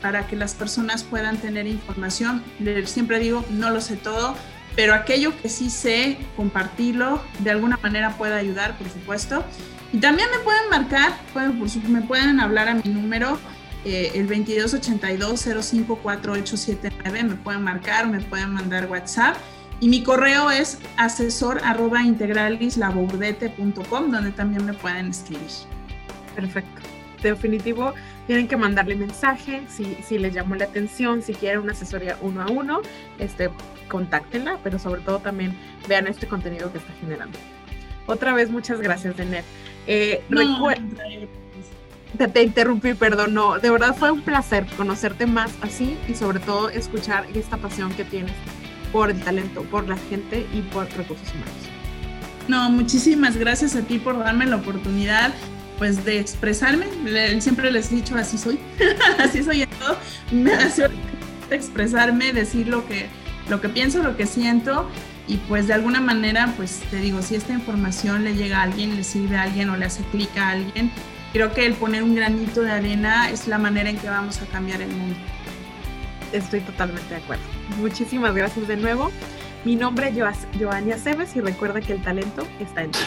Para 0.01 0.27
que 0.27 0.37
las 0.37 0.55
personas 0.55 1.03
puedan 1.03 1.37
tener 1.37 1.67
información. 1.67 2.43
Siempre 2.87 3.19
digo, 3.19 3.45
no 3.51 3.69
lo 3.69 3.83
sé 3.83 3.97
todo, 3.97 4.35
pero 4.75 4.95
aquello 4.95 5.39
que 5.43 5.51
sí 5.51 5.69
sé, 5.69 6.17
compartirlo, 6.35 7.23
de 7.41 7.51
alguna 7.51 7.79
manera 7.83 8.17
puede 8.17 8.33
ayudar, 8.33 8.79
por 8.79 8.89
supuesto. 8.89 9.45
Y 9.93 9.99
también 9.99 10.31
me 10.35 10.39
pueden 10.39 10.71
marcar, 10.71 11.13
pueden, 11.35 11.63
me 11.93 12.01
pueden 12.01 12.41
hablar 12.41 12.71
a 12.71 12.75
mi 12.77 12.91
número, 12.91 13.39
eh, 13.85 14.13
el 14.15 14.27
2282-054879, 14.27 17.23
me 17.23 17.35
pueden 17.35 17.63
marcar, 17.63 18.09
me 18.09 18.21
pueden 18.21 18.55
mandar 18.55 18.91
WhatsApp. 18.91 19.37
Y 19.79 19.91
mi 19.91 20.03
correo 20.03 20.51
es 20.51 20.79
asesor 20.97 21.61
arroba 21.65 22.03
donde 22.03 22.33
también 24.33 24.65
me 24.65 24.73
pueden 24.73 25.09
escribir. 25.09 25.51
Perfecto. 26.35 26.90
Definitivo, 27.29 27.95
tienen 28.27 28.49
que 28.49 28.57
mandarle 28.57 28.97
mensaje 28.97 29.63
si, 29.69 29.97
si 30.03 30.19
les 30.19 30.35
llamó 30.35 30.55
la 30.55 30.65
atención, 30.65 31.23
si 31.23 31.35
quieren 31.35 31.61
una 31.61 31.73
asesoría 31.73 32.17
uno 32.21 32.43
a 32.43 32.47
uno, 32.47 32.81
este, 33.19 33.51
contáctenla, 33.89 34.59
pero 34.63 34.79
sobre 34.79 35.01
todo 35.03 35.19
también 35.19 35.57
vean 35.89 36.07
este 36.07 36.27
contenido 36.27 36.73
que 36.73 36.79
está 36.79 36.93
generando. 37.01 37.39
Otra 38.07 38.33
vez, 38.33 38.51
muchas 38.51 38.81
gracias, 38.81 39.17
Denet. 39.17 39.45
Eh, 39.87 40.23
no, 40.29 40.41
te, 42.19 42.29
te, 42.29 42.43
interrumpí, 42.43 42.95
perdón, 42.95 43.35
no, 43.35 43.59
de 43.59 43.71
verdad 43.71 43.95
fue 43.95 44.11
un 44.11 44.23
placer 44.23 44.67
conocerte 44.77 45.27
más 45.27 45.53
así 45.63 45.97
y 46.09 46.15
sobre 46.15 46.41
todo 46.41 46.69
escuchar 46.71 47.25
esta 47.35 47.57
pasión 47.57 47.93
que 47.95 48.05
tienes 48.05 48.35
por 48.93 49.11
el 49.11 49.21
talento, 49.21 49.63
por 49.63 49.89
la 49.89 49.97
gente 49.97 50.47
y 50.53 50.63
por 50.63 50.87
recursos 50.97 51.29
humanos. 51.33 51.55
No, 52.49 52.69
muchísimas 52.71 53.37
gracias 53.37 53.77
a 53.77 53.83
ti 53.83 53.99
por 53.99 54.19
darme 54.19 54.47
la 54.47 54.57
oportunidad 54.57 55.33
pues 55.81 56.05
de 56.05 56.21
expresarme. 56.21 56.87
Siempre 57.41 57.73
les 57.73 57.91
he 57.91 57.97
dicho 57.97 58.15
así 58.15 58.37
soy, 58.37 58.61
así 59.19 59.43
soy 59.43 59.63
en 59.63 59.71
todo. 59.71 59.97
Me 60.31 60.53
hace 60.53 60.89
expresarme, 61.51 62.35
decir 62.35 62.69
lo 62.69 62.87
que 62.87 63.09
lo 63.49 63.63
que 63.63 63.71
pienso, 63.71 64.03
lo 64.03 64.15
que 64.15 64.27
siento 64.27 64.89
y 65.27 65.39
pues 65.39 65.69
de 65.69 65.73
alguna 65.73 66.03
manera, 66.03 66.53
pues 66.57 66.83
te 66.91 66.99
digo, 66.99 67.23
si 67.23 67.35
esta 67.35 67.55
información 67.55 68.25
le 68.25 68.35
llega 68.35 68.59
a 68.59 68.65
alguien, 68.65 68.95
le 68.95 69.03
sirve 69.03 69.37
a 69.37 69.43
alguien 69.43 69.71
o 69.71 69.77
le 69.77 69.87
hace 69.87 70.03
clic 70.13 70.37
a 70.37 70.51
alguien, 70.51 70.93
creo 71.33 71.55
que 71.55 71.65
el 71.65 71.73
poner 71.73 72.03
un 72.03 72.15
granito 72.15 72.61
de 72.61 72.73
arena 72.73 73.31
es 73.31 73.49
la 73.49 73.57
manera 73.57 73.89
en 73.89 73.97
que 73.97 74.09
vamos 74.09 74.43
a 74.43 74.47
cambiar 74.47 74.83
el 74.83 74.91
mundo. 74.91 75.17
Estoy 76.33 76.61
totalmente 76.61 77.09
de 77.09 77.23
acuerdo. 77.23 77.43
Muchísimas 77.79 78.35
gracias 78.35 78.69
de 78.69 78.77
nuevo. 78.77 79.11
Mi 79.65 79.77
nombre 79.77 80.11
es 80.11 80.47
Joania 80.61 80.99
Cebes 80.99 81.35
y 81.37 81.41
recuerda 81.41 81.81
que 81.81 81.95
el 81.95 82.03
talento 82.03 82.47
está 82.61 82.83
en 82.83 82.91
ti. 82.91 82.99